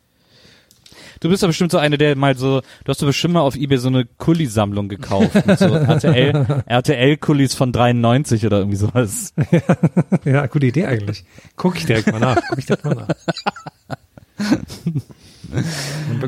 Du 1.20 1.28
bist 1.28 1.43
doch 1.43 1.49
bestimmt 1.49 1.73
so 1.73 1.78
eine, 1.78 1.99
der 1.99 2.16
mal 2.16 2.36
so, 2.36 2.61
du 2.61 2.89
hast 2.89 3.03
doch 3.03 3.07
bestimmt 3.07 3.35
mal 3.35 3.40
auf 3.40 3.57
Ebay 3.57 3.78
so 3.78 3.89
eine 3.89 4.05
Kulli-Sammlung 4.05 4.89
gekauft. 4.89 5.47
Mit 5.47 5.59
so 5.59 5.66
RTL, 5.74 6.62
RTL-Kullis 6.66 7.55
von 7.55 7.73
93 7.73 8.47
oder 8.47 8.59
irgendwie 8.59 8.77
sowas. 8.77 9.32
ja, 10.24 10.47
gute 10.47 10.66
Idee 10.66 10.86
eigentlich. 10.86 11.24
Guck 11.57 11.77
ich 11.77 11.86
direkt 11.86 12.12
mal 12.12 12.20
nach. 12.20 12.40
Guck 12.49 12.59
ich 12.59 12.66
direkt 12.66 12.85
mal 12.85 12.95
nach. 12.95 13.09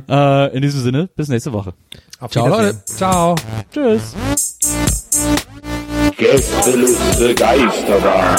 Äh, 0.08 0.56
in 0.56 0.62
diesem 0.62 0.80
Sinne, 0.80 1.08
bis 1.14 1.28
nächste 1.28 1.52
Woche. 1.52 1.74
Auf 2.20 2.32
Ciao. 2.32 2.48
Leute. 2.48 2.82
Ciao. 2.84 3.36
Tschüss. 3.72 4.14
Gästeliste 6.16 7.34
Geisterbahn. 7.34 8.38